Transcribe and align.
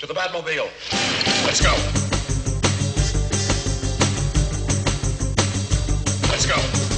To 0.00 0.06
the 0.06 0.14
Batmobile. 0.14 0.70
Let's 1.44 1.60
go. 1.60 1.74
Let's 6.30 6.46
go. 6.46 6.89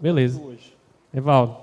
Beleza. 0.00 0.40
Evaldo, 1.12 1.56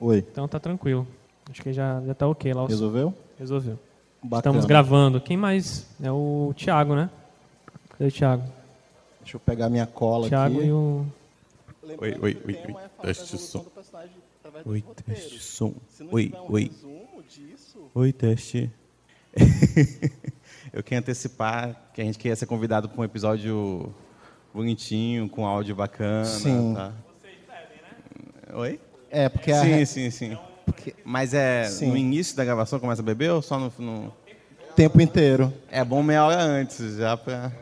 Oi. 0.00 0.18
então 0.18 0.46
tá 0.48 0.58
tranquilo. 0.60 1.06
Acho 1.50 1.62
que 1.62 1.72
já, 1.72 2.00
já 2.06 2.14
tá 2.14 2.26
ok 2.28 2.52
lá. 2.54 2.64
o- 2.64 2.66
Resolveu? 2.66 3.12
Resolveu. 3.38 3.78
Bacana. 4.22 4.38
Estamos 4.38 4.64
gravando. 4.66 5.20
Quem 5.20 5.36
mais? 5.36 5.86
É 6.02 6.10
o 6.10 6.52
Thiago, 6.56 6.94
né? 6.94 7.10
Cadê 7.90 8.06
o 8.08 8.12
Thiago? 8.12 8.42
Deixa 9.20 9.36
eu 9.36 9.40
pegar 9.40 9.68
minha 9.68 9.86
cola 9.86 10.28
Thiago 10.28 10.58
aqui. 10.58 10.66
e 10.68 10.72
o. 10.72 11.06
Oi, 11.82 11.96
oi, 12.00 12.18
oi, 12.22 12.38
oi. 12.46 12.74
Teste 13.02 13.36
som. 13.38 13.64
Oi, 14.64 14.82
teste 15.04 15.38
som. 15.38 15.74
Oi, 16.10 16.32
oi. 16.48 16.70
Oi, 17.94 18.12
teste. 18.12 18.70
Eu 20.72 20.82
quero 20.82 21.00
antecipar 21.00 21.90
que 21.92 22.00
a 22.00 22.04
gente 22.04 22.18
queria 22.18 22.34
ser 22.36 22.46
convidado 22.46 22.88
para 22.88 23.00
um 23.00 23.04
episódio 23.04 23.92
bonitinho, 24.52 25.28
com 25.28 25.46
áudio 25.46 25.74
bacana. 25.74 26.24
Sim. 26.24 26.74
Tá? 26.74 26.92
Oi? 28.54 28.80
É, 29.10 29.28
porque 29.28 29.50
a... 29.52 29.62
Sim, 29.62 29.84
sim, 29.84 30.10
sim. 30.10 30.38
Mas 31.04 31.34
é 31.34 31.64
Sim. 31.64 31.88
no 31.88 31.96
início 31.96 32.36
da 32.36 32.44
gravação 32.44 32.78
começa 32.80 33.02
a 33.02 33.04
beber 33.04 33.30
ou 33.30 33.42
só 33.42 33.58
no, 33.58 33.72
no... 33.78 34.12
tempo 34.74 35.00
inteiro. 35.00 35.52
É 35.70 35.84
bom 35.84 36.02
meia 36.02 36.24
hora 36.24 36.42
antes, 36.42 36.96
já 36.96 37.16
pra... 37.16 37.52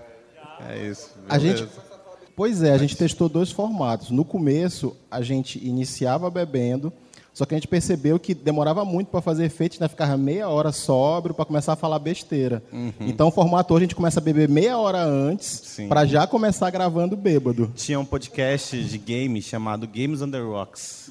É 0.69 0.87
isso. 0.87 1.15
A 1.29 1.39
gente- 1.39 1.63
beleza. 1.63 1.93
Pois 2.35 2.63
é, 2.63 2.73
a 2.73 2.79
gente 2.79 2.97
testou 2.97 3.29
dois 3.29 3.51
formatos. 3.51 4.11
No 4.11 4.25
começo, 4.25 4.97
a 5.11 5.21
gente 5.21 5.59
iniciava 5.65 6.31
bebendo, 6.31 6.93
só 7.35 7.47
que 7.47 7.55
a 7.55 7.57
gente 7.57 7.67
percebeu 7.69 8.19
que 8.19 8.35
demorava 8.35 8.85
muito 8.85 9.09
para 9.09 9.21
fazer 9.23 9.45
efeito, 9.47 9.75
ainda 9.75 9.89
ficava 9.89 10.17
meia 10.19 10.49
hora 10.49 10.71
sóbrio 10.71 11.35
para 11.35 11.45
começar 11.47 11.73
a 11.73 11.77
falar 11.77 11.99
besteira. 11.99 12.63
Então, 13.01 13.29
o 13.29 13.31
formato 13.31 13.73
hoje 13.73 13.85
a 13.85 13.87
gente 13.87 13.95
começa 13.97 14.21
a 14.21 14.23
beber 14.23 14.49
meia 14.49 14.77
hora 14.79 15.03
antes, 15.03 15.79
Uhum. 15.79 15.89
Para 15.89 16.05
já 16.05 16.27
começar 16.27 16.69
gravando 16.71 17.17
bêbado. 17.17 17.73
Tinha 17.75 17.99
um 17.99 18.05
podcast 18.05 18.83
de 18.85 18.99
games 18.99 19.45
chamado 19.47 19.87
Games 19.89 20.21
on 20.21 20.31
the 20.31 20.39
Rocks, 20.41 21.11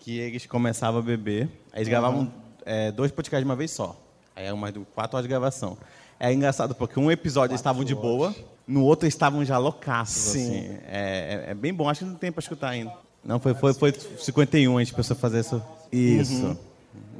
que 0.00 0.18
eles 0.18 0.46
começavam 0.46 1.00
a 1.00 1.02
beber, 1.02 1.48
aí 1.72 1.78
eles 1.78 1.88
gravavam 1.88 2.30
é, 2.64 2.90
dois 2.90 3.12
podcasts 3.12 3.44
de 3.44 3.48
uma 3.48 3.56
vez 3.56 3.70
só. 3.70 3.96
Aí 4.34 4.44
era 4.46 4.56
mais 4.56 4.74
de 4.74 4.80
quatro 4.94 5.16
horas 5.16 5.24
de 5.24 5.28
gravação. 5.28 5.78
É 6.18 6.32
engraçado 6.32 6.74
porque 6.74 6.98
um 6.98 7.10
episódio 7.10 7.52
eles 7.52 7.60
estavam 7.60 7.84
de 7.84 7.94
boa, 7.94 8.34
no 8.66 8.82
outro 8.84 9.04
eles 9.06 9.14
estavam 9.14 9.44
já 9.44 9.58
loucaços, 9.58 10.32
Sim. 10.32 10.40
assim. 10.58 10.78
É, 10.88 11.44
é- 11.46 11.50
é 11.50 11.54
bem 11.54 11.72
bom, 11.72 11.88
acho 11.88 12.00
que 12.04 12.10
não 12.10 12.16
tem 12.16 12.32
pra 12.32 12.40
escutar 12.40 12.70
ainda. 12.70 12.92
Não, 13.26 13.40
foi, 13.40 13.54
foi, 13.54 13.74
foi 13.74 13.92
51 13.92 14.76
a 14.76 14.84
gente 14.84 14.94
pensou 14.94 15.16
fazer 15.16 15.40
isso. 15.40 15.62
Isso. 15.90 16.56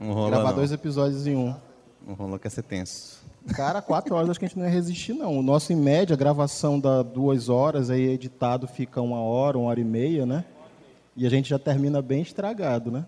Não 0.00 0.12
rolou 0.12 0.30
Gravar 0.30 0.50
não. 0.50 0.56
dois 0.56 0.70
episódios 0.70 1.26
em 1.26 1.34
um. 1.34 1.54
Não 2.06 2.14
rolou 2.14 2.38
que 2.38 2.46
ia 2.46 2.50
ser 2.50 2.62
tenso. 2.62 3.24
Cara, 3.48 3.82
quatro 3.82 4.14
horas 4.14 4.30
acho 4.30 4.38
que 4.38 4.44
a 4.44 4.48
gente 4.48 4.58
não 4.58 4.64
ia 4.64 4.70
resistir, 4.70 5.12
não. 5.12 5.36
O 5.38 5.42
nosso, 5.42 5.72
em 5.72 5.76
média, 5.76 6.14
a 6.14 6.16
gravação 6.16 6.78
dá 6.78 7.02
duas 7.02 7.48
horas, 7.48 7.90
aí 7.90 8.08
editado 8.08 8.68
fica 8.68 9.00
uma 9.00 9.20
hora, 9.20 9.58
uma 9.58 9.68
hora 9.68 9.80
e 9.80 9.84
meia, 9.84 10.24
né? 10.24 10.44
E 11.16 11.26
a 11.26 11.30
gente 11.30 11.48
já 11.48 11.58
termina 11.58 12.00
bem 12.00 12.22
estragado, 12.22 12.90
né? 12.90 13.04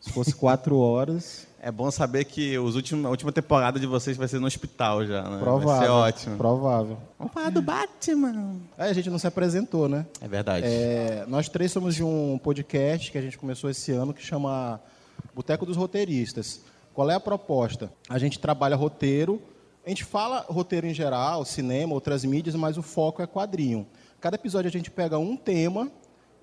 Se 0.00 0.12
fosse 0.12 0.34
quatro 0.34 0.76
horas, 0.80 1.46
É 1.66 1.72
bom 1.72 1.90
saber 1.90 2.26
que 2.26 2.58
os 2.58 2.76
últimos, 2.76 3.06
a 3.06 3.08
última 3.08 3.32
temporada 3.32 3.80
de 3.80 3.86
vocês 3.86 4.18
vai 4.18 4.28
ser 4.28 4.38
no 4.38 4.46
hospital 4.46 5.06
já, 5.06 5.22
né? 5.22 5.38
provável. 5.38 5.66
Vai 5.66 5.80
ser 5.80 5.90
ótimo. 5.90 6.36
Provável. 6.36 6.98
Vamos 7.18 7.32
falar 7.32 7.48
do 7.48 7.62
Batman. 7.62 8.56
Aí 8.76 8.90
a 8.90 8.92
gente 8.92 9.08
não 9.08 9.18
se 9.18 9.26
apresentou, 9.26 9.88
né? 9.88 10.04
É 10.20 10.28
verdade. 10.28 10.66
É, 10.66 11.24
nós 11.26 11.48
três 11.48 11.72
somos 11.72 11.94
de 11.94 12.04
um 12.04 12.36
podcast 12.36 13.10
que 13.10 13.16
a 13.16 13.22
gente 13.22 13.38
começou 13.38 13.70
esse 13.70 13.92
ano 13.92 14.12
que 14.12 14.22
chama 14.22 14.78
Boteco 15.34 15.64
dos 15.64 15.74
Roteiristas. 15.74 16.60
Qual 16.92 17.10
é 17.10 17.14
a 17.14 17.20
proposta? 17.20 17.90
A 18.10 18.18
gente 18.18 18.38
trabalha 18.38 18.76
roteiro, 18.76 19.40
a 19.86 19.88
gente 19.88 20.04
fala 20.04 20.44
roteiro 20.46 20.86
em 20.86 20.92
geral, 20.92 21.46
cinema, 21.46 21.94
outras 21.94 22.26
mídias, 22.26 22.54
mas 22.54 22.76
o 22.76 22.82
foco 22.82 23.22
é 23.22 23.26
quadrinho. 23.26 23.86
Cada 24.20 24.34
episódio 24.34 24.68
a 24.68 24.72
gente 24.72 24.90
pega 24.90 25.18
um 25.18 25.34
tema 25.34 25.90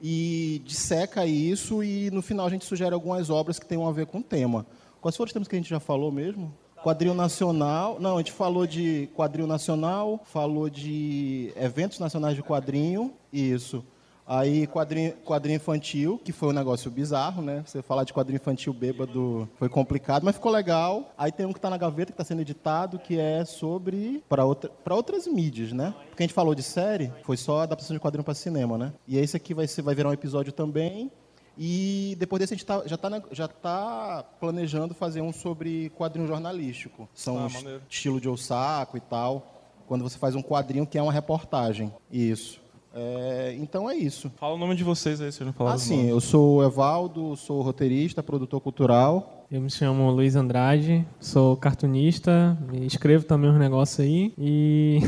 e 0.01 0.63
disseca 0.65 1.27
isso 1.27 1.83
e 1.83 2.09
no 2.09 2.23
final 2.23 2.47
a 2.47 2.49
gente 2.49 2.65
sugere 2.65 2.95
algumas 2.95 3.29
obras 3.29 3.59
que 3.59 3.67
tenham 3.67 3.87
a 3.87 3.91
ver 3.91 4.07
com 4.07 4.17
o 4.17 4.23
tema. 4.23 4.65
Quais 5.01 5.17
foram 5.17 5.27
os 5.27 5.33
temas 5.33 5.47
que 5.47 5.55
a 5.55 5.59
gente 5.59 5.69
já 5.69 5.79
falou 5.79 6.11
mesmo? 6.11 6.53
Quadrinho 6.83 7.15
nacional. 7.15 7.99
Não, 7.99 8.15
a 8.15 8.17
gente 8.19 8.31
falou 8.31 8.67
de 8.67 9.09
quadrinho 9.15 9.47
nacional, 9.47 10.21
falou 10.25 10.69
de 10.69 11.51
eventos 11.55 11.97
nacionais 11.97 12.35
de 12.35 12.43
quadrinho, 12.43 13.11
isso. 13.33 13.83
Aí 14.27 14.67
quadrinho, 14.67 15.13
quadrinho 15.25 15.55
infantil, 15.57 16.21
que 16.23 16.31
foi 16.31 16.49
um 16.49 16.53
negócio 16.53 16.89
bizarro, 16.91 17.41
né? 17.41 17.63
Você 17.65 17.81
falar 17.81 18.03
de 18.03 18.13
quadrinho 18.13 18.37
infantil 18.37 18.71
bêbado 18.73 19.49
foi 19.57 19.67
complicado, 19.67 20.23
mas 20.23 20.35
ficou 20.35 20.51
legal. 20.51 21.11
Aí 21.17 21.31
tem 21.31 21.47
um 21.47 21.51
que 21.51 21.57
está 21.57 21.69
na 21.69 21.77
gaveta, 21.77 22.11
que 22.11 22.13
está 22.13 22.23
sendo 22.23 22.41
editado, 22.41 22.99
que 22.99 23.19
é 23.19 23.43
sobre. 23.43 24.23
para 24.29 24.45
outra, 24.45 24.71
outras 24.89 25.27
mídias, 25.27 25.71
né? 25.73 25.93
Porque 26.09 26.21
a 26.21 26.25
gente 26.27 26.35
falou 26.35 26.53
de 26.53 26.63
série, 26.63 27.11
foi 27.23 27.37
só 27.37 27.61
adaptação 27.61 27.95
de 27.95 27.99
quadrinho 27.99 28.23
para 28.23 28.35
cinema, 28.35 28.77
né? 28.77 28.93
E 29.07 29.17
esse 29.17 29.35
aqui 29.35 29.53
vai, 29.53 29.67
ser, 29.67 29.81
vai 29.81 29.95
virar 29.95 30.09
um 30.09 30.13
episódio 30.13 30.53
também. 30.53 31.11
E 31.57 32.15
depois 32.19 32.39
desse 32.39 32.53
a 32.53 32.57
gente 32.57 32.65
tá, 32.65 32.81
já 32.85 32.95
está 32.95 33.21
já 33.31 33.47
tá 33.47 34.23
planejando 34.39 34.93
fazer 34.93 35.21
um 35.21 35.33
sobre 35.33 35.89
quadrinho 35.97 36.27
jornalístico. 36.27 37.07
São 37.13 37.37
Ah, 37.43 37.47
est- 37.47 37.67
estilo 37.89 38.19
de 38.21 38.29
Osako 38.29 38.97
e 38.97 39.01
tal. 39.01 39.61
Quando 39.87 40.03
você 40.03 40.17
faz 40.17 40.35
um 40.35 40.41
quadrinho 40.41 40.87
que 40.87 40.97
é 40.97 41.01
uma 41.03 41.11
reportagem. 41.11 41.93
Isso. 42.11 42.59
É, 42.93 43.55
então 43.59 43.89
é 43.89 43.95
isso. 43.95 44.29
Fala 44.37 44.55
o 44.55 44.57
nome 44.57 44.75
de 44.75 44.83
vocês 44.83 45.21
aí, 45.21 45.31
vocês 45.31 45.45
não 45.45 45.53
falaram 45.53 45.75
Ah, 45.75 45.79
sim, 45.79 46.07
eu 46.09 46.19
sou 46.19 46.57
o 46.57 46.63
Evaldo, 46.63 47.35
sou 47.37 47.61
roteirista, 47.61 48.21
produtor 48.21 48.59
cultural. 48.59 49.45
Eu 49.49 49.61
me 49.61 49.69
chamo 49.69 50.09
Luiz 50.11 50.35
Andrade, 50.35 51.05
sou 51.19 51.55
cartunista, 51.57 52.57
escrevo 52.81 53.25
também 53.25 53.49
uns 53.49 53.59
negócios 53.59 53.99
aí 53.99 54.33
e. 54.37 54.99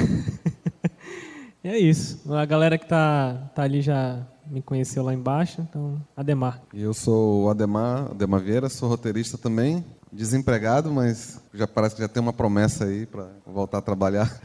e 1.63 1.67
é 1.67 1.77
isso. 1.77 2.33
A 2.33 2.45
galera 2.45 2.77
que 2.77 2.85
tá, 2.85 3.51
tá 3.55 3.63
ali 3.63 3.81
já 3.81 4.25
me 4.49 4.61
conheceu 4.61 5.03
lá 5.03 5.13
embaixo, 5.13 5.61
então, 5.61 6.01
Ademar. 6.15 6.61
E 6.73 6.81
Eu 6.81 6.93
sou 6.93 7.43
o 7.45 7.49
Ademar, 7.49 8.11
Ademar 8.11 8.41
Vieira, 8.41 8.69
sou 8.69 8.89
roteirista 8.89 9.37
também, 9.37 9.83
desempregado, 10.11 10.91
mas 10.91 11.39
já 11.53 11.67
parece 11.67 11.95
que 11.95 12.01
já 12.01 12.07
tem 12.07 12.21
uma 12.21 12.33
promessa 12.33 12.85
aí 12.85 13.05
para 13.05 13.27
voltar 13.45 13.79
a 13.79 13.81
trabalhar. 13.81 14.39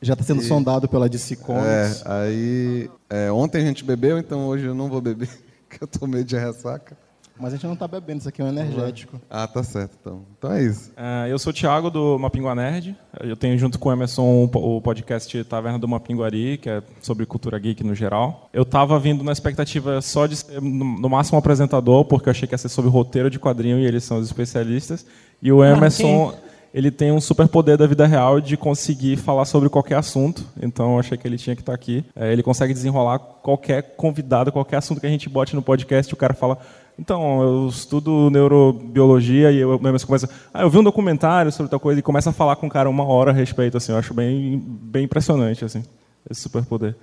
Já 0.00 0.14
está 0.14 0.24
sendo 0.24 0.42
sondado 0.42 0.88
pela 0.88 1.08
DC 1.08 1.34
É, 1.34 1.36
Comics. 1.36 2.06
aí 2.06 2.90
é, 3.08 3.30
ontem 3.30 3.62
a 3.62 3.64
gente 3.66 3.84
bebeu, 3.84 4.18
então 4.18 4.46
hoje 4.46 4.64
eu 4.66 4.74
não 4.74 4.88
vou 4.88 5.00
beber, 5.00 5.28
que 5.70 5.82
eu 5.82 5.86
tô 5.86 6.06
meio 6.06 6.24
de 6.24 6.36
ressaca. 6.36 6.96
Mas 7.42 7.52
a 7.52 7.56
gente 7.56 7.66
não 7.66 7.74
está 7.74 7.88
bebendo, 7.88 8.20
isso 8.20 8.28
aqui 8.28 8.40
é 8.40 8.44
um 8.44 8.48
energético. 8.48 9.20
Ah, 9.28 9.48
tá 9.48 9.62
certo, 9.64 9.96
então. 10.00 10.22
Então 10.38 10.52
é 10.52 10.62
isso. 10.62 10.92
É, 10.96 11.26
eu 11.30 11.38
sou 11.38 11.50
o 11.50 11.54
Thiago 11.54 11.90
do 11.90 12.16
Mapingua 12.18 12.54
Nerd. 12.54 12.96
Eu 13.20 13.36
tenho 13.36 13.58
junto 13.58 13.78
com 13.78 13.88
o 13.88 13.92
Emerson 13.92 14.44
o 14.44 14.48
po- 14.48 14.76
o 14.76 14.80
podcast 14.80 15.42
Taverna 15.44 15.78
do 15.78 15.88
Mapinguari, 15.88 16.56
que 16.58 16.70
é 16.70 16.80
sobre 17.02 17.26
cultura 17.26 17.58
geek 17.58 17.82
no 17.82 17.94
geral. 17.96 18.48
Eu 18.52 18.64
tava 18.64 18.96
vindo 19.00 19.24
na 19.24 19.32
expectativa 19.32 20.00
só 20.00 20.26
de 20.26 20.36
ser, 20.36 20.62
no 20.62 21.08
máximo, 21.08 21.36
um 21.36 21.40
apresentador, 21.40 22.04
porque 22.04 22.28
eu 22.28 22.30
achei 22.30 22.46
que 22.46 22.54
ia 22.54 22.58
ser 22.58 22.68
sobre 22.68 22.90
roteiro 22.90 23.28
de 23.28 23.38
quadrinho 23.40 23.78
e 23.78 23.84
eles 23.86 24.04
são 24.04 24.18
os 24.18 24.26
especialistas. 24.26 25.04
E 25.42 25.50
o 25.50 25.64
Emerson, 25.64 26.34
ele 26.72 26.90
tem 26.90 27.10
um 27.12 27.20
superpoder 27.20 27.76
da 27.76 27.86
vida 27.86 28.06
real 28.06 28.40
de 28.40 28.56
conseguir 28.56 29.16
falar 29.16 29.44
sobre 29.44 29.68
qualquer 29.68 29.96
assunto. 29.96 30.44
Então 30.62 30.92
eu 30.94 31.00
achei 31.00 31.18
que 31.18 31.26
ele 31.26 31.36
tinha 31.36 31.56
que 31.56 31.60
estar 31.62 31.74
aqui. 31.74 32.04
É, 32.14 32.32
ele 32.32 32.42
consegue 32.42 32.72
desenrolar 32.72 33.18
qualquer 33.18 33.82
convidado, 33.96 34.52
qualquer 34.52 34.76
assunto 34.76 35.00
que 35.00 35.06
a 35.06 35.10
gente 35.10 35.28
bote 35.28 35.54
no 35.56 35.60
podcast, 35.62 36.14
o 36.14 36.16
cara 36.16 36.32
fala. 36.34 36.56
Então, 37.02 37.42
eu 37.42 37.66
estudo 37.66 38.30
neurobiologia 38.30 39.50
e 39.50 39.58
eu 39.58 39.76
mesmo 39.80 40.06
começa, 40.06 40.30
ah, 40.54 40.62
eu 40.62 40.70
vi 40.70 40.78
um 40.78 40.84
documentário 40.84 41.50
sobre 41.50 41.68
tal 41.68 41.80
coisa 41.80 41.98
e 41.98 42.02
começa 42.02 42.30
a 42.30 42.32
falar 42.32 42.54
com 42.54 42.68
o 42.68 42.70
cara 42.70 42.88
uma 42.88 43.02
hora 43.02 43.32
a 43.32 43.34
respeito, 43.34 43.76
assim, 43.76 43.90
eu 43.90 43.98
acho 43.98 44.14
bem, 44.14 44.62
bem 44.64 45.06
impressionante, 45.06 45.64
assim, 45.64 45.82
esse 46.30 46.42
superpoder. 46.42 46.94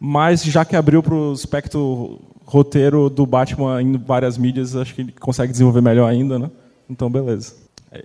Mas 0.00 0.42
já 0.42 0.64
que 0.64 0.74
abriu 0.74 1.02
para 1.02 1.14
o 1.14 1.34
espectro 1.34 2.18
roteiro 2.46 3.10
do 3.10 3.26
Batman 3.26 3.82
em 3.82 3.98
várias 3.98 4.38
mídias, 4.38 4.74
acho 4.74 4.94
que 4.94 5.02
ele 5.02 5.12
consegue 5.12 5.52
desenvolver 5.52 5.82
melhor 5.82 6.08
ainda, 6.08 6.38
né? 6.38 6.50
Então, 6.88 7.10
beleza. 7.10 7.54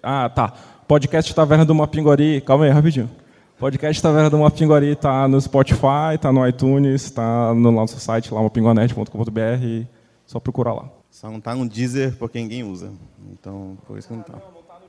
Ah, 0.04 0.28
tá. 0.28 0.52
Podcast 0.86 1.34
Taverna 1.34 1.64
do 1.64 1.74
Mapinguari, 1.74 2.42
calma 2.42 2.66
aí, 2.66 2.72
rapidinho. 2.72 3.10
Podcast 3.58 4.02
Taverna 4.02 4.30
do 4.30 4.38
Mapinguari 4.38 4.98
tá 4.98 5.30
no 5.30 5.40
Spotify, 5.40 6.18
tá 6.20 6.30
no 6.30 6.46
iTunes, 6.46 7.10
tá 7.10 7.54
no 7.54 7.72
nosso 7.72 7.98
site 8.02 8.34
lá, 8.34 8.44
mapinguanet.com.br, 8.44 9.86
só 10.26 10.42
procurar 10.42 10.74
lá. 10.74 10.97
Só 11.10 11.32
não 11.32 11.40
tá 11.40 11.56
no 11.56 11.68
Deezer 11.68 12.16
porque 12.18 12.40
ninguém 12.40 12.64
usa. 12.64 12.92
Então, 13.32 13.78
por 13.88 13.98
isso 13.98 14.08
que 14.08 14.14
não 14.14 14.24
tá. 14.24 14.40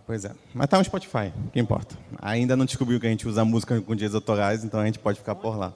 Pois 0.07 0.25
é. 0.25 0.33
Mas 0.55 0.69
tá 0.69 0.79
no 0.79 0.85
Spotify, 0.85 1.33
que 1.53 1.61
importa. 1.61 1.97
Ainda 2.21 2.57
não 2.57 2.65
descobriu 2.65 2.99
que 2.99 3.07
a 3.07 3.11
gente 3.11 3.29
usa 3.29 3.45
música 3.45 3.81
com 3.81 3.95
dias 3.95 4.15
autorais, 4.15 4.65
então 4.65 4.81
a 4.81 4.87
gente 4.87 4.99
pode 4.99 5.19
ficar 5.19 5.35
por 5.35 5.57
lá. 5.57 5.75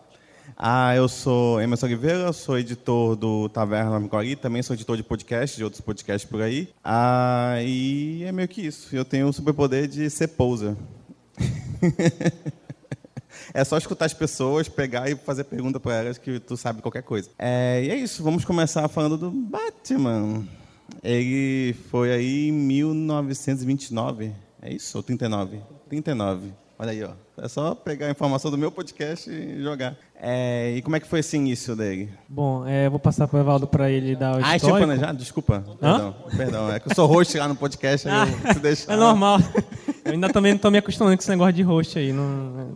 Ah, 0.57 0.95
eu 0.95 1.09
sou 1.09 1.61
Emerson 1.61 1.87
Oliveira, 1.87 2.33
sou 2.33 2.59
editor 2.59 3.17
do 3.17 3.49
Taverna 3.49 3.99
Micoari, 3.99 4.37
também 4.37 4.63
sou 4.63 4.75
editor 4.75 4.97
de 4.97 5.03
podcast, 5.03 5.57
de 5.57 5.65
outros 5.65 5.81
podcasts 5.81 6.29
por 6.29 6.41
aí. 6.41 6.69
Ah, 6.83 7.57
e 7.63 8.25
é 8.25 8.33
meio 8.33 8.49
que 8.49 8.63
isso. 8.63 8.95
Eu 8.95 9.05
tenho 9.05 9.29
o 9.29 9.33
superpoder 9.33 9.87
de 9.87 10.09
ser 10.09 10.29
poser. 10.29 10.77
É 13.55 13.65
só 13.65 13.77
escutar 13.77 14.07
as 14.07 14.15
pessoas, 14.15 14.69
pegar 14.69 15.11
e 15.11 15.15
fazer 15.17 15.45
pergunta 15.45 15.79
para 15.79 15.95
elas 15.97 16.19
que 16.19 16.41
tu 16.41 16.57
sabe 16.57 16.81
qualquer 16.83 17.03
coisa. 17.03 17.31
É, 17.39 17.83
e 17.85 17.91
é 17.91 17.97
isso, 17.97 18.23
vamos 18.23 18.45
começar 18.45 18.87
falando 18.89 19.17
do 19.19 19.31
Batman. 19.31 20.45
Ele 21.03 21.75
foi 21.91 22.13
aí 22.13 22.49
em 22.49 22.53
1929, 22.53 24.33
é 24.63 24.73
isso? 24.73 24.97
Ou 24.97 25.03
39? 25.03 25.61
39. 25.89 26.53
Olha 26.79 26.91
aí, 26.91 27.05
ó. 27.05 27.11
É 27.39 27.49
só 27.49 27.75
pegar 27.75 28.07
a 28.07 28.11
informação 28.11 28.51
do 28.51 28.59
meu 28.59 28.71
podcast 28.73 29.31
e 29.31 29.63
jogar. 29.63 29.97
É, 30.21 30.75
e 30.77 30.83
como 30.83 30.97
é 30.97 31.01
que 31.01 31.07
foi 31.07 31.21
esse 31.21 31.37
início 31.37 31.77
dele? 31.77 32.11
Bom, 32.29 32.67
é, 32.67 32.89
vou 32.89 32.99
passar 32.99 33.29
para 33.29 33.37
o 33.37 33.41
Evaldo 33.41 33.67
para 33.69 33.91
ele 33.91 34.17
dar 34.17 34.33
o 34.35 34.39
Ah, 34.39 34.43
tinha 34.43 34.57
histórico. 34.57 34.79
planejado? 34.87 35.19
Desculpa. 35.19 35.65
Perdão, 35.81 36.15
perdão. 36.37 36.73
É 36.73 36.81
que 36.81 36.91
eu 36.91 36.95
sou 36.95 37.07
host 37.07 37.39
lá 37.39 37.47
no 37.47 37.55
podcast, 37.55 38.09
aí 38.09 38.29
eu 38.45 38.53
se 38.55 38.59
deixar. 38.61 38.93
É 38.93 38.97
normal. 38.97 39.39
Eu 40.05 40.13
ainda 40.13 40.29
também 40.29 40.53
não 40.53 40.57
estou 40.57 40.71
me 40.71 40.79
acostumando 40.79 41.17
com 41.17 41.21
esse 41.23 41.31
negócio 41.31 41.53
de 41.53 41.63
host 41.63 41.99
aí. 41.99 42.13
Não, 42.13 42.75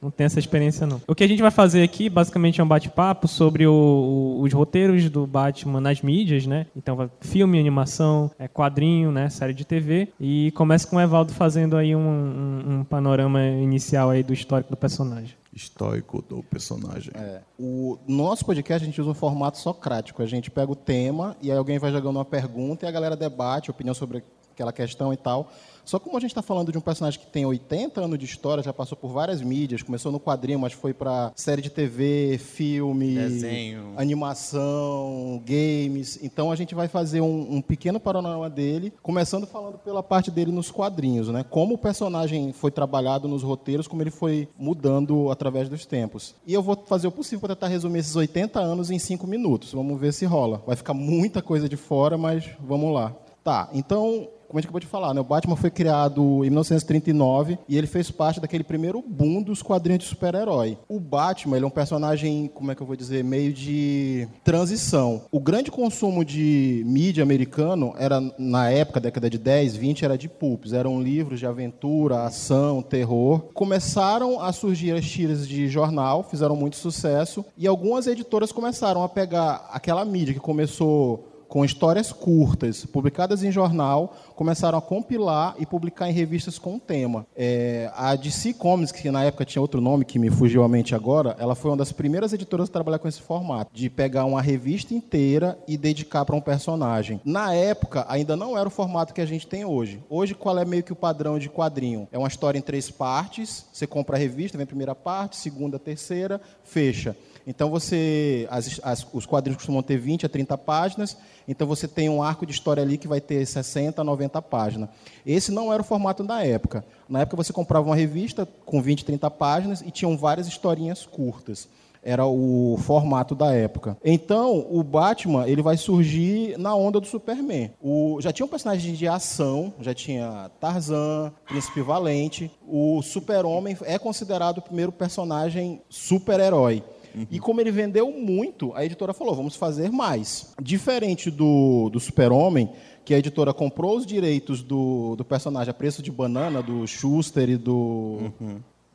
não 0.00 0.10
tenho 0.10 0.26
essa 0.26 0.38
experiência, 0.38 0.86
não. 0.86 1.00
O 1.06 1.14
que 1.14 1.24
a 1.24 1.28
gente 1.28 1.42
vai 1.42 1.50
fazer 1.50 1.82
aqui, 1.82 2.08
basicamente, 2.08 2.60
é 2.60 2.64
um 2.64 2.68
bate-papo 2.68 3.26
sobre 3.26 3.66
o- 3.66 3.72
o- 3.72 4.42
os 4.42 4.52
roteiros 4.52 5.08
do 5.10 5.26
Batman 5.26 5.80
nas 5.80 6.00
mídias, 6.02 6.46
né? 6.46 6.66
Então, 6.76 7.10
filme, 7.20 7.58
animação, 7.58 8.30
é, 8.38 8.46
quadrinho, 8.46 9.10
né? 9.10 9.28
Série 9.28 9.52
de 9.54 9.64
TV. 9.64 10.08
E 10.20 10.50
começa 10.52 10.86
com 10.86 10.96
o 10.96 11.00
Evaldo 11.00 11.32
fazendo 11.32 11.76
aí 11.76 11.96
um, 11.96 12.00
um- 12.00 12.78
um 12.80 12.84
panorama 12.84 13.44
inicial 13.44 14.10
aí 14.10 14.22
do 14.22 14.32
histórico 14.32 14.70
do 14.70 14.76
personagem. 14.76 15.36
Histórico 15.52 16.22
do 16.28 16.42
personagem. 16.44 17.10
É. 17.16 17.40
O 17.58 17.98
no 18.06 18.16
nosso 18.18 18.44
podcast 18.44 18.84
a 18.84 18.86
gente 18.86 19.00
usa 19.00 19.10
um 19.10 19.14
formato 19.14 19.58
socrático. 19.58 20.22
A 20.22 20.26
gente 20.26 20.50
pega 20.50 20.70
o 20.70 20.76
tema 20.76 21.36
e 21.42 21.50
aí 21.50 21.56
alguém 21.58 21.78
vai 21.78 21.90
jogando 21.90 22.16
uma 22.16 22.24
pergunta 22.24 22.86
e 22.86 22.88
a 22.88 22.92
galera 22.92 23.16
debate 23.16 23.68
opinião 23.70 23.92
sobre 23.94 24.22
aquela 24.54 24.72
questão 24.72 25.12
e 25.12 25.16
tal. 25.16 25.50
Só 25.88 25.98
como 25.98 26.18
a 26.18 26.20
gente 26.20 26.32
está 26.32 26.42
falando 26.42 26.70
de 26.70 26.76
um 26.76 26.82
personagem 26.82 27.18
que 27.18 27.26
tem 27.28 27.46
80 27.46 28.02
anos 28.02 28.18
de 28.18 28.26
história, 28.26 28.62
já 28.62 28.74
passou 28.74 28.94
por 28.94 29.08
várias 29.08 29.40
mídias, 29.40 29.82
começou 29.82 30.12
no 30.12 30.20
quadrinho, 30.20 30.58
mas 30.58 30.74
foi 30.74 30.92
para 30.92 31.32
série 31.34 31.62
de 31.62 31.70
TV, 31.70 32.36
filme, 32.36 33.14
Desenho. 33.14 33.94
animação, 33.96 35.42
games. 35.46 36.18
Então 36.22 36.52
a 36.52 36.56
gente 36.56 36.74
vai 36.74 36.88
fazer 36.88 37.22
um, 37.22 37.54
um 37.54 37.62
pequeno 37.62 37.98
panorama 37.98 38.50
dele, 38.50 38.92
começando 39.02 39.46
falando 39.46 39.78
pela 39.78 40.02
parte 40.02 40.30
dele 40.30 40.52
nos 40.52 40.70
quadrinhos, 40.70 41.28
né? 41.28 41.42
Como 41.42 41.76
o 41.76 41.78
personagem 41.78 42.52
foi 42.52 42.70
trabalhado 42.70 43.26
nos 43.26 43.42
roteiros, 43.42 43.88
como 43.88 44.02
ele 44.02 44.10
foi 44.10 44.46
mudando 44.58 45.30
através 45.30 45.70
dos 45.70 45.86
tempos. 45.86 46.34
E 46.46 46.52
eu 46.52 46.62
vou 46.62 46.76
fazer 46.86 47.08
o 47.08 47.12
possível 47.12 47.40
para 47.40 47.54
tentar 47.56 47.68
resumir 47.68 48.00
esses 48.00 48.14
80 48.14 48.60
anos 48.60 48.90
em 48.90 48.98
5 48.98 49.26
minutos. 49.26 49.72
Vamos 49.72 49.98
ver 49.98 50.12
se 50.12 50.26
rola. 50.26 50.62
Vai 50.66 50.76
ficar 50.76 50.92
muita 50.92 51.40
coisa 51.40 51.66
de 51.66 51.78
fora, 51.78 52.18
mas 52.18 52.44
vamos 52.60 52.92
lá. 52.92 53.16
Tá, 53.42 53.70
então 53.72 54.28
como 54.48 54.58
a 54.58 54.60
gente 54.60 54.66
acabou 54.66 54.80
de 54.80 54.86
falar, 54.86 55.12
né? 55.12 55.20
o 55.20 55.24
Batman 55.24 55.56
foi 55.56 55.70
criado 55.70 56.44
em 56.44 56.48
1939 56.48 57.58
e 57.68 57.76
ele 57.76 57.86
fez 57.86 58.10
parte 58.10 58.40
daquele 58.40 58.64
primeiro 58.64 59.04
boom 59.06 59.42
dos 59.42 59.62
quadrinhos 59.62 60.04
de 60.04 60.08
super-herói. 60.08 60.78
O 60.88 60.98
Batman 60.98 61.56
ele 61.56 61.64
é 61.64 61.68
um 61.68 61.70
personagem, 61.70 62.50
como 62.54 62.72
é 62.72 62.74
que 62.74 62.80
eu 62.80 62.86
vou 62.86 62.96
dizer, 62.96 63.22
meio 63.22 63.52
de 63.52 64.26
transição. 64.42 65.22
O 65.30 65.38
grande 65.38 65.70
consumo 65.70 66.24
de 66.24 66.82
mídia 66.86 67.22
americano 67.22 67.94
era, 67.98 68.20
na 68.38 68.70
época, 68.70 69.00
década 69.00 69.28
de 69.28 69.36
10, 69.36 69.76
20, 69.76 70.04
era 70.04 70.16
de 70.16 70.28
pulps. 70.28 70.72
Eram 70.72 71.02
livros 71.02 71.38
de 71.38 71.46
aventura, 71.46 72.24
ação, 72.24 72.80
terror. 72.80 73.40
Começaram 73.52 74.40
a 74.40 74.50
surgir 74.52 74.92
as 74.92 75.04
tiras 75.04 75.46
de 75.46 75.68
jornal, 75.68 76.22
fizeram 76.22 76.56
muito 76.56 76.76
sucesso, 76.76 77.44
e 77.56 77.66
algumas 77.66 78.06
editoras 78.06 78.50
começaram 78.50 79.02
a 79.02 79.08
pegar 79.08 79.68
aquela 79.70 80.04
mídia 80.04 80.32
que 80.32 80.40
começou 80.40 81.27
com 81.48 81.64
histórias 81.64 82.12
curtas, 82.12 82.84
publicadas 82.84 83.42
em 83.42 83.50
jornal, 83.50 84.14
começaram 84.36 84.78
a 84.78 84.82
compilar 84.82 85.56
e 85.58 85.64
publicar 85.64 86.08
em 86.08 86.12
revistas 86.12 86.58
com 86.58 86.78
tema. 86.78 87.26
É, 87.34 87.90
a 87.96 88.14
DC 88.14 88.52
Comics, 88.52 88.92
que 88.92 89.10
na 89.10 89.24
época 89.24 89.44
tinha 89.44 89.62
outro 89.62 89.80
nome 89.80 90.04
que 90.04 90.18
me 90.18 90.30
fugiu 90.30 90.62
à 90.62 90.68
mente 90.68 90.94
agora, 90.94 91.34
ela 91.38 91.54
foi 91.54 91.70
uma 91.70 91.76
das 91.78 91.90
primeiras 91.90 92.32
editoras 92.32 92.68
a 92.68 92.72
trabalhar 92.72 92.98
com 92.98 93.08
esse 93.08 93.22
formato, 93.22 93.70
de 93.74 93.88
pegar 93.88 94.26
uma 94.26 94.42
revista 94.42 94.92
inteira 94.92 95.58
e 95.66 95.76
dedicar 95.78 96.24
para 96.24 96.36
um 96.36 96.40
personagem. 96.40 97.20
Na 97.24 97.54
época, 97.54 98.04
ainda 98.08 98.36
não 98.36 98.56
era 98.56 98.68
o 98.68 98.70
formato 98.70 99.14
que 99.14 99.20
a 99.20 99.26
gente 99.26 99.46
tem 99.46 99.64
hoje. 99.64 100.02
Hoje, 100.10 100.34
qual 100.34 100.58
é 100.58 100.64
meio 100.64 100.82
que 100.82 100.92
o 100.92 100.96
padrão 100.96 101.38
de 101.38 101.48
quadrinho? 101.48 102.06
É 102.12 102.18
uma 102.18 102.28
história 102.28 102.58
em 102.58 102.62
três 102.62 102.90
partes, 102.90 103.66
você 103.72 103.86
compra 103.86 104.16
a 104.16 104.18
revista, 104.18 104.58
vem 104.58 104.64
a 104.64 104.66
primeira 104.66 104.94
parte, 104.94 105.36
segunda, 105.36 105.78
terceira, 105.78 106.40
fecha. 106.62 107.16
Então 107.48 107.70
você. 107.70 108.46
as- 108.50 108.78
as- 108.82 109.06
os 109.12 109.24
quadrinhos 109.24 109.56
costumam 109.56 109.82
ter 109.82 109.96
20 109.96 110.26
a 110.26 110.28
30 110.28 110.56
páginas, 110.58 111.16
então 111.48 111.66
você 111.66 111.88
tem 111.88 112.08
um 112.10 112.22
arco 112.22 112.44
de 112.44 112.52
história 112.52 112.82
ali 112.82 112.98
que 112.98 113.08
vai 113.08 113.20
ter 113.22 113.44
60 113.46 114.02
a 114.02 114.04
90 114.04 114.40
páginas. 114.42 114.90
Esse 115.26 115.50
não 115.50 115.72
era 115.72 115.80
o 115.80 115.84
formato 115.84 116.22
da 116.22 116.44
época. 116.44 116.84
Na 117.08 117.20
época 117.22 117.36
você 117.42 117.52
comprava 117.52 117.86
uma 117.86 117.96
revista 117.96 118.46
com 118.66 118.82
20, 118.82 119.02
30 119.04 119.30
páginas 119.30 119.80
e 119.80 119.90
tinham 119.90 120.16
várias 120.16 120.46
historinhas 120.46 121.06
curtas. 121.06 121.66
Era 122.00 122.24
o 122.26 122.78
formato 122.82 123.34
da 123.34 123.52
época. 123.52 123.96
Então, 124.04 124.64
o 124.70 124.82
Batman 124.84 125.48
ele 125.48 125.60
vai 125.62 125.76
surgir 125.76 126.56
na 126.56 126.74
onda 126.74 127.00
do 127.00 127.06
Superman. 127.06 127.72
O, 127.82 128.18
já 128.20 128.32
tinha 128.32 128.46
um 128.46 128.48
personagem 128.48 128.94
de 128.94 129.08
ação, 129.08 129.72
já 129.80 129.92
tinha 129.92 130.48
Tarzan, 130.60 131.32
Príncipe 131.46 131.80
Valente. 131.82 132.50
O 132.66 133.02
Super-Homem 133.02 133.76
é 133.82 133.98
considerado 133.98 134.58
o 134.58 134.62
primeiro 134.62 134.92
personagem 134.92 135.82
super-herói. 135.90 136.84
E 137.30 137.38
como 137.38 137.60
ele 137.60 137.70
vendeu 137.70 138.10
muito, 138.10 138.72
a 138.74 138.84
editora 138.84 139.12
falou: 139.12 139.34
vamos 139.34 139.56
fazer 139.56 139.90
mais. 139.90 140.54
Diferente 140.60 141.30
do, 141.30 141.88
do 141.90 141.98
Super-Homem, 141.98 142.70
que 143.04 143.14
a 143.14 143.18
editora 143.18 143.54
comprou 143.54 143.96
os 143.96 144.04
direitos 144.04 144.62
do, 144.62 145.16
do 145.16 145.24
personagem 145.24 145.70
a 145.70 145.74
preço 145.74 146.02
de 146.02 146.10
banana, 146.10 146.62
do 146.62 146.86
Schuster 146.86 147.48
e 147.48 147.56
do. 147.56 148.32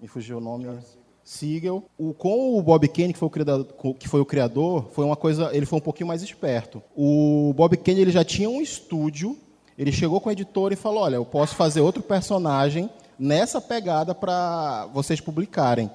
Me 0.01 0.07
fugiu 0.07 0.37
o 0.37 0.41
nome. 0.41 0.67
Siegel. 1.23 1.85
O, 1.97 2.13
com 2.13 2.57
o 2.57 2.61
Bob 2.61 2.85
Kane, 2.89 3.13
que 3.13 3.19
foi 3.19 3.27
o, 3.27 3.31
criador, 3.31 3.65
que 3.97 4.09
foi 4.09 4.19
o 4.19 4.25
criador, 4.25 4.89
foi 4.91 5.05
uma 5.05 5.15
coisa. 5.15 5.49
Ele 5.53 5.65
foi 5.65 5.79
um 5.79 5.81
pouquinho 5.81 6.07
mais 6.07 6.21
esperto. 6.21 6.83
O 6.95 7.53
Bob 7.55 7.77
Kane 7.77 8.01
ele 8.01 8.11
já 8.11 8.23
tinha 8.23 8.49
um 8.49 8.61
estúdio. 8.61 9.37
Ele 9.77 9.91
chegou 9.91 10.19
com 10.19 10.29
a 10.29 10.33
editora 10.33 10.73
e 10.73 10.77
falou: 10.77 11.03
Olha, 11.03 11.15
eu 11.15 11.25
posso 11.25 11.55
fazer 11.55 11.81
outro 11.81 12.03
personagem 12.03 12.89
nessa 13.17 13.61
pegada 13.61 14.13
para 14.13 14.87
vocês 14.93 15.21
publicarem. 15.21 15.89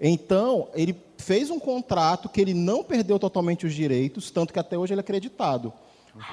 Então, 0.00 0.68
ele 0.74 0.92
fez 1.24 1.50
um 1.50 1.58
contrato 1.58 2.28
que 2.28 2.40
ele 2.40 2.52
não 2.52 2.84
perdeu 2.84 3.18
totalmente 3.18 3.66
os 3.66 3.74
direitos, 3.74 4.30
tanto 4.30 4.52
que 4.52 4.58
até 4.58 4.76
hoje 4.76 4.92
ele 4.92 5.00
é 5.00 5.02
acreditado. 5.02 5.72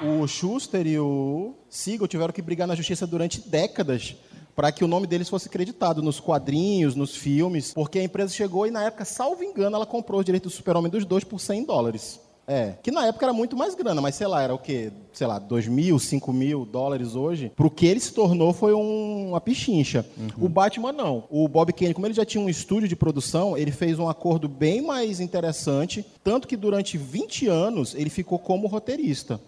O 0.02 0.26
Schuster 0.28 0.86
e 0.86 0.98
o 0.98 1.54
Siegel 1.68 2.06
tiveram 2.06 2.32
que 2.32 2.42
brigar 2.42 2.68
na 2.68 2.74
justiça 2.74 3.06
durante 3.06 3.40
décadas 3.40 4.14
para 4.54 4.70
que 4.70 4.84
o 4.84 4.88
nome 4.88 5.06
deles 5.06 5.28
fosse 5.28 5.48
creditado 5.48 6.02
nos 6.02 6.20
quadrinhos, 6.20 6.94
nos 6.94 7.16
filmes, 7.16 7.72
porque 7.72 7.98
a 7.98 8.04
empresa 8.04 8.34
chegou 8.34 8.66
e, 8.66 8.70
na 8.70 8.84
época, 8.84 9.04
salvo 9.04 9.42
engano, 9.42 9.76
ela 9.76 9.86
comprou 9.86 10.20
os 10.20 10.26
direitos 10.26 10.52
do 10.52 10.56
Super-Homem 10.56 10.90
dos 10.90 11.06
dois 11.06 11.24
por 11.24 11.40
100 11.40 11.64
dólares. 11.64 12.20
É, 12.46 12.74
que 12.82 12.90
na 12.90 13.06
época 13.06 13.24
era 13.24 13.32
muito 13.32 13.56
mais 13.56 13.74
grana, 13.74 14.00
mas 14.00 14.16
sei 14.16 14.26
lá, 14.26 14.42
era 14.42 14.52
o 14.52 14.58
quê? 14.58 14.90
Sei 15.12 15.26
lá, 15.26 15.38
2 15.38 15.68
mil, 15.68 15.96
5 15.98 16.32
mil 16.32 16.64
dólares 16.66 17.14
hoje. 17.14 17.52
Pro 17.54 17.70
que 17.70 17.86
ele 17.86 18.00
se 18.00 18.12
tornou 18.12 18.52
foi 18.52 18.74
um- 18.74 19.28
uma 19.28 19.40
pichincha. 19.40 20.04
O 20.40 20.48
Batman 20.48 20.90
não. 20.92 21.24
O 21.30 21.46
Bob 21.46 21.72
Kane, 21.72 21.94
como 21.94 22.06
ele 22.06 22.14
já 22.14 22.24
tinha 22.24 22.42
um 22.42 22.48
estúdio 22.48 22.88
de 22.88 22.96
produção, 22.96 23.56
ele 23.56 23.70
fez 23.70 23.96
um 23.98 24.08
acordo 24.08 24.48
bem 24.48 24.82
mais 24.82 25.20
interessante, 25.20 26.04
tanto 26.24 26.48
que 26.48 26.56
durante 26.56 26.98
20 26.98 27.46
anos 27.46 27.94
ele 27.94 28.10
ficou 28.10 28.38
como 28.40 28.66
roteirista. 28.66 29.40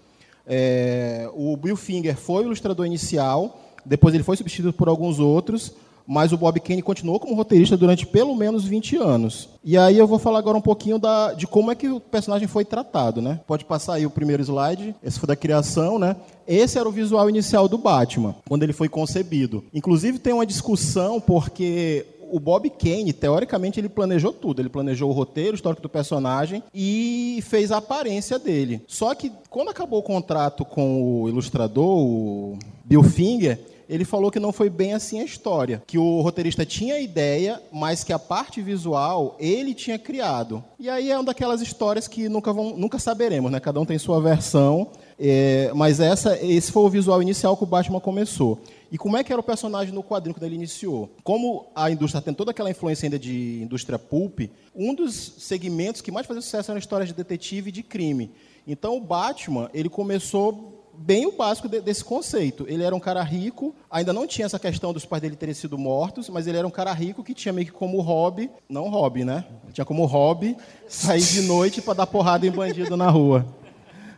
É, 0.47 1.29
o 1.35 1.57
Bill 1.57 1.77
Finger 1.77 2.17
foi 2.17 2.45
o 2.45 2.47
ilustrador 2.47 2.87
inicial, 2.87 3.61
depois 3.85 4.15
ele 4.15 4.23
foi 4.25 4.37
substituído 4.37 4.73
por 4.73 4.89
alguns 4.89 5.19
outros, 5.19 5.73
mas 6.07 6.33
o 6.33 6.37
Bob 6.37 6.61
Kane 6.61 6.83
continuou 6.83 7.19
como 7.19 7.35
roteirista 7.35 7.77
durante 7.77 8.07
pelo 8.07 8.35
menos 8.35 8.65
20 8.65 8.97
anos. 8.97 9.49
E 9.65 9.77
aí 9.79 9.97
eu 9.99 10.07
vou 10.07 10.19
falar 10.19 10.39
agora 10.39 10.59
um 10.59 10.63
pouquinho 10.63 10.99
da- 10.99 11.33
de 11.33 11.47
como 11.47 11.71
é 11.71 11.75
que 11.75 11.89
o 11.89 11.99
personagem 12.01 12.47
foi 12.47 12.65
tratado, 12.65 13.23
né? 13.23 13.41
Pode 13.47 13.65
passar 13.65 13.95
aí 13.95 14.05
o 14.07 14.11
primeiro 14.11 14.43
slide, 14.43 14.95
esse 15.03 15.19
foi 15.19 15.27
da 15.27 15.37
criação, 15.37 15.99
né? 15.99 16.17
Esse 16.47 16.79
era 16.79 16.89
o 16.89 16.93
visual 16.93 17.29
inicial 17.31 17.67
do 17.69 17.79
Batman, 17.79 18.35
quando 18.49 18.63
ele 18.63 18.73
foi 18.75 18.89
concebido. 18.89 19.65
Inclusive 19.73 20.19
tem 20.19 20.33
uma 20.35 20.45
discussão 20.45 21.19
porque 21.21 22.07
o 22.31 22.41
Bob 22.41 22.69
Kane, 22.71 23.13
teoricamente, 23.13 23.79
ele 23.79 23.89
planejou 23.89 24.33
tudo. 24.33 24.61
Ele 24.61 24.69
planejou 24.69 25.09
o 25.09 25.13
roteiro, 25.13 25.53
o 25.53 25.55
histórico 25.55 25.83
do 25.83 25.89
personagem 25.89 26.63
e 26.75 27.39
fez 27.49 27.71
a 27.71 27.77
aparência 27.77 28.39
dele. 28.39 28.83
Só 28.89 29.15
que, 29.15 29.31
quando 29.49 29.69
acabou 29.69 30.01
o 30.01 30.03
contrato 30.03 30.65
com 30.65 31.23
o 31.23 31.29
ilustrador, 31.29 31.97
o 31.97 32.59
Bill 32.85 33.03
Finger, 33.05 33.61
ele 33.89 34.05
falou 34.05 34.31
que 34.31 34.41
não 34.41 34.53
foi 34.53 34.71
bem 34.71 34.95
assim 34.95 35.21
a 35.21 35.25
história. 35.25 35.83
Que 35.87 35.99
o 35.99 36.21
roteirista 36.21 36.65
tinha 36.65 36.95
a 36.95 37.01
ideia, 37.01 37.61
mas 37.73 38.05
que 38.05 38.13
a 38.13 38.19
parte 38.19 38.61
visual 38.63 39.37
ele 39.39 39.75
tinha 39.75 39.99
criado. 39.99 40.63
E 40.79 40.89
aí 40.89 41.11
é 41.11 41.17
uma 41.17 41.25
daquelas 41.25 41.61
histórias 41.61 42.09
que 42.09 42.29
nunca, 42.29 42.53
vão, 42.53 42.77
nunca 42.77 42.99
saberemos, 42.99 43.51
né? 43.51 43.61
Cada 43.61 43.81
um 43.81 43.87
tem 43.87 43.99
sua 43.99 44.21
versão. 44.21 44.91
É, 45.19 45.71
mas 45.75 46.01
essa, 46.01 46.37
esse 46.45 46.73
foi 46.73 46.83
o 46.83 46.89
visual 46.89 47.23
inicial 47.23 47.57
que 47.57 47.63
o 47.63 47.67
Batman 47.67 48.01
começou. 48.01 48.61
E 48.91 48.99
como 48.99 49.17
é 49.17 49.25
que 49.25 49.33
era 49.33 49.41
o 49.41 49.45
personagem 49.45 49.93
no 49.93 50.03
quadrinho 50.03 50.35
quando 50.35 50.45
ele 50.45 50.55
iniciou? 50.55 51.11
Como 51.23 51.67
a 51.75 51.91
indústria 51.91 52.23
tem 52.23 52.35
toda 52.35 52.51
aquela 52.51 52.71
influência 52.71 53.07
ainda 53.07 53.19
de 53.19 53.61
indústria 53.63 53.99
pulp, 53.99 54.41
um 54.75 54.95
dos 54.95 55.35
segmentos 55.39 56.01
que 56.01 56.13
mais 56.13 56.27
fazia 56.27 56.43
sucesso 56.43 56.71
eram 56.71 56.79
histórias 56.79 57.09
de 57.09 57.15
detetive 57.15 57.71
e 57.71 57.73
de 57.73 57.83
crime. 57.83 58.31
Então 58.67 58.97
o 58.97 59.01
Batman, 59.01 59.69
ele 59.75 59.89
começou 59.89 60.74
bem 60.99 61.27
o 61.27 61.33
básico 61.33 61.69
de, 61.69 61.81
desse 61.81 62.05
conceito. 62.05 62.65
Ele 62.69 62.83
era 62.83 62.95
um 62.95 63.01
cara 63.01 63.23
rico, 63.23 63.75
ainda 63.91 64.13
não 64.13 64.27
tinha 64.27 64.47
essa 64.47 64.59
questão 64.59 64.93
dos 64.93 65.05
pais 65.05 65.23
dele 65.23 65.37
terem 65.37 65.55
sido 65.55 65.77
mortos, 65.77 66.29
mas 66.29 66.47
ele 66.47 66.59
era 66.59 66.67
um 66.67 66.71
cara 66.71 66.93
rico 66.93 67.23
que 67.23 67.35
tinha 67.35 67.53
meio 67.53 67.67
que 67.67 67.73
como 67.73 68.01
hobby, 68.01 68.51
não 68.69 68.89
hobby, 68.89 69.25
né? 69.25 69.45
Tinha 69.73 69.85
como 69.85 70.05
hobby 70.05 70.57
sair 70.89 71.23
de 71.23 71.43
noite 71.43 71.83
para 71.83 71.95
dar 71.95 72.07
porrada 72.07 72.47
em 72.47 72.51
bandido 72.51 72.97
na 72.97 73.11
rua. 73.11 73.45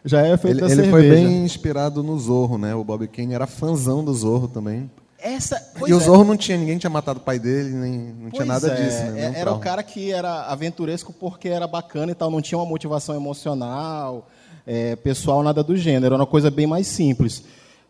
Já 0.04 0.24
é 0.24 0.36
feito 0.36 0.64
Ele, 0.64 0.72
ele 0.72 0.90
foi 0.90 1.10
bem 1.10 1.44
inspirado 1.44 2.02
no 2.02 2.16
Zorro, 2.18 2.56
né? 2.56 2.74
O 2.74 2.84
Bob 2.84 3.08
Kane 3.08 3.34
era 3.34 3.46
fãzão 3.46 4.04
do 4.04 4.14
Zorro 4.14 4.46
também. 4.46 4.88
Essa, 5.18 5.72
e 5.84 5.92
o 5.92 5.96
é. 5.96 6.00
Zorro 6.00 6.22
não 6.22 6.36
tinha, 6.36 6.56
ninguém 6.56 6.78
tinha 6.78 6.90
matado 6.90 7.18
o 7.18 7.22
pai 7.22 7.38
dele, 7.38 7.70
nem, 7.70 7.92
não 7.92 8.30
tinha 8.30 8.46
Pois 8.46 8.46
nada 8.46 8.68
é, 8.68 8.74
disso, 8.76 8.98
né? 8.98 9.08
é- 9.08 9.12
Nenhum 9.12 9.34
Era 9.34 9.52
o 9.52 9.58
cara 9.58 9.82
que 9.82 10.12
era 10.12 10.42
aventuresco 10.42 11.12
porque 11.12 11.48
era 11.48 11.66
bacana 11.66 12.12
e 12.12 12.14
tal, 12.14 12.30
não 12.30 12.40
tinha 12.40 12.58
uma 12.58 12.66
motivação 12.66 13.16
emocional, 13.16 14.28
é, 14.66 14.96
pessoal, 14.96 15.42
nada 15.42 15.62
do 15.62 15.76
gênero. 15.76 16.14
Era 16.14 16.22
uma 16.22 16.26
coisa 16.26 16.50
bem 16.50 16.66
mais 16.66 16.86
simples. 16.86 17.44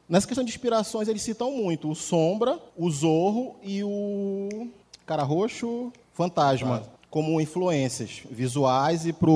Nessa 0.08 0.26
questão 0.26 0.44
de 0.44 0.50
inspirações, 0.50 1.08
eles 1.08 1.22
citam 1.22 1.50
muito 1.50 1.90
o 1.90 1.94
Sombra, 1.94 2.58
o 2.76 2.90
Zorro 2.90 3.56
e 3.62 3.82
o 3.82 4.68
Cara 5.04 5.22
Roxo 5.22 5.92
Fantasma 6.12 6.82
como 7.10 7.40
influências 7.40 8.22
visuais 8.30 9.06
e 9.06 9.12
para 9.12 9.30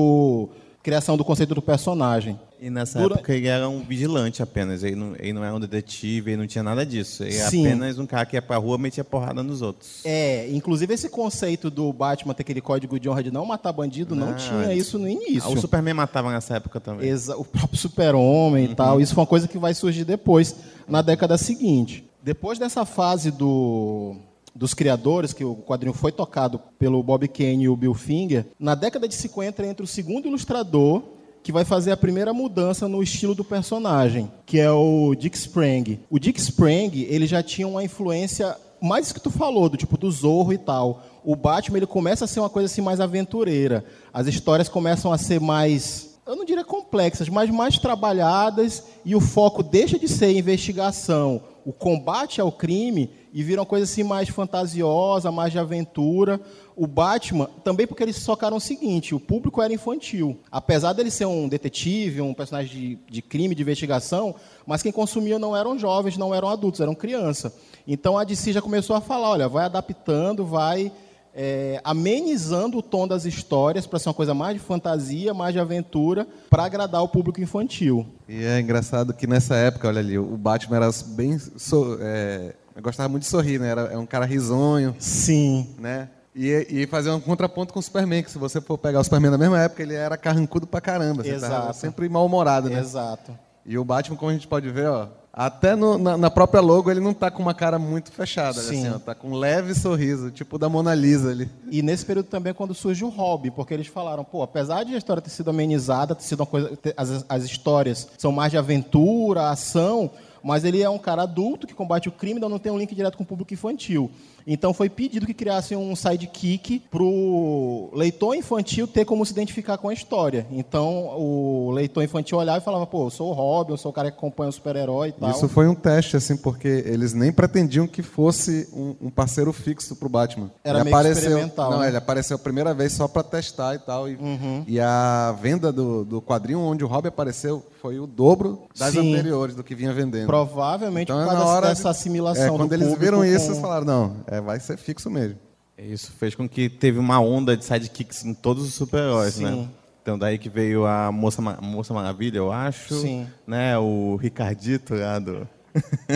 criação 0.83 1.17
do 1.17 1.25
conceito 1.25 1.55
do 1.55 1.61
personagem. 1.61 2.39
E 2.61 2.69
nessa 2.69 2.99
Dura- 2.99 3.15
época 3.15 3.33
ele 3.33 3.47
era 3.47 3.67
um 3.67 3.79
vigilante 3.81 4.43
apenas. 4.43 4.83
Ele 4.83 4.95
não, 4.95 5.15
ele 5.17 5.33
não 5.33 5.43
era 5.43 5.55
um 5.55 5.59
detetive, 5.59 6.29
ele 6.29 6.37
não 6.37 6.45
tinha 6.45 6.63
nada 6.63 6.85
disso. 6.85 7.23
Ele 7.23 7.35
era 7.35 7.49
Sim. 7.49 7.65
apenas 7.65 7.97
um 7.97 8.05
cara 8.05 8.23
que 8.23 8.35
ia 8.35 8.41
pra 8.41 8.57
rua 8.57 8.77
e 8.77 8.81
metia 8.81 9.03
porrada 9.03 9.41
nos 9.41 9.63
outros. 9.63 10.01
É, 10.05 10.47
inclusive 10.51 10.93
esse 10.93 11.09
conceito 11.09 11.71
do 11.71 11.91
Batman 11.91 12.35
ter 12.35 12.43
aquele 12.43 12.61
código 12.61 12.99
de 12.99 13.09
honra 13.09 13.23
de 13.23 13.31
não 13.31 13.45
matar 13.47 13.71
bandido, 13.73 14.15
não 14.15 14.29
Ah, 14.29 14.33
tinha 14.35 14.73
isso 14.75 14.99
no 14.99 15.09
início. 15.09 15.41
Ah, 15.43 15.49
O 15.49 15.57
Superman 15.59 15.95
matava 15.95 16.31
nessa 16.31 16.55
época 16.57 16.79
também. 16.79 17.09
Exa- 17.09 17.35
o 17.35 17.43
próprio 17.43 17.79
super-homem 17.79 18.65
e 18.65 18.75
tal. 18.75 19.01
Isso 19.01 19.15
foi 19.15 19.21
uma 19.23 19.27
coisa 19.27 19.47
que 19.47 19.57
vai 19.57 19.73
surgir 19.73 20.05
depois, 20.05 20.55
na 20.87 21.01
década 21.01 21.39
seguinte. 21.39 22.05
Depois 22.23 22.59
dessa 22.59 22.85
fase 22.85 23.31
do, 23.31 24.17
dos 24.53 24.75
criadores, 24.75 25.33
que 25.33 25.43
o 25.43 25.55
quadrinho 25.55 25.93
foi 25.95 26.11
tocado 26.11 26.59
pelo 26.77 27.01
Bob 27.01 27.27
Kane 27.27 27.63
e 27.63 27.69
o 27.69 27.75
Bill 27.75 27.95
Finger, 27.95 28.45
na 28.59 28.75
década 28.75 29.07
de 29.07 29.15
50 29.15 29.65
entra 29.65 29.83
o 29.83 29.87
segundo 29.87 30.27
ilustrador 30.27 31.01
que 31.43 31.51
vai 31.51 31.65
fazer 31.65 31.91
a 31.91 31.97
primeira 31.97 32.33
mudança 32.33 32.87
no 32.87 33.01
estilo 33.01 33.33
do 33.33 33.43
personagem, 33.43 34.31
que 34.45 34.59
é 34.59 34.71
o 34.71 35.15
Dick 35.15 35.37
Sprang. 35.37 35.99
O 36.09 36.19
Dick 36.19 36.39
Sprang, 36.39 37.03
ele 37.03 37.25
já 37.25 37.41
tinha 37.41 37.67
uma 37.67 37.83
influência 37.83 38.55
mais 38.81 39.11
que 39.11 39.19
tu 39.19 39.29
falou, 39.29 39.69
do 39.69 39.77
tipo 39.77 39.97
do 39.97 40.09
Zorro 40.11 40.53
e 40.53 40.57
tal. 40.57 41.03
O 41.23 41.35
Batman 41.35 41.77
ele 41.77 41.85
começa 41.85 42.25
a 42.25 42.27
ser 42.27 42.39
uma 42.39 42.49
coisa 42.49 42.65
assim 42.65 42.81
mais 42.81 42.99
aventureira. 42.99 43.85
As 44.13 44.27
histórias 44.27 44.67
começam 44.67 45.11
a 45.11 45.17
ser 45.17 45.39
mais 45.39 46.11
eu 46.25 46.35
não 46.35 46.45
diria 46.45 46.63
complexas, 46.63 47.27
mas 47.27 47.49
mais 47.49 47.77
trabalhadas 47.77 48.85
e 49.03 49.15
o 49.15 49.19
foco 49.19 49.63
deixa 49.63 49.97
de 49.97 50.07
ser 50.07 50.31
investigação, 50.31 51.41
o 51.65 51.73
combate 51.73 52.39
ao 52.39 52.51
crime 52.51 53.09
e 53.33 53.43
vira 53.43 53.61
uma 53.61 53.65
coisa 53.65 53.85
assim 53.85 54.03
mais 54.03 54.27
fantasiosa, 54.29 55.31
mais 55.31 55.51
de 55.51 55.59
aventura. 55.59 56.39
O 56.75 56.85
Batman, 56.87 57.49
também 57.63 57.85
porque 57.87 58.03
eles 58.03 58.15
socaram 58.17 58.57
o 58.57 58.61
seguinte, 58.61 59.13
o 59.15 59.19
público 59.19 59.61
era 59.61 59.73
infantil. 59.73 60.37
Apesar 60.51 60.93
dele 60.93 61.11
ser 61.11 61.25
um 61.25 61.47
detetive, 61.47 62.21
um 62.21 62.33
personagem 62.33 62.71
de, 62.71 62.99
de 63.09 63.21
crime, 63.21 63.55
de 63.55 63.61
investigação, 63.61 64.35
mas 64.65 64.81
quem 64.81 64.91
consumia 64.91 65.37
não 65.39 65.55
eram 65.55 65.77
jovens, 65.77 66.17
não 66.17 66.33
eram 66.33 66.49
adultos, 66.49 66.81
eram 66.81 66.95
criança. 66.95 67.53
Então 67.87 68.17
a 68.17 68.23
DC 68.23 68.53
já 68.53 68.61
começou 68.61 68.95
a 68.95 69.01
falar, 69.01 69.29
olha, 69.29 69.47
vai 69.49 69.65
adaptando, 69.65 70.45
vai 70.45 70.91
é, 71.33 71.79
amenizando 71.83 72.77
o 72.77 72.81
tom 72.81 73.07
das 73.07 73.23
histórias 73.25 73.85
para 73.87 73.97
ser 73.99 74.09
uma 74.09 74.15
coisa 74.15 74.33
mais 74.33 74.55
de 74.55 74.59
fantasia, 74.59 75.33
mais 75.33 75.53
de 75.53 75.59
aventura, 75.59 76.27
para 76.49 76.65
agradar 76.65 77.01
o 77.03 77.07
público 77.07 77.39
infantil. 77.41 78.05
E 78.27 78.43
é 78.43 78.59
engraçado 78.59 79.13
que 79.13 79.25
nessa 79.25 79.55
época, 79.55 79.87
olha 79.87 79.99
ali, 79.99 80.17
o 80.17 80.37
Batman 80.37 80.75
era 80.77 80.89
bem. 81.07 81.37
so- 81.39 81.97
é, 82.01 82.53
eu 82.81 82.83
gostava 82.83 83.07
muito 83.07 83.23
de 83.23 83.29
sorrir, 83.29 83.59
né? 83.59 83.69
Era, 83.69 83.81
é 83.83 83.97
um 83.97 84.05
cara 84.05 84.25
risonho, 84.25 84.95
Sim. 84.99 85.75
né? 85.79 86.09
E, 86.35 86.65
e 86.69 86.87
fazer 86.87 87.11
um 87.11 87.19
contraponto 87.19 87.73
com 87.73 87.79
o 87.79 87.83
Superman, 87.83 88.23
que 88.23 88.31
se 88.31 88.37
você 88.37 88.59
for 88.61 88.77
pegar 88.77 88.99
o 88.99 89.03
Superman 89.03 89.31
da 89.31 89.37
mesma 89.37 89.59
época, 89.59 89.83
ele 89.83 89.93
era 89.93 90.17
carrancudo 90.17 90.65
pra 90.65 90.81
caramba. 90.81 91.27
Exato. 91.27 91.75
sempre 91.77 92.07
mal-humorado, 92.09 92.69
né? 92.69 92.79
Exato. 92.79 93.37
E 93.65 93.77
o 93.77 93.83
Batman, 93.85 94.15
como 94.17 94.31
a 94.31 94.33
gente 94.33 94.47
pode 94.47 94.69
ver, 94.71 94.87
ó, 94.87 95.07
até 95.33 95.75
no- 95.75 95.97
na, 95.97 96.17
na 96.17 96.31
própria 96.31 96.59
logo 96.61 96.89
ele 96.89 96.99
não 97.01 97.13
tá 97.13 97.29
com 97.29 97.43
uma 97.43 97.53
cara 97.53 97.77
muito 97.77 98.11
fechada, 98.11 98.59
Sim. 98.59 98.79
assim, 98.87 98.95
ó, 98.95 98.99
tá 98.99 99.13
com 99.13 99.29
um 99.29 99.35
leve 99.35 99.75
sorriso, 99.75 100.31
tipo 100.31 100.57
da 100.57 100.67
Mona 100.67 100.95
Lisa 100.95 101.29
ali. 101.31 101.49
E 101.69 101.81
nesse 101.81 102.05
período 102.05 102.25
também 102.27 102.51
é 102.51 102.53
quando 102.53 102.73
surge 102.73 103.03
o 103.03 103.09
hobby, 103.09 103.51
porque 103.51 103.73
eles 103.73 103.87
falaram, 103.87 104.23
pô, 104.23 104.41
apesar 104.41 104.83
de 104.83 104.95
a 104.95 104.97
história 104.97 105.21
ter 105.21 105.29
sido 105.29 105.49
amenizada, 105.51 106.15
ter 106.15 106.23
sido 106.23 106.39
uma 106.39 106.45
coisa, 106.47 106.75
ter- 106.77 106.93
as, 106.97 107.23
as 107.29 107.43
histórias 107.43 108.07
são 108.17 108.31
mais 108.31 108.51
de 108.51 108.57
aventura, 108.57 109.49
ação, 109.51 110.09
mas 110.43 110.63
ele 110.63 110.81
é 110.81 110.89
um 110.89 110.97
cara 110.97 111.23
adulto 111.23 111.67
que 111.67 111.73
combate 111.73 112.09
o 112.09 112.11
crime, 112.11 112.37
então 112.37 112.49
não 112.49 112.59
tem 112.59 112.71
um 112.71 112.77
link 112.77 112.93
direto 112.93 113.17
com 113.17 113.23
o 113.23 113.27
público 113.27 113.53
infantil. 113.53 114.11
Então 114.45 114.73
foi 114.73 114.89
pedido 114.89 115.25
que 115.25 115.33
criassem 115.33 115.77
um 115.77 115.95
sidekick 115.95 116.79
para 116.91 117.03
o 117.03 117.89
leitor 117.93 118.35
infantil 118.35 118.87
ter 118.87 119.05
como 119.05 119.25
se 119.25 119.31
identificar 119.31 119.77
com 119.77 119.89
a 119.89 119.93
história. 119.93 120.45
Então 120.51 121.07
o 121.17 121.71
leitor 121.71 122.03
infantil 122.03 122.37
olhava 122.37 122.57
e 122.59 122.61
falava, 122.61 122.85
pô, 122.85 123.05
eu 123.05 123.09
sou 123.09 123.29
o 123.29 123.33
Robin, 123.33 123.71
eu 123.73 123.77
sou 123.77 123.91
o 123.91 123.93
cara 123.93 124.11
que 124.11 124.17
acompanha 124.17 124.49
o 124.49 124.53
super-herói 124.53 125.09
e 125.09 125.11
tal. 125.13 125.29
Isso 125.31 125.47
foi 125.49 125.67
um 125.67 125.75
teste, 125.75 126.15
assim, 126.17 126.35
porque 126.37 126.67
eles 126.85 127.13
nem 127.13 127.31
pretendiam 127.31 127.87
que 127.87 128.01
fosse 128.01 128.67
um, 128.73 128.95
um 129.07 129.09
parceiro 129.09 129.51
fixo 129.53 129.95
pro 129.95 130.09
Batman. 130.09 130.51
Era 130.63 130.79
ele 130.79 130.85
meio 130.85 130.95
apareceu, 130.95 131.23
experimental, 131.29 131.71
Não, 131.71 131.79
né? 131.79 131.87
ele 131.87 131.97
apareceu 131.97 132.35
a 132.35 132.39
primeira 132.39 132.73
vez 132.73 132.93
só 132.93 133.07
para 133.07 133.23
testar 133.23 133.75
e 133.75 133.79
tal. 133.79 134.07
E, 134.09 134.15
Uhum. 134.15 134.63
e 134.67 134.79
a 134.79 135.35
venda 135.41 135.71
do, 135.71 136.03
do 136.05 136.21
quadrinho 136.21 136.59
onde 136.59 136.83
o 136.83 136.87
Robin 136.87 137.07
apareceu 137.07 137.63
foi 137.81 137.99
o 137.99 138.05
dobro 138.05 138.63
das 138.77 138.93
Sim. 138.93 139.11
anteriores, 139.13 139.55
do 139.55 139.63
que 139.63 139.73
vinha 139.73 139.91
vendendo. 139.93 140.27
Provavelmente 140.27 141.11
Então, 141.11 141.17
por 141.19 141.25
na 141.25 141.33
causa 141.39 141.49
hora 141.51 141.67
dessa 141.69 141.83
de- 141.83 141.89
assimilação 141.89 142.43
é, 142.43 142.49
do 142.51 142.57
quando 142.57 142.73
eles 142.73 142.93
viram 142.97 143.25
isso, 143.25 143.47
eles 143.47 143.59
falaram, 143.59 143.85
não, 143.85 144.15
é, 144.31 144.41
vai 144.41 144.59
ser 144.59 144.77
fixo 144.77 145.09
mesmo. 145.09 145.37
Isso 145.77 146.11
fez 146.13 146.33
com 146.35 146.47
que 146.47 146.69
teve 146.69 146.97
uma 146.99 147.19
onda 147.19 147.55
de 147.57 147.63
sidekicks 147.65 148.23
em 148.25 148.33
todos 148.33 148.63
os 148.63 148.73
super-heróis, 148.73 149.37
né? 149.39 149.67
Então 150.01 150.17
daí 150.17 150.37
que 150.39 150.49
veio 150.49 150.85
a 150.85 151.11
Moça, 151.11 151.41
Ma- 151.41 151.59
Moça 151.61 151.93
Maravilha, 151.93 152.37
eu 152.37 152.51
acho. 152.51 152.93
Sim. 153.01 153.27
Né? 153.47 153.77
O 153.77 154.15
Ricardito 154.15 154.95
lá 154.95 155.19
do... 155.19 155.47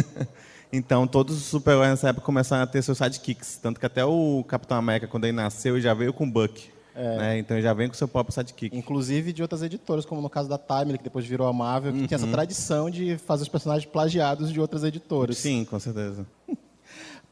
então 0.72 1.08
todos 1.08 1.36
os 1.38 1.44
super-heróis 1.44 1.90
nessa 1.92 2.10
época 2.10 2.26
começaram 2.26 2.64
a 2.64 2.68
ter 2.68 2.82
seus 2.82 2.98
sidekicks. 2.98 3.58
Tanto 3.62 3.80
que 3.80 3.86
até 3.86 4.04
o 4.06 4.44
Capitão 4.48 4.78
América, 4.78 5.08
quando 5.08 5.26
ele 5.26 5.34
nasceu, 5.34 5.76
ele 5.76 5.82
já 5.84 5.94
veio 5.94 6.14
com 6.14 6.26
o 6.26 6.32
Buck. 6.32 6.70
É. 6.96 7.18
Né? 7.18 7.40
Então 7.40 7.58
ele 7.58 7.64
já 7.64 7.74
vem 7.74 7.88
com 7.90 7.94
seu 7.94 8.08
próprio 8.08 8.34
sidekick. 8.34 8.76
Inclusive 8.76 9.34
de 9.34 9.42
outras 9.42 9.62
editoras, 9.62 10.06
como 10.06 10.22
no 10.22 10.30
caso 10.30 10.48
da 10.48 10.58
Time, 10.58 10.98
que 10.98 11.04
depois 11.04 11.26
virou 11.26 11.46
a 11.48 11.52
Marvel, 11.54 11.92
que 11.92 12.08
tinha 12.08 12.18
Uhum. 12.18 12.24
essa 12.24 12.32
tradição 12.34 12.90
de 12.90 13.18
fazer 13.18 13.44
os 13.44 13.50
personagens 13.50 13.86
plagiados 13.92 14.52
de 14.52 14.60
outras 14.62 14.84
editoras. 14.84 15.38
Sim, 15.38 15.66
com 15.66 15.78
certeza. 15.80 16.26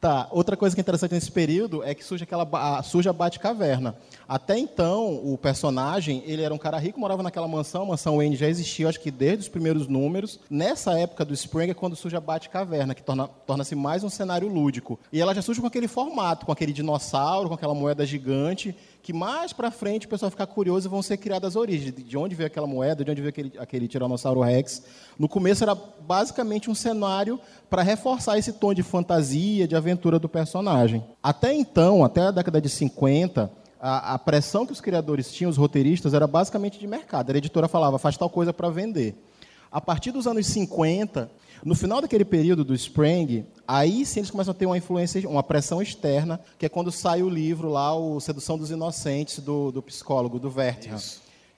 Tá, 0.04 0.28
outra 0.32 0.58
coisa 0.58 0.76
que 0.76 0.82
é 0.82 0.84
interessante 0.84 1.14
nesse 1.14 1.32
período 1.32 1.82
é 1.82 1.96
que 1.96 2.04
surge, 2.04 2.26
aquela, 2.26 2.46
a- 2.52 2.84
surge 2.84 3.08
a 3.08 3.14
Batcaverna. 3.14 3.96
Até 4.28 4.58
então, 4.60 5.16
o 5.24 5.38
personagem, 5.38 6.22
ele 6.26 6.42
era 6.42 6.54
um 6.54 6.58
cara 6.58 6.78
rico, 6.78 7.00
morava 7.00 7.24
naquela 7.24 7.48
mansão, 7.48 7.84
a 7.84 7.86
mansão 7.86 8.18
Wayne 8.18 8.36
já 8.36 8.50
existia, 8.50 8.90
acho 8.90 9.00
que 9.00 9.10
desde 9.10 9.44
os 9.44 9.48
primeiros 9.48 9.88
números. 9.88 10.42
Nessa 10.50 11.00
época 11.00 11.24
do 11.24 11.34
Spring 11.34 11.70
é 11.70 11.74
quando 11.74 11.96
surge 11.96 12.18
a 12.18 12.20
Batcaverna, 12.20 12.94
que 12.94 13.02
torna- 13.02 13.30
torna-se 13.48 13.76
mais 13.76 14.04
um 14.04 14.10
cenário 14.10 14.50
lúdico. 14.50 15.00
E 15.10 15.22
ela 15.22 15.34
já 15.34 15.42
surge 15.42 15.62
com 15.62 15.68
aquele 15.68 15.88
formato, 15.88 16.46
com 16.46 16.52
aquele 16.52 16.74
dinossauro, 16.74 17.48
com 17.48 17.56
aquela 17.56 17.74
moeda 17.74 18.06
gigante, 18.06 18.76
que 19.04 19.12
mais 19.14 19.52
pra 19.52 19.70
frente 19.70 20.06
o 20.08 20.10
pessoal 20.10 20.32
fica 20.32 20.48
curioso 20.48 20.88
e 20.88 20.90
vão 20.90 21.02
ser 21.04 21.18
criadas 21.18 21.50
as 21.50 21.56
origens, 21.58 21.94
de- 21.94 22.04
de 22.04 22.18
onde 22.18 22.34
veio 22.36 22.48
aquela 22.48 22.66
moeda, 22.66 23.04
de 23.04 23.12
onde 23.12 23.20
veio 23.22 23.30
aquele, 23.30 23.52
aquele 23.60 23.88
Tiranossauro 23.88 24.40
Rex. 24.42 24.82
No 25.20 25.28
começo 25.28 25.62
era 25.62 25.76
basicamente 25.76 26.70
um 26.72 26.74
cenário 26.76 27.38
para 27.70 27.82
reforçar 27.82 28.38
esse 28.38 28.54
tom 28.54 28.74
de 28.74 28.82
fantasia, 28.82 29.68
de 29.68 29.76
aventura 29.76 30.18
do 30.18 30.30
personagem. 30.30 31.04
Até 31.22 31.54
então, 31.54 32.04
até 32.04 32.22
a 32.22 32.32
década 32.32 32.62
de 32.62 32.70
50, 32.70 33.52
a, 33.78 34.14
a 34.14 34.20
pressão 34.20 34.66
que 34.66 34.72
os 34.72 34.80
criadores 34.80 35.30
tinham, 35.34 35.50
os 35.52 35.58
roteiristas, 35.58 36.14
era 36.14 36.26
basicamente 36.26 36.80
de 36.80 36.88
mercado. 36.88 37.30
A 37.32 37.38
editora 37.38 37.68
falava, 37.68 38.00
faz 38.00 38.16
tal 38.18 38.30
coisa 38.30 38.54
para 38.54 38.70
vender. 38.70 39.16
A 39.70 39.82
partir 39.82 40.12
dos 40.12 40.26
anos 40.28 40.46
50, 40.48 41.30
no 41.64 41.76
final 41.76 42.02
daquele 42.02 42.26
período 42.26 42.64
do 42.64 42.74
Spring, 42.74 43.46
aí 43.68 44.06
sim 44.06 44.20
eles 44.20 44.30
começam 44.30 44.52
a 44.52 44.56
ter 44.56 44.66
uma 44.66 44.78
influência, 44.78 45.28
uma 45.30 45.44
pressão 45.44 45.82
externa, 45.82 46.40
que 46.58 46.66
é 46.66 46.70
quando 46.70 46.92
sai 46.92 47.24
o 47.24 47.30
livro 47.30 47.70
lá, 47.70 47.96
o 47.96 48.20
Sedução 48.20 48.58
dos 48.58 48.70
Inocentes, 48.70 49.40
do, 49.40 49.72
do 49.72 49.82
psicólogo, 49.82 50.40
do 50.40 50.50
Vertigan. 50.50 50.98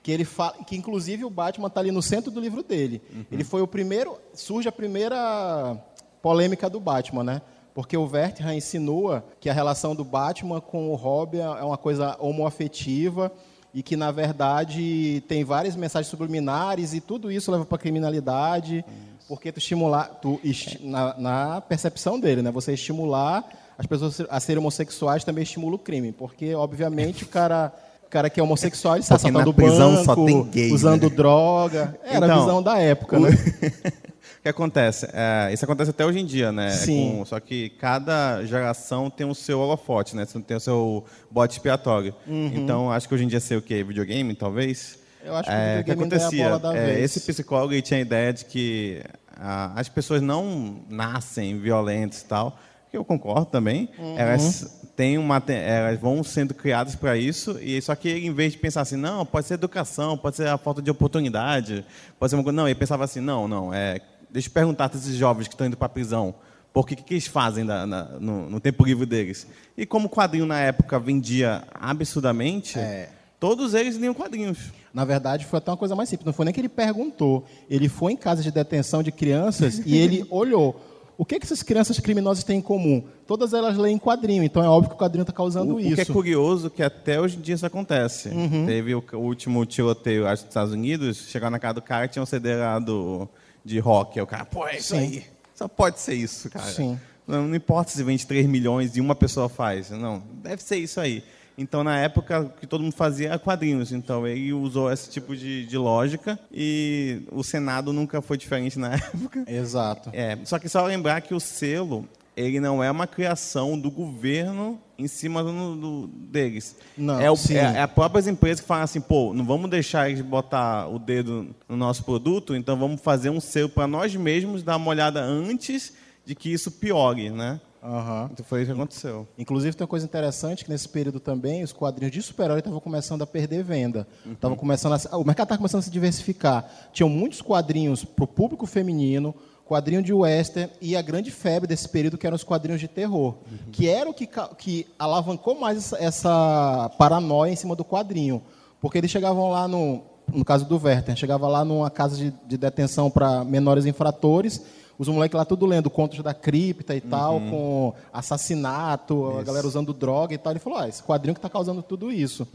Que 0.02 0.12
ele 0.12 0.24
fala, 0.24 0.54
que 0.64 0.76
inclusive 0.76 1.24
o 1.24 1.30
Batman 1.30 1.66
está 1.66 1.80
ali 1.80 1.90
no 1.90 2.00
centro 2.00 2.30
do 2.30 2.40
livro 2.40 2.62
dele. 2.62 3.02
Ele 3.30 3.42
foi 3.42 3.60
o 3.62 3.66
primeiro, 3.66 4.16
surge 4.32 4.68
a 4.68 4.72
primeira 4.72 5.76
polêmica 6.22 6.70
do 6.70 6.78
Batman, 6.78 7.24
né? 7.24 7.42
Porque 7.74 7.96
o 7.96 8.06
Vertihan 8.06 8.54
insinua 8.54 9.24
que 9.40 9.50
a 9.50 9.52
relação 9.52 9.94
do 9.94 10.04
Batman 10.04 10.60
com 10.60 10.90
o 10.90 10.94
Robin 10.94 11.38
é 11.38 11.62
uma 11.62 11.76
coisa 11.76 12.16
homoafetiva 12.20 13.32
e 13.74 13.82
que, 13.82 13.96
na 13.96 14.10
verdade, 14.10 15.22
tem 15.28 15.44
várias 15.44 15.76
mensagens 15.76 16.08
subliminares 16.08 16.94
e 16.94 17.00
tudo 17.00 17.30
isso 17.30 17.52
leva 17.52 17.66
para 17.66 17.76
a 17.76 17.78
criminalidade, 17.78 18.82
porque 19.28 19.50
tu 19.52 19.58
estimular, 19.58 20.04
tu, 20.20 20.40
esti- 20.44 20.80
na, 20.82 21.14
na 21.18 21.60
percepção 21.60 22.18
dele, 22.20 22.42
né? 22.42 22.50
Você 22.50 22.72
estimular 22.72 23.44
as 23.78 23.86
pessoas 23.86 24.20
a 24.30 24.40
serem 24.40 24.58
homossexuais 24.60 25.24
também 25.24 25.42
estimula 25.42 25.74
o 25.76 25.78
crime, 25.78 26.12
porque, 26.12 26.54
obviamente, 26.54 27.24
o 27.24 27.28
cara... 27.28 27.72
Cara 28.08 28.30
que 28.30 28.38
é 28.38 28.42
homossexual, 28.42 28.94
ele 28.94 29.00
está 29.02 29.16
assaltando 29.16 29.52
prisão 29.52 29.90
banco, 29.94 30.04
só 30.04 30.14
tem 30.14 30.44
gay, 30.44 30.72
usando 30.72 31.10
né? 31.10 31.16
droga. 31.16 31.98
Era 32.04 32.24
a 32.24 32.28
Então, 32.28 32.40
visão 32.40 32.62
da 32.62 32.78
época, 32.78 33.16
o- 33.18 33.20
né? 33.20 33.30
O 33.30 33.32
que 34.44 34.48
acontece? 34.48 35.08
É, 35.12 35.50
isso 35.52 35.64
acontece 35.64 35.90
até 35.90 36.06
hoje 36.06 36.20
em 36.20 36.24
dia, 36.24 36.52
né? 36.52 36.68
É 36.68 36.70
Sim. 36.70 37.16
com- 37.18 37.24
só 37.24 37.40
que 37.40 37.68
cada 37.70 38.44
geração 38.44 39.10
tem 39.10 39.28
o 39.28 39.34
seu 39.34 39.58
holofote, 39.58 40.14
né? 40.14 40.24
Tem 40.46 40.56
o 40.56 40.60
seu 40.60 41.04
bote 41.28 41.54
expiatório. 41.56 42.14
Então, 42.28 42.92
acho 42.92 43.08
que 43.08 43.14
hoje 43.14 43.24
em 43.24 43.28
dia 43.28 43.40
ser 43.40 43.56
o 43.56 43.60
quê? 43.62 43.82
Videogame, 43.82 44.34
talvez? 44.36 45.00
Eu 45.26 45.34
acho 45.36 45.48
que 45.48 45.54
o 45.54 45.58
é, 45.58 45.76
ainda 45.78 45.90
é 45.90 45.92
acontecia? 45.94 46.44
bola 46.44 46.58
da 46.58 46.76
É, 46.78 47.00
esse 47.00 47.20
psicólogo 47.20 47.80
tinha 47.82 47.98
a 47.98 48.00
ideia 48.00 48.32
de 48.32 48.44
que 48.44 49.02
ah, 49.36 49.72
as 49.74 49.88
pessoas 49.88 50.22
não 50.22 50.80
nascem 50.88 51.58
violentas 51.58 52.20
e 52.22 52.24
tal, 52.26 52.58
que 52.90 52.96
eu 52.96 53.04
concordo 53.04 53.46
também. 53.46 53.88
Uhum. 53.98 54.18
Elas 54.18 54.80
têm 54.96 55.18
uma, 55.18 55.42
elas 55.48 56.00
vão 56.00 56.22
sendo 56.24 56.54
criadas 56.54 56.94
para 56.94 57.16
isso 57.18 57.58
e 57.60 57.82
só 57.82 57.94
que 57.94 58.08
em 58.10 58.32
vez 58.32 58.52
de 58.52 58.58
pensar 58.58 58.80
assim, 58.82 58.96
não, 58.96 59.26
pode 59.26 59.46
ser 59.46 59.54
educação, 59.54 60.16
pode 60.16 60.36
ser 60.36 60.48
a 60.48 60.56
falta 60.56 60.80
de 60.80 60.90
oportunidade, 60.90 61.84
pode 62.18 62.30
ser 62.30 62.36
uma 62.36 62.42
coisa, 62.44 62.56
não, 62.56 62.66
ele 62.66 62.74
pensava 62.74 63.04
assim, 63.04 63.20
não, 63.20 63.46
não, 63.48 63.74
é, 63.74 64.00
deixa 64.30 64.48
eu 64.48 64.52
perguntar 64.52 64.88
para 64.88 64.98
esses 64.98 65.16
jovens 65.16 65.48
que 65.48 65.54
estão 65.54 65.66
indo 65.66 65.76
para 65.76 65.86
a 65.86 65.90
prisão. 65.90 66.34
Por 66.72 66.86
que, 66.86 66.94
que 66.94 67.14
eles 67.14 67.26
fazem 67.26 67.64
na- 67.64 67.86
na- 67.86 68.04
no, 68.20 68.50
no 68.50 68.60
tempo 68.60 68.84
livre 68.84 69.06
deles? 69.06 69.46
E 69.76 69.84
como 69.86 70.06
o 70.06 70.10
quadrinho 70.10 70.44
na 70.46 70.60
época 70.60 70.98
vendia 70.98 71.62
absurdamente, 71.74 72.78
É. 72.78 73.08
todos 73.40 73.72
eles 73.74 73.96
liam 73.96 74.12
quadrinhos. 74.14 74.58
Na 74.96 75.04
verdade, 75.04 75.44
foi 75.44 75.58
até 75.58 75.70
uma 75.70 75.76
coisa 75.76 75.94
mais 75.94 76.08
simples. 76.08 76.24
Não 76.24 76.32
foi 76.32 76.46
nem 76.46 76.54
que 76.54 76.58
ele 76.58 76.70
perguntou. 76.70 77.44
Ele 77.68 77.86
foi 77.86 78.12
em 78.12 78.16
casa 78.16 78.42
de 78.42 78.50
detenção 78.50 79.02
de 79.02 79.12
crianças 79.12 79.82
e 79.84 79.94
ele 79.94 80.24
olhou. 80.30 80.80
O 81.18 81.24
que, 81.24 81.38
que 81.38 81.44
essas 81.44 81.62
crianças 81.62 82.00
criminosas 82.00 82.42
têm 82.42 82.60
em 82.60 82.62
comum? 82.62 83.04
Todas 83.26 83.52
elas 83.52 83.76
leem 83.76 83.98
quadrinho, 83.98 84.42
então 84.42 84.64
é 84.64 84.68
óbvio 84.68 84.88
que 84.88 84.96
o 84.96 84.98
quadrinho 84.98 85.20
está 85.20 85.34
causando 85.34 85.74
O, 85.74 85.76
o 85.76 85.80
isso. 85.80 85.96
que 85.96 86.00
é 86.00 86.04
curioso 86.06 86.70
que 86.70 86.82
até 86.82 87.20
hoje 87.20 87.36
em 87.36 87.42
dia 87.42 87.54
isso 87.54 87.66
acontece. 87.66 88.30
Uhum. 88.30 88.64
Teve 88.64 88.94
o, 88.94 89.04
o 89.12 89.18
último 89.18 89.66
tiroteio 89.66 90.26
acho, 90.26 90.44
dos 90.44 90.50
Estados 90.50 90.72
Unidos, 90.72 91.26
chegou 91.28 91.50
na 91.50 91.58
casa 91.58 91.74
do 91.74 91.82
cara 91.82 92.06
e 92.06 92.08
tinha 92.08 92.22
um 92.22 92.26
CD 92.26 92.56
lá 92.56 92.78
do, 92.78 93.28
de 93.62 93.78
rock. 93.78 94.18
Aí 94.18 94.22
o 94.22 94.26
cara, 94.26 94.46
pô, 94.46 94.66
é 94.66 94.78
isso 94.78 94.94
Sim. 94.94 94.98
aí. 94.98 95.24
Só 95.54 95.68
pode 95.68 96.00
ser 96.00 96.14
isso, 96.14 96.48
cara. 96.48 96.72
Sim. 96.72 96.98
Não, 97.28 97.46
não 97.46 97.54
importa 97.54 97.90
se 97.90 98.02
vende 98.02 98.26
3 98.26 98.46
milhões 98.46 98.96
e 98.96 99.00
uma 99.02 99.14
pessoa 99.14 99.46
faz. 99.50 99.90
Não, 99.90 100.22
deve 100.42 100.62
ser 100.62 100.78
isso 100.78 100.98
aí. 100.98 101.22
Então, 101.58 101.82
na 101.82 101.98
época, 101.98 102.40
o 102.40 102.48
que 102.50 102.66
todo 102.66 102.82
mundo 102.82 102.92
fazia 102.94 103.28
era 103.28 103.38
quadrinhos. 103.38 103.90
Então, 103.92 104.26
ele 104.26 104.52
usou 104.52 104.92
esse 104.92 105.08
tipo 105.10 105.34
de, 105.34 105.64
de 105.66 105.78
lógica 105.78 106.38
e 106.52 107.22
o 107.32 107.42
Senado 107.42 107.92
nunca 107.92 108.20
foi 108.20 108.36
diferente 108.36 108.78
na 108.78 108.92
época. 108.96 109.44
Exato. 109.46 110.10
É, 110.12 110.36
só 110.44 110.58
que 110.58 110.68
só 110.68 110.84
lembrar 110.84 111.22
que 111.22 111.32
o 111.34 111.40
selo, 111.40 112.06
ele 112.36 112.60
não 112.60 112.84
é 112.84 112.90
uma 112.90 113.06
criação 113.06 113.78
do 113.78 113.90
governo 113.90 114.78
em 114.98 115.08
cima 115.08 115.42
do, 115.42 115.76
do- 115.76 116.06
deles. 116.08 116.76
Não, 116.96 117.18
é, 117.20 117.30
o, 117.30 117.36
sim. 117.36 117.54
é, 117.54 117.60
é 117.76 117.82
as 117.82 117.90
próprias 117.90 118.26
empresas 118.26 118.60
que 118.60 118.66
falam 118.66 118.84
assim, 118.84 119.00
pô, 119.00 119.32
não 119.32 119.44
vamos 119.44 119.70
deixar 119.70 120.10
eles 120.10 120.20
botar 120.22 120.86
o 120.88 120.98
dedo 120.98 121.54
no 121.68 121.76
nosso 121.76 122.04
produto, 122.04 122.54
então 122.54 122.76
vamos 122.76 123.00
fazer 123.00 123.30
um 123.30 123.40
selo 123.40 123.68
para 123.70 123.86
nós 123.86 124.14
mesmos 124.14 124.62
dar 124.62 124.76
uma 124.76 124.88
olhada 124.88 125.22
antes 125.22 125.94
de 126.24 126.34
que 126.34 126.52
isso 126.52 126.70
piore, 126.70 127.30
né? 127.30 127.60
Aham. 127.88 128.28
Então 128.32 128.44
foi 128.44 128.62
isso 128.62 128.72
que 128.72 128.76
aconteceu. 128.78 129.28
Inclusive, 129.38 129.76
tem 129.76 129.84
uma 129.84 129.88
coisa 129.88 130.04
interessante 130.04 130.64
que 130.64 130.70
nesse 130.70 130.88
período 130.88 131.20
também 131.20 131.62
os 131.62 131.72
quadrinhos 131.72 132.12
de 132.12 132.20
super-herói 132.20 132.58
estavam 132.58 132.80
começando 132.80 133.22
a 133.22 133.26
perder 133.26 133.62
venda. 133.62 134.06
Tava 134.40 134.56
começando 134.56 134.94
a 134.94 134.98
se- 134.98 135.08
o 135.14 135.24
mercado 135.24 135.44
estava 135.46 135.58
começando 135.58 135.80
a 135.80 135.82
se 135.84 135.90
diversificar. 135.90 136.68
Tinham 136.92 137.08
muitos 137.08 137.40
quadrinhos 137.40 138.04
para 138.04 138.24
o 138.24 138.26
público 138.28 138.66
feminino, 138.66 139.32
quadrinho 139.64 140.02
de 140.02 140.12
western 140.12 140.70
e 140.80 140.96
a 140.96 141.02
grande 141.02 141.30
febre 141.30 141.68
desse 141.68 141.88
período 141.88 142.18
que 142.18 142.26
eram 142.26 142.34
os 142.36 142.44
quadrinhos 142.44 142.80
de 142.80 142.88
terror, 142.88 143.34
que 143.72 143.88
era 143.88 144.08
o 144.10 144.14
que, 144.14 144.28
que 144.58 144.86
alavancou 144.98 145.58
mais 145.58 145.78
essa, 145.92 145.96
essa 145.98 146.90
paranoia 146.98 147.52
em 147.52 147.56
cima 147.56 147.76
do 147.76 147.84
quadrinho. 147.84 148.42
Porque 148.80 148.98
eles 148.98 149.10
chegavam 149.10 149.48
lá 149.50 149.66
no, 149.66 150.02
no 150.32 150.44
caso 150.44 150.64
do 150.64 150.76
Werther, 150.82 151.16
chegava 151.16 151.48
lá 151.48 151.64
numa 151.64 151.90
casa 151.90 152.16
de, 152.16 152.32
de 152.46 152.56
detenção 152.56 153.10
para 153.10 153.44
menores 153.44 153.86
infratores, 153.86 154.62
os 154.98 155.08
moleques 155.08 155.36
lá 155.36 155.44
tudo 155.44 155.66
lendo 155.66 155.90
contos 155.90 156.22
da 156.22 156.32
cripta 156.32 156.94
e 156.94 157.00
tal, 157.00 157.40
com 157.40 157.92
assassinato, 158.12 159.38
a 159.38 159.42
galera 159.42 159.66
usando 159.66 159.92
droga 159.92 160.34
e 160.34 160.38
tal. 160.38 160.52
Ele 160.52 160.60
falou, 160.60 160.78
ah, 160.78 160.88
esse 160.88 161.02
quadrinho 161.02 161.34
que 161.34 161.38
está 161.38 161.48
causando 161.48 161.82
tudo 161.82 162.10
isso. 162.10 162.46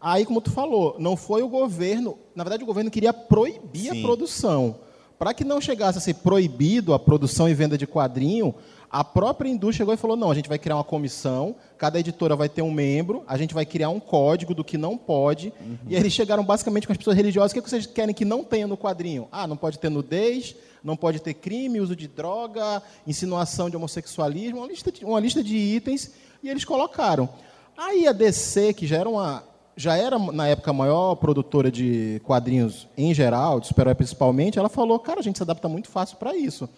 Aí, 0.00 0.24
como 0.24 0.40
tu 0.40 0.50
falou, 0.50 0.96
não 0.98 1.16
foi 1.16 1.42
o 1.42 1.48
governo, 1.48 2.18
na 2.34 2.44
verdade 2.44 2.62
o 2.62 2.66
governo 2.66 2.90
queria 2.90 3.12
proibir 3.12 3.92
Sim. 3.92 3.98
a 3.98 4.02
produção. 4.02 4.76
Para 5.18 5.34
que 5.34 5.44
não 5.44 5.60
chegasse 5.60 5.98
a 5.98 6.00
ser 6.00 6.14
proibido 6.14 6.94
a 6.94 6.98
produção 6.98 7.46
e 7.46 7.52
venda 7.52 7.76
de 7.76 7.86
quadrinho, 7.86 8.54
a 8.90 9.04
própria 9.04 9.48
indústria 9.48 9.84
chegou 9.84 9.94
e 9.94 9.96
falou: 9.96 10.16
não, 10.16 10.30
a 10.30 10.34
gente 10.34 10.48
vai 10.48 10.58
criar 10.58 10.76
uma 10.76 10.84
comissão, 10.84 11.54
cada 11.78 12.00
editora 12.00 12.34
vai 12.34 12.48
ter 12.48 12.62
um 12.62 12.72
membro, 12.72 13.22
a 13.26 13.36
gente 13.36 13.54
vai 13.54 13.64
criar 13.64 13.90
um 13.90 14.00
código 14.00 14.52
do 14.52 14.64
que 14.64 14.76
não 14.76 14.96
pode. 14.96 15.52
E 15.86 15.94
aí 15.94 16.00
eles 16.00 16.12
chegaram 16.12 16.42
basicamente 16.42 16.86
com 16.86 16.92
as 16.92 16.98
pessoas 16.98 17.16
religiosas: 17.16 17.52
o 17.52 17.54
que 17.54 17.62
que 17.62 17.70
vocês 17.70 17.86
querem 17.86 18.14
que 18.14 18.24
não 18.24 18.42
tenha 18.42 18.66
no 18.66 18.76
quadrinho? 18.76 19.28
Ah, 19.30 19.46
não 19.46 19.56
pode 19.56 19.78
ter 19.78 19.90
nudez, 19.90 20.56
não 20.82 20.96
pode 20.96 21.20
ter 21.20 21.34
crime, 21.34 21.80
uso 21.80 21.94
de 21.94 22.08
droga, 22.08 22.82
insinuação 23.06 23.68
de 23.68 23.76
homossexualismo, 23.76 24.58
uma 24.58 24.66
lista 24.66 24.90
de, 24.90 25.04
uma 25.04 25.20
lista 25.20 25.42
de 25.42 25.56
itens, 25.56 26.10
e 26.42 26.48
eles 26.48 26.64
colocaram. 26.64 27.28
Aí 27.76 28.06
a 28.06 28.12
DC, 28.12 28.74
que 28.74 28.86
já 28.86 28.98
era 28.98 29.08
uma. 29.08 29.44
Já 29.76 29.96
era, 29.96 30.18
na 30.18 30.46
época, 30.46 30.70
a 30.70 30.74
maior 30.74 31.14
produtora 31.14 31.70
de 31.70 32.20
quadrinhos 32.24 32.86
em 32.96 33.14
geral, 33.14 33.60
de 33.60 33.68
super 33.68 33.94
principalmente, 33.94 34.58
ela 34.58 34.68
falou, 34.68 34.98
cara, 34.98 35.20
a 35.20 35.22
gente 35.22 35.38
se 35.38 35.42
adapta 35.42 35.68
muito 35.68 35.88
fácil 35.88 36.18
para 36.18 36.36
isso. 36.36 36.68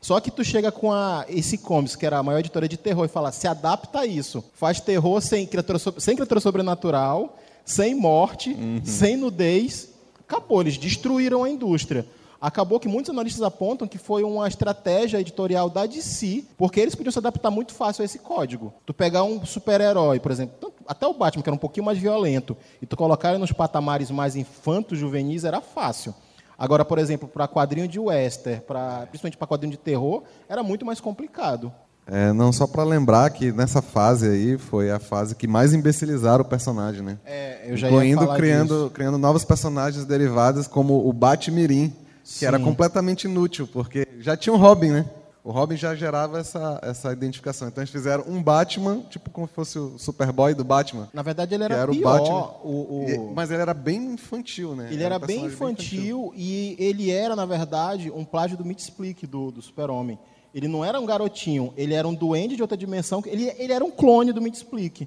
Só 0.00 0.20
que 0.20 0.30
tu 0.30 0.44
chega 0.44 0.70
com 0.70 0.92
a 0.92 1.26
esse 1.28 1.58
Comics, 1.58 1.96
que 1.96 2.06
era 2.06 2.18
a 2.18 2.22
maior 2.22 2.38
editora 2.38 2.68
de 2.68 2.76
terror, 2.76 3.04
e 3.04 3.08
fala, 3.08 3.32
se 3.32 3.46
adapta 3.46 4.00
a 4.00 4.06
isso. 4.06 4.44
Faz 4.54 4.80
terror 4.80 5.20
sem 5.20 5.46
criatura, 5.46 5.78
sem 5.98 6.14
criatura 6.14 6.40
sobrenatural, 6.40 7.36
sem 7.64 7.94
morte, 7.94 8.56
sem 8.84 9.16
nudez. 9.16 9.90
Acabou, 10.20 10.60
eles 10.60 10.78
destruíram 10.78 11.44
a 11.44 11.50
indústria. 11.50 12.06
Acabou 12.46 12.78
que 12.78 12.86
muitos 12.86 13.10
analistas 13.10 13.42
apontam 13.42 13.88
que 13.88 13.98
foi 13.98 14.22
uma 14.22 14.46
estratégia 14.46 15.18
editorial 15.18 15.68
da 15.68 15.84
DC, 15.84 16.44
porque 16.56 16.78
eles 16.78 16.94
podiam 16.94 17.10
se 17.10 17.18
adaptar 17.18 17.50
muito 17.50 17.74
fácil 17.74 18.02
a 18.02 18.04
esse 18.04 18.20
código. 18.20 18.72
Tu 18.86 18.94
pegar 18.94 19.24
um 19.24 19.44
super-herói, 19.44 20.20
por 20.20 20.30
exemplo, 20.30 20.72
até 20.86 21.08
o 21.08 21.12
Batman, 21.12 21.42
que 21.42 21.48
era 21.48 21.56
um 21.56 21.58
pouquinho 21.58 21.84
mais 21.84 21.98
violento, 21.98 22.56
e 22.80 22.86
tu 22.86 22.96
colocar 22.96 23.30
ele 23.30 23.38
nos 23.38 23.50
patamares 23.50 24.12
mais 24.12 24.36
infantos, 24.36 24.96
juvenis, 24.96 25.42
era 25.42 25.60
fácil. 25.60 26.14
Agora, 26.56 26.84
por 26.84 27.00
exemplo, 27.00 27.26
para 27.26 27.48
quadrinho 27.48 27.88
de 27.88 27.98
western, 27.98 28.60
pra, 28.60 29.06
principalmente 29.08 29.36
para 29.36 29.48
quadrinho 29.48 29.72
de 29.72 29.78
terror, 29.78 30.22
era 30.48 30.62
muito 30.62 30.86
mais 30.86 31.00
complicado. 31.00 31.72
É, 32.06 32.32
não 32.32 32.52
só 32.52 32.68
para 32.68 32.84
lembrar 32.84 33.28
que 33.30 33.50
nessa 33.50 33.82
fase 33.82 34.28
aí 34.28 34.56
foi 34.56 34.92
a 34.92 35.00
fase 35.00 35.34
que 35.34 35.48
mais 35.48 35.74
imbecilizaram 35.74 36.44
o 36.44 36.48
personagem, 36.48 37.02
né? 37.02 37.18
É, 37.24 37.64
eu 37.66 37.76
já 37.76 37.88
ia 37.88 37.94
Incluindo 37.94 38.20
falar 38.20 38.36
criando, 38.36 38.74
disso. 38.76 38.90
criando 38.90 39.18
novos 39.18 39.44
personagens 39.44 40.04
derivados 40.04 40.68
como 40.68 41.08
o 41.08 41.12
Batmirim, 41.12 41.92
que 42.38 42.44
era 42.46 42.58
completamente 42.58 43.24
inútil, 43.24 43.68
porque 43.72 44.06
já 44.20 44.36
tinha 44.36 44.52
o 44.52 44.56
Robin, 44.56 44.90
né? 44.90 45.10
O 45.44 45.52
Robin 45.52 45.76
já 45.76 45.94
gerava 45.94 46.40
essa, 46.40 46.80
essa 46.82 47.12
identificação. 47.12 47.68
Então 47.68 47.80
eles 47.80 47.90
fizeram 47.92 48.24
um 48.26 48.42
Batman, 48.42 49.02
tipo 49.08 49.30
como 49.30 49.46
se 49.46 49.54
fosse 49.54 49.78
o 49.78 49.96
Superboy 49.96 50.52
do 50.54 50.64
Batman. 50.64 51.08
Na 51.14 51.22
verdade, 51.22 51.54
ele 51.54 51.62
era, 51.62 51.74
era 51.76 51.90
o 51.90 51.94
pior. 51.94 52.18
Batman. 52.18 52.50
o- 52.64 53.28
o- 53.28 53.32
mas 53.32 53.50
ele 53.52 53.62
era 53.62 53.72
bem 53.72 54.14
infantil, 54.14 54.74
né? 54.74 54.88
Ele 54.90 55.04
era 55.04 55.16
um 55.16 55.20
bem 55.20 55.42
personagem 55.42 55.54
infantil, 55.54 56.32
e 56.34 56.74
ele 56.80 57.12
era, 57.12 57.36
na 57.36 57.46
verdade, 57.46 58.10
um 58.10 58.24
plágio 58.24 58.56
do 58.58 58.64
Mitsplick, 58.64 59.24
do, 59.24 59.52
do 59.52 59.62
Super-Homem. 59.62 60.18
Ele 60.52 60.66
não 60.66 60.84
era 60.84 60.98
um 60.98 61.06
garotinho, 61.06 61.72
ele 61.76 61.94
era 61.94 62.08
um 62.08 62.14
duende 62.14 62.56
de 62.56 62.62
outra 62.62 62.76
dimensão. 62.76 63.22
Ele, 63.24 63.44
ele 63.56 63.72
era 63.72 63.84
um 63.84 63.90
clone 63.90 64.32
do 64.32 64.42
Mitsplick. 64.42 65.06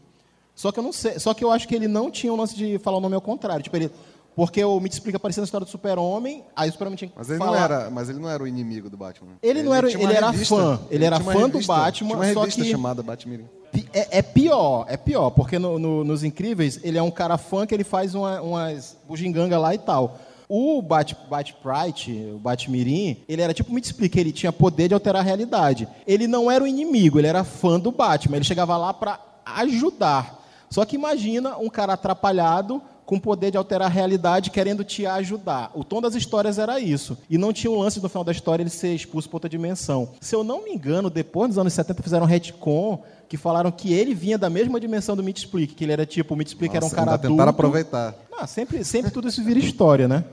Só 0.55 0.71
que 0.71 0.79
eu 0.79 0.83
não 0.83 0.93
sei, 0.93 1.19
só 1.19 1.33
que 1.33 1.43
eu 1.43 1.51
acho 1.51 1.67
que 1.67 1.75
ele 1.75 1.87
não 1.87 2.09
tinha 2.11 2.31
o 2.31 2.35
lance 2.37 2.55
de 2.55 2.77
falar 2.79 2.97
o 2.97 3.01
nome 3.01 3.15
ao 3.15 3.21
contrário. 3.21 3.63
Tipo, 3.63 3.75
ele, 3.75 3.91
porque 4.35 4.63
o 4.63 4.79
Mitsplick 4.79 5.15
aparecia 5.15 5.41
na 5.41 5.45
história 5.45 5.65
do 5.65 5.69
Super-Homem, 5.69 6.43
aí 6.55 6.69
o 6.69 6.71
Super-Homem 6.71 6.97
tinha 6.97 7.09
que 7.09 7.17
Mas 7.17 7.29
ele, 7.29 7.39
falar. 7.39 7.51
não 7.57 7.63
era, 7.63 7.89
mas 7.89 8.09
ele 8.09 8.19
não 8.19 8.29
era 8.29 8.41
o 8.43 8.47
inimigo 8.47 8.89
do 8.89 8.95
Batman. 8.97 9.31
Ele 9.43 9.61
não 9.63 9.73
era- 9.73 9.91
ele 9.91 10.03
era 10.13 10.31
fã. 10.33 10.79
Ele 10.89 11.03
era 11.05 11.17
tinha 11.17 11.27
uma 11.27 11.33
fã 11.33 11.47
do 11.49 11.53
revista, 11.53 11.73
Batman, 11.73 11.91
Tinha 11.91 12.15
uma 12.15 12.33
só 12.33 12.45
que- 12.47 12.71
chamada 12.71 13.03
Batmirim. 13.03 13.45
É, 13.93 14.19
é 14.19 14.21
pior, 14.21 14.85
é 14.87 14.97
pior, 14.97 15.29
porque 15.31 15.59
no- 15.59 15.77
no- 15.77 16.03
nos 16.03 16.23
Incríveis 16.23 16.79
ele 16.83 16.97
é 16.97 17.01
um 17.03 17.11
cara 17.11 17.37
fã 17.37 17.67
que 17.67 17.73
ele 17.73 17.83
faz 17.83 18.15
uma, 18.15 18.41
umas 18.41 18.97
bugiganga 19.07 19.59
lá 19.59 19.75
e 19.75 19.77
tal. 19.77 20.17
O 20.47 20.81
Bat, 20.81 21.15
Bat 21.29 21.53
Prite, 21.61 22.31
o 22.33 22.39
Batmirim, 22.39 23.17
ele 23.29 23.41
era 23.43 23.53
tipo, 23.53 23.71
me 23.71 23.79
explica, 23.79 24.19
ele 24.19 24.31
tinha 24.31 24.51
poder 24.51 24.87
de 24.87 24.95
alterar 24.95 25.21
a 25.21 25.23
realidade. 25.23 25.87
Ele 26.07 26.25
não 26.27 26.49
era 26.49 26.63
o 26.63 26.67
inimigo, 26.67 27.19
ele 27.19 27.27
era 27.27 27.43
fã 27.43 27.79
do 27.79 27.91
Batman, 27.91 28.37
ele 28.37 28.45
chegava 28.45 28.75
lá 28.75 28.91
para 28.91 29.19
ajudar. 29.45 30.39
Só 30.69 30.85
que 30.85 30.95
imagina 30.95 31.55
um 31.57 31.69
cara 31.69 31.93
atrapalhado 31.93 32.81
com 33.09 33.19
poder 33.19 33.49
de 33.49 33.57
alterar 33.57 33.87
a 33.87 33.91
realidade, 33.91 34.51
querendo 34.51 34.83
te 34.83 35.03
ajudar. 35.03 35.71
O 35.73 35.83
tom 35.83 35.99
das 35.99 36.13
histórias 36.13 36.59
era 36.59 36.79
isso. 36.79 37.17
E 37.27 37.39
não 37.39 37.51
tinha 37.51 37.71
um 37.71 37.79
lance 37.79 37.99
no 37.99 38.07
final 38.07 38.23
da 38.23 38.31
história 38.31 38.61
ele 38.61 38.69
ser 38.69 38.93
expulso 38.93 39.27
para 39.27 39.37
outra 39.37 39.49
dimensão. 39.49 40.09
Se 40.21 40.35
eu 40.35 40.43
não 40.43 40.63
me 40.63 40.69
engano, 40.69 41.09
depois 41.09 41.49
dos 41.49 41.57
anos 41.57 41.73
70 41.73 42.03
fizeram 42.03 42.25
um 42.25 42.27
retcon 42.27 43.01
que 43.27 43.35
falaram 43.35 43.71
que 43.71 43.91
ele 43.91 44.13
vinha 44.13 44.37
da 44.37 44.47
mesma 44.47 44.79
dimensão 44.79 45.15
do 45.15 45.23
Meat 45.23 45.47
que 45.75 45.83
ele 45.83 45.91
era 45.91 46.05
tipo, 46.05 46.35
o 46.35 46.37
Meat 46.37 46.55
era 46.71 46.85
um 46.85 46.89
cara 46.91 47.13
adulto. 47.13 47.29
tentaram 47.29 47.49
aproveitar. 47.49 48.13
Não, 48.31 48.45
sempre, 48.45 48.83
sempre 48.83 49.09
tudo 49.09 49.27
isso 49.27 49.43
vira 49.43 49.57
história, 49.57 50.07
né? 50.07 50.23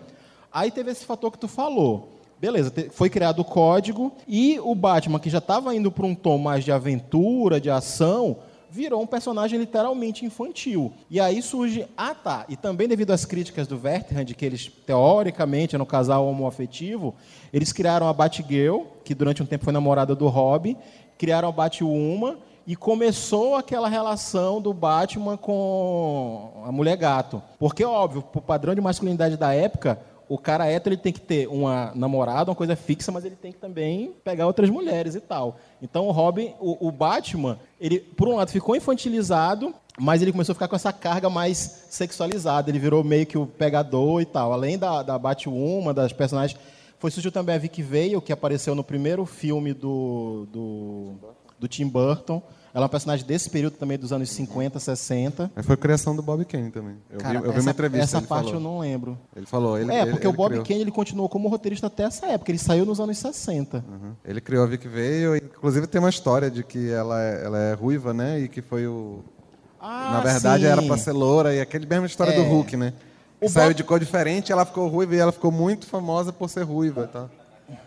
Aí 0.52 0.70
teve 0.70 0.90
esse 0.90 1.06
fator 1.06 1.32
que 1.32 1.38
tu 1.38 1.48
falou. 1.48 2.12
Beleza, 2.38 2.70
foi 2.90 3.08
criado 3.08 3.38
o 3.38 3.44
código 3.44 4.12
e 4.28 4.60
o 4.62 4.74
Batman, 4.74 5.18
que 5.18 5.30
já 5.30 5.38
estava 5.38 5.74
indo 5.74 5.90
para 5.90 6.04
um 6.04 6.14
tom 6.14 6.36
mais 6.36 6.62
de 6.62 6.70
aventura, 6.70 7.58
de 7.58 7.70
ação, 7.70 8.36
virou 8.70 9.00
um 9.00 9.06
personagem 9.06 9.58
literalmente 9.58 10.24
infantil. 10.24 10.92
E 11.10 11.20
aí 11.20 11.40
surge, 11.42 11.86
ah 11.96 12.14
tá, 12.14 12.44
e 12.48 12.56
também 12.56 12.88
devido 12.88 13.12
às 13.12 13.24
críticas 13.24 13.66
do 13.66 13.78
Vertigan, 13.78 14.24
de 14.24 14.34
que 14.34 14.44
eles, 14.44 14.70
teoricamente, 14.86 15.74
eram 15.74 15.84
um 15.84 15.88
casal 15.88 16.26
homoafetivo, 16.26 17.14
eles 17.52 17.72
criaram 17.72 18.08
a 18.08 18.12
Batgirl, 18.12 18.82
que 19.04 19.14
durante 19.14 19.42
um 19.42 19.46
tempo 19.46 19.64
foi 19.64 19.72
namorada 19.72 20.14
do 20.14 20.28
Robin, 20.28 20.76
criaram 21.18 21.48
a 21.48 21.52
Batwoman, 21.52 22.36
e 22.66 22.74
começou 22.74 23.54
aquela 23.54 23.88
relação 23.88 24.60
do 24.60 24.74
Batman 24.74 25.36
com 25.36 26.64
a 26.64 26.72
mulher 26.72 26.96
gato. 26.96 27.40
Porque, 27.60 27.84
óbvio, 27.84 28.24
o 28.34 28.40
padrão 28.40 28.74
de 28.74 28.80
masculinidade 28.80 29.36
da 29.36 29.54
época, 29.54 30.00
o 30.28 30.36
cara 30.36 30.66
hétero 30.66 30.94
ele 30.94 31.02
tem 31.02 31.12
que 31.12 31.20
ter 31.20 31.46
uma 31.48 31.92
namorada, 31.94 32.50
uma 32.50 32.56
coisa 32.56 32.74
fixa, 32.74 33.12
mas 33.12 33.24
ele 33.24 33.36
tem 33.36 33.52
que 33.52 33.58
também 33.58 34.12
pegar 34.24 34.46
outras 34.46 34.68
mulheres 34.68 35.14
e 35.14 35.20
tal. 35.20 35.58
Então 35.80 36.06
o 36.06 36.10
Robin, 36.10 36.52
o, 36.58 36.88
o 36.88 36.90
Batman, 36.90 37.58
ele, 37.80 38.00
por 38.00 38.28
um 38.28 38.36
lado, 38.36 38.50
ficou 38.50 38.74
infantilizado, 38.74 39.72
mas 39.98 40.22
ele 40.22 40.32
começou 40.32 40.52
a 40.52 40.54
ficar 40.54 40.68
com 40.68 40.76
essa 40.76 40.92
carga 40.92 41.30
mais 41.30 41.86
sexualizada. 41.90 42.70
Ele 42.70 42.78
virou 42.78 43.04
meio 43.04 43.24
que 43.24 43.38
o 43.38 43.46
pegador 43.46 44.20
e 44.20 44.26
tal. 44.26 44.52
Além 44.52 44.76
da, 44.76 45.02
da 45.02 45.18
Batwoman, 45.18 45.94
das 45.94 46.12
personagens. 46.12 46.58
Foi 46.98 47.10
surgiu 47.10 47.30
também 47.30 47.54
a 47.54 47.58
Vicky 47.58 47.82
Vale, 47.82 48.20
que 48.20 48.32
apareceu 48.32 48.74
no 48.74 48.82
primeiro 48.82 49.24
filme 49.26 49.72
do, 49.74 50.46
do, 50.50 51.14
do 51.58 51.68
Tim 51.68 51.86
Burton. 51.86 52.42
Ela 52.76 52.82
é 52.82 52.84
uma 52.84 52.88
personagem 52.90 53.24
desse 53.24 53.48
período 53.48 53.78
também 53.78 53.96
dos 53.96 54.12
anos 54.12 54.28
50, 54.28 54.78
60. 54.78 55.50
Mas 55.56 55.64
foi 55.64 55.72
a 55.72 55.76
criação 55.78 56.14
do 56.14 56.20
Bob 56.20 56.44
Kane 56.44 56.70
também. 56.70 56.96
Eu 57.10 57.18
Cara, 57.20 57.40
vi, 57.40 57.46
eu 57.46 57.52
vi 57.52 57.58
essa, 57.58 57.66
uma 57.66 57.70
entrevista. 57.70 58.04
essa 58.18 58.20
parte 58.20 58.44
falou. 58.50 58.54
eu 58.54 58.60
não 58.60 58.78
lembro. 58.80 59.18
Ele 59.34 59.46
falou. 59.46 59.78
Ele, 59.78 59.90
é, 59.90 60.02
ele- 60.02 60.10
porque 60.10 60.26
ele 60.26 60.34
o 60.34 60.36
Bob 60.36 60.50
criou. 60.50 60.64
Kane 60.66 60.80
ele 60.82 60.90
continuou 60.90 61.26
como 61.26 61.48
roteirista 61.48 61.86
até 61.86 62.02
essa 62.02 62.26
época. 62.26 62.50
Ele 62.50 62.58
saiu 62.58 62.84
nos 62.84 63.00
anos 63.00 63.16
60. 63.16 63.78
Uhum. 63.88 64.12
Ele 64.22 64.42
criou 64.42 64.62
a 64.62 64.66
Vic 64.66 64.86
Vale, 64.86 65.38
inclusive 65.56 65.86
tem 65.86 65.98
uma 65.98 66.10
história 66.10 66.50
de 66.50 66.62
que 66.62 66.90
ela 66.90 67.18
é, 67.22 67.44
ela 67.46 67.58
é 67.58 67.72
ruiva, 67.72 68.12
né? 68.12 68.40
E 68.40 68.48
que 68.48 68.60
foi 68.60 68.86
o. 68.86 69.24
Ah, 69.80 70.10
Na 70.12 70.20
verdade 70.20 70.64
sim. 70.64 70.68
era 70.70 70.82
pra 70.82 70.98
ser 70.98 71.12
loura, 71.12 71.54
e 71.54 71.60
aquele 71.62 71.86
mesma 71.86 72.06
história 72.06 72.32
É. 72.32 72.36
do 72.36 72.42
Hulk, 72.42 72.76
né? 72.76 72.92
O 73.40 73.48
saiu 73.48 73.68
Bob- 73.68 73.74
de 73.76 73.84
cor 73.84 73.98
diferente, 74.00 74.52
ela 74.52 74.66
ficou 74.66 74.86
ruiva 74.88 75.14
e 75.14 75.18
ela 75.18 75.32
ficou 75.32 75.50
muito 75.50 75.86
famosa 75.86 76.30
por 76.32 76.50
ser 76.50 76.62
ruiva. 76.62 77.08
tal. 77.10 77.30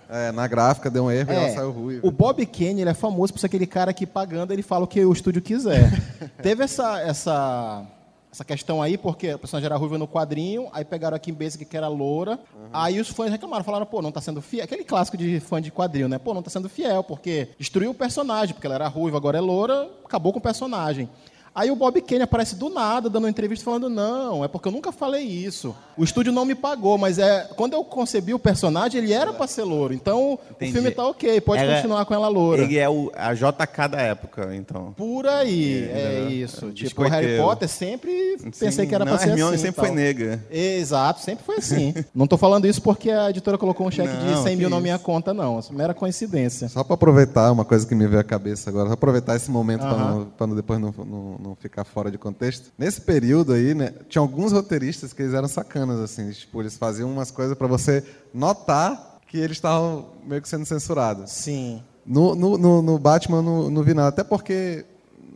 É, 0.10 0.32
na 0.32 0.48
gráfica 0.48 0.89
deu 0.89 1.06
um 1.06 1.12
erro 1.12 1.32
e 1.32 1.36
ela 1.36 1.46
É, 1.46 1.54
saiu 1.56 1.72
ruiva. 1.72 2.08
o 2.08 2.12
Bob 2.12 2.46
Kane 2.46 2.82
ele 2.82 2.89
é 2.89 2.94
famoso 2.94 3.32
por 3.34 3.39
ser 3.39 3.46
aquele 3.46 3.68
cara 3.68 3.94
que 3.94 4.06
pagando 4.06 4.52
ele 4.52 4.62
fala 4.63 4.84
o 4.84 4.88
que 4.88 5.04
o 5.06 5.13
estúdio 5.13 5.42
quiser. 5.42 5.89
Teve 6.42 6.63
essa, 6.63 7.00
essa, 7.02 7.84
essa 8.32 8.44
questão 8.44 8.82
aí, 8.82 8.98
porque 8.98 9.30
a 9.30 9.38
personagem 9.38 9.65
era 9.68 9.76
ruiva 9.78 9.98
no 9.98 10.08
quadrinho, 10.08 10.68
aí 10.74 10.84
pegaram 10.84 11.15
a 11.15 11.20
Kim 11.20 11.34
Basic 11.34 11.63
que 11.63 11.78
era 11.78 11.88
loura, 11.88 12.39
aí 12.74 13.00
os 13.00 13.10
fãs 13.10 13.32
reclamaram, 13.32 13.63
falaram, 13.63 13.86
pô, 13.86 14.02
não 14.02 14.12
tá 14.12 14.20
sendo 14.20 14.42
fiel. 14.42 14.63
Aquele 14.63 14.84
clássico 14.84 15.15
de 15.15 15.39
fã 15.39 15.62
de 15.62 15.72
quadrinho, 15.72 16.08
né? 16.10 16.18
Pô, 16.18 16.34
não 16.34 16.42
tá 16.44 16.50
sendo 16.50 16.68
fiel, 16.68 17.04
porque 17.04 17.50
destruiu 17.58 17.92
o 17.92 17.94
personagem, 17.96 18.54
porque 18.54 18.68
ela 18.68 18.76
era 18.76 18.88
ruiva, 18.88 19.18
agora 19.18 19.38
é 19.38 19.42
loura, 19.42 19.89
acabou 20.04 20.34
com 20.34 20.39
o 20.39 20.42
personagem. 20.42 21.08
Aí 21.60 21.69
o 21.69 21.76
Bob 21.76 22.00
Kane 22.02 22.22
aparece 22.22 22.56
do 22.56 22.69
nada, 22.69 23.10
dando 23.10 23.26
uma 23.26 23.30
entrevista 23.30 23.65
falando, 23.65 23.89
não, 23.89 24.45
é 24.45 24.48
porque 24.48 24.69
eu 24.69 24.72
nunca 24.72 24.93
falei 24.93 25.24
isso. 25.24 25.76
O 25.98 26.06
estúdio 26.06 26.32
não 26.32 26.45
me 26.45 26.56
pagou, 26.56 26.98
mas 26.98 27.19
é 27.19 27.50
quando 27.58 27.74
eu 27.74 27.84
concebi 27.84 28.34
o 28.34 28.39
personagem, 28.39 29.02
ele 29.02 29.12
era 29.12 29.34
pra 29.34 29.45
ser 29.45 29.63
louro. 29.63 29.93
Então, 29.93 30.39
Entendi. 30.52 30.72
o 30.72 30.74
filme 30.76 30.91
tá 30.91 31.06
ok, 31.06 31.41
pode 31.41 31.62
Ela- 31.62 31.76
continuar 31.76 32.06
com 32.06 32.13
ela 32.13 32.30
loura. 32.30 32.62
Ele 32.63 32.78
é 32.78 32.88
o, 32.89 33.12
a 33.13 33.34
JK 33.34 33.88
da 33.91 34.00
época, 34.02 34.56
então. 34.56 34.93
Por 34.95 35.28
aí, 35.28 35.84
É, 35.84 36.00
é, 36.02 36.19
entendeu? 36.22 36.30
isso. 36.45 36.65
É, 36.67 36.72
tipo, 36.72 37.02
o 37.04 37.08
Harry. 37.10 37.38
Potter 37.38 37.67
sempre 37.67 38.38
pensei 38.41 38.72
Sim, 38.72 38.88
que 38.88 38.95
era 38.95 39.04
não, 39.04 39.12
pra 39.12 39.22
ser 39.22 39.30
Hermione 39.32 39.56
assim. 39.56 39.63
e 39.63 39.67
sempre 39.67 39.82
foi 39.82 39.91
negra. 39.93 40.41
Exato, 40.50 41.19
sempre 41.19 41.43
foi 41.43 41.56
assim. 41.58 41.93
não 42.15 42.26
tô 42.26 42.38
falando 42.38 42.65
isso 42.67 42.82
porque 42.82 43.12
a 43.12 43.30
editora 43.30 43.58
colocou 43.58 43.86
um 43.86 43.91
cheque 43.91 44.15
de 44.15 44.26
Não, 44.32 44.43
100 44.43 44.56
mil 44.56 44.67
que 44.67 44.72
na 44.72 44.78
isso. 44.78 44.84
minha 44.84 45.00
conta, 45.00 45.34
não. 45.34 45.60
Isso 45.60 45.74
é 45.74 45.76
mera 45.76 45.93
coincidência. 45.93 46.69
Só 46.69 46.86
para 46.86 46.93
aproveitar 46.93 47.52
uma 47.52 47.65
coisa 47.65 47.86
que 47.86 47.93
me 47.95 48.08
veio 48.08 48.22
à 48.22 48.24
cabeça 48.24 48.69
agora, 48.69 48.88
só 48.88 48.93
aproveitar 48.93 49.36
esse 49.36 49.52
momento 49.52 49.82
para 49.82 49.89
Aham. 49.91 50.15
não, 50.19 50.26
pra 50.26 50.48
não- 50.48 50.56
depois 50.56 50.80
não, 50.80 50.93
não, 50.98 51.49
não 51.50 51.56
ficar 51.56 51.84
fora 51.84 52.12
de 52.12 52.18
contexto. 52.18 52.72
Nesse 52.78 53.02
período 53.02 53.54
aí, 53.54 53.74
né, 53.74 53.94
tinha 54.08 54.22
alguns 54.22 54.52
roteiristas 54.52 55.14
que 55.14 55.22
eles 55.22 55.34
eram 55.34 55.48
sacanas, 55.48 56.00
assim, 56.00 56.30
tipo, 56.32 56.62
eles 56.62 56.78
faziam 56.78 57.12
umas 57.12 57.32
coisas 57.32 57.58
para 57.58 57.68
você 57.68 58.04
notar 58.34 59.20
que 59.28 59.38
eles 59.38 59.58
estavam 59.58 60.08
meio 60.26 60.42
que 60.42 60.50
sendo 60.50 60.66
censurados. 60.66 61.32
Sim. 61.32 61.84
No, 62.06 62.34
no, 62.34 62.58
no, 62.58 62.82
no 62.82 62.98
Batman 62.98 63.38
eu 63.38 63.44
não, 63.44 63.70
não 63.70 63.84
vi 63.84 63.94
nada, 63.94 64.10
até 64.10 64.24
porque, 64.24 64.86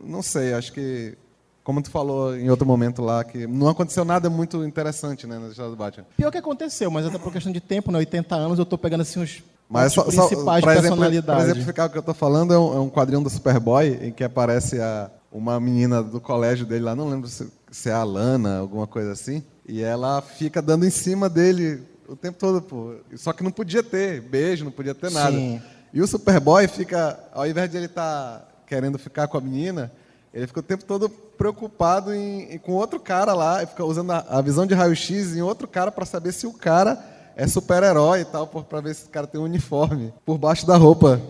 não 0.02 0.22
sei, 0.22 0.52
acho 0.54 0.72
que, 0.72 1.16
como 1.62 1.80
tu 1.80 1.90
falou 1.90 2.36
em 2.36 2.50
outro 2.50 2.66
momento 2.66 3.00
lá, 3.00 3.22
que 3.22 3.46
não 3.46 3.68
aconteceu 3.68 4.04
nada 4.04 4.28
muito 4.28 4.64
interessante 4.64 5.26
né, 5.26 5.38
na 5.38 5.48
história 5.48 5.70
do 5.70 5.76
Batman. 5.76 6.06
Pior 6.16 6.30
que 6.30 6.38
aconteceu, 6.38 6.90
mas 6.90 7.06
até 7.06 7.18
por 7.18 7.32
questão 7.32 7.52
de 7.52 7.60
tempo, 7.60 7.92
né? 7.92 7.98
80 7.98 8.34
anos, 8.34 8.58
eu 8.58 8.66
tô 8.66 8.76
pegando 8.76 9.02
assim 9.02 9.22
os 9.22 9.42
Mas 9.68 9.92
só, 9.92 10.10
só 10.10 10.26
principais 10.26 10.64
pra 10.64 10.72
de 10.74 10.80
exemplo-. 10.80 11.22
Para 11.22 11.42
exemplificar 11.42 11.86
o 11.86 11.90
que 11.90 11.96
eu 11.96 12.00
estou 12.00 12.14
falando, 12.14 12.52
é 12.52 12.58
um, 12.58 12.74
é 12.74 12.80
um 12.80 12.90
quadrinho 12.90 13.22
do 13.22 13.30
Superboy 13.30 13.98
em 14.02 14.10
que 14.10 14.24
aparece 14.24 14.80
a, 14.80 15.08
uma 15.34 15.58
menina 15.58 16.00
do 16.02 16.20
colégio 16.20 16.64
dele 16.64 16.84
lá, 16.84 16.94
não 16.94 17.08
lembro 17.08 17.28
se, 17.28 17.46
se 17.70 17.88
é 17.90 17.92
a 17.92 18.04
Lana, 18.04 18.58
alguma 18.58 18.86
coisa 18.86 19.10
assim, 19.12 19.42
e 19.66 19.82
ela 19.82 20.22
fica 20.22 20.62
dando 20.62 20.86
em 20.86 20.90
cima 20.90 21.28
dele 21.28 21.82
o 22.08 22.14
tempo 22.14 22.38
todo, 22.38 22.62
pô. 22.62 22.94
Só 23.16 23.32
que 23.32 23.42
não 23.42 23.50
podia 23.50 23.82
ter 23.82 24.20
beijo, 24.20 24.64
não 24.64 24.70
podia 24.70 24.94
ter 24.94 25.10
nada. 25.10 25.36
Sim. 25.36 25.60
E 25.92 26.00
o 26.00 26.06
Superboy 26.06 26.68
fica, 26.68 27.18
ao 27.34 27.46
invés 27.46 27.68
de 27.68 27.76
ele 27.76 27.86
estar 27.86 28.48
querendo 28.66 28.96
ficar 28.98 29.26
com 29.26 29.36
a 29.36 29.40
menina, 29.40 29.90
ele 30.32 30.46
fica 30.46 30.60
o 30.60 30.62
tempo 30.62 30.84
todo 30.84 31.08
preocupado 31.08 32.14
em, 32.14 32.54
em- 32.54 32.58
com 32.58 32.72
outro 32.72 33.00
cara 33.00 33.34
lá, 33.34 33.62
e 33.62 33.66
fica 33.66 33.84
usando 33.84 34.12
a, 34.12 34.24
a 34.28 34.40
visão 34.40 34.64
de 34.66 34.74
raio-x 34.74 35.34
em 35.36 35.42
outro 35.42 35.66
cara 35.66 35.90
para 35.90 36.06
saber 36.06 36.32
se 36.32 36.46
o 36.46 36.52
cara 36.52 36.96
é 37.36 37.46
super-herói 37.48 38.20
e 38.20 38.24
tal, 38.24 38.46
para 38.46 38.80
ver 38.80 38.94
se 38.94 39.06
o 39.06 39.08
cara 39.10 39.26
tem 39.26 39.40
um 39.40 39.44
uniforme 39.44 40.12
por 40.24 40.38
baixo 40.38 40.64
da 40.66 40.76
roupa. 40.76 41.20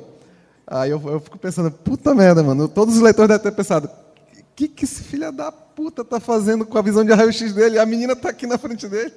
Aí 0.67 0.91
eu, 0.91 1.01
eu 1.07 1.21
fico 1.21 1.39
pensando, 1.39 1.71
puta 1.71 2.15
merda, 2.15 2.43
mano. 2.43 2.69
Todos 2.69 2.97
os 2.97 3.03
leitores 3.03 3.29
devem 3.29 3.43
ter 3.43 3.53
pensado, 3.53 3.87
o 3.89 4.43
que, 4.57 4.69
que 4.69 4.85
esse 4.85 5.03
filho 5.03 5.31
da 5.33 5.51
puta 5.53 6.05
tá 6.05 6.19
fazendo 6.21 6.65
com 6.65 6.79
a 6.79 6.83
visão 6.83 7.05
de 7.05 7.13
raio-x 7.13 7.53
dele? 7.53 7.79
A 7.79 7.85
menina 7.87 8.15
tá 8.17 8.31
aqui 8.31 8.47
na 8.47 8.57
frente 8.57 8.89
dele. 8.89 9.13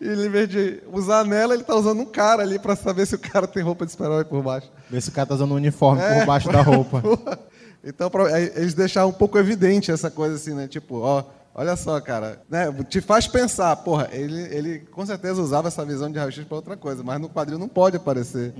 E 0.00 0.06
ele, 0.06 0.26
em 0.26 0.30
vez 0.30 0.48
de 0.48 0.82
usar 0.92 1.24
nela, 1.24 1.54
ele 1.54 1.64
tá 1.64 1.74
usando 1.74 2.00
um 2.00 2.04
cara 2.06 2.42
ali 2.42 2.58
para 2.58 2.76
saber 2.76 3.06
se 3.06 3.14
o 3.14 3.18
cara 3.18 3.46
tem 3.48 3.62
roupa 3.62 3.84
de 3.84 3.92
super-herói 3.92 4.24
por 4.24 4.42
baixo. 4.42 4.70
Ver 4.90 5.00
se 5.00 5.08
o 5.08 5.12
cara 5.12 5.26
tá 5.26 5.34
usando 5.34 5.52
um 5.52 5.56
uniforme 5.56 6.00
É. 6.02 6.18
por 6.20 6.26
baixo 6.26 6.52
da 6.52 6.60
roupa. 6.62 7.00
Porra. 7.00 7.38
Então, 7.84 8.08
pra- 8.08 8.26
aí 8.36 8.52
eles 8.54 8.74
deixaram 8.74 9.08
um 9.08 9.12
pouco 9.12 9.36
evidente 9.38 9.90
essa 9.90 10.08
coisa 10.10 10.36
assim, 10.36 10.54
né? 10.54 10.68
Tipo, 10.68 10.98
ó, 11.00 11.24
olha 11.54 11.76
só, 11.76 12.00
cara, 12.00 12.40
né? 12.48 12.72
Te 12.88 13.00
faz 13.00 13.26
pensar, 13.26 13.74
porra, 13.76 14.08
ele, 14.12 14.40
ele 14.54 14.78
com 14.80 15.04
certeza 15.04 15.40
usava 15.40 15.68
essa 15.68 15.84
visão 15.84 16.10
de 16.10 16.18
raio-x 16.18 16.44
para 16.44 16.56
outra 16.56 16.76
coisa, 16.76 17.02
mas 17.02 17.20
no 17.20 17.28
quadril 17.28 17.58
não 17.58 17.68
pode 17.68 17.96
aparecer. 17.96 18.54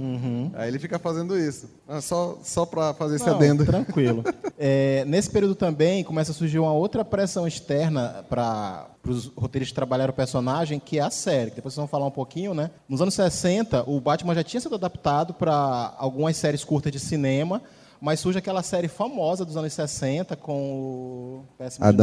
Aí 0.54 0.68
ele 0.68 0.78
fica 0.78 0.98
fazendo 0.98 1.38
isso. 1.38 1.68
Ah, 1.88 2.00
Só, 2.00 2.38
só 2.42 2.64
para 2.66 2.94
fazer 2.94 3.16
esse 3.16 3.26
Não, 3.26 3.36
adendo. 3.36 3.64
Tranquilo. 3.64 4.22
É, 4.64 5.04
nesse 5.06 5.28
período 5.28 5.56
também 5.56 6.04
começa 6.04 6.30
a 6.30 6.34
surgir 6.34 6.60
uma 6.60 6.72
outra 6.72 7.04
pressão 7.04 7.48
externa 7.48 8.24
para 8.28 8.86
os 9.04 9.26
roteiristas 9.36 9.74
trabalhar 9.74 10.08
o 10.08 10.12
personagem, 10.12 10.78
que 10.78 11.00
é 11.00 11.02
a 11.02 11.10
série. 11.10 11.50
que 11.50 11.56
Depois 11.56 11.74
vocês 11.74 11.80
vão 11.80 11.88
falar 11.88 12.06
um 12.06 12.12
pouquinho, 12.12 12.54
né? 12.54 12.70
Nos 12.88 13.02
anos 13.02 13.12
60, 13.14 13.82
o 13.90 14.00
Batman 14.00 14.36
já 14.36 14.44
tinha 14.44 14.60
sido 14.60 14.76
adaptado 14.76 15.34
para 15.34 15.92
algumas 15.98 16.36
séries 16.36 16.62
curtas 16.62 16.92
de 16.92 17.00
cinema, 17.00 17.60
mas 18.02 18.18
surge 18.20 18.36
aquela 18.38 18.62
série 18.64 18.88
famosa 18.88 19.44
dos 19.44 19.56
anos 19.56 19.72
60 19.72 20.34
com 20.36 20.60
o... 20.60 21.44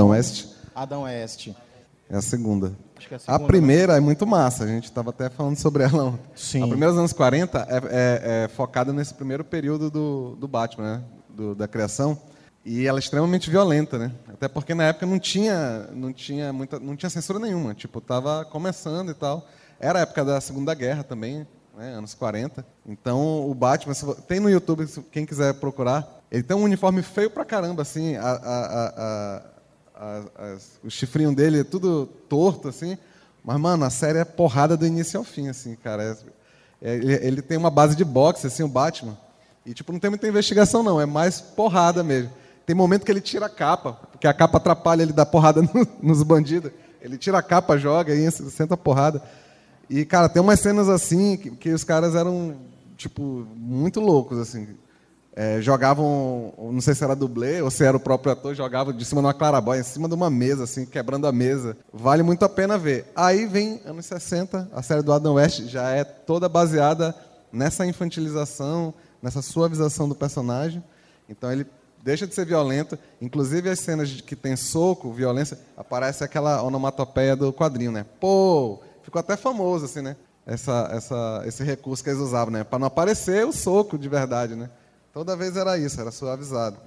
nome. 0.07 0.17
West 0.17 0.47
Adão 0.73 1.01
West. 1.03 1.49
é 2.09 2.15
a 2.15 2.21
segunda. 2.21 2.73
É 2.99 3.13
a 3.13 3.15
A 3.17 3.19
segunda, 3.19 3.39
primeira 3.47 3.97
é 3.97 3.99
muito 3.99 4.25
massa, 4.25 4.63
a 4.63 4.67
gente 4.67 4.85
estava 4.85 5.09
até 5.09 5.29
falando 5.29 5.57
sobre 5.57 5.83
ela 5.83 6.05
ontem. 6.05 6.21
Sim. 6.35 6.63
A 6.63 6.67
primeira 6.67 6.91
dos 6.93 6.99
anos 6.99 7.13
40 7.13 7.67
é, 7.69 7.77
é- 7.77 8.43
é 8.45 8.47
focada 8.47 8.93
nesse 8.93 9.13
primeiro 9.13 9.43
período 9.43 9.91
do, 9.91 10.35
do 10.37 10.47
Batman, 10.47 10.95
né? 10.97 11.03
Do- 11.29 11.53
da 11.53 11.67
criação. 11.67 12.17
E 12.65 12.85
ela 12.87 12.97
é 12.97 13.01
extremamente 13.01 13.49
violenta, 13.49 13.97
né? 13.97 14.11
Até 14.27 14.47
porque 14.47 14.73
na 14.73 14.85
época 14.85 15.05
não 15.05 15.19
tinha, 15.19 15.87
não 15.93 16.11
tinha, 16.13 16.51
muita, 16.53 16.79
não 16.79 16.95
tinha 16.95 17.09
censura 17.09 17.39
nenhuma. 17.39 17.73
Tipo, 17.73 17.99
tava 18.01 18.45
começando 18.45 19.11
e 19.11 19.13
tal. 19.13 19.45
Era 19.79 19.99
a 19.99 20.01
época 20.03 20.23
da 20.25 20.39
Segunda 20.41 20.73
Guerra 20.73 21.03
também, 21.03 21.47
né? 21.79 21.93
anos 21.93 22.13
40. 22.13 22.65
Então, 22.85 23.49
o 23.49 23.53
Batman, 23.55 23.93
tem 24.27 24.39
no 24.41 24.49
YouTube, 24.49 24.85
quem 25.11 25.25
quiser 25.25 25.53
procurar, 25.53 26.21
ele 26.29 26.43
tem 26.43 26.55
um 26.55 26.63
uniforme 26.63 27.01
feio 27.01 27.29
pra 27.29 27.45
caramba, 27.45 27.81
assim. 27.83 28.17
a- 28.17 28.21
a- 28.21 29.41
a- 29.95 30.57
o 30.83 30.89
chifrinho 30.89 31.33
dele 31.33 31.61
é 31.61 31.63
tudo 31.63 32.05
torto, 32.27 32.67
assim. 32.67 32.97
Mas, 33.43 33.57
mano, 33.59 33.85
a 33.85 33.89
série 33.89 34.19
é 34.19 34.25
porrada 34.25 34.75
do 34.75 34.85
início 34.85 35.17
ao 35.17 35.23
fim, 35.23 35.47
assim, 35.47 35.75
cara. 35.75 36.03
É- 36.81 36.89
é- 36.89 36.95
ele, 36.95 37.13
ele 37.13 37.41
tem 37.41 37.57
uma 37.57 37.69
base 37.69 37.95
de 37.95 38.03
boxe, 38.03 38.45
assim, 38.45 38.61
o 38.63 38.67
Batman. 38.67 39.17
E, 39.65 39.73
tipo, 39.73 39.91
não 39.93 39.99
tem 39.99 40.09
muita 40.09 40.27
investigação, 40.27 40.83
não. 40.83 40.99
É 40.99 41.05
mais 41.05 41.39
porrada 41.39 42.03
mesmo. 42.03 42.31
Tem 42.65 42.75
momento 42.75 43.05
que 43.05 43.11
ele 43.11 43.21
tira 43.21 43.45
a 43.45 43.49
capa, 43.49 43.93
porque 44.11 44.27
a 44.27 44.33
capa 44.33 44.57
atrapalha 44.57 45.01
ele 45.01 45.13
dar 45.13 45.25
porrada 45.25 45.61
no- 45.73 45.87
nos 46.03 46.23
bandidos. 46.23 46.71
Ele 47.01 47.17
tira 47.17 47.37
a 47.37 47.41
capa, 47.41 47.77
joga 47.77 48.13
e 48.13 48.29
senta 48.31 48.73
a 48.73 48.77
porrada. 48.77 49.21
E, 49.89 50.05
cara, 50.05 50.29
tem 50.29 50.41
umas 50.41 50.59
cenas 50.59 50.87
assim 50.87 51.35
que, 51.35 51.51
que 51.51 51.69
os 51.71 51.83
caras 51.83 52.13
eram, 52.13 52.55
tipo, 52.95 53.47
muito 53.55 53.99
loucos, 53.99 54.37
assim. 54.37 54.67
É, 55.35 55.61
jogavam, 55.61 56.53
não 56.57 56.81
sei 56.81 56.93
se 56.93 57.03
era 57.03 57.15
dublê 57.15 57.61
ou 57.61 57.71
se 57.71 57.83
era 57.83 57.95
o 57.95 57.99
próprio 57.99 58.33
ator, 58.33 58.53
jogava 58.53 58.91
de 58.91 59.05
cima 59.05 59.21
de 59.21 59.27
uma 59.27 59.33
clarabóia, 59.33 59.79
em 59.79 59.83
cima 59.83 60.07
de 60.07 60.13
uma 60.13 60.29
mesa, 60.29 60.65
assim, 60.65 60.85
quebrando 60.85 61.25
a 61.25 61.31
mesa. 61.31 61.77
Vale 61.93 62.23
muito 62.23 62.43
a 62.43 62.49
pena 62.49 62.77
ver. 62.77 63.05
Aí 63.15 63.45
vem 63.45 63.81
anos 63.85 64.05
60, 64.05 64.69
a 64.73 64.81
série 64.83 65.01
do 65.01 65.13
Adam 65.13 65.35
West 65.35 65.61
já 65.67 65.89
é 65.91 66.03
toda 66.03 66.49
baseada 66.49 67.15
nessa 67.51 67.85
infantilização, 67.85 68.93
nessa 69.21 69.41
suavização 69.41 70.09
do 70.09 70.15
personagem. 70.15 70.83
Então 71.29 71.51
ele 71.51 71.65
deixa 72.03 72.27
de 72.27 72.35
ser 72.35 72.45
violento. 72.45 72.97
Inclusive 73.21 73.69
as 73.69 73.79
cenas 73.79 74.21
que 74.21 74.35
tem 74.35 74.55
soco, 74.55 75.11
violência, 75.13 75.57
aparece 75.77 76.23
aquela 76.23 76.61
onomatopeia 76.61 77.35
do 77.35 77.53
quadrinho, 77.53 77.91
né? 77.91 78.05
Pô, 78.19 78.81
ficou 79.09 79.19
até 79.19 79.35
famoso 79.35 79.85
assim, 79.85 80.01
né? 80.01 80.15
Essa, 80.45 80.89
essa, 80.91 81.43
esse 81.45 81.63
recurso 81.63 82.03
que 82.03 82.09
eles 82.09 82.21
usavam, 82.21 82.51
né? 82.53 82.63
Para 82.63 82.79
não 82.79 82.87
aparecer 82.87 83.45
o 83.45 83.51
soco 83.51 83.97
de 83.97 84.07
verdade, 84.07 84.55
né? 84.55 84.69
Toda 85.13 85.35
vez 85.35 85.57
era 85.57 85.77
isso, 85.77 85.99
era 85.99 86.11
suavizado. 86.11 86.77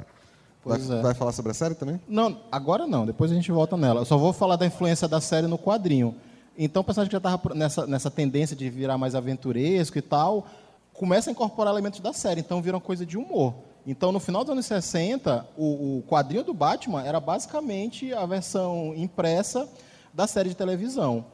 Vai, 0.64 0.78
Pois 0.78 0.90
é. 0.90 1.02
vai 1.02 1.14
falar 1.14 1.32
sobre 1.32 1.50
a 1.50 1.54
série 1.54 1.74
também? 1.74 2.00
Não, 2.08 2.40
agora 2.50 2.86
não, 2.86 3.04
depois 3.04 3.30
a 3.30 3.34
gente 3.34 3.50
volta 3.50 3.76
nela. 3.76 4.00
Eu 4.00 4.04
só 4.04 4.16
vou 4.16 4.32
falar 4.32 4.56
da 4.56 4.64
influência 4.64 5.08
da 5.08 5.20
série 5.20 5.46
no 5.46 5.58
quadrinho. 5.58 6.14
Então, 6.56 6.82
o 6.82 6.84
personagem 6.84 7.08
que 7.08 7.12
já 7.12 7.18
estava 7.18 7.54
nessa, 7.54 7.86
nessa 7.86 8.10
tendência 8.10 8.54
de 8.54 8.70
virar 8.70 8.96
mais 8.96 9.14
aventuresco 9.14 9.98
e 9.98 10.02
tal, 10.02 10.46
começa 10.92 11.30
a 11.30 11.32
incorporar 11.32 11.72
elementos 11.72 12.00
da 12.00 12.12
série, 12.12 12.40
então 12.40 12.62
vira 12.62 12.76
uma 12.76 12.80
coisa 12.80 13.04
de 13.04 13.18
humor. 13.18 13.54
Então, 13.86 14.12
no 14.12 14.20
final 14.20 14.44
dos 14.44 14.52
anos 14.52 14.66
60, 14.66 15.46
o, 15.56 15.98
o 15.98 16.02
quadrinho 16.08 16.44
do 16.44 16.54
Batman 16.54 17.02
era 17.02 17.18
basicamente 17.18 18.12
a 18.12 18.24
versão 18.26 18.92
impressa 18.94 19.68
da 20.14 20.26
série 20.26 20.50
de 20.50 20.54
televisão. 20.54 21.24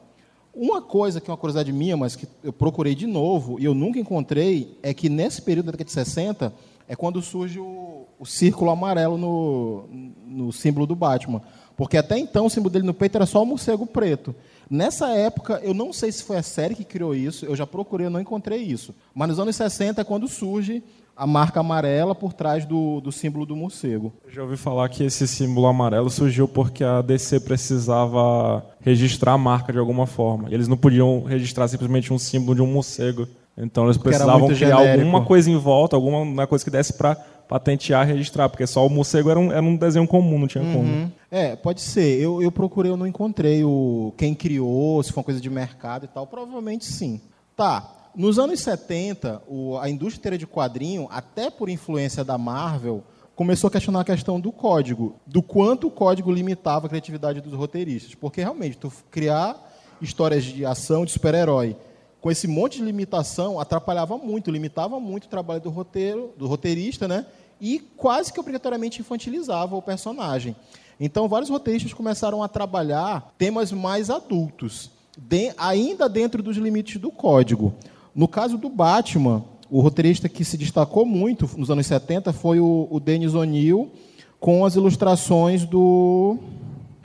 Uma 0.61 0.81
coisa 0.81 1.21
que 1.21 1.29
é 1.29 1.31
uma 1.31 1.37
curiosidade 1.37 1.71
minha, 1.71 1.95
mas 1.95 2.17
que 2.17 2.27
eu 2.43 2.51
procurei 2.51 2.93
de 2.93 3.07
novo 3.07 3.57
e 3.61 3.63
eu 3.63 3.73
nunca 3.73 3.97
encontrei, 3.97 4.77
é 4.83 4.93
que 4.93 5.07
nesse 5.07 5.41
período 5.41 5.67
da 5.67 5.71
década 5.71 5.85
de 5.85 5.93
60 5.93 6.53
é 6.85 6.97
quando 6.97 7.21
surge 7.21 7.61
o, 7.61 8.05
o 8.19 8.25
círculo 8.25 8.69
amarelo 8.69 9.17
no, 9.17 9.87
no 10.27 10.51
símbolo 10.51 10.85
do 10.85 10.97
Batman. 10.97 11.41
Porque 11.77 11.95
até 11.95 12.19
então 12.19 12.47
o 12.47 12.49
símbolo 12.49 12.73
dele 12.73 12.85
no 12.85 12.93
peito 12.93 13.15
era 13.15 13.25
só 13.25 13.41
o 13.41 13.45
morcego 13.45 13.85
preto. 13.85 14.35
Nessa 14.69 15.07
época, 15.11 15.61
eu 15.63 15.73
não 15.73 15.93
sei 15.93 16.11
se 16.11 16.25
foi 16.25 16.35
a 16.35 16.43
série 16.43 16.75
que 16.75 16.83
criou 16.83 17.15
isso, 17.15 17.45
eu 17.45 17.55
já 17.55 17.65
procurei, 17.65 18.07
eu 18.07 18.11
não 18.11 18.19
encontrei 18.19 18.61
isso. 18.61 18.93
Mas 19.15 19.29
nos 19.29 19.39
anos 19.39 19.55
60 19.55 20.01
é 20.01 20.03
quando 20.03 20.27
surge 20.27 20.83
a 21.19 21.27
marca 21.27 21.59
amarela 21.59 22.15
por 22.15 22.31
trás 22.31 22.65
do, 22.65 23.01
do 23.01 23.11
símbolo 23.11 23.45
do 23.45 23.53
morcego. 23.53 24.13
Eu 24.25 24.31
já 24.31 24.41
ouvi 24.41 24.55
falar 24.55 24.87
que 24.87 25.03
esse 25.03 25.27
símbolo 25.27 25.67
amarelo 25.67 26.09
surgiu 26.09 26.47
porque 26.47 26.81
a 26.81 27.01
DC 27.01 27.41
precisava 27.41 28.65
registrar 28.79 29.33
a 29.33 29.37
marca 29.37 29.73
de 29.73 29.79
alguma 29.79 30.07
forma. 30.07 30.47
Eles 30.49 30.69
não 30.69 30.77
podiam 30.77 31.21
registrar 31.23 31.67
simplesmente 31.67 32.13
um 32.13 32.17
símbolo 32.17 32.55
de 32.55 32.61
um 32.61 32.67
morcego. 32.67 33.27
Então 33.57 33.83
eles 33.83 33.97
Porque 33.97 34.11
precisavam 34.11 34.47
criar 34.47 34.77
genérico. 34.77 35.01
alguma 35.01 35.25
coisa 35.25 35.51
em 35.51 35.57
volta, 35.57 35.97
alguma 35.97 36.19
uma 36.19 36.47
coisa 36.47 36.63
que 36.63 36.71
desse 36.71 36.93
para 36.93 37.15
patentear 37.49 38.07
registrar, 38.07 38.47
porque 38.47 38.65
só 38.65 38.87
o 38.87 38.89
morcego 38.89 39.29
era 39.29 39.39
um, 39.39 39.51
era 39.51 39.61
um 39.61 39.75
desenho 39.75 40.07
comum, 40.07 40.39
não 40.39 40.47
tinha 40.47 40.63
como. 40.63 41.11
É, 41.29 41.57
pode 41.57 41.81
ser. 41.81 42.21
Eu, 42.21 42.41
eu 42.41 42.49
procurei, 42.49 42.89
eu 42.89 42.95
não 42.95 43.05
encontrei 43.05 43.61
o 43.61 44.13
quem 44.15 44.33
criou, 44.33 45.03
se 45.03 45.11
foi 45.11 45.19
uma 45.19 45.25
coisa 45.25 45.41
de 45.41 45.49
mercado 45.49 46.05
e 46.05 46.07
tal. 46.07 46.25
Provavelmente 46.25 46.85
sim. 46.85 47.19
Tá. 47.57 47.98
Nos 48.15 48.39
anos 48.39 48.59
70, 48.61 49.41
o- 49.47 49.77
a 49.77 49.89
indústria 49.89 50.37
de 50.37 50.47
quadrinho, 50.47 51.07
até 51.11 51.49
por 51.49 51.69
influência 51.69 52.23
da 52.23 52.37
Marvel, 52.37 53.03
começou 53.35 53.67
a 53.67 53.71
questionar 53.71 54.01
a 54.01 54.03
questão 54.05 54.39
do 54.39 54.51
código, 54.51 55.15
do 55.25 55.41
quanto 55.41 55.87
o 55.87 55.91
código 55.91 56.31
limitava 56.31 56.87
a 56.87 56.89
criatividade 56.89 57.39
dos 57.39 57.53
roteiristas. 57.53 58.15
Porque 58.15 58.41
realmente, 58.41 58.77
tu 58.77 58.91
criar 59.09 59.55
histórias 60.01 60.43
de 60.43 60.65
ação 60.65 61.05
de 61.05 61.11
super-herói 61.11 61.75
com 62.19 62.29
esse 62.29 62.47
monte 62.47 62.79
de 62.79 62.83
limitação 62.83 63.59
atrapalhava 63.59 64.17
muito, 64.17 64.51
limitava 64.51 64.99
muito 64.99 65.25
o 65.25 65.29
trabalho 65.29 65.61
do 65.61 65.69
roteiro, 65.69 66.33
do 66.37 66.47
roteirista, 66.47 67.07
né? 67.07 67.25
E 67.61 67.79
quase 67.79 68.33
que 68.33 68.39
obrigatoriamente 68.39 68.99
infantilizava 68.99 69.75
o 69.75 69.81
personagem. 69.81 70.55
Então, 70.99 71.29
vários 71.29 71.49
roteiristas 71.49 71.93
começaram 71.93 72.43
a 72.43 72.47
trabalhar 72.49 73.33
temas 73.37 73.71
mais 73.71 74.09
adultos, 74.09 74.91
de- 75.17 75.53
ainda 75.57 76.09
dentro 76.09 76.43
dos 76.43 76.57
limites 76.57 76.99
do 76.99 77.09
código. 77.09 77.73
No 78.19 78.27
caso 78.27 78.57
do 78.57 78.67
Batman, 78.67 79.45
o 79.71 79.79
roteirista 79.79 80.27
que 80.27 80.43
se 80.43 80.57
destacou 80.57 81.05
muito 81.05 81.49
nos 81.55 81.71
anos 81.71 81.87
70 81.87 82.33
foi 82.33 82.59
o, 82.59 82.85
o 82.91 82.99
Dennis 82.99 83.33
O'Neill, 83.33 83.93
com 84.41 84.65
as 84.65 84.75
ilustrações 84.75 85.63
do, 85.65 86.37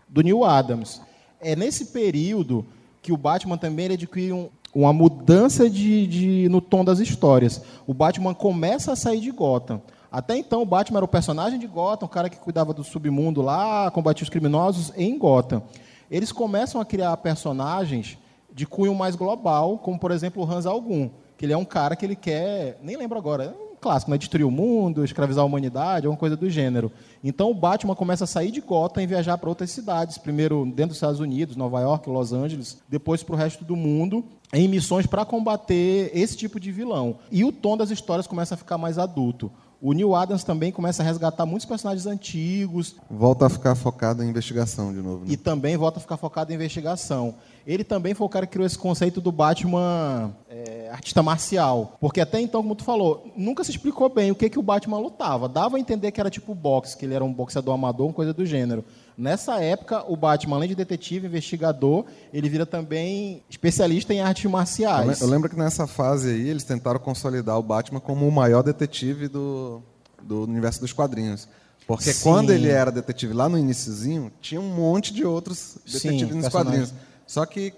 do 0.08 0.22
Neil 0.22 0.42
Adams. 0.42 1.00
É 1.40 1.54
nesse 1.54 1.86
período 1.92 2.66
que 3.00 3.12
o 3.12 3.16
Batman 3.16 3.56
também 3.56 3.86
adquire 3.92 4.32
um- 4.32 4.48
uma 4.74 4.92
mudança 4.92 5.70
de, 5.70 6.04
de- 6.08 6.48
no 6.48 6.60
tom 6.60 6.84
das 6.84 6.98
histórias. 6.98 7.62
O 7.86 7.94
Batman 7.94 8.34
começa 8.34 8.90
a 8.90 8.96
sair 8.96 9.20
de 9.20 9.30
Gotham. 9.30 9.80
Até 10.10 10.36
então, 10.36 10.62
o 10.62 10.66
Batman 10.66 10.98
era 10.98 11.04
o 11.04 11.08
personagem 11.08 11.60
de 11.60 11.66
Gotham, 11.68 12.06
o 12.06 12.10
cara 12.10 12.28
que 12.28 12.38
cuidava 12.38 12.74
do 12.74 12.82
submundo 12.82 13.40
lá, 13.40 13.88
combatia 13.92 14.24
os 14.24 14.30
criminosos 14.30 14.92
em 14.96 15.16
Gotham. 15.16 15.62
Eles 16.10 16.32
começam 16.32 16.80
a 16.80 16.84
criar 16.84 17.16
personagens 17.18 18.18
de 18.54 18.66
cunho 18.66 18.94
mais 18.94 19.16
global, 19.16 19.78
como, 19.78 19.98
por 19.98 20.12
exemplo, 20.12 20.42
o 20.42 20.50
Hans 20.50 20.64
Algum, 20.64 21.10
que 21.36 21.44
ele 21.44 21.52
é 21.52 21.56
um 21.56 21.64
cara 21.64 21.96
que 21.96 22.06
ele 22.06 22.14
quer, 22.14 22.78
nem 22.80 22.96
lembro 22.96 23.18
agora, 23.18 23.44
é 23.44 23.48
um 23.50 23.74
clássico, 23.80 24.10
né? 24.10 24.16
destruir 24.16 24.44
o 24.44 24.50
mundo, 24.50 25.04
escravizar 25.04 25.42
a 25.42 25.46
humanidade, 25.46 26.06
alguma 26.06 26.18
coisa 26.18 26.36
do 26.36 26.48
gênero. 26.48 26.90
Então 27.22 27.50
o 27.50 27.54
Batman 27.54 27.96
começa 27.96 28.24
a 28.24 28.26
sair 28.26 28.52
de 28.52 28.60
Gotham 28.60 29.02
e 29.02 29.06
viajar 29.06 29.36
para 29.36 29.48
outras 29.48 29.70
cidades, 29.72 30.16
primeiro 30.16 30.64
dentro 30.64 30.88
dos 30.88 30.96
Estados 30.96 31.20
Unidos, 31.20 31.56
Nova 31.56 31.80
York, 31.80 32.08
Los 32.08 32.32
Angeles, 32.32 32.78
depois 32.88 33.22
para 33.22 33.34
o 33.34 33.38
resto 33.38 33.64
do 33.64 33.74
mundo, 33.74 34.24
em 34.52 34.68
missões 34.68 35.06
para 35.06 35.24
combater 35.24 36.10
esse 36.14 36.36
tipo 36.36 36.60
de 36.60 36.70
vilão. 36.70 37.18
E 37.30 37.44
o 37.44 37.50
tom 37.50 37.76
das 37.76 37.90
histórias 37.90 38.26
começa 38.26 38.54
a 38.54 38.56
ficar 38.56 38.78
mais 38.78 38.98
adulto. 38.98 39.50
O 39.82 39.92
Neil 39.92 40.14
Adams 40.14 40.44
também 40.44 40.72
começa 40.72 41.02
a 41.02 41.04
resgatar 41.04 41.44
muitos 41.44 41.66
personagens 41.66 42.06
antigos, 42.06 42.96
Volta 43.10 43.46
a 43.46 43.50
ficar 43.50 43.74
focado 43.74 44.22
em 44.22 44.30
investigação 44.30 44.94
de 44.94 45.02
novo. 45.02 45.26
Né? 45.26 45.32
e 45.32 45.36
também 45.36 45.76
volta 45.76 45.98
a 45.98 46.00
ficar 46.00 46.16
focado 46.16 46.50
em 46.52 46.54
investigação. 46.54 47.34
Ele 47.66 47.82
também 47.82 48.14
foi 48.14 48.26
o 48.26 48.30
cara 48.30 48.46
que 48.46 48.52
criou 48.52 48.66
esse 48.66 48.78
conceito 48.78 49.20
do 49.20 49.32
Batman 49.32 50.34
é, 50.50 50.88
artista 50.90 51.22
marcial. 51.22 51.96
Porque 52.00 52.20
até 52.20 52.40
então, 52.40 52.62
como 52.62 52.74
tu 52.74 52.84
falou, 52.84 53.32
nunca 53.36 53.64
se 53.64 53.70
explicou 53.70 54.08
bem 54.08 54.30
o 54.30 54.34
que, 54.34 54.50
que 54.50 54.58
o 54.58 54.62
Batman 54.62 54.98
lutava. 54.98 55.48
Dava 55.48 55.76
a 55.76 55.80
entender 55.80 56.10
que 56.10 56.20
era 56.20 56.30
tipo 56.30 56.54
boxe, 56.54 56.96
que 56.96 57.04
ele 57.04 57.14
era 57.14 57.24
um 57.24 57.32
boxeador 57.32 57.74
amador, 57.74 58.06
uma 58.06 58.12
coisa 58.12 58.32
do 58.32 58.44
gênero. 58.44 58.84
Nessa 59.16 59.60
época, 59.60 60.04
o 60.08 60.16
Batman, 60.16 60.56
além 60.56 60.68
de 60.68 60.74
detetive, 60.74 61.26
investigador, 61.26 62.04
ele 62.32 62.48
vira 62.48 62.66
também 62.66 63.42
especialista 63.48 64.12
em 64.12 64.20
artes 64.20 64.50
marciais. 64.50 65.20
eu 65.20 65.28
lembro 65.28 65.48
que 65.48 65.56
nessa 65.56 65.86
fase 65.86 66.30
aí 66.30 66.48
eles 66.48 66.64
tentaram 66.64 66.98
consolidar 66.98 67.58
o 67.58 67.62
Batman 67.62 68.00
como 68.00 68.26
o 68.26 68.32
maior 68.32 68.62
detetive 68.62 69.28
do, 69.28 69.80
do 70.22 70.42
universo 70.42 70.80
dos 70.80 70.92
quadrinhos. 70.92 71.48
Porque 71.86 72.12
Sim. 72.12 72.22
quando 72.22 72.50
ele 72.50 72.68
era 72.68 72.90
detetive 72.90 73.32
lá 73.34 73.48
no 73.48 73.58
iniciozinho, 73.58 74.32
tinha 74.40 74.60
um 74.60 74.74
monte 74.74 75.12
de 75.12 75.24
outros 75.24 75.76
Sim, 75.86 76.08
detetives 76.08 76.34
nos 76.34 76.44
personagens. 76.44 76.90
quadrinhos. 76.90 76.94
Só 77.26 77.44
que, 77.46 77.72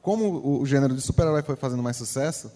como 0.00 0.60
o, 0.60 0.66
gênero 0.66 0.94
de 0.94 1.00
super-herói 1.00 1.42
foi 1.42 1.56
fazendo 1.56 1.82
mais 1.82 1.96
sucesso, 1.96 2.50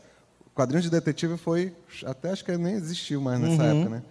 o 0.46 0.50
quadrinho 0.50 0.82
de 0.82 0.90
detetive 0.90 1.36
foi. 1.36 1.74
Até 2.04 2.30
acho 2.30 2.44
que 2.44 2.56
nem 2.56 2.74
existiu 2.74 3.20
mais 3.20 3.40
nessa 3.40 3.62
Uhum. 3.62 3.80
época, 3.80 3.88
né? 3.96 4.02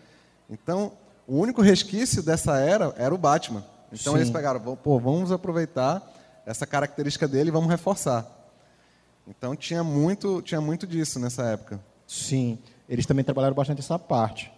Então, 0.50 0.92
o 1.28 1.38
único 1.40 1.62
resquício 1.62 2.22
dessa 2.22 2.58
era 2.60 2.94
era 2.98 3.14
o 3.14 3.18
Batman. 3.18 3.64
Então 3.92 4.14
Sim. 4.14 4.20
eles 4.20 4.30
pegaram, 4.30 4.60
"Vamos- 4.60 4.80
pô, 4.84 5.00
vamos 5.00 5.32
aproveitar 5.32 6.04
essa 6.46 6.66
característica 6.68 7.28
dele 7.28 7.50
e 7.50 7.52
vamos 7.52 7.70
reforçar. 7.70 8.30
Então 9.28 9.56
tinha 9.56 9.84
muito, 9.84 10.42
tinha 10.42 10.62
muito 10.62 10.86
disso 10.86 11.20
nessa 11.20 11.44
época. 11.44 11.80
Sim, 12.06 12.60
eles 12.88 13.06
também 13.06 13.24
trabalharam 13.26 13.56
bastante 13.56 13.80
essa 13.80 13.98
parte. 13.98 14.52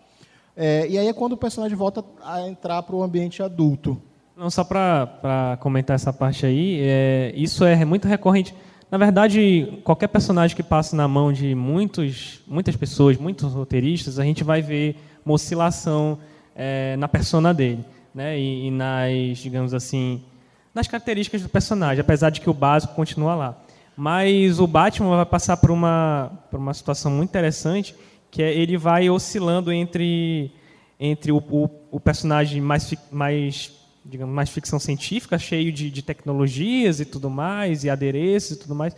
É, 0.56 0.88
e 0.88 0.98
aí 0.98 1.08
é 1.08 1.14
quando 1.14 1.34
o 1.34 1.38
personagem 1.38 1.78
volta 1.78 2.04
a 2.24 2.42
entrar 2.42 2.82
para 2.84 2.96
o 2.96 3.04
ambiente 3.04 3.42
adulto. 3.42 4.02
Não, 4.38 4.52
só 4.52 4.64
para 4.64 5.58
comentar 5.60 5.96
essa 5.96 6.14
parte 6.14 6.46
aí, 6.46 6.78
é, 6.80 7.34
isso 7.36 7.66
é 7.66 7.84
muito 7.84 8.08
recorrente. 8.08 8.54
Na 8.92 8.96
verdade, 8.96 9.82
qualquer 9.84 10.10
personagem 10.10 10.56
que 10.56 10.62
passa 10.62 10.96
na 10.96 11.08
mão 11.08 11.34
de 11.34 11.56
muitos, 11.56 12.44
muitas 12.46 12.76
pessoas, 12.76 13.18
muitos 13.18 13.52
roteiristas, 13.52 14.20
a 14.20 14.24
gente 14.24 14.44
vai 14.44 14.62
ver 14.62 14.96
uma 15.26 15.34
oscilação 15.34 16.20
é, 16.56 16.96
na 16.98 17.08
persona 17.08 17.52
dele, 17.52 17.84
né? 18.14 18.40
E, 18.40 18.68
e 18.68 18.72
nas, 18.72 19.40
digamos 19.40 19.74
assim, 19.74 20.24
nas 20.72 20.88
características 20.88 21.42
do 21.42 21.50
personagem, 21.50 22.02
apesar 22.02 22.30
de 22.30 22.40
que 22.40 22.50
o 22.50 22.54
básico 22.54 22.94
continua 22.94 23.34
lá. 23.34 23.58
Mas 23.98 24.60
o 24.60 24.68
Batman 24.68 25.16
vai 25.16 25.26
passar 25.26 25.58
por 25.58 25.72
uma, 25.72 26.32
por 26.52 26.60
uma 26.60 26.76
situação 26.76 27.12
muito 27.12 27.30
interessante, 27.30 27.96
que 28.30 28.44
é 28.44 28.54
ele 28.54 28.78
vai 28.78 29.10
oscilando 29.10 29.72
entre 29.72 30.52
entre 31.00 31.32
o, 31.32 31.38
o, 31.38 31.70
o 31.92 32.00
personagem 32.00 32.62
mais, 32.62 32.94
mais, 33.12 33.72
digamos, 34.10 34.34
mais 34.34 34.50
ficção 34.50 34.80
científica, 34.80 35.38
cheio 35.38 35.72
de, 35.72 35.90
de 35.90 36.02
tecnologias 36.02 37.00
e 37.00 37.06
tudo 37.06 37.30
mais, 37.30 37.84
e 37.84 37.90
adereços 37.90 38.58
e 38.58 38.60
tudo 38.60 38.74
mais, 38.76 38.96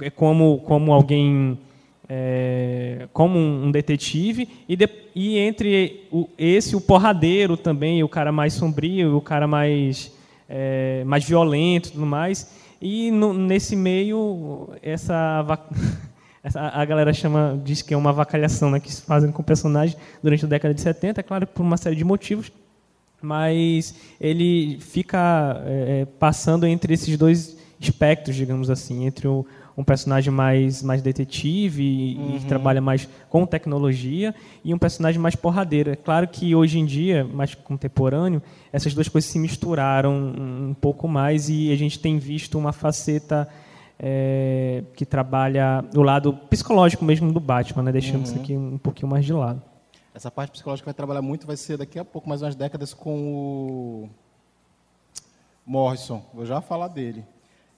é 0.00 0.10
como, 0.10 0.58
como 0.60 0.92
alguém, 0.92 1.58
é, 2.08 3.08
como 3.12 3.38
um, 3.38 3.70
detetive, 3.70 4.48
e, 4.68 4.76
de- 4.76 4.88
e 5.14 5.38
entre 5.38 6.06
o, 6.10 6.28
esse, 6.38 6.76
o 6.76 6.80
porradeiro 6.80 7.56
também, 7.56 8.02
o 8.02 8.08
cara 8.08 8.30
mais 8.32 8.52
sombrio, 8.54 9.16
o 9.16 9.20
cara 9.20 9.46
mais 9.46 10.12
é, 10.48 11.02
mais 11.04 11.24
violento 11.24 11.88
e 11.88 11.92
tudo 11.92 12.06
mais. 12.06 12.50
E 12.80 13.10
no, 13.10 13.32
nesse 13.32 13.74
meio, 13.74 14.68
essa, 14.82 15.44
a 16.54 16.84
galera 16.84 17.12
chama, 17.12 17.60
diz 17.64 17.82
que 17.82 17.94
é 17.94 17.96
uma 17.96 18.10
avacalhação 18.10 18.70
né, 18.70 18.78
que 18.80 18.92
se 18.92 19.02
fazem 19.02 19.32
com 19.32 19.42
o 19.42 19.44
personagem 19.44 19.96
durante 20.22 20.44
a 20.44 20.48
década 20.48 20.74
de 20.74 20.80
70, 20.80 21.20
é 21.20 21.22
claro, 21.24 21.46
por 21.46 21.62
uma 21.62 21.76
série 21.76 21.96
de 21.96 22.04
motivos, 22.04 22.52
mas 23.24 23.94
ele 24.20 24.78
fica 24.80 25.62
é, 25.66 26.02
é, 26.02 26.04
passando 26.04 26.66
entre 26.66 26.94
esses 26.94 27.16
dois 27.16 27.56
espectros, 27.80 28.36
digamos 28.36 28.70
assim, 28.70 29.04
entre 29.04 29.26
o, 29.26 29.44
um 29.76 29.82
personagem 29.82 30.32
mais, 30.32 30.82
mais 30.82 31.02
detetive 31.02 31.82
e, 31.82 32.36
e 32.36 32.38
que 32.40 32.46
trabalha 32.46 32.80
mais 32.80 33.08
com 33.28 33.44
tecnologia 33.44 34.34
e 34.64 34.72
um 34.72 34.78
personagem 34.78 35.20
mais 35.20 35.34
porradeiro. 35.34 35.90
É 35.90 35.96
claro 35.96 36.28
que 36.28 36.54
hoje 36.54 36.78
em 36.78 36.84
dia, 36.84 37.24
mais 37.24 37.54
contemporâneo, 37.54 38.40
essas 38.72 38.94
duas 38.94 39.08
coisas 39.08 39.30
se 39.30 39.38
misturaram 39.38 40.12
um, 40.12 40.68
um 40.70 40.74
pouco 40.74 41.08
mais 41.08 41.48
e 41.48 41.72
a 41.72 41.76
gente 41.76 41.98
tem 41.98 42.18
visto 42.18 42.56
uma 42.58 42.72
faceta 42.72 43.48
é, 43.98 44.84
que 44.94 45.04
trabalha 45.04 45.84
o 45.94 46.02
lado 46.02 46.32
psicológico 46.50 47.04
mesmo 47.04 47.32
do 47.32 47.40
Batman, 47.40 47.82
né? 47.82 47.92
deixando 47.92 48.24
isso 48.26 48.36
aqui 48.36 48.56
um 48.56 48.78
pouquinho 48.78 49.10
mais 49.10 49.24
de 49.24 49.32
lado. 49.32 49.62
Essa 50.14 50.30
parte 50.30 50.52
psicológica 50.52 50.84
vai 50.84 50.94
trabalhar 50.94 51.22
muito, 51.22 51.44
vai 51.44 51.56
ser 51.56 51.76
daqui 51.76 51.98
a 51.98 52.04
pouco, 52.04 52.28
mais 52.28 52.40
umas 52.40 52.54
décadas, 52.54 52.94
com 52.94 53.34
o 53.34 54.10
Morrison. 55.66 56.22
Vou 56.32 56.46
já 56.46 56.60
falar 56.60 56.86
dele. 56.86 57.24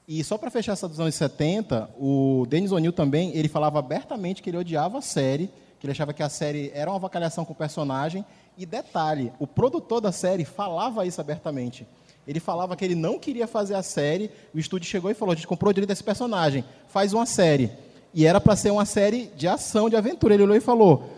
E 0.07 0.23
só 0.23 0.37
para 0.37 0.51
fechar 0.51 0.73
essa 0.73 0.87
dos 0.87 1.01
anos 1.01 1.15
70, 1.15 1.89
o 1.99 2.45
Dennis 2.47 2.73
O'Neill 2.73 2.93
também, 2.93 3.35
ele 3.35 3.49
falava 3.49 3.79
abertamente 3.79 4.43
que 4.43 4.51
ele 4.51 4.59
odiava 4.59 4.99
a 4.99 5.01
série, 5.01 5.51
que 5.81 5.87
ele 5.87 5.93
achava 5.93 6.13
que 6.13 6.23
a 6.23 6.29
série 6.29 6.71
era 6.75 6.91
uma 6.91 6.97
avacalhação 6.97 7.43
com 7.43 7.55
o 7.55 7.57
personagem. 7.57 8.23
E 8.59 8.67
detalhe, 8.67 9.33
o 9.39 9.47
produtor 9.47 10.03
da 10.03 10.13
série 10.13 10.45
falava 10.45 11.07
isso 11.07 11.23
abertamente. 11.23 11.87
Ele 12.29 12.39
falava 12.39 12.77
que 12.77 12.85
ele 12.85 12.95
não 12.95 13.19
queria 13.19 13.47
fazer 13.47 13.77
a 13.77 13.83
série, 13.83 14.31
o 14.55 14.59
estúdio 14.59 14.91
chegou 14.91 15.11
e 15.11 15.15
falou: 15.15 15.33
a 15.33 15.37
gente 15.37 15.47
comprou 15.47 15.71
o 15.71 15.73
direito 15.73 15.89
desse 15.89 16.05
personagem, 16.05 16.65
faz 16.87 17.15
uma 17.15 17.25
série. 17.25 17.71
E 18.13 18.27
era 18.27 18.41
para 18.41 18.57
ser 18.57 18.71
uma 18.71 18.85
série 18.85 19.31
de 19.37 19.49
ação, 19.49 19.89
de 19.89 19.97
aventura. 19.97 20.35
Ele 20.35 20.43
olhou 20.43 20.57
e 20.57 20.61
falou: 20.61 21.16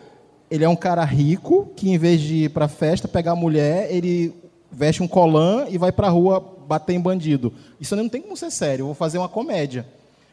ele 0.51 0.65
é 0.65 0.69
um 0.69 0.77
cara 0.77 1.05
rico 1.05 1.71
que, 1.77 1.91
em 1.91 1.99
vez 1.99 2.21
de 2.21 2.45
ir 2.45 2.51
para 2.51 2.69
festa, 2.69 3.07
pegar 3.09 3.33
a 3.33 3.37
mulher, 3.37 3.89
ele 3.93 4.35
veste 4.71 5.03
um 5.03 5.09
colã 5.09 5.67
e 5.69 5.77
vai 5.79 5.91
para 5.93 6.07
a 6.07 6.11
rua 6.11 6.41
bater 6.67 6.95
em 6.95 7.01
bandido. 7.01 7.53
Isso 7.81 7.95
não 7.97 8.09
tem 8.09 8.21
como 8.23 8.37
ser 8.37 8.51
sério, 8.51 8.83
eu 8.83 8.87
vou 8.87 8.95
fazer 8.95 9.19
uma 9.19 9.29
comédia. 9.29 9.87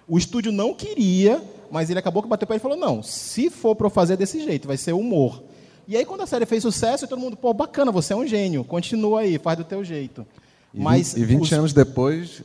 O 0.08 0.18
estúdio 0.18 0.52
não 0.52 0.74
queria, 0.74 1.42
mas 1.72 1.90
ele 1.90 1.98
acabou 2.00 2.22
que 2.22 2.30
bateu 2.30 2.46
para 2.46 2.56
ele 2.56 2.62
e 2.62 2.62
falou: 2.62 2.78
não, 2.78 3.02
se 3.02 3.50
for 3.50 3.76
para 3.76 3.88
eu 3.88 3.92
fazer 3.92 4.16
desse 4.18 4.44
jeito, 4.44 4.68
vai 4.68 4.78
ser 4.78 4.94
humor. 4.94 5.42
E 5.88 5.96
aí, 5.96 6.04
quando 6.06 6.22
a 6.22 6.26
série 6.28 6.46
fez 6.46 6.62
sucesso, 6.64 7.08
todo 7.08 7.20
mundo, 7.20 7.36
pô, 7.38 7.54
bacana, 7.54 7.92
você 7.92 8.14
é 8.14 8.16
um 8.16 8.26
gênio, 8.26 8.64
continua 8.64 9.22
aí, 9.22 9.38
faz 9.38 9.58
do 9.58 9.64
teu 9.64 9.84
jeito. 9.84 10.26
E, 10.74 10.80
Mas 10.82 11.14
vi- 11.14 11.22
e 11.22 11.26
20 11.26 11.42
os- 11.44 11.54
anos 11.54 11.74
depois. 11.74 12.42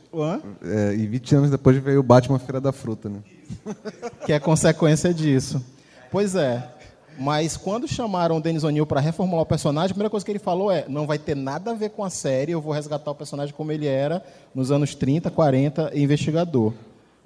É, 0.63 0.93
e 0.95 1.05
20 1.07 1.35
anos 1.35 1.51
depois 1.51 1.75
veio 1.77 1.99
o 1.99 2.03
Batman 2.03 2.39
Feira 2.39 2.61
da 2.61 2.71
Fruta, 2.71 3.09
né? 3.09 3.19
que 4.25 4.31
é 4.31 4.39
consequência 4.39 5.13
disso. 5.13 5.61
Pois 6.11 6.35
é. 6.35 6.63
Mas 7.19 7.55
quando 7.57 7.87
chamaram 7.87 8.37
o 8.37 8.41
Dennis 8.41 8.63
O'Neill 8.63 8.85
para 8.85 8.99
reformular 8.99 9.43
o 9.43 9.45
personagem, 9.45 9.91
a 9.91 9.93
primeira 9.93 10.09
coisa 10.09 10.25
que 10.25 10.31
ele 10.31 10.39
falou 10.39 10.71
é: 10.71 10.85
não 10.87 11.05
vai 11.05 11.19
ter 11.19 11.35
nada 11.35 11.71
a 11.71 11.73
ver 11.73 11.89
com 11.89 12.03
a 12.03 12.09
série, 12.09 12.51
eu 12.51 12.61
vou 12.61 12.73
resgatar 12.73 13.11
o 13.11 13.15
personagem 13.15 13.53
como 13.53 13.71
ele 13.71 13.85
era 13.85 14.23
nos 14.55 14.71
anos 14.71 14.95
30, 14.95 15.29
40, 15.29 15.91
investigador. 15.93 16.73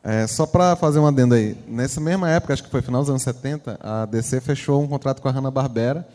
É, 0.03 0.27
só 0.27 0.45
para 0.45 0.75
fazer 0.75 0.99
um 0.99 1.07
adendo 1.07 1.33
aí, 1.33 1.57
nessa 1.67 1.99
mesma 1.99 2.29
época, 2.29 2.53
acho 2.53 2.63
que 2.63 2.69
foi 2.69 2.81
final 2.81 3.01
dos 3.01 3.09
anos 3.09 3.23
70, 3.23 3.79
a 3.81 4.05
DC 4.05 4.39
fechou 4.41 4.81
um 4.83 4.87
contrato 4.87 5.19
com 5.21 5.27
a 5.27 5.31
Hanna-Barbera 5.31 6.07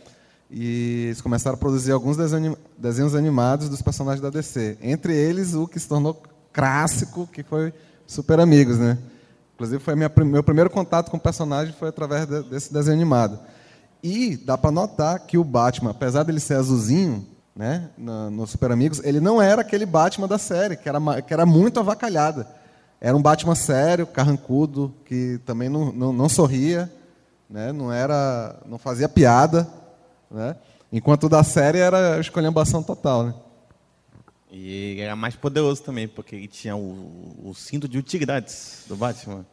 e 0.48 1.06
eles 1.06 1.20
começaram 1.20 1.54
a 1.54 1.58
produzir 1.58 1.90
alguns 1.92 2.16
desenho- 2.16 2.56
desenhos 2.78 3.14
animados 3.16 3.68
dos 3.68 3.82
personagens 3.82 4.20
da 4.22 4.30
DC. 4.30 4.78
Entre 4.80 5.12
eles, 5.16 5.54
o 5.54 5.66
que 5.66 5.78
se 5.80 5.88
tornou 5.88 6.20
clássico, 6.52 7.26
que 7.32 7.42
foi 7.42 7.72
Super 8.06 8.38
Amigos, 8.40 8.78
né? 8.78 8.96
Inclusive, 9.54 9.82
foi 9.82 9.94
minha, 9.96 10.10
meu 10.24 10.42
primeiro 10.42 10.70
contato 10.70 11.10
com 11.10 11.16
o 11.16 11.20
personagem 11.20 11.74
foi 11.78 11.88
através 11.88 12.26
de- 12.26 12.42
desse 12.44 12.72
desenho 12.72 12.94
animado. 12.96 13.38
E 14.02 14.36
dá 14.36 14.56
para 14.56 14.70
notar 14.70 15.20
que 15.20 15.36
o 15.36 15.44
Batman, 15.44 15.90
apesar 15.90 16.22
dele 16.22 16.40
ser 16.40 16.54
azulzinho, 16.54 17.26
né, 17.54 17.90
no, 17.98 18.30
no 18.30 18.46
Super 18.46 18.72
Amigos, 18.72 19.00
ele 19.04 19.20
não 19.20 19.40
era 19.40 19.60
aquele 19.60 19.84
Batman 19.84 20.26
da 20.26 20.38
série, 20.38 20.76
que 20.76 20.88
era, 20.88 21.22
que 21.22 21.32
era 21.32 21.44
muito 21.44 21.78
avacalhada. 21.80 22.48
Era 23.00 23.16
um 23.16 23.22
Batman 23.22 23.54
sério, 23.54 24.06
carrancudo, 24.06 24.94
que 25.04 25.38
também 25.44 25.68
não, 25.68 25.92
não, 25.92 26.12
não 26.12 26.28
sorria, 26.28 26.90
né, 27.48 27.72
não 27.72 27.92
era, 27.92 28.58
não 28.66 28.78
fazia 28.78 29.08
piada, 29.08 29.68
né, 30.30 30.56
enquanto 30.92 31.24
o 31.24 31.28
da 31.28 31.42
série 31.42 31.78
era 31.78 32.18
escolhambação 32.20 32.82
total, 32.82 33.24
né. 33.24 33.34
E 34.52 35.00
era 35.00 35.14
mais 35.14 35.36
poderoso 35.36 35.82
também, 35.82 36.08
porque 36.08 36.34
ele 36.34 36.48
tinha 36.48 36.74
o, 36.74 37.36
o 37.44 37.54
cinto 37.54 37.88
de 37.88 37.96
utilidades 37.98 38.84
do 38.88 38.96
Batman. 38.96 39.46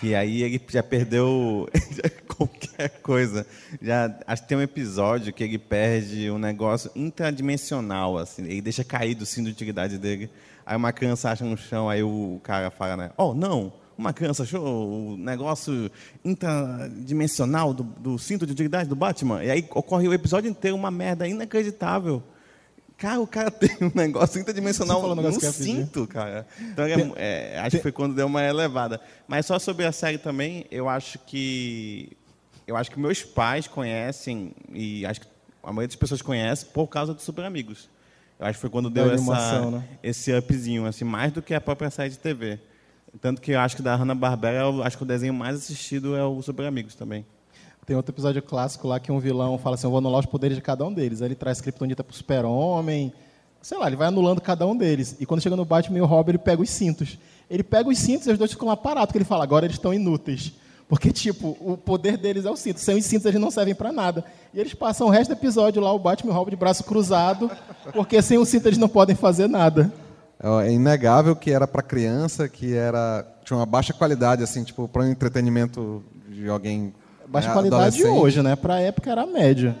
Que 0.00 0.14
aí 0.14 0.42
ele 0.42 0.60
já 0.66 0.82
perdeu 0.82 1.68
qualquer 2.26 2.88
coisa. 3.02 3.46
Já, 3.82 4.18
acho 4.26 4.42
que 4.42 4.48
tem 4.48 4.56
um 4.56 4.62
episódio 4.62 5.30
que 5.30 5.44
ele 5.44 5.58
perde 5.58 6.30
um 6.30 6.38
negócio 6.38 6.90
intradimensional, 6.96 8.16
assim. 8.16 8.44
Ele 8.44 8.62
deixa 8.62 8.82
cair 8.82 9.14
do 9.14 9.26
cinto 9.26 9.46
de 9.46 9.52
utilidade 9.52 9.98
dele. 9.98 10.30
Aí 10.64 10.74
uma 10.74 10.90
criança 10.92 11.30
acha 11.30 11.44
no 11.44 11.56
chão, 11.56 11.90
aí 11.90 12.02
o 12.02 12.40
cara 12.42 12.70
fala, 12.70 12.96
né? 12.96 13.10
Oh, 13.16 13.34
não! 13.34 13.72
Uma 13.98 14.14
criança 14.14 14.44
achou 14.44 15.12
o 15.12 15.16
negócio 15.18 15.90
intradimensional 16.24 17.74
do, 17.74 17.82
do 17.82 18.18
cinto 18.18 18.46
de 18.46 18.52
utilidade 18.52 18.88
do 18.88 18.96
Batman. 18.96 19.44
E 19.44 19.50
aí 19.50 19.68
ocorre 19.70 20.08
o 20.08 20.14
episódio 20.14 20.48
inteiro 20.48 20.74
uma 20.74 20.90
merda 20.90 21.28
inacreditável. 21.28 22.22
Cara, 23.00 23.18
o 23.18 23.26
cara 23.26 23.50
tem 23.50 23.70
um 23.80 23.90
negócio 23.94 24.38
interdimensional 24.38 25.02
um 25.02 25.14
no 25.14 25.22
pedir. 25.32 25.52
cinto, 25.52 26.06
cara. 26.06 26.46
Então, 26.60 26.84
é- 26.84 27.54
é, 27.54 27.58
acho 27.60 27.76
que 27.78 27.82
foi 27.82 27.92
quando 27.92 28.14
deu 28.14 28.26
uma 28.26 28.42
elevada. 28.42 29.00
Mas 29.26 29.46
só 29.46 29.58
sobre 29.58 29.86
a 29.86 29.90
série 29.90 30.18
também, 30.18 30.66
eu 30.70 30.86
acho 30.86 31.18
que 31.20 32.14
eu 32.66 32.76
acho 32.76 32.90
que 32.90 33.00
meus 33.00 33.22
pais 33.22 33.66
conhecem 33.66 34.52
e 34.72 35.04
acho 35.06 35.22
que 35.22 35.26
a 35.62 35.68
maioria 35.72 35.88
das 35.88 35.96
pessoas 35.96 36.20
conhece 36.20 36.66
por 36.66 36.86
causa 36.88 37.14
dos 37.14 37.24
Super 37.24 37.46
Amigos. 37.46 37.88
Eu 38.38 38.46
acho 38.46 38.58
que 38.58 38.60
foi 38.60 38.70
quando 38.70 38.90
deu 38.90 39.04
essa, 39.10 39.14
animação, 39.14 39.70
né? 39.70 39.84
esse 40.02 40.32
upzinho, 40.36 40.84
assim, 40.86 41.04
mais 41.04 41.32
do 41.32 41.40
que 41.40 41.54
a 41.54 41.60
própria 41.60 41.90
série 41.90 42.10
de 42.10 42.18
TV. 42.18 42.60
Tanto 43.20 43.40
que 43.40 43.52
eu 43.52 43.60
acho 43.60 43.76
que 43.76 43.82
da 43.82 43.96
Hanna-Barbera, 43.96 44.60
eu 44.60 44.82
acho 44.82 44.96
que 44.96 45.02
o 45.02 45.06
desenho 45.06 45.32
mais 45.34 45.56
assistido 45.56 46.14
é 46.16 46.24
o 46.24 46.40
Super 46.42 46.66
Amigos 46.66 46.94
também. 46.94 47.24
Tem 47.90 47.96
outro 47.96 48.14
episódio 48.14 48.40
clássico 48.40 48.86
lá 48.86 49.00
que 49.00 49.10
um 49.10 49.18
vilão 49.18 49.58
fala 49.58 49.74
assim: 49.74 49.84
eu 49.84 49.90
vou 49.90 49.98
anular 49.98 50.20
os 50.20 50.26
poderes 50.26 50.56
de 50.56 50.62
cada 50.62 50.86
um 50.86 50.92
deles. 50.92 51.20
Aí 51.20 51.26
ele 51.26 51.34
traz 51.34 51.60
Kryptonita 51.60 52.04
pro 52.04 52.14
super-homem. 52.14 53.12
Sei 53.60 53.76
lá, 53.76 53.88
ele 53.88 53.96
vai 53.96 54.06
anulando 54.06 54.40
cada 54.40 54.64
um 54.64 54.76
deles. 54.76 55.16
E 55.18 55.26
quando 55.26 55.40
chega 55.40 55.56
no 55.56 55.64
Batman 55.64 55.98
e 55.98 56.00
o 56.00 56.06
Robin, 56.06 56.30
ele 56.30 56.38
pega 56.38 56.62
os 56.62 56.70
cintos. 56.70 57.18
Ele 57.50 57.64
pega 57.64 57.88
os 57.88 57.98
cintos 57.98 58.28
e 58.28 58.30
os 58.30 58.38
dois 58.38 58.52
ficam 58.52 58.68
lá 58.68 58.76
parados, 58.76 59.06
porque 59.06 59.18
ele 59.18 59.24
fala: 59.24 59.42
agora 59.42 59.66
eles 59.66 59.74
estão 59.74 59.92
inúteis. 59.92 60.52
Porque, 60.88 61.10
tipo, 61.10 61.56
o 61.60 61.76
poder 61.76 62.16
deles 62.16 62.44
é 62.44 62.50
o 62.52 62.54
cinto. 62.54 62.78
Sem 62.78 62.96
os 62.96 63.04
cintos, 63.04 63.26
eles 63.26 63.40
não 63.40 63.50
servem 63.50 63.74
para 63.74 63.92
nada. 63.92 64.24
E 64.54 64.60
eles 64.60 64.72
passam 64.72 65.08
o 65.08 65.10
resto 65.10 65.30
do 65.30 65.36
episódio 65.36 65.82
lá, 65.82 65.92
o 65.92 65.98
Batman 65.98 66.30
e 66.30 66.32
o 66.32 66.36
Robin 66.36 66.50
de 66.52 66.56
braço 66.56 66.84
cruzado, 66.84 67.50
porque 67.92 68.22
sem 68.22 68.38
o 68.38 68.44
cinto 68.44 68.68
eles 68.68 68.78
não 68.78 68.88
podem 68.88 69.16
fazer 69.16 69.48
nada. 69.48 69.92
É 70.38 70.68
é 70.68 70.72
inegável 70.72 71.34
que 71.34 71.50
era 71.50 71.66
para 71.66 71.82
criança, 71.82 72.48
que 72.48 72.72
era 72.72 73.26
tinha 73.44 73.56
uma 73.56 73.66
baixa 73.66 73.92
qualidade, 73.92 74.44
assim, 74.44 74.62
tipo, 74.62 74.86
para 74.86 75.02
um 75.02 75.10
entretenimento 75.10 76.04
de 76.28 76.48
alguém. 76.48 76.94
Baixa 77.30 77.48
né, 77.48 77.54
qualidade 77.54 78.04
hoje, 78.04 78.42
né? 78.42 78.56
Pra 78.56 78.80
época 78.80 79.10
era 79.10 79.22
a 79.22 79.26
média. 79.26 79.76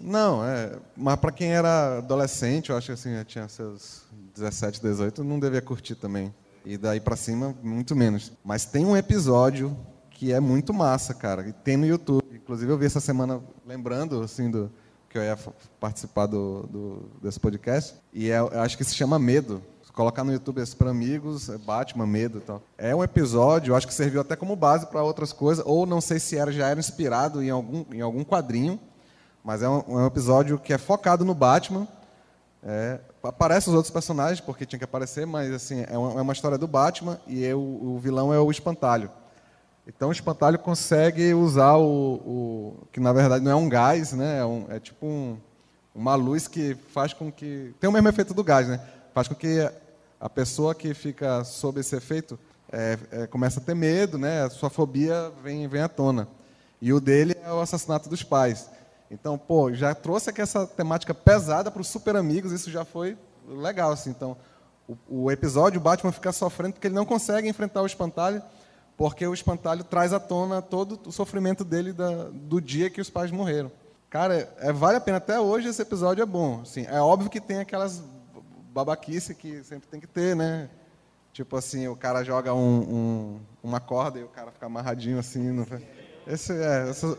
Não, 0.00 0.44
é, 0.44 0.72
mas 0.96 1.16
para 1.16 1.30
quem 1.32 1.52
era 1.52 1.98
adolescente, 1.98 2.70
eu 2.70 2.76
acho 2.76 2.86
que 2.86 2.92
assim, 2.92 3.14
já 3.14 3.24
tinha 3.24 3.48
seus 3.48 4.02
17, 4.34 4.80
18, 4.80 5.22
não 5.22 5.38
devia 5.38 5.60
curtir 5.60 5.94
também. 5.94 6.32
E 6.64 6.76
daí 6.78 7.00
para 7.00 7.16
cima, 7.16 7.54
muito 7.62 7.94
menos. 7.96 8.32
Mas 8.44 8.64
tem 8.64 8.84
um 8.86 8.96
episódio 8.96 9.76
que 10.10 10.32
é 10.32 10.40
muito 10.40 10.72
massa, 10.74 11.12
cara, 11.14 11.46
e 11.48 11.52
tem 11.52 11.76
no 11.76 11.86
YouTube. 11.86 12.22
Inclusive 12.34 12.70
eu 12.70 12.78
vi 12.78 12.86
essa 12.86 13.00
semana 13.00 13.40
lembrando 13.66 14.20
assim 14.22 14.50
do 14.50 14.70
que 15.08 15.18
eu 15.18 15.22
ia 15.22 15.36
participar 15.80 16.26
do, 16.26 16.62
do- 16.70 17.10
desse 17.22 17.40
podcast, 17.40 17.94
e 18.12 18.30
é, 18.30 18.38
eu 18.38 18.60
acho 18.60 18.76
que 18.78 18.84
se 18.84 18.94
chama 18.94 19.18
Medo. 19.18 19.60
Colocar 19.94 20.24
no 20.24 20.32
YouTube 20.32 20.60
esse 20.60 20.74
para 20.74 20.90
amigos, 20.90 21.48
é 21.48 21.58
Batman, 21.58 22.06
Medo 22.06 22.38
e 22.38 22.40
tal. 22.40 22.62
É 22.78 22.94
um 22.94 23.02
episódio, 23.02 23.74
acho 23.74 23.86
que 23.86 23.92
serviu 23.94 24.20
até 24.20 24.36
como 24.36 24.54
base 24.56 24.86
para 24.86 25.02
outras 25.02 25.32
coisas, 25.32 25.64
ou 25.66 25.84
não 25.84 26.00
sei 26.00 26.18
se 26.18 26.36
era 26.36 26.50
já 26.52 26.68
era 26.68 26.78
inspirado 26.78 27.42
em 27.42 27.50
algum 27.50 27.84
em 27.92 28.00
algum 28.00 28.24
quadrinho, 28.24 28.78
mas 29.44 29.62
é 29.62 29.68
um, 29.68 29.78
é 29.80 30.02
um 30.02 30.06
episódio 30.06 30.58
que 30.58 30.72
é 30.72 30.78
focado 30.78 31.24
no 31.24 31.34
Batman. 31.34 31.86
É, 32.62 33.00
aparece 33.22 33.68
os 33.68 33.74
outros 33.74 33.90
personagens, 33.90 34.38
porque 34.40 34.64
tinha 34.66 34.78
que 34.78 34.84
aparecer, 34.84 35.26
mas 35.26 35.50
assim, 35.52 35.84
é 35.88 35.96
uma, 35.96 36.18
é 36.18 36.22
uma 36.22 36.32
história 36.32 36.58
do 36.58 36.66
Batman 36.68 37.18
e 37.26 37.42
eu- 37.42 37.58
o 37.60 37.98
vilão 38.02 38.32
é 38.32 38.38
o 38.38 38.50
Espantalho. 38.50 39.10
Então 39.86 40.10
o 40.10 40.12
Espantalho 40.12 40.58
consegue 40.58 41.32
usar 41.34 41.76
o, 41.76 41.84
o- 42.14 42.74
que 42.92 43.00
na 43.00 43.12
verdade 43.12 43.42
não 43.44 43.50
é 43.50 43.54
um 43.56 43.68
gás, 43.68 44.12
né? 44.12 44.38
É, 44.40 44.44
um- 44.44 44.66
é 44.68 44.78
tipo 44.78 45.04
um- 45.06 45.36
uma 45.94 46.14
luz 46.14 46.46
que 46.46 46.74
faz 46.92 47.12
com 47.12 47.32
que 47.32 47.74
tem 47.80 47.88
o 47.90 47.92
mesmo 47.92 48.08
efeito 48.08 48.32
do 48.32 48.44
gás, 48.44 48.68
né? 48.68 48.78
Faz 49.14 49.26
com 49.26 49.34
que 49.34 49.68
a 50.20 50.28
pessoa 50.28 50.74
que 50.74 50.92
fica 50.92 51.42
sob 51.44 51.80
esse 51.80 51.96
efeito 51.96 52.38
é, 52.70 52.98
é, 53.10 53.26
começa 53.26 53.58
a 53.58 53.62
ter 53.62 53.74
medo, 53.74 54.18
né? 54.18 54.42
A 54.42 54.50
sua 54.50 54.68
fobia 54.68 55.32
vem 55.42 55.66
vem 55.66 55.80
à 55.80 55.88
tona. 55.88 56.28
E 56.80 56.92
o 56.92 57.00
dele 57.00 57.34
é 57.42 57.52
o 57.52 57.60
assassinato 57.60 58.08
dos 58.08 58.22
pais. 58.22 58.68
Então, 59.10 59.36
pô, 59.36 59.72
já 59.72 59.94
trouxe 59.94 60.30
aqui 60.30 60.40
essa 60.40 60.66
temática 60.66 61.12
pesada 61.12 61.70
para 61.70 61.82
os 61.82 61.88
super 61.88 62.14
amigos, 62.14 62.52
isso 62.52 62.70
já 62.70 62.84
foi 62.84 63.18
legal, 63.48 63.90
assim. 63.90 64.10
Então, 64.10 64.36
o, 64.86 65.24
o 65.24 65.30
episódio, 65.30 65.80
o 65.80 65.82
Batman 65.82 66.12
fica 66.12 66.30
sofrendo 66.32 66.74
porque 66.74 66.86
ele 66.86 66.94
não 66.94 67.04
consegue 67.04 67.48
enfrentar 67.48 67.82
o 67.82 67.86
espantalho, 67.86 68.42
porque 68.96 69.26
o 69.26 69.34
espantalho 69.34 69.82
traz 69.82 70.12
à 70.12 70.20
tona 70.20 70.62
todo 70.62 71.00
o 71.06 71.12
sofrimento 71.12 71.64
dele 71.64 71.92
da, 71.92 72.28
do 72.30 72.60
dia 72.60 72.90
que 72.90 73.00
os 73.00 73.10
pais 73.10 73.30
morreram. 73.30 73.72
Cara, 74.08 74.52
é, 74.58 74.72
vale 74.72 74.98
a 74.98 75.00
pena. 75.00 75.16
Até 75.16 75.40
hoje 75.40 75.68
esse 75.68 75.80
episódio 75.80 76.22
é 76.22 76.26
bom. 76.26 76.60
Assim, 76.62 76.84
é 76.86 77.00
óbvio 77.00 77.30
que 77.30 77.40
tem 77.40 77.58
aquelas 77.60 78.02
babaquice 78.72 79.34
que 79.34 79.62
sempre 79.64 79.88
tem 79.88 80.00
que 80.00 80.06
ter, 80.06 80.34
né? 80.36 80.68
Tipo 81.32 81.56
assim, 81.56 81.86
o 81.88 81.96
cara 81.96 82.24
joga 82.24 82.54
um, 82.54 82.80
um, 82.80 83.40
uma 83.62 83.80
corda 83.80 84.18
e 84.18 84.24
o 84.24 84.28
cara 84.28 84.50
fica 84.50 84.66
amarradinho 84.66 85.18
assim. 85.18 85.64
Esse, 86.26 86.52
é, 86.52 86.88
essas, 86.88 87.16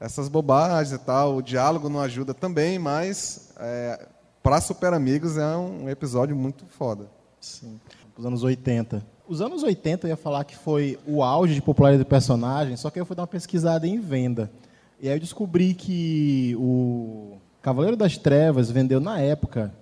essas 0.00 0.28
bobagens 0.28 0.92
e 0.92 0.98
tal. 0.98 1.36
O 1.36 1.42
diálogo 1.42 1.88
não 1.88 2.00
ajuda 2.00 2.34
também, 2.34 2.78
mas 2.78 3.52
é, 3.58 4.06
para 4.42 4.60
Super 4.60 4.92
Amigos 4.92 5.36
é 5.36 5.56
um 5.56 5.88
episódio 5.88 6.36
muito 6.36 6.66
foda. 6.66 7.08
Sim. 7.40 7.80
Os 8.16 8.24
anos 8.24 8.42
80. 8.42 9.04
Os 9.26 9.40
anos 9.40 9.62
80 9.62 10.06
eu 10.06 10.10
ia 10.10 10.16
falar 10.16 10.44
que 10.44 10.56
foi 10.56 10.98
o 11.06 11.22
auge 11.22 11.54
de 11.54 11.62
popularidade 11.62 12.04
do 12.04 12.08
personagem, 12.08 12.76
só 12.76 12.90
que 12.90 13.00
eu 13.00 13.06
fui 13.06 13.16
dar 13.16 13.22
uma 13.22 13.28
pesquisada 13.28 13.86
em 13.86 13.98
venda. 13.98 14.50
E 15.00 15.08
aí 15.08 15.16
eu 15.16 15.20
descobri 15.20 15.74
que 15.74 16.54
o 16.58 17.38
Cavaleiro 17.62 17.96
das 17.96 18.18
Trevas 18.18 18.70
vendeu 18.70 19.00
na 19.00 19.18
época 19.18 19.72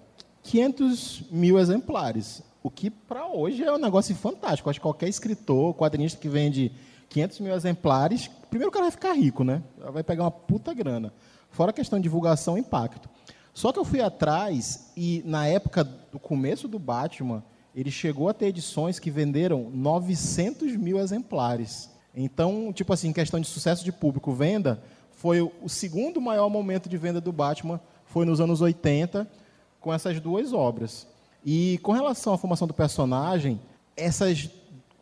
500 0.42 1.24
mil 1.30 1.58
exemplares. 1.58 2.42
O 2.62 2.70
que 2.70 2.90
para 2.90 3.26
hoje 3.26 3.62
é 3.62 3.72
um 3.72 3.78
negócio 3.78 4.14
fantástico. 4.14 4.70
Acho 4.70 4.78
que 4.78 4.82
qualquer 4.82 5.08
escritor, 5.08 5.74
quadrinista 5.74 6.20
que 6.20 6.28
vende 6.28 6.72
500 7.08 7.40
mil 7.40 7.54
exemplares, 7.54 8.28
primeiro 8.48 8.70
o 8.70 8.72
cara 8.72 8.84
vai 8.84 8.92
ficar 8.92 9.12
rico, 9.12 9.44
né? 9.44 9.62
Vai 9.92 10.02
pegar 10.02 10.24
uma 10.24 10.30
puta 10.30 10.72
grana. 10.72 11.12
Fora 11.50 11.70
a 11.70 11.74
questão 11.74 11.98
de 11.98 12.04
divulgação 12.04 12.56
e 12.56 12.60
impacto. 12.60 13.08
Só 13.52 13.72
que 13.72 13.78
eu 13.78 13.84
fui 13.84 14.00
atrás 14.00 14.90
e, 14.96 15.22
na 15.26 15.46
época 15.46 15.84
do 15.84 16.18
começo 16.18 16.66
do 16.66 16.78
Batman, 16.78 17.42
ele 17.74 17.90
chegou 17.90 18.28
a 18.28 18.34
ter 18.34 18.46
edições 18.46 18.98
que 18.98 19.10
venderam 19.10 19.70
900 19.70 20.76
mil 20.76 20.98
exemplares. 20.98 21.90
Então, 22.14 22.72
tipo 22.72 22.92
assim, 22.92 23.12
questão 23.12 23.40
de 23.40 23.46
sucesso 23.46 23.84
de 23.84 23.92
público, 23.92 24.32
venda, 24.32 24.82
foi 25.10 25.40
o 25.40 25.68
segundo 25.68 26.20
maior 26.20 26.48
momento 26.48 26.88
de 26.88 26.96
venda 26.96 27.20
do 27.20 27.32
Batman, 27.32 27.80
foi 28.06 28.24
nos 28.24 28.40
anos 28.40 28.60
80, 28.60 29.28
com 29.82 29.92
essas 29.92 30.18
duas 30.20 30.52
obras. 30.52 31.06
E 31.44 31.78
com 31.82 31.92
relação 31.92 32.32
à 32.32 32.38
formação 32.38 32.68
do 32.68 32.72
personagem, 32.72 33.60
essas, 33.96 34.48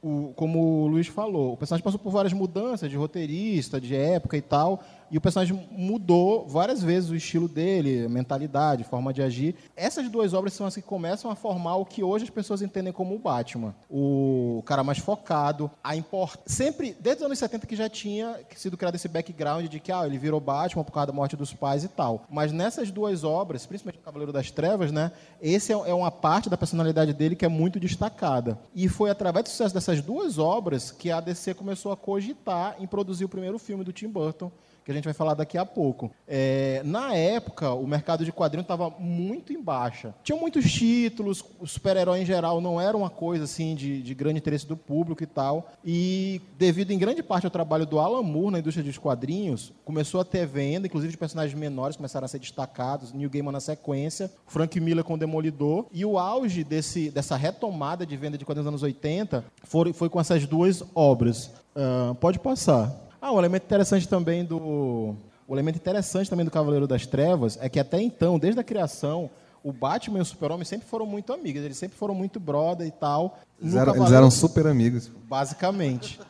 o, 0.02 0.32
como 0.34 0.84
o 0.84 0.86
Luiz 0.88 1.06
falou, 1.06 1.52
o 1.52 1.56
personagem 1.56 1.84
passou 1.84 2.00
por 2.00 2.10
várias 2.10 2.32
mudanças 2.32 2.90
de 2.90 2.96
roteirista, 2.96 3.80
de 3.80 3.94
época 3.94 4.36
e 4.36 4.40
tal, 4.40 4.82
e 5.10 5.18
o 5.18 5.20
personagem 5.20 5.68
mudou 5.70 6.46
várias 6.46 6.82
vezes 6.82 7.10
o 7.10 7.16
estilo 7.16 7.48
dele, 7.48 8.06
mentalidade, 8.08 8.84
forma 8.84 9.12
de 9.12 9.22
agir. 9.22 9.56
Essas 9.76 10.08
duas 10.08 10.32
obras 10.32 10.52
são 10.52 10.66
as 10.66 10.74
que 10.74 10.82
começam 10.82 11.30
a 11.30 11.34
formar 11.34 11.76
o 11.76 11.84
que 11.84 12.02
hoje 12.02 12.24
as 12.24 12.30
pessoas 12.30 12.62
entendem 12.62 12.92
como 12.92 13.14
o 13.14 13.18
Batman. 13.18 13.74
O 13.90 14.62
cara 14.64 14.84
mais 14.84 14.98
focado, 14.98 15.70
a 15.82 15.96
import... 15.96 16.38
sempre, 16.46 16.96
desde 17.00 17.22
os 17.22 17.26
anos 17.26 17.38
70 17.38 17.66
que 17.66 17.74
já 17.74 17.88
tinha 17.88 18.38
sido 18.56 18.76
criado 18.76 18.94
esse 18.94 19.08
background 19.08 19.66
de 19.66 19.80
que 19.80 19.90
ah, 19.90 20.06
ele 20.06 20.18
virou 20.18 20.40
Batman 20.40 20.84
por 20.84 20.92
causa 20.92 21.08
da 21.08 21.12
morte 21.12 21.36
dos 21.36 21.52
pais 21.52 21.82
e 21.82 21.88
tal. 21.88 22.24
Mas 22.30 22.52
nessas 22.52 22.90
duas 22.90 23.24
obras, 23.24 23.66
principalmente 23.66 24.00
o 24.00 24.04
Cavaleiro 24.04 24.32
das 24.32 24.50
Trevas, 24.50 24.92
né, 24.92 25.10
esse 25.40 25.72
é, 25.72 25.74
é 25.74 25.94
uma 25.94 26.10
parte 26.10 26.48
da 26.48 26.56
personalidade 26.56 27.12
dele 27.12 27.34
que 27.34 27.44
é 27.44 27.48
muito 27.48 27.80
destacada. 27.80 28.58
E 28.74 28.88
foi 28.88 29.10
através 29.10 29.44
do 29.44 29.48
sucesso 29.48 29.74
dessas 29.74 30.00
duas 30.00 30.38
obras 30.38 30.90
que 30.90 31.10
a 31.10 31.20
DC 31.20 31.54
começou 31.54 31.90
a 31.92 31.96
cogitar 31.96 32.76
em 32.78 32.86
produzir 32.86 33.24
o 33.24 33.28
primeiro 33.28 33.58
filme 33.58 33.84
do 33.84 33.92
Tim 33.92 34.08
Burton, 34.08 34.50
que 34.84 34.90
a 34.90 34.94
gente 34.94 35.04
vai 35.04 35.14
falar 35.14 35.34
daqui 35.34 35.58
a 35.58 35.66
pouco. 35.66 36.10
É, 36.26 36.82
na 36.84 37.14
época, 37.14 37.72
o 37.72 37.86
mercado 37.86 38.24
de 38.24 38.32
quadrinhos 38.32 38.64
estava 38.64 38.90
muito 38.98 39.52
em 39.52 39.62
baixa. 39.62 40.14
Tinha 40.22 40.38
muitos 40.38 40.70
títulos, 40.72 41.44
o 41.58 41.66
super-herói 41.66 42.20
em 42.20 42.26
geral 42.26 42.60
não 42.60 42.80
era 42.80 42.96
uma 42.96 43.10
coisa 43.10 43.44
assim 43.44 43.74
de, 43.74 44.02
de, 44.02 44.14
grande 44.14 44.38
interesse 44.38 44.66
do 44.66 44.76
público 44.76 45.22
e 45.22 45.26
tal. 45.26 45.70
E 45.84 46.40
devido 46.58 46.90
em 46.90 46.98
grande 46.98 47.22
parte 47.22 47.44
ao 47.46 47.50
trabalho 47.50 47.86
do 47.86 47.98
Alan 47.98 48.22
Moore 48.22 48.52
na 48.52 48.58
indústria 48.58 48.84
dos 48.84 48.98
quadrinhos, 48.98 49.72
começou 49.84 50.20
a 50.20 50.24
ter 50.24 50.46
venda, 50.46 50.86
inclusive 50.86 51.12
de 51.12 51.18
personagens 51.18 51.58
menores 51.58 51.96
começaram 51.96 52.24
a 52.24 52.28
ser 52.28 52.38
destacados, 52.38 53.12
New 53.12 53.28
Gaiman 53.28 53.52
na 53.52 53.60
sequência, 53.60 54.30
Frank 54.46 54.78
Miller 54.80 55.04
com 55.04 55.18
Demolidor. 55.18 55.86
E 55.92 56.04
o 56.04 56.18
auge 56.18 56.64
desse, 56.64 57.10
dessa 57.10 57.36
retomada 57.36 58.06
de 58.06 58.16
venda 58.16 58.38
de 58.38 58.44
quadrinhos 58.44 58.64
dos 58.64 58.70
anos 58.70 58.82
80 58.82 59.44
foi, 59.64 59.92
foi 59.92 60.08
com 60.08 60.20
essas 60.20 60.46
duas 60.46 60.82
obras. 60.94 61.50
Uh, 61.74 62.14
pode 62.16 62.38
passar. 62.38 63.09
Ah, 63.20 63.32
um 63.32 63.38
elemento 63.38 63.64
interessante 63.64 64.08
também 64.08 64.44
do 64.44 65.16
o 65.50 65.54
elemento 65.56 65.74
interessante 65.74 66.30
também 66.30 66.44
do 66.44 66.50
Cavaleiro 66.50 66.86
das 66.86 67.06
Trevas 67.06 67.58
é 67.60 67.68
que 67.68 67.80
até 67.80 68.00
então, 68.00 68.38
desde 68.38 68.60
a 68.60 68.62
criação, 68.62 69.28
o 69.64 69.72
Batman 69.72 70.20
e 70.20 70.22
o 70.22 70.24
Super-Homem 70.24 70.64
sempre 70.64 70.86
foram 70.86 71.04
muito 71.04 71.32
amigos, 71.32 71.64
eles 71.64 71.76
sempre 71.76 71.98
foram 71.98 72.14
muito 72.14 72.38
brother 72.38 72.86
e 72.86 72.90
tal. 72.92 73.36
Eles 73.60 73.74
eram, 73.74 73.96
eles 73.96 74.12
eram, 74.12 74.30
super 74.30 74.68
amigos. 74.68 75.10
Basicamente. 75.28 76.20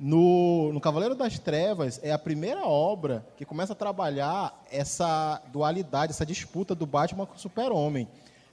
No, 0.00 0.72
no 0.72 0.80
Cavaleiro 0.80 1.14
das 1.14 1.38
Trevas 1.38 2.00
é 2.02 2.12
a 2.12 2.18
primeira 2.18 2.66
obra 2.66 3.26
que 3.36 3.44
começa 3.44 3.74
a 3.74 3.76
trabalhar 3.76 4.58
essa 4.70 5.42
dualidade, 5.52 6.12
essa 6.12 6.24
disputa 6.24 6.74
do 6.74 6.86
Batman 6.86 7.26
com 7.26 7.34
o 7.34 7.38
Super-Homem. 7.38 8.08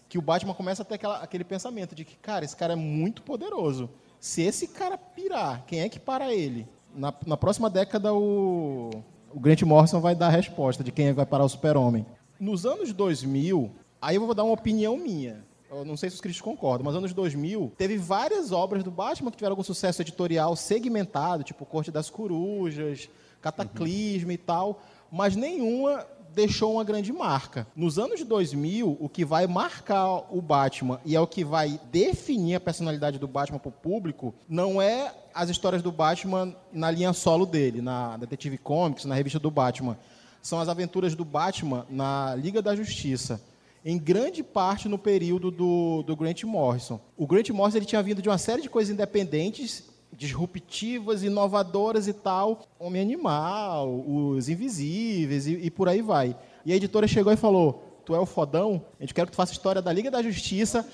Que 0.10 0.18
o 0.18 0.22
Batman 0.22 0.54
começa 0.54 0.82
a 0.82 0.86
ter 0.86 0.96
aquela, 0.96 1.20
aquele 1.20 1.46
pensamento 1.46 1.96
de 1.96 2.04
que, 2.04 2.18
cara, 2.18 2.44
esse 2.44 2.58
cara 2.58 2.74
é 2.74 2.76
muito 2.76 3.22
poderoso. 3.22 3.90
Se 4.20 4.42
esse 4.42 4.68
cara 4.68 4.98
pirar, 4.98 5.64
quem 5.66 5.80
é 5.80 5.88
que 5.88 5.98
para 5.98 6.34
ele? 6.34 6.68
Na, 7.00 7.14
na 7.26 7.38
próxima 7.38 7.70
década, 7.70 8.14
o, 8.14 8.90
o 9.34 9.40
Grant 9.40 9.62
Morrison 9.62 10.02
vai 10.02 10.14
dar 10.14 10.28
a 10.28 10.32
resposta 10.32 10.84
de 10.84 10.92
quem 10.92 11.14
vai 11.14 11.26
parar 11.26 11.46
o 11.46 11.50
super-homem. 11.50 12.06
Nos 12.38 12.66
anos 12.66 12.92
2000, 12.92 13.72
aí 14.02 14.18
eu 14.18 14.26
vou 14.26 14.36
dar 14.36 14.44
uma 14.44 14.54
opinião 14.54 14.98
minha. 14.98 15.46
Eu 15.72 15.86
não 15.86 15.96
sei 15.96 16.10
se 16.10 16.16
os 16.16 16.22
críticos 16.22 16.44
concordam, 16.44 16.84
mas 16.84 16.94
nos 16.94 17.04
anos 17.04 17.14
2000 17.14 17.72
teve 17.78 17.96
várias 17.96 18.52
obras 18.52 18.84
do 18.84 18.92
Batman 18.92 19.32
que 19.32 19.38
tiveram 19.38 19.54
algum 19.54 19.64
sucesso 19.64 20.02
editorial 20.02 20.56
segmentado, 20.56 21.44
tipo 21.44 21.66
Corte 21.66 21.90
das 21.90 22.10
Corujas, 22.10 23.08
Cataclismo 23.40 24.28
uhum. 24.28 24.34
e 24.34 24.38
tal, 24.38 24.82
mas 25.10 25.36
nenhuma 25.38 26.06
deixou 26.34 26.74
uma 26.74 26.84
grande 26.84 27.12
marca. 27.12 27.68
Nos 27.76 28.00
anos 28.00 28.24
2000, 28.24 28.98
o 29.00 29.10
que 29.10 29.26
vai 29.26 29.48
marcar 29.48 30.26
o 30.30 30.42
Batman 30.42 31.00
e 31.06 31.16
é 31.16 31.20
o 31.20 31.28
que 31.28 31.44
vai 31.44 31.80
definir 31.92 32.56
a 32.56 32.60
personalidade 32.60 33.20
do 33.20 33.28
Batman 33.28 33.60
para 33.60 33.70
o 33.70 33.72
público 33.72 34.34
não 34.48 34.82
é 34.82 35.14
as 35.34 35.50
histórias 35.50 35.82
do 35.82 35.92
Batman 35.92 36.56
na 36.72 36.92
linha 36.92 37.14
solo 37.14 37.46
dele, 37.46 37.82
na 37.82 38.18
Detective 38.18 38.58
Comics, 38.58 39.06
na 39.06 39.16
revista 39.16 39.40
do 39.40 39.52
Batman. 39.52 39.98
São 40.42 40.60
as 40.60 40.70
aventuras 40.70 41.16
do 41.16 41.26
Batman 41.26 41.86
na 41.90 42.36
Liga 42.36 42.62
da 42.62 42.76
Justiça 42.76 43.42
em 43.84 43.98
grande 43.98 44.44
parte 44.44 44.90
no 44.90 44.98
período 44.98 45.50
do, 45.50 46.04
do 46.04 46.16
Grant 46.16 46.44
Morrison. 46.44 47.00
O 47.16 47.26
Grant 47.26 47.50
Morrison 47.50 47.78
ele 47.78 47.86
tinha 47.86 48.04
vindo 48.04 48.22
de 48.22 48.30
uma 48.30 48.38
série 48.38 48.62
de 48.62 48.70
coisas 48.70 48.94
independentes 48.94 49.89
disruptivas, 50.12 51.24
inovadoras 51.24 52.08
e 52.08 52.14
tal. 52.14 52.62
Homem 52.80 53.02
Animal, 53.02 54.04
Os 54.08 54.50
Invisíveis 54.50 55.48
e, 55.48 55.54
e, 55.54 55.72
por 55.72 55.88
aí 55.88 56.02
vai. 56.02 56.36
E 56.66 56.74
a 56.74 56.76
editora 56.76 57.08
chegou 57.08 57.32
e 57.32 57.38
falou: 57.38 57.84
Tu 58.06 58.16
é 58.16 58.20
o 58.20 58.26
fodão? 58.26 58.84
A 59.00 59.04
gente 59.04 59.14
quer 59.14 59.26
que 59.26 59.32
tu 59.32 59.36
faça 59.36 59.52
história 59.52 59.82
da 59.82 59.94
Liga 59.94 60.12
da 60.12 60.22
Justiça. 60.22 60.88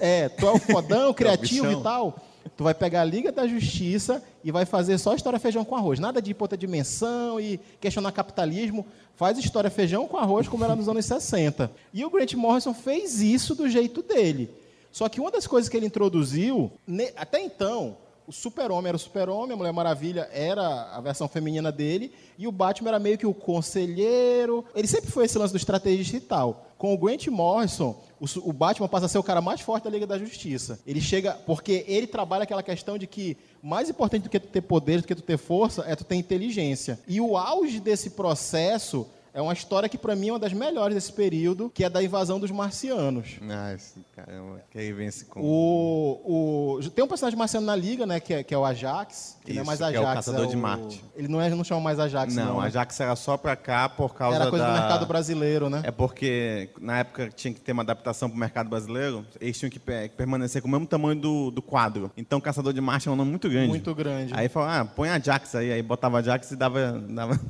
É, 0.00 0.28
tu 0.28 0.46
é 0.46 0.50
o 0.50 0.58
fodão, 0.58 1.12
criativo 1.14 1.70
e 1.70 1.82
tal. 1.82 2.16
Tu 2.56 2.64
vai 2.64 2.74
pegar 2.74 3.02
a 3.02 3.04
Liga 3.04 3.30
da 3.30 3.46
Justiça 3.46 4.22
e 4.42 4.50
vai 4.50 4.64
fazer 4.64 4.96
só 4.98 5.14
história 5.14 5.38
feijão 5.38 5.64
com 5.64 5.76
arroz. 5.76 5.98
Nada 5.98 6.20
de 6.22 6.34
outra 6.38 6.56
dimensão 6.56 7.38
e 7.38 7.60
questionar 7.80 8.12
capitalismo. 8.12 8.86
Faz 9.14 9.38
história 9.38 9.70
feijão 9.70 10.06
com 10.06 10.16
arroz 10.16 10.48
como 10.48 10.64
era 10.64 10.74
nos 10.74 10.88
anos 10.88 11.04
60. 11.04 11.70
E 11.92 12.04
o 12.04 12.10
Grant 12.10 12.34
Morrison 12.34 12.72
fez 12.72 13.20
isso 13.20 13.54
do 13.54 13.68
jeito 13.68 14.02
dele. 14.02 14.50
Só 14.90 15.08
que 15.08 15.20
uma 15.20 15.30
das 15.30 15.46
coisas 15.46 15.68
que 15.68 15.76
ele 15.76 15.86
introduziu, 15.86 16.72
até 17.16 17.40
então, 17.40 17.96
o 18.28 18.32
Super-Homem 18.32 18.88
era 18.90 18.96
o 18.96 19.00
Super-Homem, 19.00 19.54
a 19.54 19.56
Mulher 19.56 19.72
Maravilha 19.72 20.28
era 20.30 20.94
a 20.94 21.00
versão 21.00 21.26
feminina 21.26 21.72
dele, 21.72 22.12
e 22.36 22.46
o 22.46 22.52
Batman 22.52 22.90
era 22.90 22.98
meio 22.98 23.16
que 23.16 23.26
o 23.26 23.32
conselheiro. 23.32 24.66
Ele 24.74 24.86
sempre 24.86 25.10
foi 25.10 25.24
esse 25.24 25.38
lance 25.38 25.54
do 25.54 25.56
estrategista 25.56 26.14
e 26.18 26.20
tal. 26.20 26.66
Com 26.76 26.92
o 26.92 26.98
Grant 26.98 27.26
Morrison, 27.28 27.98
o, 28.20 28.26
o, 28.50 28.52
Batman 28.52 28.86
passa 28.86 29.06
a 29.06 29.08
ser 29.08 29.16
o 29.16 29.22
cara 29.22 29.40
mais 29.40 29.62
forte 29.62 29.84
da 29.84 29.90
Liga 29.90 30.06
da 30.06 30.18
Justiça. 30.18 30.78
Ele 30.86 31.00
chega. 31.00 31.32
Porque 31.46 31.86
ele 31.88 32.06
trabalha 32.06 32.42
aquela 32.42 32.62
questão 32.62 32.98
de 32.98 33.06
que 33.06 33.38
mais 33.62 33.88
importante 33.88 34.24
do 34.24 34.28
que 34.28 34.38
tu 34.38 34.48
ter 34.48 34.60
poder, 34.60 35.00
do 35.00 35.06
que 35.06 35.14
tu 35.14 35.22
ter 35.22 35.38
força, 35.38 35.82
é 35.86 35.96
tu 35.96 36.04
ter 36.04 36.16
inteligência. 36.16 37.00
E 37.08 37.22
o 37.22 37.34
auge 37.34 37.80
desse 37.80 38.10
processo 38.10 39.06
é 39.32 39.40
uma 39.40 39.52
história 39.52 39.88
que, 39.88 39.98
para 39.98 40.16
mim, 40.16 40.28
é 40.28 40.32
uma 40.32 40.38
das 40.38 40.52
melhores 40.52 40.94
desse 40.94 41.12
período, 41.12 41.70
que 41.70 41.84
é 41.84 41.90
da 41.90 42.02
invasão 42.02 42.40
dos 42.40 42.50
marcianos. 42.50 43.36
Ah, 43.48 43.72
esse, 43.74 44.00
caramba, 44.14 44.62
que 44.70 44.78
aí 44.78 44.92
vem 44.92 45.06
esse 45.06 45.24
com... 45.24 45.40
O, 45.40 46.78
o, 46.78 46.90
tem 46.90 47.04
um 47.04 47.08
personagem 47.08 47.38
marciano 47.38 47.66
na 47.66 47.76
Liga, 47.76 48.06
né, 48.06 48.20
que 48.20 48.34
é, 48.34 48.42
que 48.42 48.54
é 48.54 48.58
o 48.58 48.64
Ajax, 48.64 49.38
que 49.44 49.50
Isso, 49.50 49.56
não 49.56 49.62
é 49.62 49.66
mais 49.66 49.82
Ajax. 49.82 49.96
é 49.96 50.00
o 50.00 50.14
caçador 50.14 50.44
é 50.44 50.48
de 50.48 50.56
Marte. 50.56 51.04
Ele 51.14 51.28
não, 51.28 51.40
é, 51.40 51.48
não 51.50 51.64
chama 51.64 51.80
mais 51.80 51.98
Ajax, 51.98 52.34
não. 52.34 52.46
Não, 52.46 52.60
Ajax 52.60 53.00
era 53.00 53.16
só 53.16 53.36
para 53.36 53.56
cá 53.56 53.88
por 53.88 54.14
causa 54.14 54.36
Era 54.36 54.50
coisa 54.50 54.64
da... 54.64 54.74
do 54.74 54.80
mercado 54.80 55.06
brasileiro, 55.06 55.70
né? 55.70 55.82
É 55.84 55.90
porque, 55.90 56.70
na 56.80 56.98
época, 56.98 57.30
tinha 57.30 57.52
que 57.52 57.60
ter 57.60 57.72
uma 57.72 57.82
adaptação 57.82 58.28
para 58.28 58.36
o 58.36 58.38
mercado 58.40 58.68
brasileiro, 58.68 59.24
eles 59.40 59.58
tinham 59.58 59.70
que 59.70 59.78
permanecer 59.78 60.62
com 60.62 60.68
o 60.68 60.70
mesmo 60.70 60.86
tamanho 60.86 61.20
do, 61.20 61.50
do 61.50 61.62
quadro. 61.62 62.10
Então, 62.16 62.40
Caçador 62.40 62.72
de 62.72 62.80
Marte 62.80 63.08
é 63.08 63.10
um 63.10 63.16
nome 63.16 63.30
muito 63.30 63.48
grande. 63.48 63.68
Muito 63.68 63.94
grande. 63.94 64.32
Aí 64.34 64.48
falou, 64.48 64.68
ah, 64.68 64.84
põe 64.84 65.08
Ajax 65.10 65.54
aí. 65.54 65.72
Aí 65.72 65.82
botava 65.82 66.18
Ajax 66.18 66.50
e 66.50 66.56
dava... 66.56 66.92
dava... 66.92 67.40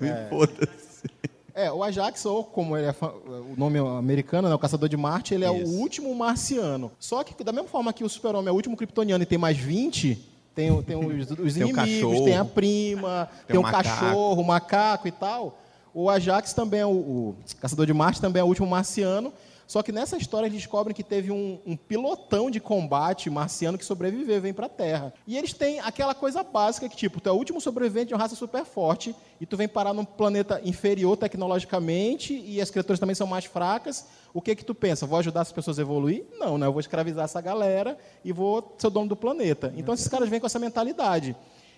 É. 0.00 0.28
Foda-se. 0.30 0.91
É, 1.54 1.70
o 1.70 1.84
Ajax, 1.84 2.24
ou 2.24 2.42
como 2.44 2.76
ele 2.76 2.86
é 2.86 2.94
o 3.02 3.54
nome 3.58 3.78
americano, 3.78 4.48
né, 4.48 4.54
o 4.54 4.58
Caçador 4.58 4.88
de 4.88 4.96
Marte, 4.96 5.34
ele 5.34 5.44
é 5.44 5.54
Isso. 5.54 5.70
o 5.70 5.80
último 5.80 6.14
marciano. 6.14 6.90
Só 6.98 7.22
que, 7.22 7.44
da 7.44 7.52
mesma 7.52 7.68
forma 7.68 7.92
que 7.92 8.02
o 8.02 8.08
Super-Homem 8.08 8.48
é 8.48 8.50
o 8.50 8.54
último 8.54 8.74
kryptoniano 8.74 9.22
e 9.22 9.26
tem 9.26 9.36
mais 9.36 9.58
20, 9.58 10.18
tem, 10.54 10.82
tem 10.82 10.96
os, 10.96 11.30
os 11.38 11.54
Tem 11.54 11.68
inimigos, 11.68 12.20
tem 12.22 12.36
a 12.36 12.44
prima, 12.44 13.28
tem, 13.46 13.54
Tem 13.54 13.58
o 13.58 13.60
o 13.60 13.70
cachorro, 13.70 14.40
o 14.40 14.44
macaco 14.46 15.06
e 15.06 15.12
tal. 15.12 15.58
O 15.92 16.08
Ajax 16.08 16.54
também 16.54 16.80
é 16.80 16.86
o, 16.86 16.90
o 16.90 17.36
Caçador 17.60 17.84
de 17.84 17.92
Marte, 17.92 18.20
também 18.20 18.40
é 18.40 18.44
o 18.44 18.48
último 18.48 18.66
marciano. 18.66 19.30
Só 19.72 19.82
que 19.82 19.90
nessa 19.90 20.18
história 20.18 20.48
eles 20.48 20.58
descobrem 20.58 20.94
que 20.94 21.02
teve 21.02 21.32
um, 21.32 21.58
um 21.64 21.74
pilotão 21.74 22.50
de 22.50 22.60
combate 22.60 23.30
marciano 23.30 23.78
que 23.78 23.84
sobreviveu 23.86 24.38
vem 24.38 24.52
pra 24.52 24.68
Terra. 24.68 25.14
E 25.26 25.38
eles 25.38 25.54
têm 25.54 25.80
aquela 25.80 26.14
coisa 26.14 26.42
básica 26.42 26.86
que, 26.90 26.94
tipo, 26.94 27.22
tu 27.22 27.30
é 27.30 27.32
o 27.32 27.36
último 27.36 27.58
sobrevivente 27.58 28.08
de 28.08 28.12
uma 28.12 28.20
raça 28.20 28.36
super 28.36 28.66
forte 28.66 29.14
e 29.40 29.46
tu 29.46 29.56
vem 29.56 29.66
parar 29.66 29.94
num 29.94 30.04
planeta 30.04 30.60
inferior 30.62 31.16
tecnologicamente 31.16 32.34
e 32.34 32.60
as 32.60 32.68
criaturas 32.68 33.00
também 33.00 33.14
são 33.14 33.26
mais 33.26 33.46
fracas. 33.46 34.04
O 34.34 34.42
que 34.42 34.54
que 34.54 34.62
tu 34.62 34.74
pensa? 34.74 35.06
Vou 35.06 35.18
ajudar 35.18 35.40
as 35.40 35.52
pessoas 35.52 35.78
a 35.78 35.80
evoluir? 35.80 36.26
Não, 36.38 36.58
né? 36.58 36.66
Eu 36.66 36.72
vou 36.72 36.80
escravizar 36.80 37.24
essa 37.24 37.40
galera 37.40 37.96
e 38.22 38.30
vou 38.30 38.74
ser 38.76 38.88
o 38.88 38.90
dono 38.90 39.08
do 39.08 39.16
planeta. 39.16 39.72
Então 39.74 39.94
esses 39.94 40.06
caras 40.06 40.28
vêm 40.28 40.38
com 40.38 40.44
essa 40.44 40.58
mentalidade. 40.58 41.34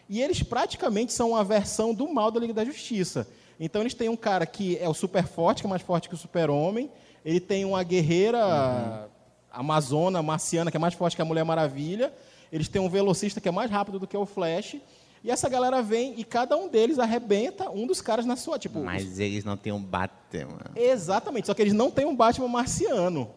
E 0.09 0.21
eles 0.21 0.43
praticamente 0.43 1.13
são 1.13 1.31
uma 1.31 1.45
versão 1.45 1.95
do 1.95 2.13
mal 2.13 2.33
da 2.33 2.41
Liga 2.41 2.55
da 2.55 2.65
Justiça. 2.65 3.25
Então 3.61 3.83
eles 3.83 3.95
têm 3.95 4.09
um 4.09 4.17
cara 4.17 4.45
que 4.47 4.77
é 4.79 4.89
o 4.89 4.95
super 4.95 5.29
forte, 5.29 5.63
que 5.63 5.69
é 5.69 5.71
mais 5.71 5.83
forte 5.83 6.09
que 6.09 6.15
o 6.17 6.19
super-homem. 6.19 6.91
Ele 7.25 7.41
tem 7.41 7.65
uma 7.65 7.83
guerreira 7.83 9.09
amazona, 9.51 10.23
marciana, 10.23 10.71
que 10.71 10.77
é 10.77 10.81
mais 10.81 10.95
forte 10.95 11.17
que 11.17 11.23
a 11.23 11.25
Mulher 11.25 11.45
Maravilha. 11.45 12.13
Eles 12.53 12.69
têm 12.69 12.81
um 12.81 12.89
velocista 12.89 13.41
que 13.41 13.49
é 13.49 13.53
mais 13.53 13.71
rápido 13.71 13.99
do 13.99 14.07
que 14.07 14.17
o 14.17 14.27
Flash. 14.27 14.77
E 15.23 15.31
essa 15.31 15.49
galera 15.49 15.81
vem 15.83 16.15
e 16.19 16.25
cada 16.25 16.55
um 16.57 16.69
deles 16.69 16.99
arrebenta 16.99 17.71
um 17.71 17.87
dos 17.87 18.01
caras 18.03 18.27
na 18.27 18.37
sua. 18.37 18.59
Tipo, 18.59 18.81
Mas 18.81 19.19
eles 19.19 19.43
não 19.45 19.57
têm 19.57 19.73
um 19.73 19.83
Batman. 19.83 20.61
Exatamente, 20.77 21.47
só 21.47 21.55
que 21.55 21.63
eles 21.63 21.73
não 21.73 21.91
têm 21.91 22.05
um 22.05 22.15
Batman 22.15 22.49
marciano. 22.49 23.31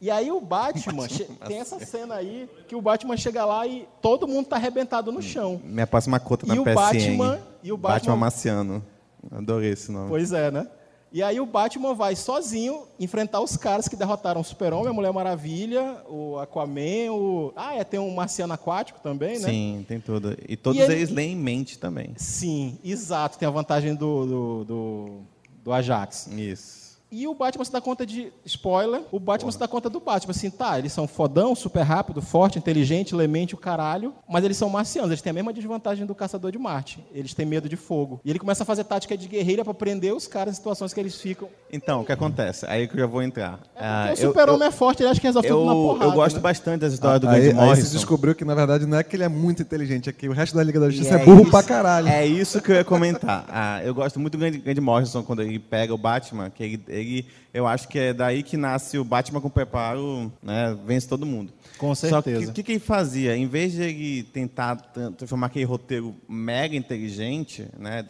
E 0.00 0.10
aí 0.10 0.30
o 0.30 0.40
Batman, 0.40 1.08
che- 1.08 1.24
tem 1.46 1.58
essa 1.58 1.78
cena 1.80 2.14
aí 2.16 2.48
que 2.68 2.74
o 2.74 2.82
Batman 2.82 3.16
chega 3.16 3.44
lá 3.44 3.66
e 3.66 3.86
todo 4.02 4.26
mundo 4.28 4.46
tá 4.46 4.56
arrebentado 4.56 5.10
no 5.12 5.22
chão. 5.22 5.60
Minha 5.64 5.86
próxima 5.86 6.18
conta 6.20 6.44
E 6.44 6.48
na 6.48 6.54
o 6.60 6.64
PSN. 6.64 6.74
Batman- 6.74 7.40
e 7.62 7.72
o 7.72 7.76
Batman- 7.76 8.16
Marciano. 8.16 8.84
Adorei 9.30 9.72
esse 9.72 9.90
nome. 9.90 10.08
Pois 10.08 10.32
é, 10.32 10.50
né? 10.50 10.66
E 11.12 11.22
aí 11.22 11.40
o 11.40 11.46
Batman 11.46 11.94
vai 11.94 12.14
sozinho 12.16 12.82
enfrentar 12.98 13.40
os 13.40 13.56
caras 13.56 13.88
que 13.88 13.96
derrotaram 13.96 14.40
o 14.40 14.44
Super-Homem, 14.44 14.88
a 14.88 14.92
Mulher 14.92 15.12
Maravilha, 15.12 16.02
o 16.08 16.36
Aquaman, 16.38 17.10
o... 17.12 17.52
Ah, 17.56 17.74
é, 17.74 17.84
tem 17.84 17.98
um 18.00 18.12
marciano 18.14 18.52
aquático 18.52 19.00
também, 19.00 19.38
né? 19.38 19.48
Sim, 19.48 19.84
tem 19.88 20.00
tudo. 20.00 20.36
E 20.48 20.56
todos 20.56 20.78
E 20.78 20.82
ele- 20.82 20.94
eles 20.94 21.10
leem 21.10 21.32
em 21.32 21.36
mente 21.36 21.78
também. 21.78 22.12
Sim, 22.16 22.78
exato. 22.84 23.38
Tem 23.38 23.46
a 23.46 23.50
vantagem 23.50 23.94
do, 23.94 24.26
do, 24.26 24.64
do, 24.64 25.20
do 25.64 25.72
Ajax. 25.72 26.26
Isso. 26.26 26.85
E 27.10 27.26
o 27.28 27.34
Batman 27.34 27.64
se 27.64 27.70
dá 27.72 27.80
conta 27.80 28.04
de. 28.04 28.32
Spoiler, 28.44 29.02
o 29.12 29.20
Batman 29.20 29.52
se 29.52 29.58
dá 29.58 29.68
conta 29.68 29.88
do 29.88 30.00
Batman. 30.00 30.32
Assim, 30.32 30.50
tá, 30.50 30.76
eles 30.78 30.92
são 30.92 31.06
fodão, 31.06 31.54
super 31.54 31.82
rápido, 31.82 32.20
forte, 32.20 32.58
inteligente, 32.58 33.14
lemente, 33.14 33.54
o 33.54 33.58
caralho. 33.58 34.12
Mas 34.28 34.44
eles 34.44 34.56
são 34.56 34.68
marcianos, 34.68 35.10
eles 35.12 35.22
têm 35.22 35.30
a 35.30 35.34
mesma 35.34 35.52
desvantagem 35.52 36.04
do 36.04 36.14
caçador 36.16 36.50
de 36.50 36.58
Marte. 36.58 36.98
Eles 37.14 37.32
têm 37.32 37.46
medo 37.46 37.68
de 37.68 37.76
fogo. 37.76 38.20
E 38.24 38.30
ele 38.30 38.40
começa 38.40 38.64
a 38.64 38.66
fazer 38.66 38.82
tática 38.84 39.16
de 39.16 39.28
guerreira 39.28 39.64
para 39.64 39.72
prender 39.72 40.12
os 40.14 40.26
caras 40.26 40.54
em 40.54 40.56
situações 40.56 40.92
que 40.92 40.98
eles 40.98 41.14
ficam. 41.20 41.48
Então, 41.72 42.00
o 42.00 42.04
que 42.04 42.10
acontece? 42.12 42.66
Aí 42.68 42.88
que 42.88 42.94
eu 42.94 43.00
já 43.00 43.06
vou 43.06 43.22
entrar. 43.22 43.60
Ah, 43.76 44.06
Porque 44.08 44.22
o 44.22 44.24
eu- 44.24 44.28
super-homem 44.32 44.66
é 44.66 44.70
forte, 44.72 45.02
ele 45.02 45.08
acha 45.10 45.20
que 45.20 45.26
resolve 45.28 45.48
eu, 45.48 45.58
tudo 45.58 45.66
na 45.66 45.72
eu, 45.72 45.76
porrada. 45.76 46.10
gosto 46.14 46.36
né? 46.36 46.42
bastante 46.42 46.80
dessa 46.80 46.94
história 46.94 47.20
do 47.20 47.28
aí, 47.28 47.40
Grant 47.40 47.56
aí 47.58 47.66
Morrison. 47.66 47.86
você 47.88 47.92
descobriu 47.96 48.34
que, 48.34 48.44
na 48.44 48.54
verdade, 48.54 48.84
não 48.84 48.98
é 48.98 49.04
que 49.04 49.14
ele 49.14 49.22
é 49.22 49.28
muito 49.28 49.62
inteligente, 49.62 50.08
é 50.08 50.12
que 50.12 50.28
o 50.28 50.32
resto 50.32 50.56
da 50.56 50.62
Liga 50.64 50.80
da 50.80 50.90
Justiça 50.90 51.18
E 51.18 51.22
é, 51.22 51.24
burro 51.24 51.42
isso- 51.42 51.50
pra 51.52 51.62
caralho. 51.62 52.08
É 52.08 52.26
isso 52.26 52.60
que 52.60 52.72
eu 52.72 52.76
ia 52.76 52.84
comentar. 52.84 53.44
Ah, 53.48 53.80
eu 53.84 53.94
gosto 53.94 54.18
muito 54.18 54.36
do 54.36 54.38
Grant 54.60 54.78
Morrison 54.78 55.22
quando 55.22 55.42
ele 55.42 55.58
pega 55.60 55.94
o 55.94 55.98
Batman, 55.98 56.50
que 56.50 56.62
ele, 56.62 56.82
ele- 57.00 57.26
eu 57.52 57.66
acho 57.66 57.88
que 57.88 57.98
é 57.98 58.12
daí 58.12 58.42
que 58.42 58.56
nasce 58.56 58.98
o 58.98 59.04
Batman 59.04 59.40
com 59.40 59.48
preparo, 59.50 60.30
né, 60.42 60.76
vence 60.86 61.08
todo 61.08 61.24
mundo. 61.26 61.52
Com 61.78 61.94
Só 61.94 62.22
que 62.22 62.30
certeza. 62.30 62.50
o 62.50 62.54
que, 62.54 62.62
que 62.62 62.72
ele 62.72 62.78
fazia? 62.78 63.36
Em 63.36 63.46
vez 63.46 63.72
de 63.72 63.82
ele 63.82 64.22
tentar 64.24 64.76
transformar 65.16 65.46
aquele 65.48 65.64
roteiro 65.66 66.14
mega 66.28 66.74
inteligente, 66.74 67.66
né, 67.78 68.04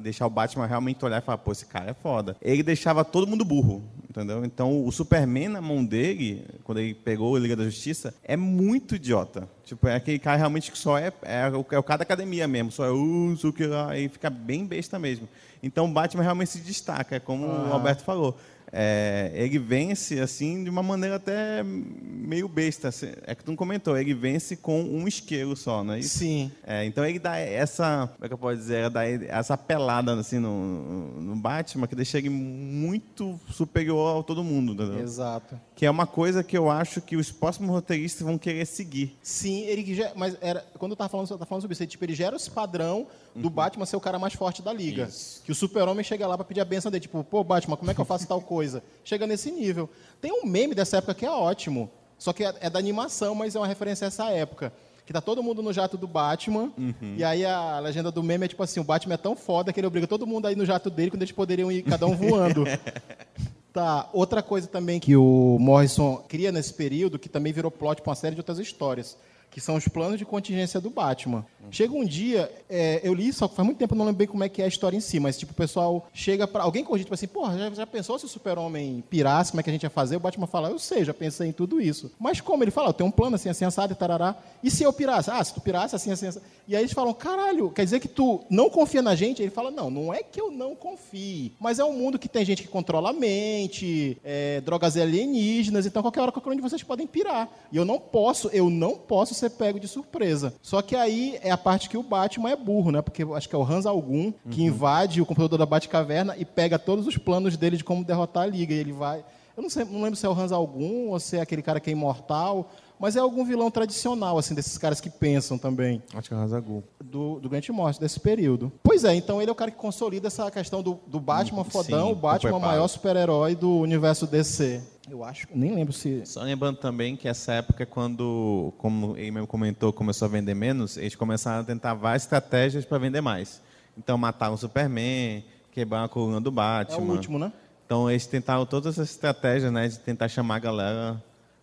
deixar 0.00 0.26
o 0.26 0.30
Batman 0.30 0.66
realmente 0.66 1.04
olhar 1.04 1.18
e 1.20 1.24
falar, 1.24 1.38
pô, 1.38 1.52
esse 1.52 1.66
cara 1.66 1.90
é 1.90 1.94
foda. 1.94 2.36
Ele 2.40 2.62
deixava 2.62 3.04
todo 3.04 3.26
mundo 3.26 3.44
burro, 3.44 3.82
entendeu? 4.08 4.44
Então, 4.44 4.84
o 4.84 4.90
Superman 4.92 5.48
na 5.48 5.60
mão 5.60 5.84
dele, 5.84 6.44
quando 6.64 6.78
ele 6.78 6.94
pegou 6.94 7.34
a 7.34 7.40
Liga 7.40 7.56
da 7.56 7.64
Justiça, 7.64 8.14
é 8.22 8.36
muito 8.36 8.94
idiota. 8.94 9.48
Tipo, 9.64 9.88
é 9.88 9.96
aquele 9.96 10.18
cara 10.18 10.36
realmente 10.36 10.70
que 10.70 10.78
só 10.78 10.98
é, 10.98 11.12
é, 11.22 11.48
o, 11.48 11.64
é 11.70 11.78
o 11.78 11.82
cara 11.82 11.98
da 11.98 12.02
academia 12.02 12.46
mesmo, 12.46 12.70
só 12.70 12.84
é, 12.84 12.90
uh, 12.90 13.36
sei 13.36 13.50
o 13.50 13.52
que 13.52 13.66
lá, 13.66 13.96
e 13.98 14.08
fica 14.08 14.28
bem 14.30 14.64
besta 14.66 14.98
mesmo. 14.98 15.28
Então, 15.62 15.84
o 15.86 15.88
Batman 15.88 16.22
realmente 16.22 16.50
se 16.50 16.60
destaca, 16.60 17.16
é 17.16 17.20
como 17.20 17.46
o 17.46 17.72
Alberto 17.72 18.02
falou. 18.02 18.36
É, 18.74 19.30
ele 19.34 19.58
vence 19.58 20.18
assim 20.18 20.64
de 20.64 20.70
uma 20.70 20.82
maneira 20.82 21.16
até 21.16 21.62
meio 21.62 22.48
besta. 22.48 22.88
assim. 22.88 23.12
É 23.26 23.34
que 23.34 23.44
tu 23.44 23.48
não 23.48 23.56
comentou, 23.56 23.98
ele 23.98 24.14
vence 24.14 24.56
com 24.56 24.82
um 24.82 25.06
isqueiro 25.06 25.54
só, 25.54 25.84
não 25.84 25.92
é 25.92 25.98
isso? 25.98 26.18
Sim. 26.18 26.50
É, 26.66 26.82
então 26.86 27.04
ele 27.04 27.18
dá 27.18 27.36
essa, 27.36 28.08
como 28.14 28.24
é 28.24 28.28
que 28.28 28.32
eu 28.32 28.38
posso 28.38 28.56
dizer, 28.56 28.88
dá 28.88 29.04
essa 29.06 29.58
pelada 29.58 30.14
assim 30.14 30.38
no, 30.38 31.20
no 31.20 31.36
Batman 31.36 31.86
que 31.86 31.94
deixa 31.94 32.16
ele 32.16 32.30
muito 32.30 33.38
superior 33.50 34.20
a 34.20 34.22
todo 34.22 34.42
mundo, 34.42 34.72
entendeu? 34.72 35.00
Exato. 35.00 35.60
Que 35.82 35.86
é 35.86 35.90
uma 35.90 36.06
coisa 36.06 36.44
que 36.44 36.56
eu 36.56 36.70
acho 36.70 37.00
que 37.00 37.16
os 37.16 37.32
próximos 37.32 37.68
roteiristas 37.68 38.24
vão 38.24 38.38
querer 38.38 38.64
seguir. 38.66 39.18
Sim, 39.20 39.62
ele 39.62 39.92
já, 39.96 40.12
mas 40.14 40.36
era 40.40 40.64
quando 40.78 40.92
eu 40.92 40.96
tava 40.96 41.08
falando, 41.08 41.28
eu 41.28 41.36
tava 41.36 41.44
falando 41.44 41.62
sobre 41.62 41.72
isso, 41.72 41.82
ele, 41.82 41.90
tipo, 41.90 42.04
ele 42.04 42.14
gera 42.14 42.36
esse 42.36 42.48
padrão 42.48 43.08
do 43.34 43.50
Batman 43.50 43.84
ser 43.84 43.96
o 43.96 44.00
cara 44.00 44.16
mais 44.16 44.32
forte 44.32 44.62
da 44.62 44.72
liga. 44.72 45.08
Que 45.44 45.50
o 45.50 45.54
Super-Homem 45.56 46.04
chega 46.04 46.24
lá 46.24 46.36
pra 46.38 46.44
pedir 46.44 46.60
a 46.60 46.64
benção 46.64 46.88
dele, 46.88 47.00
tipo, 47.00 47.24
pô, 47.24 47.42
Batman, 47.42 47.76
como 47.76 47.90
é 47.90 47.94
que 47.94 48.00
eu 48.00 48.04
faço 48.04 48.28
tal 48.28 48.40
coisa? 48.40 48.80
Chega 49.02 49.26
nesse 49.26 49.50
nível. 49.50 49.90
Tem 50.20 50.30
um 50.30 50.46
meme 50.46 50.72
dessa 50.72 50.98
época 50.98 51.14
que 51.14 51.26
é 51.26 51.30
ótimo, 51.32 51.90
só 52.16 52.32
que 52.32 52.44
é, 52.44 52.54
é 52.60 52.70
da 52.70 52.78
animação, 52.78 53.34
mas 53.34 53.56
é 53.56 53.58
uma 53.58 53.66
referência 53.66 54.04
a 54.04 54.06
essa 54.06 54.30
época. 54.30 54.72
Que 55.04 55.12
tá 55.12 55.20
todo 55.20 55.42
mundo 55.42 55.64
no 55.64 55.72
jato 55.72 55.96
do 55.96 56.06
Batman, 56.06 56.72
e 57.16 57.24
aí 57.24 57.44
a 57.44 57.80
legenda 57.80 58.12
do 58.12 58.22
meme 58.22 58.44
é 58.44 58.48
tipo 58.48 58.62
assim, 58.62 58.78
o 58.78 58.84
Batman 58.84 59.14
é 59.14 59.16
tão 59.16 59.34
foda 59.34 59.72
que 59.72 59.80
ele 59.80 59.88
obriga 59.88 60.06
todo 60.06 60.28
mundo 60.28 60.46
a 60.46 60.52
ir 60.52 60.56
no 60.56 60.64
jato 60.64 60.88
dele 60.88 61.10
quando 61.10 61.22
eles 61.22 61.32
poderiam 61.32 61.72
ir 61.72 61.82
cada 61.82 62.06
um 62.06 62.14
voando. 62.14 62.62
Tá, 63.72 64.10
outra 64.12 64.42
coisa 64.42 64.66
também 64.68 65.00
que 65.00 65.16
o 65.16 65.56
Morrison 65.58 66.22
cria 66.28 66.52
nesse 66.52 66.74
período, 66.74 67.18
que 67.18 67.28
também 67.28 67.54
virou 67.54 67.70
plot 67.70 68.02
para 68.02 68.10
uma 68.10 68.14
série 68.14 68.34
de 68.34 68.40
outras 68.40 68.58
histórias, 68.58 69.16
que 69.52 69.60
são 69.60 69.76
os 69.76 69.86
planos 69.86 70.18
de 70.18 70.24
contingência 70.24 70.80
do 70.80 70.90
Batman. 70.90 71.44
Chega 71.70 71.94
um 71.94 72.04
dia, 72.04 72.50
é, 72.68 73.00
eu 73.04 73.14
li, 73.14 73.30
que 73.30 73.32
faz 73.32 73.58
muito 73.58 73.78
tempo 73.78 73.94
não 73.94 74.04
lembro 74.04 74.18
bem 74.18 74.26
como 74.26 74.42
é 74.42 74.48
que 74.48 74.62
é 74.62 74.64
a 74.64 74.68
história 74.68 74.96
em 74.96 75.00
si, 75.00 75.20
mas 75.20 75.38
tipo, 75.38 75.52
o 75.52 75.54
pessoal 75.54 76.08
chega 76.12 76.46
para 76.46 76.62
Alguém 76.64 76.82
corrige, 76.82 77.04
tipo 77.04 77.14
assim, 77.14 77.26
porra, 77.26 77.58
já, 77.58 77.70
já 77.70 77.86
pensou 77.86 78.18
se 78.18 78.24
o 78.24 78.28
super-homem 78.28 79.04
pirasse, 79.10 79.50
como 79.50 79.60
é 79.60 79.62
que 79.62 79.70
a 79.70 79.72
gente 79.72 79.82
ia 79.82 79.90
fazer? 79.90 80.16
O 80.16 80.20
Batman 80.20 80.46
fala, 80.46 80.70
eu 80.70 80.78
sei, 80.78 81.04
já 81.04 81.12
pensei 81.12 81.48
em 81.48 81.52
tudo 81.52 81.80
isso. 81.80 82.10
Mas 82.18 82.40
como? 82.40 82.64
Ele 82.64 82.70
fala, 82.70 82.88
eu 82.88 82.92
tenho 82.92 83.08
um 83.08 83.12
plano 83.12 83.36
assim, 83.36 83.48
assim, 83.48 83.64
assado 83.64 83.92
e 83.92 83.96
tarará. 83.96 84.36
E 84.62 84.70
se 84.70 84.82
eu 84.82 84.92
pirasse? 84.92 85.30
Ah, 85.30 85.42
se 85.44 85.52
tu 85.52 85.60
pirasse, 85.60 85.94
assim, 85.94 86.10
assim, 86.10 86.28
assim. 86.28 86.40
E 86.66 86.74
aí 86.74 86.82
eles 86.82 86.92
falam, 86.92 87.12
caralho, 87.12 87.70
quer 87.70 87.84
dizer 87.84 88.00
que 88.00 88.08
tu 88.08 88.40
não 88.48 88.70
confia 88.70 89.02
na 89.02 89.14
gente? 89.14 89.42
Ele 89.42 89.50
fala, 89.50 89.70
não, 89.70 89.90
não 89.90 90.14
é 90.14 90.22
que 90.22 90.40
eu 90.40 90.50
não 90.50 90.74
confie, 90.74 91.52
mas 91.60 91.78
é 91.78 91.84
um 91.84 91.92
mundo 91.92 92.18
que 92.18 92.28
tem 92.28 92.44
gente 92.44 92.62
que 92.62 92.68
controla 92.68 93.10
a 93.10 93.12
mente, 93.12 94.16
é, 94.24 94.60
drogas 94.60 94.96
alienígenas, 94.96 95.84
então 95.84 96.02
qualquer 96.02 96.20
hora, 96.20 96.32
qualquer 96.32 96.50
um 96.50 96.56
de 96.56 96.62
vocês 96.62 96.82
podem 96.82 97.06
pirar. 97.06 97.48
E 97.70 97.76
eu 97.76 97.84
não 97.84 97.98
posso, 97.98 98.48
eu 98.48 98.70
não 98.70 98.96
posso 98.96 99.34
ser 99.42 99.50
pego 99.50 99.78
de 99.78 99.88
surpresa. 99.88 100.54
Só 100.62 100.80
que 100.82 100.96
aí 100.96 101.38
é 101.42 101.50
a 101.50 101.58
parte 101.58 101.88
que 101.88 101.96
o 101.96 102.02
Batman 102.02 102.50
é 102.50 102.56
burro, 102.56 102.90
né? 102.90 103.02
Porque 103.02 103.22
acho 103.22 103.48
que 103.48 103.54
é 103.54 103.58
o 103.58 103.62
Hans 103.62 103.86
Algum 103.86 104.32
que 104.50 104.62
invade 104.62 105.20
o 105.20 105.26
computador 105.26 105.58
da 105.58 105.66
Batcaverna 105.66 106.36
e 106.36 106.44
pega 106.44 106.78
todos 106.78 107.06
os 107.06 107.16
planos 107.16 107.56
dele 107.56 107.76
de 107.76 107.84
como 107.84 108.04
derrotar 108.04 108.44
a 108.44 108.46
Liga. 108.46 108.72
E 108.72 108.78
ele 108.78 108.92
vai. 108.92 109.24
Eu 109.56 109.62
não, 109.62 109.68
sei, 109.68 109.84
não 109.84 110.02
lembro 110.02 110.16
se 110.16 110.24
é 110.24 110.28
o 110.28 110.32
Hans 110.32 110.52
Algum 110.52 111.10
ou 111.10 111.20
se 111.20 111.36
é 111.36 111.40
aquele 111.40 111.62
cara 111.62 111.78
que 111.78 111.90
é 111.90 111.92
imortal, 111.92 112.70
mas 113.02 113.16
é 113.16 113.18
algum 113.18 113.44
vilão 113.44 113.68
tradicional, 113.68 114.38
assim, 114.38 114.54
desses 114.54 114.78
caras 114.78 115.00
que 115.00 115.10
pensam 115.10 115.58
também 115.58 116.00
Acho 116.14 116.28
que 116.28 116.34
é 116.34 116.36
o 116.36 116.40
Razagul. 116.40 116.84
do, 117.04 117.40
do 117.40 117.48
Grant 117.48 117.68
Morrison, 117.70 118.00
desse 118.00 118.20
período. 118.20 118.70
Pois 118.80 119.02
é, 119.02 119.12
então 119.12 119.42
ele 119.42 119.50
é 119.50 119.52
o 119.52 119.56
cara 119.56 119.72
que 119.72 119.76
consolida 119.76 120.28
essa 120.28 120.48
questão 120.52 120.80
do, 120.84 121.00
do 121.08 121.18
Batman 121.18 121.64
fodão, 121.64 122.06
Sim, 122.06 122.12
o 122.12 122.14
Batman 122.14 122.52
preparo. 122.52 122.60
maior 122.60 122.86
super-herói 122.86 123.56
do 123.56 123.78
universo 123.80 124.24
DC. 124.24 124.80
Eu 125.10 125.24
acho, 125.24 125.48
nem 125.52 125.74
lembro 125.74 125.92
se... 125.92 126.24
Só 126.24 126.42
lembrando 126.42 126.76
também 126.76 127.16
que 127.16 127.26
essa 127.26 127.54
época, 127.54 127.82
é 127.82 127.86
quando, 127.86 128.72
como 128.78 129.16
ele 129.16 129.32
mesmo 129.32 129.48
comentou, 129.48 129.92
começou 129.92 130.26
a 130.26 130.28
vender 130.28 130.54
menos, 130.54 130.96
eles 130.96 131.16
começaram 131.16 131.62
a 131.62 131.64
tentar 131.64 131.94
várias 131.94 132.22
estratégias 132.22 132.84
para 132.84 132.98
vender 132.98 133.20
mais. 133.20 133.60
Então, 133.98 134.16
mataram 134.16 134.54
o 134.54 134.56
Superman, 134.56 135.44
quebrar 135.72 136.04
a 136.04 136.08
coluna 136.08 136.40
do 136.40 136.50
É 136.50 136.52
Batman. 136.52 137.00
o 137.00 137.10
último, 137.10 137.36
né? 137.36 137.52
Então, 137.84 138.08
eles 138.08 138.26
tentaram 138.26 138.64
todas 138.64 138.94
essas 138.94 139.10
estratégias, 139.10 139.72
né, 139.72 139.88
de 139.88 139.98
tentar 139.98 140.28
chamar 140.28 140.54
a 140.54 140.60
galera 140.60 141.22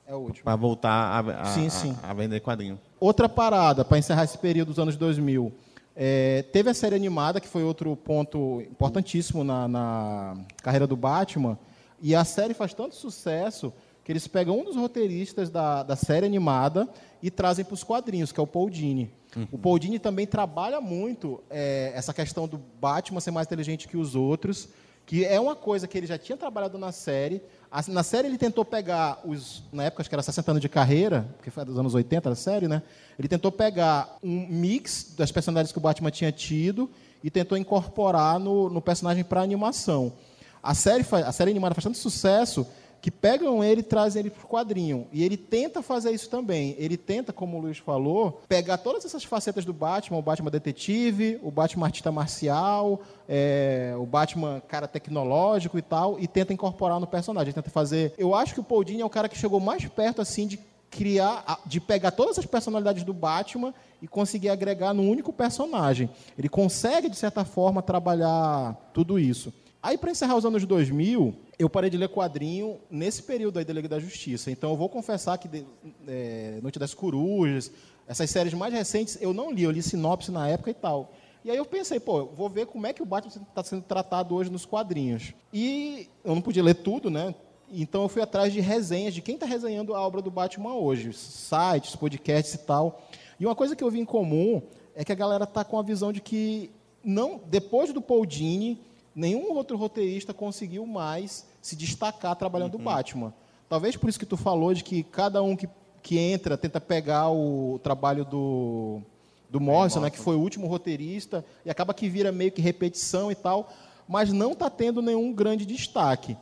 É 0.09 0.15
o 0.15 0.17
último. 0.17 0.43
para 0.43 0.55
voltar 0.55 0.89
a, 0.89 1.19
a- 1.41 1.45
Sim, 1.45 1.67
a- 1.67 1.69
sim. 1.69 1.95
a 2.01 2.13
vender 2.15 2.39
quadrinho. 2.39 2.79
Outra 2.99 3.29
parada, 3.29 3.85
para 3.85 3.99
encerrar 3.99 4.23
esse 4.23 4.37
período 4.39 4.69
dos 4.69 4.79
anos 4.79 4.97
2000. 4.97 5.51
É, 5.95 6.43
teve 6.51 6.69
a 6.69 6.73
série 6.73 6.95
animada, 6.95 7.39
que 7.39 7.47
foi 7.47 7.63
outro 7.63 7.95
ponto 7.95 8.61
importantíssimo 8.61 9.43
na, 9.43 9.67
na 9.67 10.37
carreira 10.63 10.87
do 10.87 10.95
Batman. 10.95 11.59
E 12.01 12.15
a 12.15 12.23
série 12.23 12.53
faz 12.55 12.73
tanto 12.73 12.95
sucesso 12.95 13.71
que 14.03 14.11
eles 14.11 14.25
pegam 14.27 14.57
um 14.59 14.63
dos 14.63 14.75
roteiristas 14.75 15.49
da, 15.51 15.83
da 15.83 15.95
série 15.95 16.25
animada 16.25 16.89
e 17.21 17.29
trazem 17.29 17.63
para 17.63 17.73
os 17.75 17.83
quadrinhos, 17.83 18.31
que 18.31 18.39
é 18.39 18.43
o 18.43 18.47
Paul 18.47 18.69
Dini. 18.69 19.11
O 19.51 19.59
Paul 19.59 19.77
Dini 19.77 19.99
também 19.99 20.25
trabalha 20.25 20.81
muito 20.81 21.39
é, 21.51 21.91
essa 21.93 22.11
questão 22.13 22.47
do 22.47 22.59
Batman 22.81 23.19
ser 23.19 23.29
mais 23.29 23.45
inteligente 23.45 23.87
que 23.87 23.95
os 23.97 24.15
outros, 24.15 24.69
que 25.05 25.23
é 25.23 25.39
uma 25.39 25.55
coisa 25.55 25.87
que 25.87 25.95
ele 25.95 26.07
já 26.07 26.17
tinha 26.17 26.35
trabalhado 26.37 26.79
na 26.79 26.91
série. 26.91 27.39
Na 27.87 28.01
série 28.01 28.27
ele 28.27 28.37
tentou 28.37 28.65
pegar 28.65 29.19
os, 29.23 29.61
na 29.71 29.83
época 29.83 30.01
acho 30.01 30.09
que 30.09 30.15
era 30.15 30.23
60 30.23 30.51
anos 30.51 30.61
de 30.61 30.67
carreira, 30.67 31.27
porque 31.37 31.51
foi 31.51 31.63
dos 31.63 31.77
anos 31.77 31.93
80 31.93 32.29
a 32.29 32.35
série, 32.35 32.67
né? 32.67 32.81
Ele 33.17 33.27
tentou 33.27 33.51
pegar 33.51 34.17
um 34.23 34.47
mix 34.47 35.13
das 35.15 35.31
personalidades 35.31 35.71
que 35.71 35.77
o 35.77 35.81
Batman 35.81 36.09
tinha 36.09 36.31
tido 36.31 36.89
e 37.23 37.29
tentou 37.29 37.55
incorporar 37.57 38.39
no, 38.39 38.69
no 38.69 38.81
personagem 38.81 39.23
para 39.23 39.41
animação. 39.41 40.13
A 40.63 40.73
série, 40.73 41.05
a 41.11 41.31
série 41.31 41.51
animada 41.51 41.75
faz 41.75 41.83
tanto 41.83 41.97
sucesso 41.97 42.65
que 43.01 43.09
pegam 43.09 43.63
ele 43.63 43.81
e 43.81 43.83
trazem 43.83 44.21
ele 44.21 44.29
para 44.29 44.45
o 44.45 44.47
quadrinho. 44.47 45.07
E 45.11 45.23
ele 45.23 45.37
tenta 45.37 45.81
fazer 45.81 46.11
isso 46.11 46.29
também. 46.29 46.75
Ele 46.77 46.97
tenta, 46.97 47.31
como 47.31 47.57
o 47.57 47.61
Luiz 47.61 47.77
falou, 47.77 48.41
pegar 48.47 48.77
todas 48.77 49.05
essas 49.05 49.23
facetas 49.23 49.65
do 49.65 49.73
Batman, 49.73 50.17
o 50.17 50.21
Batman 50.21 50.51
detetive, 50.51 51.39
o 51.41 51.49
Batman 51.49 51.85
artista 51.85 52.11
marcial, 52.11 53.01
é, 53.27 53.93
o 53.97 54.05
Batman 54.05 54.61
cara 54.67 54.87
tecnológico 54.87 55.77
e 55.77 55.81
tal, 55.81 56.19
e 56.19 56.27
tenta 56.27 56.53
incorporar 56.53 56.99
no 56.99 57.07
personagem. 57.07 57.53
Tenta 57.53 57.69
fazer... 57.69 58.13
Eu 58.17 58.35
acho 58.35 58.53
que 58.53 58.59
o 58.59 58.63
Paul 58.63 58.83
Dini 58.83 59.01
é 59.01 59.05
o 59.05 59.09
cara 59.09 59.29
que 59.29 59.37
chegou 59.37 59.59
mais 59.59 59.85
perto, 59.85 60.21
assim, 60.21 60.45
de 60.45 60.59
criar, 60.89 61.61
de 61.65 61.79
pegar 61.79 62.11
todas 62.11 62.37
as 62.37 62.45
personalidades 62.45 63.03
do 63.03 63.13
Batman 63.13 63.73
e 64.01 64.07
conseguir 64.07 64.49
agregar 64.49 64.93
num 64.93 65.09
único 65.09 65.31
personagem. 65.31 66.09
Ele 66.37 66.49
consegue, 66.49 67.09
de 67.09 67.15
certa 67.15 67.45
forma, 67.45 67.81
trabalhar 67.81 68.75
tudo 68.93 69.19
isso. 69.19 69.53
Aí, 69.81 69.97
para 69.97 70.11
encerrar 70.11 70.35
os 70.35 70.45
anos 70.45 70.65
2000, 70.65 71.33
eu 71.57 71.69
parei 71.69 71.89
de 71.89 71.97
ler 71.97 72.09
quadrinho 72.09 72.79
nesse 72.89 73.23
período 73.23 73.59
aí 73.59 73.65
da 73.65 73.73
Liga 73.73 73.87
da 73.87 73.99
Justiça. 73.99 74.51
Então, 74.51 74.71
eu 74.71 74.75
vou 74.75 74.89
confessar 74.89 75.37
que 75.37 75.65
é, 76.07 76.59
Noite 76.61 76.77
das 76.77 76.93
Corujas, 76.93 77.71
essas 78.05 78.29
séries 78.29 78.53
mais 78.53 78.73
recentes, 78.73 79.17
eu 79.21 79.33
não 79.33 79.51
li. 79.51 79.63
Eu 79.63 79.71
li 79.71 79.81
sinopse 79.81 80.31
na 80.31 80.49
época 80.49 80.71
e 80.71 80.73
tal. 80.73 81.13
E 81.45 81.49
aí 81.49 81.55
eu 81.55 81.65
pensei, 81.65 81.99
pô, 81.99 82.25
vou 82.25 82.49
ver 82.49 82.65
como 82.65 82.85
é 82.85 82.91
que 82.91 83.01
o 83.01 83.05
Batman 83.05 83.43
está 83.47 83.63
sendo 83.63 83.83
tratado 83.83 84.35
hoje 84.35 84.49
nos 84.49 84.65
quadrinhos. 84.65 85.33
E 85.53 86.09
eu 86.23 86.35
não 86.35 86.41
podia 86.41 86.61
ler 86.61 86.75
tudo, 86.75 87.09
né? 87.09 87.33
Então 87.71 88.01
eu 88.01 88.09
fui 88.09 88.21
atrás 88.21 88.51
de 88.51 88.59
resenhas 88.59 89.13
de 89.13 89.21
quem 89.21 89.35
está 89.35 89.45
resenhando 89.45 89.93
a 89.95 90.01
obra 90.01 90.21
do 90.21 90.29
Batman 90.29 90.73
hoje, 90.73 91.13
sites, 91.13 91.95
podcasts 91.95 92.55
e 92.55 92.57
tal. 92.57 93.01
E 93.39 93.45
uma 93.45 93.55
coisa 93.55 93.75
que 93.75 93.83
eu 93.83 93.89
vi 93.89 93.99
em 93.99 94.05
comum 94.05 94.61
é 94.93 95.05
que 95.05 95.13
a 95.13 95.15
galera 95.15 95.45
está 95.45 95.63
com 95.63 95.79
a 95.79 95.83
visão 95.83 96.11
de 96.11 96.19
que 96.19 96.71
não, 97.03 97.39
depois 97.45 97.93
do 97.93 98.01
Paul 98.01 98.25
Dini, 98.25 98.81
nenhum 99.15 99.53
outro 99.53 99.77
roteirista 99.77 100.33
conseguiu 100.33 100.85
mais 100.85 101.45
se 101.61 101.75
destacar 101.75 102.35
trabalhando 102.35 102.75
o 102.75 102.79
Batman. 102.79 103.33
Talvez 103.67 103.95
por 103.95 104.09
isso 104.09 104.19
que 104.19 104.25
tu 104.25 104.37
falou 104.37 104.73
de 104.73 104.83
que 104.83 105.03
cada 105.03 105.41
um 105.43 105.55
que, 105.55 105.69
que 106.01 106.17
entra 106.17 106.57
tenta 106.57 106.79
pegar 106.81 107.29
o 107.29 107.79
trabalho 107.83 108.25
do 108.25 109.01
do 109.49 109.59
Morrison, 109.59 109.99
né, 109.99 110.09
que 110.09 110.19
foi 110.19 110.35
o 110.35 110.39
último 110.39 110.67
roteirista, 110.67 111.43
e 111.65 111.69
acaba 111.69 111.93
que 111.93 112.07
vira 112.07 112.31
meio 112.31 112.51
que 112.51 112.61
repetição 112.61 113.31
e 113.31 113.35
tal, 113.35 113.69
mas 114.07 114.31
não 114.31 114.51
está 114.51 114.69
tendo 114.69 115.01
nenhum 115.01 115.33
grande 115.33 115.65
destaque. 115.65 116.37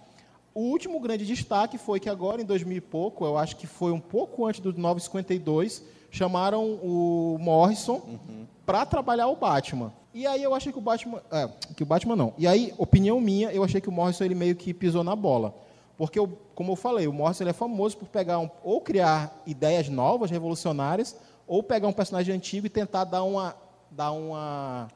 O 0.53 0.61
último 0.61 0.99
grande 0.99 1.25
destaque 1.25 1.77
foi 1.77 1.99
que 1.99 2.09
agora, 2.09 2.41
em 2.41 2.45
2000 2.45 2.77
e 2.77 2.81
pouco, 2.81 3.25
eu 3.25 3.37
acho 3.37 3.55
que 3.55 3.67
foi 3.67 3.91
um 3.91 3.99
pouco 3.99 4.45
antes 4.45 4.59
do 4.59 4.73
952, 4.73 5.83
chamaram 6.11 6.65
o 6.81 7.37
Morrison 7.39 8.01
para 8.65 8.85
trabalhar 8.85 9.27
o 9.27 9.35
Batman. 9.35 9.93
E 10.17 10.25
aí 10.25 10.41
eu 10.41 10.55
achei 10.55 10.71
que 10.71 10.77
o 10.79 10.81
Batman... 10.81 11.21
É, 11.31 11.47
que 11.75 11.83
o 11.83 11.85
Batman 11.85 12.15
não. 12.15 12.33
E 12.39 12.47
aí, 12.47 12.73
opinião 12.77 13.21
minha, 13.21 13.51
eu 13.51 13.63
achei 13.63 13.79
que 13.79 13.87
o 13.87 13.91
Morrison 13.91 14.23
ele 14.23 14.33
meio 14.33 14.55
que 14.55 14.73
pisou 14.73 15.03
na 15.03 15.15
bola. 15.15 15.53
Porque, 15.95 16.17
eu- 16.17 16.37
como 16.55 16.71
eu 16.71 16.75
falei, 16.75 17.07
o 17.07 17.13
Morrison 17.13 17.43
ele 17.43 17.51
é 17.51 17.53
famoso 17.53 17.95
por 17.97 18.07
pegar 18.07 18.39
um, 18.39 18.49
ou 18.63 18.81
criar 18.81 19.43
ideias 19.45 19.87
novas, 19.89 20.31
revolucionárias, 20.31 21.15
ou 21.45 21.61
pegar 21.61 21.87
um 21.87 21.93
personagem 21.93 22.33
antigo 22.33 22.65
e 22.65 22.69
tentar 22.69 23.03
dar 23.03 23.21
uma, 23.23 23.55
dar 23.91 24.11
uma 24.11 24.87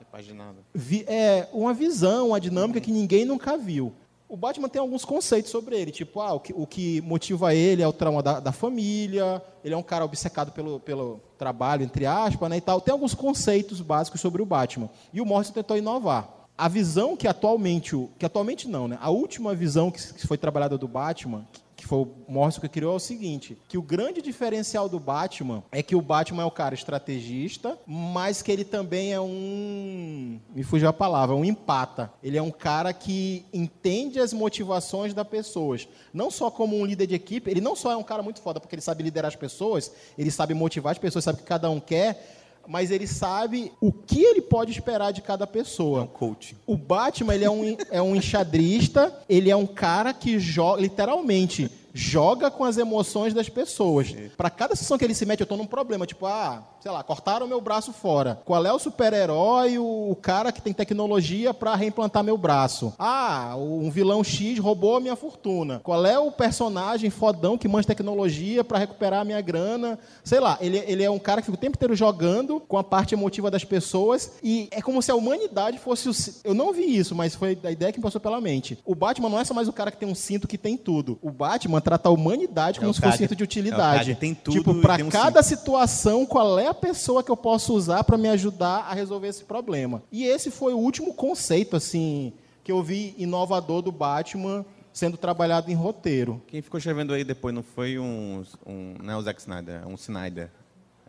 vi- 0.74 1.06
é, 1.08 1.48
uma 1.54 1.74
visão, 1.74 2.30
uma 2.30 2.40
dinâmica 2.40 2.82
que 2.82 2.92
ninguém 2.92 3.24
nunca 3.24 3.56
viu. 3.56 3.94
O 4.32 4.38
Batman 4.38 4.70
tem 4.70 4.80
alguns 4.80 5.04
conceitos 5.04 5.52
sobre 5.52 5.76
ele, 5.78 5.92
tipo, 5.92 6.22
ah, 6.22 6.32
o, 6.32 6.40
que, 6.40 6.54
o 6.56 6.66
que 6.66 7.02
motiva 7.02 7.54
ele 7.54 7.82
é 7.82 7.88
o 7.88 7.92
trauma 7.92 8.24
da, 8.24 8.40
da 8.40 8.54
família, 8.54 9.44
ele 9.62 9.74
é 9.74 9.78
um 9.78 9.84
cara 9.84 10.06
obcecado 10.06 10.54
pelo, 10.54 10.80
pelo 10.80 11.20
trabalho, 11.38 11.84
entre 11.84 12.06
aspas, 12.06 12.50
né, 12.50 12.56
e 12.56 12.62
tal. 12.62 12.80
Tem 12.80 12.94
alguns 12.94 13.14
conceitos 13.14 13.82
básicos 13.82 14.22
sobre 14.22 14.42
o 14.42 14.46
Batman. 14.46 14.90
E 15.12 15.20
o 15.20 15.26
Morrison 15.26 15.52
tentou 15.52 15.76
inovar. 15.76 16.48
A 16.58 16.70
visão 16.70 17.18
que 17.18 17.28
atualmente, 17.28 17.92
que 18.18 18.26
atualmente 18.26 18.70
não, 18.70 18.88
né, 18.88 18.98
a 19.02 19.10
última 19.10 19.54
visão 19.54 19.92
que 19.92 20.26
foi 20.26 20.38
trabalhada 20.38 20.78
do 20.78 20.88
Batman, 20.88 21.46
que 21.82 21.88
foi 21.88 21.98
o 21.98 22.10
Morrison 22.28 22.62
que 22.62 22.70
criou, 22.70 22.94
é 22.94 22.96
o 22.98 23.00
seguinte, 23.00 23.58
que 23.68 23.76
o 23.76 23.82
grande 23.82 24.22
diferencial 24.22 24.88
do 24.88 25.00
Batman 25.00 25.64
é 25.72 25.82
que 25.82 25.96
o 25.96 26.02
Batman 26.02 26.44
é 26.44 26.46
um 26.46 26.52
cara 26.52 26.76
estrategista, 26.76 27.76
mas 27.88 28.44
que 28.44 28.52
ele 28.52 28.64
também 28.64 29.12
é 29.12 29.20
um... 29.20 30.40
me 30.54 30.62
fugiu 30.62 30.88
a 30.88 30.94
palavra, 30.94 31.36
um 31.36 31.44
empata. 31.44 32.14
Ele 32.22 32.38
é 32.38 32.42
um 32.42 32.52
cara 32.52 32.94
que 32.94 33.48
entende 33.52 34.20
as 34.20 34.32
motivações 34.32 35.12
das 35.12 35.28
pessoas. 35.28 35.88
Não 36.14 36.30
só 36.30 36.52
como 36.52 36.78
um 36.78 36.86
líder 36.86 37.08
de 37.08 37.16
equipe, 37.16 37.50
ele 37.50 37.62
não 37.62 37.76
só 37.76 37.92
é 37.92 37.98
um 37.98 38.04
cara 38.04 38.22
muito 38.22 38.42
foda 38.42 38.60
porque 38.60 38.76
ele 38.76 38.82
sabe 38.84 39.02
liderar 39.02 39.30
as 39.30 39.36
pessoas, 39.36 39.92
ele 40.16 40.30
sabe 40.30 40.54
motivar 40.54 40.92
as 40.92 41.00
pessoas, 41.00 41.24
sabe 41.24 41.40
o 41.40 41.42
que 41.42 41.48
cada 41.48 41.68
um 41.68 41.80
quer, 41.80 42.41
mas 42.68 42.92
ele 42.92 43.08
sabe 43.08 43.72
o 43.82 43.92
que 43.92 44.22
ele 44.22 44.42
pode 44.42 44.72
esperar 44.72 45.12
de 45.12 45.22
cada 45.22 45.46
pessoa. 45.48 46.08
Coach. 46.08 46.56
O 46.66 46.78
Batman 46.78 47.36
ele 47.36 47.46
é 47.46 47.50
um, 47.50 47.78
é 47.90 48.02
um 48.02 48.16
enxadrista, 48.16 49.14
ele 49.28 49.50
é 49.50 49.56
um 49.56 49.66
cara 49.68 50.14
que 50.14 50.40
joga, 50.40 50.82
literalmente, 50.82 51.70
joga 51.94 52.50
com 52.50 52.64
as 52.64 52.78
emoções 52.78 53.34
das 53.34 53.50
pessoas. 53.50 54.14
Para 54.38 54.50
cada 54.50 54.76
sessão 54.76 54.98
que 54.98 55.06
ele 55.06 55.14
se 55.14 55.26
mete, 55.26 55.42
eu 55.42 55.48
tô 55.48 55.58
num 55.58 55.66
problema, 55.66 56.06
tipo, 56.06 56.26
ah, 56.26 56.64
sei 56.80 56.92
lá, 56.92 57.04
cortaram 57.04 57.48
meu 57.48 57.62
braço 57.62 57.94
fora. 57.94 58.42
Qual 58.46 58.66
é 58.66 58.74
o 58.74 58.80
super-herói, 58.80 59.78
o, 59.78 60.18
cara 60.22 60.52
que 60.52 60.62
tem 60.62 60.74
tecnologia 60.74 61.54
para 61.54 61.76
reimplantar 61.76 62.24
meu 62.24 62.38
braço? 62.38 62.94
Ah, 62.98 63.56
um 63.58 63.90
vilão 63.90 64.24
X 64.24 64.60
roubou 64.60 64.96
a 64.96 65.00
minha 65.00 65.16
fortuna. 65.16 65.80
Qual 65.84 66.06
é 66.06 66.18
o 66.18 66.32
personagem 66.32 67.10
fodão 67.10 67.58
que 67.58 67.68
manja 67.68 67.88
tecnologia 67.88 68.64
para 68.64 68.78
recuperar 68.78 69.22
a 69.22 69.26
minha 69.26 69.42
grana? 69.42 70.00
Sei 70.24 70.40
lá, 70.40 70.58
ele, 70.62 70.78
ele 70.88 71.04
é 71.04 71.10
um 71.10 71.20
cara 71.20 71.42
que 71.42 71.46
fica 71.46 71.58
o 71.58 71.62
tempo 71.62 71.78
inteiro 71.78 71.96
jogando 71.96 72.60
com 72.60 72.78
a 72.78 72.84
parte 72.84 73.14
emotiva 73.14 73.52
das 73.52 73.64
pessoas 73.64 74.34
e 74.44 74.68
é 74.72 74.82
como 74.82 75.02
se 75.02 75.12
a 75.12 75.16
humanidade 75.16 75.78
fosse 75.78 76.10
o. 76.10 76.14
Eu 76.44 76.54
não 76.54 76.74
vi 76.74 76.96
isso, 76.96 77.16
mas 77.16 77.36
foi 77.36 77.58
a 77.64 77.72
ideia 77.72 77.92
que 77.92 78.00
me 78.00 78.04
passou 78.04 78.22
pela 78.22 78.40
mente. 78.40 78.78
O 78.86 78.96
Batman 78.96 79.30
não 79.30 79.40
é 79.40 79.44
só 79.44 79.54
mais 79.54 79.68
o 79.68 79.74
cara 79.74 79.92
que 79.92 79.98
tem 79.98 80.08
um 80.08 80.16
cinto 80.16 80.48
que 80.48 80.58
tem 80.58 80.78
tudo. 80.78 81.20
O 81.22 81.32
Batman 81.32 81.81
trata 81.82 82.10
a 82.10 82.12
humanidade 82.12 82.80
como 82.80 82.92
o 82.92 82.94
se 82.94 83.02
fosse 83.02 83.16
um 83.16 83.18
cinto 83.18 83.36
de 83.36 83.44
é 83.44 83.46
utilidade. 83.46 84.14
que 84.14 84.20
tem 84.20 84.34
tudo 84.34 84.58
tipo, 84.58 84.76
para 84.76 85.04
um 85.04 85.10
cada 85.10 85.44
situação, 85.44 86.26
qual 86.26 86.60
é 86.60 86.68
a 86.68 86.74
pessoa 86.74 87.24
que 87.24 87.32
eu 87.32 87.38
posso 87.38 87.74
usar 87.74 88.04
para 88.04 88.18
me 88.18 88.30
ajudar 88.30 88.86
a 88.90 88.94
resolver 88.94 89.28
esse 89.28 89.44
problema? 89.44 90.04
E 90.12 90.24
esse 90.24 90.52
foi 90.52 90.74
o 90.74 90.78
último 90.78 91.14
conceito, 91.14 91.76
assim, 91.76 92.34
que 92.64 92.72
eu 92.72 92.82
vi 92.82 93.16
inovador 93.18 93.82
do 93.82 93.92
Batman 93.92 94.66
sendo 94.94 95.18
trabalhado 95.18 95.72
em 95.72 95.74
roteiro. 95.74 96.42
Quem 96.48 96.62
ficou 96.62 96.78
escrevendo 96.78 97.14
aí 97.14 97.24
depois 97.24 97.54
não 97.56 97.64
foi 97.64 97.98
um, 97.98 98.44
um 98.66 98.96
não 99.02 99.14
é 99.14 99.18
o 99.18 99.22
Zack 99.22 99.40
Snyder, 99.40 99.82
é 99.84 99.86
um 99.86 99.96
Snyder. 99.96 100.50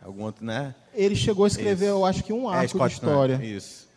Algum 0.04 0.24
outro, 0.24 0.44
né? 0.44 0.74
Ele 0.92 1.14
chegou 1.14 1.44
a 1.44 1.48
escrever, 1.48 1.86
Isso. 1.86 1.94
eu 1.94 2.04
acho 2.04 2.24
que 2.24 2.32
um 2.32 2.52
é, 2.52 2.56
arco 2.56 2.70
Scott 2.70 2.88
de 2.88 2.94
história. 2.94 3.34
Isso. 3.44 3.88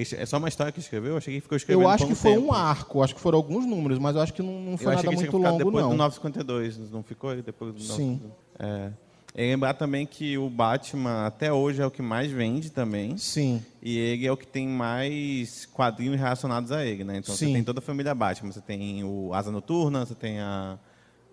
É 0.00 0.26
só 0.26 0.38
uma 0.38 0.48
história 0.48 0.72
que 0.72 0.80
escreveu? 0.80 1.12
Eu 1.12 1.16
achei 1.18 1.34
que 1.34 1.40
ficou 1.40 1.56
escrevendo 1.56 1.84
Eu 1.84 1.88
acho 1.88 2.06
que 2.06 2.14
foi 2.14 2.32
tempo. 2.32 2.46
um 2.46 2.52
arco, 2.52 3.02
acho 3.02 3.14
que 3.14 3.20
foram 3.20 3.38
alguns 3.38 3.64
números, 3.64 3.98
mas 3.98 4.16
eu 4.16 4.22
acho 4.22 4.34
que 4.34 4.42
não, 4.42 4.60
não 4.60 4.76
foi 4.76 4.86
Eu 4.92 4.98
achei 4.98 5.04
nada 5.04 5.16
que 5.16 5.16
tinha 5.22 5.30
muito 5.30 5.36
ficado 5.36 5.52
longo, 5.52 5.64
depois 5.64 5.84
não. 5.84 5.90
do 5.92 5.96
952, 5.96 6.90
não 6.90 7.02
ficou 7.02 7.36
depois 7.42 7.74
do 7.74 7.80
Sim. 7.80 8.20
952? 8.20 8.32
É. 8.58 8.92
E 9.36 9.50
lembrar 9.50 9.74
também 9.74 10.06
que 10.06 10.38
o 10.38 10.48
Batman 10.48 11.26
até 11.26 11.52
hoje 11.52 11.82
é 11.82 11.86
o 11.86 11.90
que 11.90 12.00
mais 12.00 12.30
vende 12.30 12.70
também. 12.70 13.16
Sim. 13.16 13.60
E 13.82 13.98
ele 13.98 14.26
é 14.26 14.32
o 14.32 14.36
que 14.36 14.46
tem 14.46 14.68
mais 14.68 15.66
quadrinhos 15.66 16.16
relacionados 16.16 16.70
a 16.70 16.86
ele, 16.86 17.02
né? 17.02 17.16
Então 17.16 17.34
Sim. 17.34 17.46
você 17.48 17.52
tem 17.52 17.64
toda 17.64 17.80
a 17.80 17.82
família 17.82 18.14
Batman. 18.14 18.52
Você 18.52 18.60
tem 18.60 19.02
o 19.02 19.34
Asa 19.34 19.50
Noturna, 19.50 20.06
você 20.06 20.14
tem 20.14 20.38
a, 20.38 20.78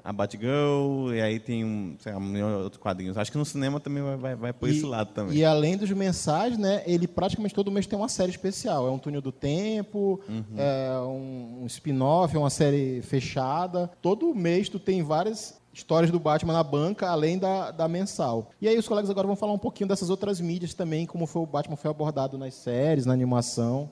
a 0.04 0.12
Batgirl, 0.12 1.14
e 1.14 1.22
aí 1.22 1.40
tem 1.40 1.64
um, 1.64 1.96
sei 2.00 2.12
lá, 2.14 2.20
um 2.20 2.64
outros 2.64 2.82
quadrinhos. 2.82 3.18
Acho 3.18 3.32
que 3.32 3.38
no 3.38 3.46
cinema 3.46 3.80
também 3.80 4.02
vai, 4.04 4.16
vai, 4.18 4.36
vai 4.36 4.54
por 4.54 4.70
esse 4.70 4.86
lado 4.86 5.12
também. 5.14 5.38
E 5.38 5.46
além 5.46 5.78
dos 5.78 5.90
mensagens, 5.92 6.58
né, 6.58 6.82
ele 6.86 7.08
praticamente 7.08 7.54
todo 7.54 7.72
mês 7.72 7.86
tem 7.86 7.98
uma 7.98 8.10
série 8.10 8.32
especial. 8.32 8.88
É 8.88 8.92
um 8.92 8.98
túnel 8.98 9.22
do 9.22 9.32
tempo, 9.32 10.20
Uhum. 10.28 10.44
é 10.58 11.00
um, 11.02 11.60
um 11.64 11.66
spin-off, 11.68 12.36
é 12.36 12.40
uma 12.40 12.50
série 12.50 13.02
fechada. 13.02 13.90
Todo 14.02 14.34
mês 14.34 14.70
tu 14.70 14.80
tem 14.80 15.04
várias 15.04 15.60
histórias 15.74 16.12
do 16.12 16.20
Batman 16.20 16.54
na 16.54 16.64
banca, 16.64 17.08
além 17.10 17.38
da, 17.40 17.72
da 17.72 17.88
mensal. 17.88 18.52
E 18.62 18.68
aí 18.68 18.78
os 18.78 18.88
colegas 18.88 19.10
agora 19.10 19.26
vão 19.28 19.36
falar 19.36 19.54
um 19.54 19.58
pouquinho 19.60 19.88
dessas 19.88 20.10
outras 20.10 20.42
mídias 20.42 20.74
também, 20.74 21.06
como 21.06 21.26
foi 21.26 21.42
o 21.42 21.46
Batman 21.46 21.76
foi 21.78 21.90
abordado 21.92 22.38
nas 22.38 22.54
séries, 22.56 23.06
na 23.06 23.14
animação. 23.14 23.90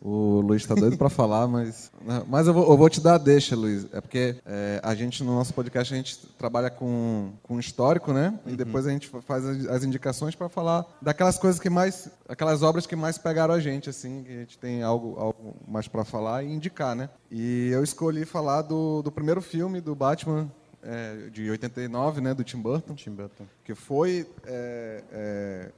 O 0.00 0.40
Luiz 0.40 0.62
está 0.62 0.74
doido 0.74 0.96
para 0.96 1.08
falar, 1.08 1.48
mas, 1.48 1.90
mas 2.28 2.46
eu, 2.46 2.54
vou, 2.54 2.70
eu 2.70 2.76
vou 2.76 2.88
te 2.88 3.00
dar 3.00 3.14
a 3.14 3.18
deixa, 3.18 3.56
Luiz. 3.56 3.86
É 3.92 4.00
porque 4.00 4.36
é, 4.46 4.80
a 4.82 4.94
gente, 4.94 5.24
no 5.24 5.34
nosso 5.34 5.52
podcast, 5.52 5.92
a 5.92 5.96
gente 5.96 6.16
trabalha 6.38 6.70
com, 6.70 7.32
com 7.42 7.58
histórico, 7.58 8.12
né? 8.12 8.38
E 8.46 8.54
depois 8.54 8.86
a 8.86 8.90
gente 8.90 9.08
faz 9.26 9.44
as, 9.44 9.66
as 9.66 9.84
indicações 9.84 10.34
para 10.34 10.48
falar 10.48 10.86
daquelas 11.02 11.36
coisas 11.36 11.60
que 11.60 11.68
mais, 11.68 12.08
aquelas 12.28 12.62
obras 12.62 12.86
que 12.86 12.94
mais 12.94 13.18
pegaram 13.18 13.54
a 13.54 13.60
gente, 13.60 13.90
assim, 13.90 14.22
que 14.22 14.32
a 14.32 14.40
gente 14.40 14.58
tem 14.58 14.82
algo, 14.82 15.18
algo 15.18 15.56
mais 15.66 15.88
para 15.88 16.04
falar 16.04 16.44
e 16.44 16.52
indicar, 16.52 16.94
né? 16.94 17.10
E 17.30 17.68
eu 17.72 17.82
escolhi 17.82 18.24
falar 18.24 18.62
do, 18.62 19.02
do 19.02 19.10
primeiro 19.10 19.42
filme 19.42 19.80
do 19.80 19.94
Batman, 19.94 20.48
é, 20.82 21.28
de 21.30 21.50
89, 21.50 22.20
né? 22.20 22.34
Do 22.34 22.44
Tim 22.44 22.58
Burton 22.58 22.94
Tim 22.94 23.10
Burton. 23.10 23.44
que 23.64 23.74
foi 23.74 24.26
é, 24.46 25.02
é, 25.12 25.72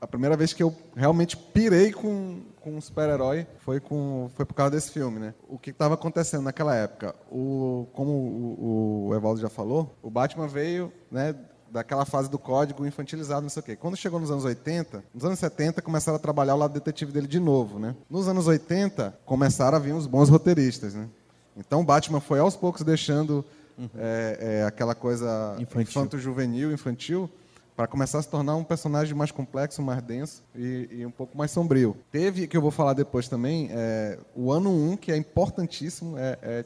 a 0.00 0.06
primeira 0.06 0.36
vez 0.36 0.52
que 0.52 0.62
eu 0.62 0.74
realmente 0.94 1.36
pirei 1.36 1.92
com, 1.92 2.42
com 2.66 2.76
um 2.76 2.80
super-herói 2.80 3.46
foi, 3.60 3.78
com, 3.78 4.28
foi 4.34 4.44
por 4.44 4.54
causa 4.54 4.72
desse 4.72 4.90
filme, 4.90 5.20
né? 5.20 5.34
O 5.48 5.56
que 5.56 5.70
estava 5.70 5.94
acontecendo 5.94 6.42
naquela 6.42 6.74
época? 6.74 7.14
O, 7.30 7.86
como 7.92 8.10
o, 8.10 9.06
o 9.08 9.14
Evaldo 9.14 9.40
já 9.40 9.48
falou, 9.48 9.94
o 10.02 10.10
Batman 10.10 10.48
veio, 10.48 10.92
né? 11.08 11.36
daquela 11.70 12.04
fase 12.04 12.30
do 12.30 12.38
código 12.38 12.86
infantilizado, 12.86 13.42
não 13.42 13.48
sei 13.50 13.60
o 13.60 13.64
quê. 13.64 13.76
Quando 13.76 13.96
chegou 13.96 14.18
nos 14.18 14.30
anos 14.30 14.44
80, 14.44 15.04
nos 15.12 15.24
anos 15.24 15.38
70 15.38 15.82
começaram 15.82 16.16
a 16.16 16.18
trabalhar 16.18 16.54
o 16.54 16.58
lado 16.58 16.72
detetive 16.72 17.12
dele 17.12 17.26
de 17.26 17.38
novo, 17.38 17.78
né? 17.78 17.94
Nos 18.08 18.26
anos 18.28 18.46
80 18.46 19.16
começaram 19.24 19.76
a 19.76 19.80
vir 19.80 19.92
os 19.92 20.06
bons 20.06 20.28
roteiristas, 20.28 20.94
né? 20.94 21.08
Então 21.56 21.82
o 21.82 21.84
Batman 21.84 22.20
foi 22.20 22.38
aos 22.38 22.56
poucos 22.56 22.82
deixando 22.82 23.44
uhum. 23.76 23.90
é, 23.96 24.38
é, 24.40 24.64
aquela 24.64 24.94
coisa 24.94 25.56
infanto-juvenil, 25.58 26.72
infantil, 26.72 27.30
para 27.76 27.86
começar 27.86 28.18
a 28.18 28.22
se 28.22 28.28
tornar 28.28 28.56
um 28.56 28.64
personagem 28.64 29.14
mais 29.14 29.30
complexo, 29.30 29.82
mais 29.82 30.02
denso 30.02 30.42
e, 30.54 30.88
e, 30.90 31.06
um 31.06 31.10
pouco 31.10 31.36
mais 31.36 31.50
sombrio. 31.50 31.94
Teve, 32.10 32.46
que 32.46 32.56
eu 32.56 32.62
vou 32.62 32.70
falar 32.70 32.94
depois 32.94 33.28
também, 33.28 33.68
é, 33.70 34.18
o 34.34 34.50
ano 34.50 34.70
1, 34.70 34.92
um, 34.92 34.96
que 34.96 35.12
é 35.12 35.16
importantíssimo, 35.16 36.16
é, 36.16 36.38
é, 36.42 36.64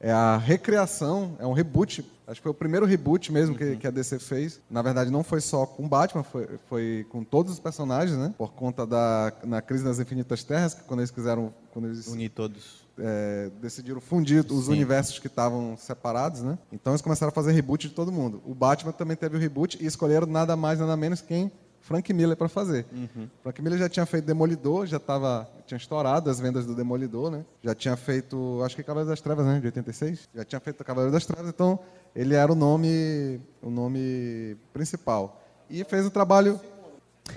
é, 0.00 0.12
a 0.12 0.36
recriação, 0.36 1.36
é 1.38 1.46
um 1.46 1.52
reboot. 1.52 2.04
Acho 2.26 2.40
que 2.40 2.42
foi 2.42 2.52
o 2.52 2.54
primeiro 2.54 2.84
reboot 2.84 3.32
mesmo 3.32 3.56
que, 3.56 3.76
que 3.76 3.86
a 3.86 3.90
DC 3.90 4.18
fez. 4.18 4.60
Na 4.70 4.82
verdade, 4.82 5.10
não 5.10 5.24
foi 5.24 5.40
só 5.40 5.64
com 5.66 5.88
Batman, 5.88 6.22
foi, 6.22 6.46
foi 6.68 7.06
com 7.08 7.24
todos 7.24 7.54
os 7.54 7.58
personagens, 7.58 8.16
né? 8.16 8.32
Por 8.36 8.52
conta 8.52 8.86
da 8.86 9.32
na 9.42 9.60
crise 9.60 9.82
das 9.82 9.98
infinitas 9.98 10.44
terras, 10.44 10.74
que 10.74 10.84
quando 10.84 11.00
eles 11.00 11.10
quiseram, 11.10 11.52
quando 11.72 11.86
eles 11.86 12.06
unir 12.06 12.28
todos 12.28 12.84
é, 13.00 13.50
decidiram 13.60 14.00
fundir 14.00 14.44
os 14.50 14.66
Sim. 14.66 14.72
universos 14.72 15.18
que 15.18 15.26
estavam 15.26 15.76
separados, 15.76 16.42
né? 16.42 16.58
Então 16.72 16.92
eles 16.92 17.02
começaram 17.02 17.30
a 17.30 17.34
fazer 17.34 17.52
reboot 17.52 17.88
de 17.88 17.94
todo 17.94 18.12
mundo. 18.12 18.42
O 18.44 18.54
Batman 18.54 18.92
também 18.92 19.16
teve 19.16 19.36
o 19.36 19.40
reboot 19.40 19.78
e 19.80 19.86
escolheram 19.86 20.26
nada 20.26 20.56
mais 20.56 20.78
nada 20.78 20.96
menos 20.96 21.20
quem 21.20 21.50
Frank 21.80 22.12
Miller 22.12 22.36
para 22.36 22.48
fazer. 22.48 22.86
Uhum. 22.92 23.28
Frank 23.42 23.60
Miller 23.60 23.78
já 23.78 23.88
tinha 23.88 24.06
feito 24.06 24.24
Demolidor, 24.24 24.86
já 24.86 24.98
tava, 24.98 25.48
tinha 25.66 25.76
estourado 25.78 26.30
as 26.30 26.38
vendas 26.38 26.66
do 26.66 26.74
Demolidor, 26.74 27.30
né? 27.30 27.44
Já 27.62 27.74
tinha 27.74 27.96
feito, 27.96 28.62
acho 28.64 28.76
que 28.76 28.82
Cavaleiro 28.82 29.10
das 29.10 29.20
Trevas, 29.20 29.46
né, 29.46 29.58
de 29.58 29.66
86. 29.66 30.28
Já 30.34 30.44
tinha 30.44 30.60
feito 30.60 30.84
Cavaleiro 30.84 31.12
das 31.12 31.26
Trevas, 31.26 31.48
então 31.48 31.80
ele 32.14 32.34
era 32.34 32.52
o 32.52 32.54
nome, 32.54 33.40
o 33.62 33.70
nome 33.70 34.56
principal. 34.72 35.42
E 35.68 35.82
fez 35.84 36.06
o 36.06 36.10
trabalho. 36.10 36.60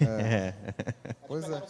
É. 0.01 0.53
pois 1.27 1.47
é. 1.47 1.61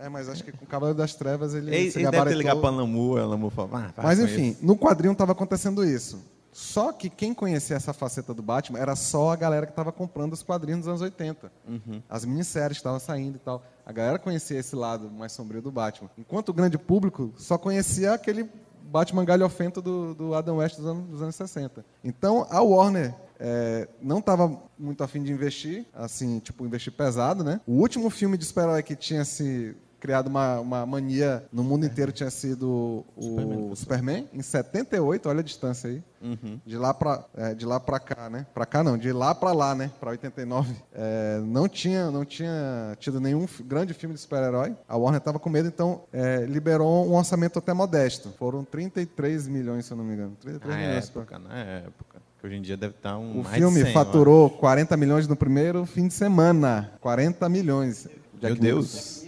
É, 0.00 0.08
mas 0.08 0.28
acho 0.28 0.42
que 0.42 0.50
com 0.50 0.64
o 0.64 0.68
Cavaleiro 0.68 0.96
das 0.96 1.14
Trevas 1.14 1.54
ele, 1.54 1.74
ele 1.74 1.90
gabaritou. 1.90 2.10
Deve 2.10 2.30
ter 2.30 2.36
ligado 2.36 2.60
para 2.60 2.70
Lamu, 2.70 3.18
a 3.18 3.26
Lamu 3.26 3.50
falou, 3.50 3.70
ah, 3.74 3.92
Mas 4.02 4.18
enfim, 4.18 4.56
no 4.62 4.76
quadrinho 4.76 5.12
estava 5.12 5.32
acontecendo 5.32 5.84
isso. 5.84 6.18
Só 6.52 6.92
que 6.92 7.08
quem 7.08 7.32
conhecia 7.32 7.76
essa 7.76 7.92
faceta 7.92 8.34
do 8.34 8.42
Batman 8.42 8.78
era 8.78 8.96
só 8.96 9.30
a 9.30 9.36
galera 9.36 9.66
que 9.66 9.72
estava 9.72 9.92
comprando 9.92 10.32
os 10.32 10.42
quadrinhos 10.42 10.80
dos 10.80 10.88
anos 10.88 11.00
80. 11.00 11.52
Uhum. 11.68 12.02
As 12.08 12.24
minisséries 12.24 12.78
estavam 12.78 12.98
saindo 12.98 13.36
e 13.36 13.38
tal. 13.38 13.62
A 13.86 13.92
galera 13.92 14.18
conhecia 14.18 14.58
esse 14.58 14.74
lado 14.74 15.10
mais 15.10 15.32
sombrio 15.32 15.62
do 15.62 15.70
Batman. 15.70 16.10
Enquanto 16.18 16.48
o 16.48 16.52
grande 16.52 16.76
público 16.76 17.32
só 17.36 17.56
conhecia 17.56 18.14
aquele 18.14 18.48
Batman 18.82 19.24
galhofento 19.24 19.80
do, 19.80 20.14
do 20.14 20.34
Adam 20.34 20.56
West 20.56 20.76
dos 20.76 20.86
anos, 20.86 21.08
dos 21.08 21.22
anos 21.22 21.36
60. 21.36 21.84
Então, 22.02 22.46
a 22.50 22.60
Warner 22.60 23.14
é, 23.38 23.88
não 24.02 24.18
estava 24.18 24.60
muito 24.78 25.04
afim 25.04 25.22
de 25.22 25.32
investir, 25.32 25.86
assim, 25.94 26.40
tipo, 26.40 26.66
investir 26.66 26.92
pesado, 26.92 27.44
né? 27.44 27.60
O 27.66 27.74
último 27.74 28.10
filme 28.10 28.36
de 28.36 28.44
super 28.44 28.82
que 28.82 28.96
tinha 28.96 29.24
se 29.24 29.76
criado 30.00 30.26
uma, 30.28 30.58
uma 30.58 30.86
mania 30.86 31.44
no 31.52 31.62
mundo 31.62 31.84
inteiro 31.84 32.10
tinha 32.10 32.30
sido 32.30 33.04
o 33.16 33.20
Superman, 33.20 33.76
Superman 33.76 34.28
em 34.32 34.42
78, 34.42 35.28
olha 35.28 35.40
a 35.40 35.42
distância 35.44 35.90
aí. 35.90 36.02
Uhum. 36.22 36.60
De 36.66 36.76
lá 36.76 36.92
para 36.92 37.24
é, 37.34 37.54
de 37.54 37.64
lá 37.64 37.80
para 37.80 37.98
cá, 37.98 38.28
né? 38.28 38.46
Para 38.52 38.66
cá 38.66 38.84
não, 38.84 38.98
de 38.98 39.10
lá 39.10 39.34
para 39.34 39.52
lá, 39.52 39.74
né? 39.74 39.90
Para 39.98 40.10
89. 40.10 40.74
É, 40.92 41.40
não 41.44 41.66
tinha 41.68 42.10
não 42.10 42.24
tinha 42.24 42.94
tido 42.98 43.20
nenhum 43.20 43.46
grande 43.64 43.94
filme 43.94 44.14
de 44.14 44.20
super-herói. 44.20 44.76
A 44.86 44.96
Warner 44.96 45.18
estava 45.18 45.38
com 45.38 45.48
medo, 45.48 45.68
então 45.68 46.02
é, 46.12 46.44
liberou 46.44 47.08
um 47.08 47.14
orçamento 47.14 47.58
até 47.58 47.72
modesto. 47.72 48.30
Foram 48.38 48.64
33 48.64 49.48
milhões, 49.48 49.86
se 49.86 49.92
eu 49.92 49.96
não 49.96 50.04
me 50.04 50.14
engano. 50.14 50.36
33 50.40 50.74
na 50.74 50.80
milhões 50.80 51.08
época, 51.08 51.24
pra... 51.24 51.38
na 51.38 51.58
época. 51.58 52.22
Que 52.38 52.46
hoje 52.46 52.56
em 52.56 52.62
dia 52.62 52.76
deve 52.76 52.94
estar 52.94 53.18
um 53.18 53.40
O 53.40 53.44
filme 53.44 53.82
100, 53.82 53.92
faturou 53.92 54.50
40 54.50 54.96
milhões 54.96 55.26
no 55.26 55.36
primeiro 55.36 55.86
fim 55.86 56.06
de 56.08 56.14
semana. 56.14 56.92
40 57.00 57.48
milhões. 57.48 58.08
Jack 58.40 58.54
Meu 58.54 58.56
Deus 58.56 59.19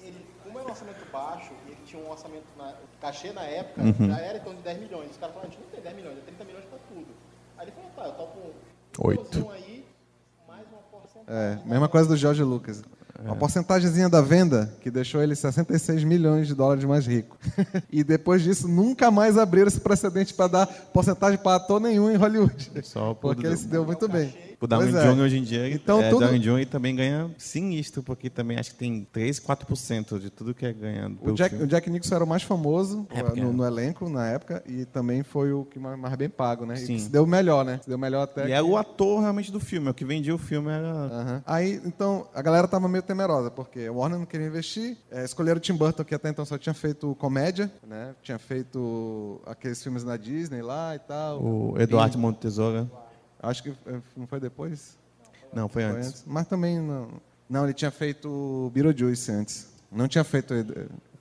ele, 0.00 0.26
como 0.42 0.58
é 0.58 0.62
um 0.62 0.68
orçamento 0.68 1.12
baixo, 1.12 1.52
e 1.66 1.72
ele 1.72 1.80
tinha 1.84 2.02
um 2.02 2.10
orçamento, 2.10 2.46
na, 2.56 2.74
cachê 3.00 3.32
na 3.32 3.42
época, 3.42 3.82
uhum. 3.82 4.08
já 4.08 4.18
era 4.18 4.38
em 4.38 4.40
torno 4.40 4.58
de 4.58 4.64
10 4.64 4.80
milhões. 4.80 5.10
Os 5.10 5.16
caras 5.16 5.34
falaram, 5.34 5.50
a 5.50 5.52
gente 5.52 5.62
não 5.62 5.70
tem 5.70 5.80
10 5.80 5.96
milhões, 5.96 6.18
é 6.18 6.20
30 6.22 6.44
milhões 6.44 6.64
para 6.64 6.78
tudo. 6.88 7.06
Aí 7.58 7.64
ele 7.66 7.72
falou, 7.72 7.90
tá, 7.90 8.04
eu 8.06 8.12
topo 8.12 8.38
um 8.38 9.08
8. 9.08 9.50
aí, 9.50 9.84
mais 10.46 10.66
uma 10.68 10.78
porcentagem. 10.90 11.62
É, 11.64 11.68
mesma 11.68 11.88
coisa 11.88 12.08
do 12.08 12.16
George 12.16 12.42
Lucas. 12.42 12.82
É. 13.18 13.22
Uma 13.22 13.36
porcentagemzinha 13.36 14.08
da 14.08 14.20
venda 14.20 14.74
que 14.80 14.90
deixou 14.90 15.22
ele 15.22 15.34
66 15.34 16.04
milhões 16.04 16.46
de 16.46 16.54
dólares 16.54 16.84
mais 16.84 17.06
rico. 17.06 17.38
e 17.90 18.04
depois 18.04 18.42
disso, 18.42 18.68
nunca 18.68 19.10
mais 19.10 19.38
abriram 19.38 19.68
esse 19.68 19.80
precedente 19.80 20.34
para 20.34 20.48
dar 20.48 20.66
porcentagem 20.66 21.38
para 21.38 21.56
ator 21.56 21.80
nenhum 21.80 22.10
em 22.10 22.16
Hollywood. 22.16 22.70
Só 22.82 23.14
porque 23.14 23.46
ele 23.46 23.56
se 23.56 23.66
deu 23.66 23.84
muito 23.84 24.06
bem. 24.08 24.55
O 24.66 24.68
Downey 24.68 24.94
é. 24.94 25.12
Jr. 25.12 25.20
hoje 25.20 25.38
em 25.38 25.42
dia, 25.42 25.70
então, 25.70 26.02
é, 26.02 26.10
tudo... 26.10 26.20
Downey 26.20 26.40
Jr. 26.40 26.66
também 26.66 26.94
ganha 26.94 27.30
sinistro, 27.38 28.02
porque 28.02 28.28
também 28.28 28.58
acho 28.58 28.72
que 28.72 28.76
tem 28.76 29.06
3, 29.12 29.38
4% 29.40 30.18
de 30.18 30.30
tudo 30.30 30.52
que 30.54 30.66
é 30.66 30.72
ganhado 30.72 31.16
o 31.22 31.32
Jack, 31.32 31.54
o 31.56 31.66
Jack 31.66 31.90
Nicholson 31.90 32.14
era 32.14 32.24
o 32.24 32.26
mais 32.26 32.42
famoso 32.42 33.06
é 33.10 33.22
no, 33.40 33.52
no, 33.52 33.64
elenco 33.64 34.08
na 34.08 34.26
época 34.26 34.62
e 34.66 34.84
também 34.84 35.22
foi 35.22 35.52
o 35.52 35.64
que 35.64 35.78
mais, 35.78 35.98
mais 35.98 36.14
bem 36.16 36.28
pago, 36.28 36.66
né? 36.66 36.76
Sim. 36.76 36.94
E 36.94 37.00
se 37.00 37.08
deu 37.08 37.26
melhor, 37.26 37.64
né? 37.64 37.78
Se 37.82 37.88
deu 37.88 37.98
melhor 37.98 38.22
até. 38.22 38.44
E 38.44 38.46
que... 38.46 38.52
é 38.52 38.62
o 38.62 38.76
ator 38.76 39.20
realmente 39.20 39.52
do 39.52 39.60
filme, 39.60 39.88
é 39.88 39.90
o 39.90 39.94
que 39.94 40.04
vendia 40.04 40.34
o 40.34 40.38
filme 40.38 40.70
era. 40.70 40.86
Uhum. 40.86 41.42
Aí, 41.46 41.80
então, 41.84 42.26
a 42.34 42.42
galera 42.42 42.66
tava 42.66 42.88
meio 42.88 43.02
temerosa, 43.02 43.50
porque 43.50 43.88
o 43.88 43.96
Warner 43.96 44.18
não 44.18 44.26
queria 44.26 44.46
investir. 44.46 44.96
É, 45.10 45.24
escolheram 45.24 45.58
o 45.58 45.60
Tim 45.60 45.74
Burton, 45.74 46.04
que 46.04 46.14
até 46.14 46.28
então 46.28 46.44
só 46.44 46.58
tinha 46.58 46.74
feito 46.74 47.14
comédia, 47.16 47.70
né? 47.86 48.14
Tinha 48.22 48.38
feito 48.38 49.40
aqueles 49.46 49.82
filmes 49.82 50.04
na 50.04 50.16
Disney 50.16 50.62
lá 50.62 50.94
e 50.94 50.98
tal. 50.98 51.42
O 51.42 51.74
Eduardo. 51.78 52.16
Montesoura. 52.18 52.88
Acho 53.42 53.62
que 53.62 53.70
é, 53.70 54.00
não 54.16 54.26
foi 54.26 54.40
depois. 54.40 54.96
Não, 55.52 55.68
foi, 55.68 55.82
foi 55.82 55.92
antes. 55.92 56.08
antes. 56.08 56.24
Mas 56.26 56.46
também 56.46 56.80
não. 56.80 57.08
Não, 57.48 57.64
ele 57.64 57.74
tinha 57.74 57.90
feito 57.90 58.70
Beetlejuice 58.74 59.30
antes. 59.30 59.68
Não 59.90 60.08
tinha 60.08 60.24
feito. 60.24 60.54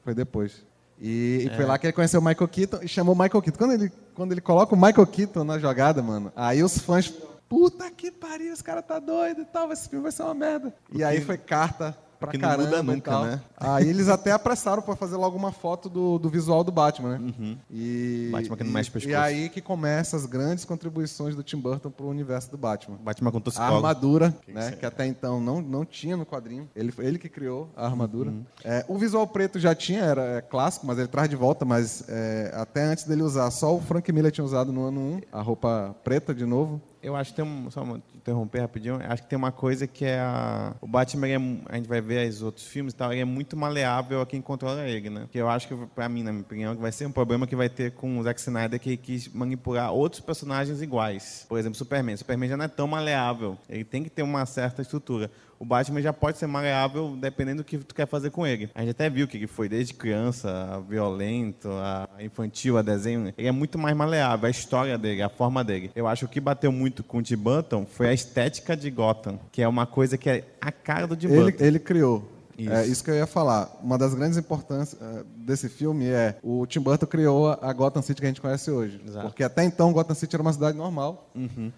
Foi 0.04 0.14
depois. 0.14 0.64
E, 1.00 1.48
é. 1.52 1.56
foi 1.56 1.66
lá 1.66 1.78
que 1.78 1.88
ele 1.88 1.94
conheceu 1.94 2.20
o 2.20 2.24
Michael 2.24 2.48
Keaton 2.48 2.80
e 2.82 2.88
chamou 2.88 3.14
o 3.14 3.18
Michael 3.18 3.42
Keaton. 3.42 3.58
Quando 3.58 3.74
ele, 3.74 3.92
quando 4.14 4.32
ele 4.32 4.42
coloca 4.42 4.74
o 4.74 4.78
Michael 4.78 5.08
Keaton 5.08 5.44
na 5.44 5.60
jogada, 5.60 6.02
mano, 6.02 6.32
aí 6.36 6.64
os 6.64 6.78
fãs. 6.78 7.14
Puta 7.48 7.92
que 7.92 8.10
pariu, 8.10 8.52
esse 8.52 8.64
cara 8.64 8.82
tá 8.82 8.98
doido 8.98 9.42
e 9.42 9.46
tal, 9.46 9.72
esse 9.72 9.88
filme 9.88 10.02
vai 10.02 10.12
ser 10.12 10.24
uma 10.24 10.34
merda. 10.34 10.74
E 10.92 11.04
aí 11.04 11.22
foi 11.22 11.38
carta 11.38 11.96
pra 12.20 12.32
que 12.32 12.38
caramba. 12.38 12.64
Não 12.64 12.84
muda 12.84 12.84
nunca, 12.84 13.26
né? 13.26 13.42
Aí 13.58 13.88
eles 13.88 14.08
até 14.10 14.32
apressaram 14.32 14.82
para 14.82 14.96
fazer 14.96 15.16
logo 15.16 15.38
uma 15.38 15.52
foto 15.52 15.90
do, 15.90 16.18
do 16.18 16.30
visual 16.30 16.64
do 16.64 16.72
Batman, 16.72 17.18
né? 17.18 17.34
Uhum. 17.40 17.58
E, 17.70 18.30
Batman 18.32 18.58
que 18.58 18.64
não 18.64 18.72
mexe 18.72 18.92
pescoço. 18.92 19.12
E 19.12 19.16
aí 19.16 19.50
que 19.50 19.62
começa 19.62 20.16
as 20.16 20.26
grandes 20.26 20.66
contribuições 20.66 21.36
do 21.36 21.44
Tim 21.44 21.58
Burton 21.58 21.90
pro 21.90 22.08
universo 22.08 22.52
do 22.52 22.58
Batman. 22.58 22.98
Batman 22.98 23.32
com 23.32 23.42
A 23.58 23.68
armadura, 23.68 24.36
que 24.46 24.52
né? 24.52 24.72
Que, 24.72 24.78
que 24.78 24.86
até 24.86 25.06
então 25.06 25.40
não, 25.40 25.62
não 25.62 25.86
tinha 25.86 26.18
no 26.18 26.26
quadrinho. 26.26 26.70
Ele, 26.76 26.94
ele 27.00 27.20
que 27.20 27.30
criou 27.30 27.70
a 27.76 27.86
armadura. 27.86 28.30
Uhum. 28.32 28.46
É, 28.64 28.86
o 28.88 28.98
visual 28.98 29.28
preto 29.28 29.60
já 29.60 29.76
tinha, 29.76 30.02
era 30.02 30.22
é, 30.38 30.42
clássico, 30.42 30.86
mas 30.86 30.98
ele 30.98 31.08
traz 31.08 31.30
de 31.30 31.36
volta, 31.36 31.66
mas 31.66 32.04
é, 32.08 32.52
até 32.56 32.84
antes 32.84 33.04
dele 33.06 33.22
usar, 33.22 33.50
só 33.52 33.76
o 33.76 33.82
Frank 33.82 34.12
Miller 34.12 34.32
tinha 34.32 34.46
usado 34.46 34.72
no 34.72 34.86
ano 34.86 35.00
1, 35.00 35.22
a 35.32 35.42
roupa 35.42 35.96
preta 36.04 36.34
de 36.34 36.46
novo 36.46 36.82
eu 37.06 37.16
acho 37.16 37.30
que 37.30 37.36
tem 37.36 37.46
um, 37.46 37.70
só 37.70 37.84
uma, 37.84 38.02
interromper 38.26 38.62
rapidinho, 38.62 39.00
acho 39.08 39.22
que 39.22 39.30
tem 39.30 39.38
uma 39.38 39.52
coisa 39.52 39.86
que 39.86 40.04
é 40.04 40.20
a, 40.20 40.74
o 40.82 40.88
Batman, 40.88 41.28
é, 41.28 41.36
a 41.70 41.76
gente 41.76 41.88
vai 41.88 42.02
ver 42.02 42.28
os 42.28 42.42
outros 42.42 42.66
filmes 42.66 42.92
e 42.94 42.96
tal, 42.96 43.12
ele 43.12 43.22
é 43.22 43.26
muito 43.26 43.56
maleável 43.56 44.20
a 44.20 44.26
quem 44.26 44.42
controla 44.42 44.88
ele, 44.88 45.12
né? 45.12 45.28
Que 45.32 45.38
eu 45.38 45.48
acho 45.48 45.68
que, 45.68 45.76
para 45.94 46.10
mim, 46.10 46.24
na 46.24 46.32
minha 46.32 46.44
opinião, 46.44 46.76
vai 46.76 46.92
ser 46.92 47.06
um 47.06 47.12
problema 47.12 47.46
que 47.46 47.56
vai 47.56 47.70
ter 47.70 47.92
com 47.92 48.18
o 48.18 48.24
Zack 48.24 48.40
Snyder, 48.40 48.80
que 48.80 48.98
quis 48.98 49.28
manipular 49.28 49.92
outros 49.92 50.22
personagens 50.22 50.82
iguais. 50.82 51.46
Por 51.48 51.60
exemplo, 51.60 51.78
Superman. 51.78 52.18
Superman 52.18 52.50
já 52.50 52.58
não 52.58 52.66
é 52.66 52.68
tão 52.68 52.88
maleável, 52.88 53.58
ele 53.70 53.84
tem 53.84 54.04
que 54.04 54.10
ter 54.10 54.24
uma 54.24 54.46
certa 54.48 54.82
estrutura 54.82 55.30
o 55.60 55.66
Batman 55.66 56.02
já 56.02 56.14
pode 56.14 56.38
ser 56.38 56.48
maleável 56.48 57.16
dependendo 57.20 57.64
do 57.64 57.66
que 57.66 57.78
tu 57.78 57.96
quer 57.96 58.08
fazer 58.08 58.30
com 58.30 58.46
ele. 58.46 58.70
A 58.76 58.82
gente 58.82 58.92
até 58.92 59.10
viu 59.10 59.28
que 59.28 59.38
ele 59.38 59.48
foi 59.48 59.70
desde 59.70 59.94
criança, 59.94 60.84
violento, 60.88 61.70
a 61.72 62.08
infantil, 62.20 62.78
a 62.78 62.82
desenho. 62.82 63.34
Ele 63.38 63.48
é 63.48 63.52
muito 63.52 63.78
mais 63.78 63.96
maleável, 63.96 64.48
a 64.48 64.50
história 64.50 64.98
dele, 64.98 65.22
a 65.22 65.30
forma 65.30 65.64
dele. 65.64 65.92
Eu 65.96 66.08
acho 66.08 66.22
que 66.22 66.26
o 66.26 66.34
que 66.34 66.40
bateu 66.40 66.72
muito 66.72 67.04
com 67.04 67.20
o 67.20 67.22
Tim 67.22 67.38
Burton 67.38 67.86
foi 67.86 68.08
a 68.08 68.14
estética 68.14 68.76
de 68.76 68.90
Gotham, 68.90 69.40
que 69.52 69.62
é 69.62 69.68
uma 69.68 69.86
coisa 69.86 70.18
que 70.18 70.30
é 70.30 70.44
a 70.60 70.72
cara 70.72 71.08
do 71.08 71.16
Tim 71.16 71.28
ele, 71.28 71.36
Burton. 71.36 71.64
Ele 71.64 71.80
criou. 71.80 72.35
Isso. 72.58 72.72
É 72.72 72.86
isso 72.88 73.04
que 73.04 73.10
eu 73.12 73.16
ia 73.16 73.28
falar. 73.28 73.70
Uma 73.84 73.98
das 73.98 74.14
grandes 74.14 74.38
importâncias 74.38 75.00
eh, 75.02 75.24
desse 75.38 75.68
filme 75.70 76.06
é 76.08 76.38
o 76.44 76.66
Tim 76.66 76.80
Burton 76.80 77.06
criou 77.06 77.50
a 77.62 77.74
Gotham 77.74 78.02
City 78.02 78.22
que 78.22 78.26
a 78.26 78.30
gente 78.30 78.42
conhece 78.42 78.72
hoje. 78.72 79.02
Exato. 79.06 79.28
Porque 79.28 79.44
até 79.44 79.64
então 79.64 79.92
Gotham 79.94 80.16
City 80.16 80.36
era 80.36 80.42
uma 80.42 80.54
cidade 80.54 80.78
normal. 80.78 81.30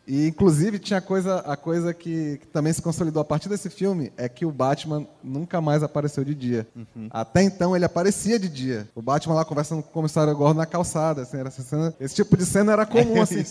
E 0.07 0.27
inclusive 0.27 0.79
tinha 0.79 1.01
coisa, 1.01 1.39
a 1.39 1.57
coisa 1.57 1.93
que, 1.93 2.37
que 2.37 2.47
também 2.47 2.71
se 2.73 2.81
consolidou 2.81 3.21
a 3.21 3.25
partir 3.25 3.49
desse 3.49 3.69
filme 3.69 4.11
é 4.17 4.29
que 4.29 4.45
o 4.45 4.51
Batman 4.51 5.05
nunca 5.23 5.59
mais 5.61 5.81
apareceu 5.83 6.23
de 6.23 6.35
dia. 6.35 6.67
Até 7.09 7.41
então 7.43 7.75
ele 7.75 7.85
aparecia 7.85 8.37
de 8.39 8.47
dia. 8.49 8.87
O 8.95 9.01
Batman 9.01 9.35
lá 9.35 9.45
conversando 9.45 9.81
com 9.81 9.89
o 9.89 9.93
comissário 9.93 10.35
Gordon 10.35 10.59
na 10.59 10.65
calçada. 10.65 11.21
assim, 11.23 11.37
era 11.37 11.47
essa 11.49 11.61
cena- 11.63 11.93
esse 11.99 12.15
tipo 12.15 12.35
de 12.37 12.45
cena 12.45 12.71
era 12.73 12.85
comum 12.85 13.19
assim. 13.21 13.43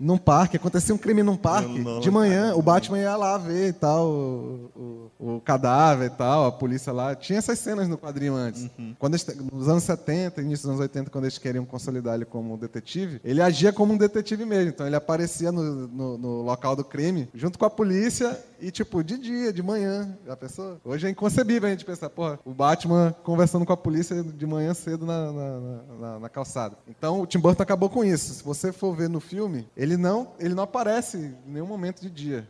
Num 0.00 0.18
parque, 0.18 0.56
acontecia 0.56 0.94
um 0.94 0.98
crime 0.98 1.22
num 1.22 1.36
parque. 1.36 1.78
No- 1.78 1.94
no- 1.96 2.00
de 2.00 2.10
manhã, 2.10 2.54
o 2.54 2.62
Batman 2.62 2.98
ia 2.98 3.16
lá 3.16 3.38
ver 3.38 3.68
e 3.68 3.72
tal, 3.72 4.06
o, 4.08 5.10
o- 5.20 5.36
o 5.36 5.40
cadáver 5.40 6.08
e 6.08 6.10
tal, 6.10 6.41
a 6.46 6.52
polícia 6.52 6.92
lá. 6.92 7.14
Tinha 7.14 7.38
essas 7.38 7.58
cenas 7.58 7.88
no 7.88 7.96
quadrinho 7.98 8.34
antes. 8.34 8.68
Quando 8.98 9.14
eles, 9.14 9.26
nos 9.52 9.68
anos 9.68 9.82
70, 9.84 10.40
início 10.42 10.62
dos 10.64 10.70
anos 10.70 10.80
80, 10.80 11.10
quando 11.10 11.24
eles 11.24 11.38
queriam 11.38 11.64
consolidar 11.64 12.14
ele 12.14 12.24
como 12.24 12.56
detetive, 12.56 13.20
ele 13.24 13.40
agia 13.42 13.72
como 13.72 13.92
um 13.94 13.96
detetive 13.96 14.44
mesmo. 14.44 14.70
Então 14.70 14.86
ele 14.86 14.96
aparecia 14.96 15.50
no, 15.52 15.88
no- 15.88 16.18
no 16.18 16.42
local 16.42 16.74
do 16.76 16.84
crime, 16.84 17.28
junto 17.34 17.58
com 17.58 17.64
a 17.64 17.70
polícia, 17.70 18.38
e 18.60 18.70
tipo, 18.70 19.02
de 19.02 19.18
dia, 19.18 19.52
de 19.52 19.62
manhã. 19.62 20.16
Já 20.26 20.36
pensou? 20.36 20.80
Hoje 20.84 21.06
é 21.06 21.10
inconcebível 21.10 21.66
a 21.68 21.70
gente 21.72 21.84
pensar, 21.84 22.08
porra, 22.10 22.38
o 22.44 22.52
Batman 22.54 23.14
conversando 23.24 23.66
com 23.66 23.72
a 23.72 23.76
polícia 23.76 24.22
de 24.22 24.46
manhã 24.46 24.72
cedo 24.74 25.04
na, 25.04 25.32
na- 25.32 25.60
na- 26.00 26.18
na- 26.20 26.28
calçada. 26.28 26.76
Então 26.88 27.20
o 27.20 27.26
Tim 27.26 27.38
Burton 27.38 27.62
acabou 27.62 27.90
com 27.90 28.04
isso. 28.04 28.34
Se 28.34 28.42
você 28.44 28.72
for 28.72 28.94
ver 28.94 29.08
no 29.08 29.20
filme, 29.20 29.68
ele 29.76 29.96
não, 29.96 30.32
ele 30.38 30.54
não 30.54 30.62
aparece 30.62 31.16
em 31.46 31.52
nenhum 31.52 31.66
momento 31.66 32.00
de 32.00 32.08
dia. 32.10 32.48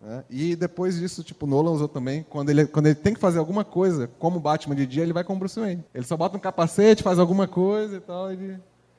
Né? 0.00 0.24
E 0.30 0.56
depois 0.56 0.98
disso, 0.98 1.22
tipo, 1.22 1.46
Nolan 1.46 1.72
usou 1.72 1.88
também, 1.88 2.24
quando 2.28 2.50
ele, 2.50 2.66
quando 2.66 2.86
ele 2.86 2.94
tem 2.94 3.12
que 3.12 3.20
fazer 3.20 3.38
alguma 3.38 3.64
coisa, 3.64 4.08
como 4.18 4.40
Batman 4.40 4.74
de 4.74 4.86
dia, 4.86 5.02
ele 5.02 5.12
vai 5.12 5.24
com 5.24 5.34
o 5.34 5.38
Bruce 5.38 5.60
Wayne. 5.60 5.84
Ele 5.94 6.04
só 6.04 6.16
bota 6.16 6.36
um 6.36 6.40
capacete, 6.40 7.02
faz 7.02 7.18
alguma 7.18 7.46
coisa 7.46 7.96
e 7.96 8.00
tal, 8.00 8.32
ele... 8.32 8.52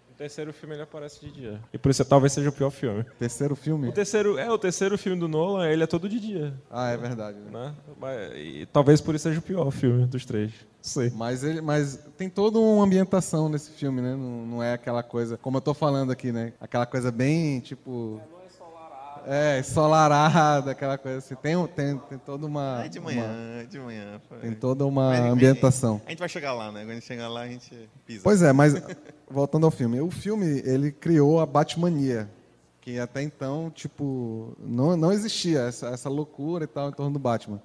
No 0.09 0.15
terceiro 0.27 0.53
filme 0.53 0.75
ele 0.75 0.83
aparece 0.83 1.19
de 1.19 1.31
dia. 1.31 1.59
E 1.73 1.79
por 1.79 1.89
isso 1.89 2.05
talvez 2.05 2.31
seja 2.31 2.49
o 2.49 2.53
pior 2.53 2.69
filme. 2.69 3.03
Terceiro 3.17 3.55
filme? 3.55 3.87
O 3.89 3.91
terceiro, 3.91 4.37
é, 4.37 4.51
o 4.51 4.57
terceiro 4.59 4.95
filme 4.95 5.19
do 5.19 5.27
Nolan, 5.27 5.67
ele 5.67 5.81
é 5.81 5.87
todo 5.87 6.07
de 6.07 6.19
dia. 6.19 6.53
Ah, 6.69 6.91
é 6.91 6.97
verdade. 6.97 7.39
né? 7.51 7.73
Né? 7.99 8.39
E 8.39 8.67
talvez 8.67 9.01
por 9.01 9.15
isso 9.15 9.23
seja 9.23 9.39
o 9.39 9.41
pior 9.41 9.71
filme 9.71 10.05
dos 10.05 10.23
três. 10.23 10.51
Não 10.51 10.83
sei. 10.83 11.11
Mas, 11.15 11.43
ele, 11.43 11.59
mas 11.59 11.99
tem 12.17 12.29
toda 12.29 12.59
uma 12.59 12.83
ambientação 12.83 13.49
nesse 13.49 13.71
filme, 13.71 13.99
né? 13.99 14.11
Não, 14.11 14.45
não 14.45 14.63
é 14.63 14.73
aquela 14.73 15.01
coisa, 15.01 15.37
como 15.37 15.57
eu 15.57 15.61
tô 15.61 15.73
falando 15.73 16.11
aqui, 16.11 16.31
né? 16.31 16.53
Aquela 16.61 16.85
coisa 16.85 17.11
bem, 17.11 17.59
tipo... 17.59 18.21
É, 18.37 18.40
ensolarada, 19.59 20.71
aquela 20.71 20.97
coisa 20.97 21.19
assim. 21.19 21.35
Tem, 21.35 21.67
tem, 21.67 21.97
tem 21.97 22.17
toda 22.17 22.45
uma... 22.45 22.79
Ai, 22.79 22.89
de 22.89 22.99
manhã, 22.99 23.65
de 23.69 23.79
manhã. 23.79 24.21
foi. 24.27 24.37
uma- 24.37 24.41
tem 24.43 24.53
toda 24.53 24.85
uma 24.85 25.09
mas, 25.09 25.19
ambientação. 25.19 26.01
A 26.05 26.09
gente 26.09 26.19
vai 26.19 26.29
chegar 26.29 26.53
lá, 26.53 26.71
né? 26.71 26.81
Quando 26.81 26.91
a 26.91 26.93
gente 26.95 27.05
chegar 27.05 27.27
lá, 27.27 27.41
a 27.41 27.47
gente 27.47 27.89
pisa. 28.05 28.21
Pois 28.23 28.41
é, 28.41 28.51
mas 28.51 28.73
voltando 29.29 29.65
ao 29.65 29.71
filme, 29.71 30.01
o 30.01 30.11
filme 30.11 30.61
ele 30.65 30.91
criou 30.91 31.39
a 31.39 31.45
Batmania, 31.45 32.29
que 32.81 32.99
até 32.99 33.21
então 33.21 33.71
tipo 33.73 34.55
não, 34.59 34.97
não 34.97 35.11
existia 35.11 35.61
essa, 35.61 35.87
essa 35.89 36.09
loucura 36.09 36.63
e 36.63 36.67
tal 36.67 36.89
em 36.89 36.93
torno 36.93 37.13
do 37.13 37.19
Batman. 37.19 37.61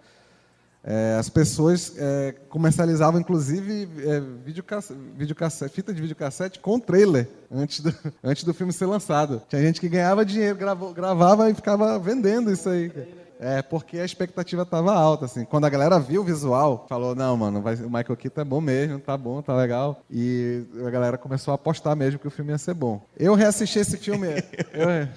É, 0.89 1.16
as 1.18 1.28
pessoas 1.28 1.95
é, 1.99 2.32
comercializavam 2.49 3.20
inclusive 3.20 3.89
é, 4.05 4.20
videocass- 4.45 4.93
videocassete, 5.16 5.74
fita 5.74 5.93
de 5.93 6.01
videocassete 6.01 6.61
com 6.61 6.78
trailer 6.78 7.28
antes 7.51 7.80
do, 7.80 7.93
antes 8.22 8.45
do 8.45 8.55
filme 8.55 8.72
ser 8.72 8.87
lançado. 8.87 9.43
Tinha 9.49 9.61
gente 9.61 9.80
que 9.80 9.89
ganhava 9.89 10.24
dinheiro, 10.24 10.57
gravou- 10.57 10.95
gravava 10.95 11.51
e 11.51 11.55
ficava 11.55 11.99
vendendo 11.99 12.53
isso 12.53 12.68
aí. 12.68 12.93
É, 13.39 13.61
porque 13.61 13.99
a 13.99 14.05
expectativa 14.05 14.62
estava 14.62 14.95
alta, 14.95 15.26
assim. 15.26 15.45
Quando 15.45 15.66
a 15.66 15.68
galera 15.68 15.99
viu 15.99 16.22
o 16.22 16.24
visual, 16.24 16.87
falou, 16.89 17.14
não, 17.14 17.37
mano, 17.37 17.61
vai- 17.61 17.74
o 17.74 17.91
Michael 17.91 18.16
Keaton 18.16 18.41
é 18.41 18.45
bom 18.45 18.61
mesmo, 18.61 18.99
tá 18.99 19.16
bom, 19.16 19.43
tá 19.43 19.55
legal. 19.55 20.01
E 20.11 20.62
a 20.87 20.89
galera 20.89 21.18
começou 21.18 21.53
a 21.53 21.57
apostar 21.57 21.95
mesmo 21.97 22.18
que 22.18 22.28
o 22.28 22.30
filme 22.30 22.53
ia 22.53 22.59
ser 22.59 22.74
bom. 22.74 23.05
Eu 23.18 23.34
reassisti 23.34 23.78
esse 23.80 23.97
filme... 23.99 24.28
eu, 24.72 25.09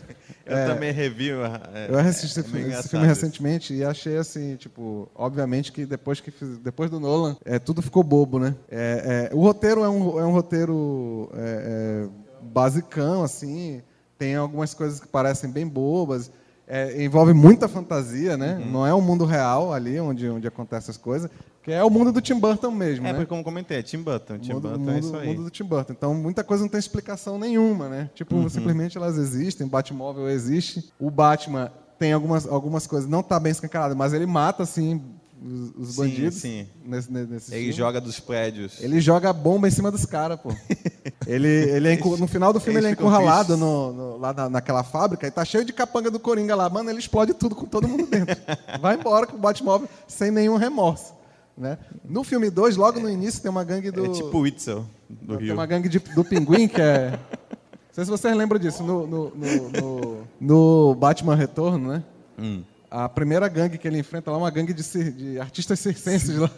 Eu 0.50 0.74
também 0.74 0.91
revi. 0.91 1.30
é, 1.32 1.88
eu 1.89 1.95
reassisti 1.95 2.39
é 2.39 2.41
esse, 2.41 2.50
filme, 2.50 2.72
filme 2.84 3.06
isso. 3.06 3.08
recentemente 3.08 3.74
e 3.74 3.84
achei 3.84 4.18
assim, 4.18 4.56
tipo, 4.56 5.10
obviamente 5.16 5.72
que 5.72 5.86
depois 5.86 6.20
que 6.20 6.32
fiz- 6.32 6.58
depois 6.58 6.89
do 6.89 7.00
Nolan, 7.00 7.36
é, 7.45 7.60
tudo 7.60 7.82
ficou 7.82 8.04
bobo, 8.04 8.39
né? 8.39 8.56
É, 8.70 9.30
é, 9.32 9.36
o 9.36 9.41
roteiro 9.41 9.84
é 9.84 9.89
um, 9.89 10.20
é 10.20 10.26
um 10.26 10.32
roteiro 10.32 11.30
é, 11.34 12.06
é, 12.06 12.10
basicão, 12.41 13.24
assim, 13.24 13.82
tem 14.18 14.36
algumas 14.36 14.74
coisas 14.74 15.00
que 15.00 15.08
parecem 15.08 15.50
bem 15.50 15.68
bobas. 15.68 16.32
é, 16.68 17.04
envolve 17.04 17.34
muita 17.34 17.68
fantasia, 17.68 18.38
né? 18.38 18.58
Uhum. 18.60 18.72
Não 18.72 18.86
é 18.88 18.93
o 18.93 19.02
mundo 19.02 19.26
real 19.26 19.74
ali 19.74 20.00
onde, 20.00 20.30
onde 20.30 20.47
acontecem 20.47 20.91
as 20.91 20.97
coisas, 20.97 21.30
que 21.64 21.72
é 21.72 21.84
o 21.84 21.89
mundo 21.89 22.12
do 22.12 22.22
Tim 22.22 22.39
Burton 22.39 22.72
mesmo, 22.72 23.05
É, 23.05 23.10
né? 23.12 23.14
porque 23.20 23.28
como 23.30 23.43
comentei, 23.43 23.80
é 23.80 23.82
Tim 23.84 23.97
Burton. 24.01 24.38
Tim 24.39 24.53
mundo, 24.53 24.62
Burton 24.62 24.80
mundo, 24.80 24.91
é 24.91 24.99
isso 24.99 25.16
aí. 25.16 25.28
mundo 25.28 25.43
do 25.43 25.49
Tim 25.49 25.64
Burton. 25.64 25.93
Então, 25.93 26.14
muita 26.14 26.43
coisa 26.43 26.64
não 26.64 26.70
tem 26.70 26.80
explicação 26.80 27.38
nenhuma, 27.38 27.88
né? 27.89 28.10
Tipo, 28.16 28.36
Uhum. 28.36 28.49
simplesmente 28.49 28.97
elas 28.97 29.18
existem, 29.18 29.68
o 29.68 29.70
Batmóvel 29.70 30.30
existe. 30.30 30.91
O 30.99 31.12
Batman 31.12 31.72
tem 31.97 32.14
algumas, 32.14 32.47
algumas 32.47 32.88
coisas, 32.88 33.10
não 33.10 33.22
tá 33.22 33.39
bem 33.39 33.51
escancarado, 33.51 33.95
mas 33.95 34.14
ele 34.14 34.26
mata, 34.26 34.64
assim, 34.64 35.01
os, 35.41 35.72
os 35.89 35.95
Sim, 35.95 36.01
bandidos. 36.01 36.36
sim. 36.36 36.68
Nesse, 36.86 37.12
nesse 37.12 37.53
Ele 37.53 37.60
filme. 37.66 37.72
joga 37.74 37.99
dos 38.01 38.20
prédios. 38.20 38.82
Ele 38.82 38.99
joga 39.01 39.32
bomba 39.34 39.68
em 39.68 39.72
cima 39.72 39.89
dos 39.91 40.05
caras, 40.05 40.39
pô. 40.39 40.49
ele, 41.28 41.47
ele 41.47 41.88
é 41.89 41.93
encu- 41.93 42.18
no 42.18 42.28
final 42.28 42.51
do 42.53 42.60
filme 42.60 42.80
Eles 42.80 42.86
ele 42.91 42.95
é 42.95 42.99
encurralado 42.99 43.55
no, 43.57 43.93
no- 43.93 44.18
lá 44.18 44.34
na- 44.34 44.49
naquela 44.49 44.84
fábrica 44.84 45.28
e 45.28 45.32
tá 45.32 45.43
cheio 45.45 45.64
de 45.66 45.72
capanga 45.74 46.10
do 46.12 46.20
Coringa 46.20 46.55
lá. 46.55 46.70
Mano, 46.70 46.89
ele 46.89 46.99
explode 46.99 47.34
tudo 47.34 47.55
com 47.55 47.66
todo 47.66 47.88
mundo 47.88 48.05
dentro. 48.05 48.36
Vai 48.82 48.95
embora 48.95 49.28
com 49.28 49.36
o 49.36 49.39
Batmóvel 49.39 49.88
sem 50.07 50.32
nenhum 50.32 50.55
remorso. 50.57 51.14
Né? 51.60 51.78
No 52.05 52.24
filme 52.24 52.49
2, 52.49 52.78
logo 52.78 53.01
no 53.01 53.10
início, 53.10 53.41
tem 53.41 53.51
uma 53.51 53.66
gangue 53.66 53.91
do. 53.91 54.05
É 54.05 54.10
tipo 54.10 54.38
o 54.38 54.41
Witzel 54.41 54.86
do 55.10 55.36
Tem 55.36 55.47
Rio. 55.47 55.53
uma 55.55 55.66
gangue 55.66 55.89
de- 55.89 55.99
do 55.99 56.24
pinguim 56.24 56.70
que 56.70 56.82
é. 56.82 57.20
Não 57.51 57.93
sei 57.93 58.05
se 58.05 58.10
vocês 58.12 58.34
lembram 58.38 58.57
disso. 58.57 58.82
No, 58.82 59.05
no, 59.05 59.32
no, 59.36 60.18
no- 60.39 60.95
Batman 60.95 61.36
Retorno, 61.36 61.89
né? 61.91 62.03
Hum. 62.39 62.64
A 62.89 63.10
primeira 63.10 63.47
gangue 63.49 63.78
que 63.78 63.86
ele 63.88 63.99
enfrenta 63.99 64.32
lá 64.32 64.38
é 64.38 64.39
uma 64.39 64.49
gangue 64.49 64.74
de, 64.74 65.12
de 65.12 65.38
artistas 65.39 65.80
circenses 65.82 66.38
lá. 66.38 66.49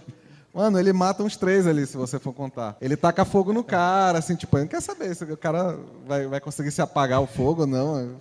Mano, 0.54 0.78
ele 0.80 0.94
mata 0.94 1.24
uns 1.24 1.36
três 1.36 1.66
ali, 1.66 1.86
se 1.88 1.98
você 1.98 2.20
for 2.20 2.32
contar. 2.34 2.78
Ele 2.80 2.96
taca 2.96 3.26
fogo 3.26 3.52
no 3.54 3.64
cara, 3.64 4.20
assim, 4.20 4.36
tipo, 4.36 4.56
ele 4.58 4.66
não 4.66 4.70
quer 4.70 4.82
saber 4.82 5.16
se 5.16 5.24
o 5.24 5.38
cara 5.38 5.80
vai, 6.08 6.28
vai 6.28 6.40
conseguir 6.40 6.70
se 6.72 6.82
apagar 6.82 7.22
o 7.22 7.26
fogo 7.28 7.62
ou 7.62 7.68
não. 7.68 8.18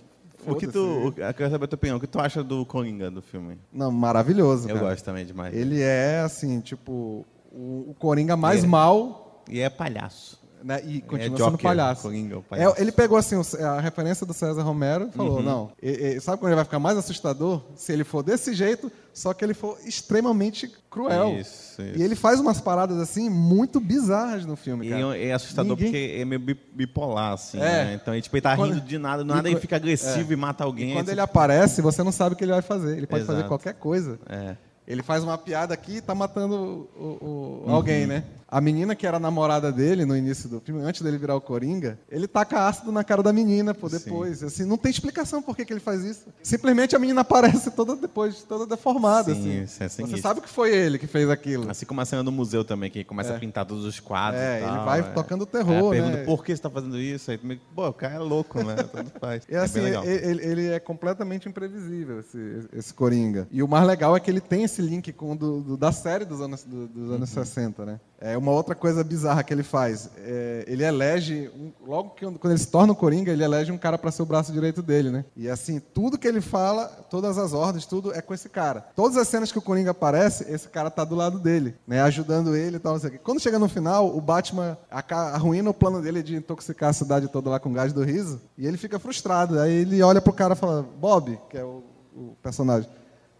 O 0.47 0.55
que 0.55 0.67
tu. 0.67 1.13
Eu 1.17 1.33
quero 1.33 1.51
saber 1.51 1.65
a 1.65 1.67
tua 1.67 1.75
opinião. 1.75 1.97
O 1.97 1.99
que 1.99 2.07
tu 2.07 2.19
acha 2.19 2.43
do 2.43 2.65
Coringa 2.65 3.11
do 3.11 3.21
filme? 3.21 3.57
Não, 3.71 3.91
maravilhoso. 3.91 4.67
Eu 4.67 4.75
cara. 4.75 4.89
gosto 4.89 5.03
também 5.05 5.25
demais. 5.25 5.55
Ele 5.55 5.81
é, 5.81 6.21
assim, 6.21 6.59
tipo, 6.61 7.25
o, 7.51 7.91
o 7.91 7.95
Coringa 7.99 8.35
mais 8.35 8.63
É. 8.63 8.67
mal 8.67 9.43
E 9.49 9.59
é 9.59 9.69
palhaço. 9.69 10.40
Né? 10.63 10.81
E 10.85 11.01
continua 11.01 11.17
é 11.19 11.23
sendo 11.29 11.37
Joker, 11.37 11.59
palhaço. 11.63 12.01
Coringa, 12.03 12.37
o 12.39 12.43
palhaço. 12.43 12.75
É, 12.77 12.81
ele 12.81 12.91
pegou 12.91 13.17
assim 13.17 13.35
a 13.63 13.79
referência 13.79 14.25
do 14.25 14.33
César 14.33 14.61
Romero 14.63 15.09
e 15.09 15.11
falou: 15.15 15.37
Uhum. 15.37 15.43
não, 15.43 15.71
e- 15.81 16.15
e 16.17 16.19
sabe 16.21 16.37
quando 16.39 16.49
ele 16.49 16.55
vai 16.55 16.65
ficar 16.65 16.79
mais 16.79 16.97
assustador? 16.97 17.61
Se 17.75 17.91
ele 17.91 18.03
for 18.03 18.23
desse 18.23 18.53
jeito, 18.53 18.91
só 19.13 19.33
que 19.33 19.43
ele 19.43 19.53
for 19.53 19.77
extremamente 19.85 20.71
cruel. 20.89 21.37
Isso, 21.39 21.81
E 21.81 21.91
isso. 21.91 22.03
ele 22.03 22.15
faz 22.15 22.39
umas 22.39 22.59
paradas 22.61 22.97
assim 22.97 23.29
muito 23.29 23.79
bizarras 23.79 24.45
no 24.45 24.55
filme, 24.55 24.87
E 24.87 24.89
cara. 24.89 25.17
é 25.17 25.27
é 25.27 25.33
assustador 25.33 25.77
Ninguém- 25.77 25.91
porque 25.91 26.15
é 26.21 26.25
meio 26.25 26.39
bi- 26.41 26.59
bipolar, 26.73 27.33
assim, 27.33 27.57
É. 27.57 27.61
né? 27.85 27.93
Então, 28.01 28.13
ele, 28.13 28.21
tipo, 28.21 28.35
ele 28.35 28.41
tá 28.41 28.55
Quando- 28.55 28.73
rindo 28.73 28.85
de 28.85 28.97
nada, 28.97 29.23
do 29.23 29.33
nada 29.33 29.47
e 29.49 29.53
ele 29.53 29.59
fica 29.61 29.75
agressivo 29.75 30.33
e 30.33 30.35
mata 30.35 30.63
alguém. 30.63 30.89
E 30.91 30.93
quando 30.93 31.03
assim, 31.05 31.11
ele 31.11 31.21
aparece, 31.21 31.81
você 31.81 32.03
não 32.03 32.11
sabe 32.11 32.33
o 32.33 32.37
que 32.37 32.43
ele 32.43 32.51
vai 32.51 32.61
fazer. 32.61 32.97
Ele 32.97 33.07
pode 33.07 33.23
fazer 33.25 33.39
Exato. 33.39 33.47
qualquer 33.49 33.73
coisa. 33.75 34.19
É. 34.29 34.55
Ele 34.87 35.03
faz 35.03 35.23
uma 35.23 35.37
piada 35.37 35.73
aqui 35.73 35.97
e 35.97 36.01
tá 36.01 36.13
matando 36.13 36.55
o- 36.55 36.89
o- 37.01 37.25
o- 37.25 37.63
Uhum. 37.67 37.73
alguém, 37.75 38.05
né? 38.07 38.23
A 38.51 38.59
menina 38.59 38.93
que 38.95 39.07
era 39.07 39.17
namorada 39.17 39.71
dele 39.71 40.03
no 40.03 40.13
início 40.15 40.49
do 40.49 40.59
filme, 40.59 40.81
antes 40.83 41.01
dele 41.01 41.17
virar 41.17 41.35
o 41.37 41.39
Coringa, 41.41 41.97
ele 42.09 42.27
taca 42.27 42.67
ácido 42.67 42.91
na 42.91 43.01
cara 43.01 43.23
da 43.23 43.31
menina, 43.31 43.73
pô, 43.73 43.87
depois. 43.87 44.43
Assim, 44.43 44.65
não 44.65 44.77
tem 44.77 44.91
explicação 44.91 45.41
por 45.41 45.55
que, 45.55 45.63
que 45.63 45.71
ele 45.71 45.79
faz 45.79 46.03
isso. 46.03 46.25
Simplesmente 46.43 46.93
a 46.93 46.99
menina 46.99 47.21
aparece 47.21 47.71
toda 47.71 47.95
depois, 47.95 48.43
toda 48.43 48.65
deformada. 48.67 49.33
Sim, 49.33 49.39
assim. 49.39 49.63
isso 49.63 49.83
é 49.83 49.87
Você 49.87 49.95
sinistro. 49.95 50.21
sabe 50.21 50.41
que 50.41 50.49
foi 50.49 50.75
ele 50.75 50.97
que 50.99 51.07
fez 51.07 51.29
aquilo. 51.29 51.71
Assim 51.71 51.85
como 51.85 52.01
a 52.01 52.05
cena 52.05 52.25
do 52.25 52.31
museu 52.31 52.65
também, 52.65 52.91
que 52.91 53.05
começa 53.05 53.33
a 53.33 53.39
pintar 53.39 53.65
todos 53.65 53.85
os 53.85 54.01
quadros 54.01 54.41
É, 54.41 54.59
e 54.59 54.63
tal. 54.65 54.75
ele 54.75 54.85
vai 54.85 54.99
é. 54.99 55.03
tocando 55.03 55.45
Aí 55.45 55.49
terror, 55.49 55.89
pergunta, 55.91 56.17
né? 56.17 56.23
por 56.25 56.43
que 56.43 56.53
você 56.53 56.61
tá 56.61 56.69
fazendo 56.69 56.99
isso? 56.99 57.31
Aí, 57.31 57.37
pô, 57.73 57.87
o 57.87 57.93
cara 57.93 58.15
é 58.15 58.19
louco, 58.19 58.61
né? 58.61 58.75
Tanto 58.75 59.11
faz. 59.17 59.43
E 59.49 59.55
assim, 59.55 59.79
é 59.79 59.83
legal. 59.83 60.03
ele, 60.03 60.45
ele 60.45 60.67
é 60.71 60.79
completamente 60.79 61.47
imprevisível, 61.47 62.19
esse, 62.19 62.67
esse 62.73 62.93
Coringa. 62.93 63.47
E 63.49 63.63
o 63.63 63.67
mais 63.67 63.87
legal 63.87 64.13
é 64.13 64.19
que 64.19 64.29
ele 64.29 64.41
tem 64.41 64.63
esse 64.65 64.81
link 64.81 65.13
com 65.13 65.31
o 65.31 65.35
do, 65.37 65.61
do- 65.61 65.77
da 65.77 65.93
série 65.93 66.25
dos 66.25 66.41
anos, 66.41 66.63
do- 66.63 66.87
dos 66.89 67.11
anos 67.11 67.29
Uhum. 67.29 67.43
60, 67.45 67.85
né? 67.85 67.99
É 68.23 68.37
uma 68.37 68.51
outra 68.51 68.75
coisa 68.75 69.03
bizarra 69.03 69.43
que 69.43 69.51
ele 69.51 69.63
faz. 69.63 70.09
é, 70.23 70.63
ele 70.67 70.83
elege, 70.83 71.49
um- 71.55 71.71
logo 71.85 72.11
que, 72.11 72.23
quando 72.23 72.51
ele 72.51 72.59
se 72.59 72.67
torna 72.67 72.93
o 72.93 72.95
Coringa, 72.95 73.31
ele 73.31 73.43
elege 73.43 73.71
um 73.71 73.77
cara 73.79 73.97
para 73.97 74.11
ser 74.11 74.21
o 74.21 74.25
braço 74.27 74.53
direito 74.53 74.81
dele, 74.83 75.09
né? 75.09 75.25
E 75.35 75.49
assim, 75.49 75.79
tudo 75.79 76.17
que 76.19 76.27
ele 76.27 76.39
fala, 76.39 76.85
todas 77.09 77.37
as 77.39 77.51
ordens, 77.51 77.85
tudo 77.87 78.13
é 78.13 78.21
com 78.21 78.31
esse 78.33 78.47
cara. 78.47 78.85
Todas 78.95 79.17
as 79.17 79.27
cenas 79.27 79.51
que 79.51 79.57
o 79.57 79.61
Coringa 79.61 79.89
aparece, 79.91 80.45
esse 80.51 80.67
cara 80.69 80.91
tá 80.91 81.03
do 81.03 81.15
lado 81.15 81.39
dele, 81.39 81.73
né? 81.87 81.99
Ajudando 82.03 82.55
ele 82.55 82.75
e 82.75 82.79
tal, 82.79 82.93
não 82.93 82.99
sei 82.99 83.09
o 83.09 83.13
quê. 83.13 83.19
Quando 83.23 83.39
chega 83.41 83.57
no 83.57 83.67
final, 83.67 84.15
o 84.15 84.21
Batman 84.21 84.77
arruína 84.89 85.71
o 85.71 85.73
plano 85.73 85.99
dele 86.01 86.21
de 86.21 86.35
intoxicar 86.35 86.89
a 86.89 86.93
cidade 86.93 87.27
toda 87.27 87.49
lá 87.49 87.59
com 87.59 87.73
gás 87.73 87.91
do 87.91 88.03
riso, 88.03 88.39
e 88.57 88.67
ele 88.67 88.77
fica 88.77 88.99
frustrado. 88.99 89.59
Aí 89.59 89.73
ele 89.73 90.01
olha 90.03 90.21
pro 90.21 90.31
cara 90.31 90.53
e 90.53 90.57
fala, 90.57 90.83
Bob, 90.99 91.39
que 91.49 91.57
é 91.57 91.63
o, 91.63 91.83
o 92.15 92.35
personagem, 92.43 92.87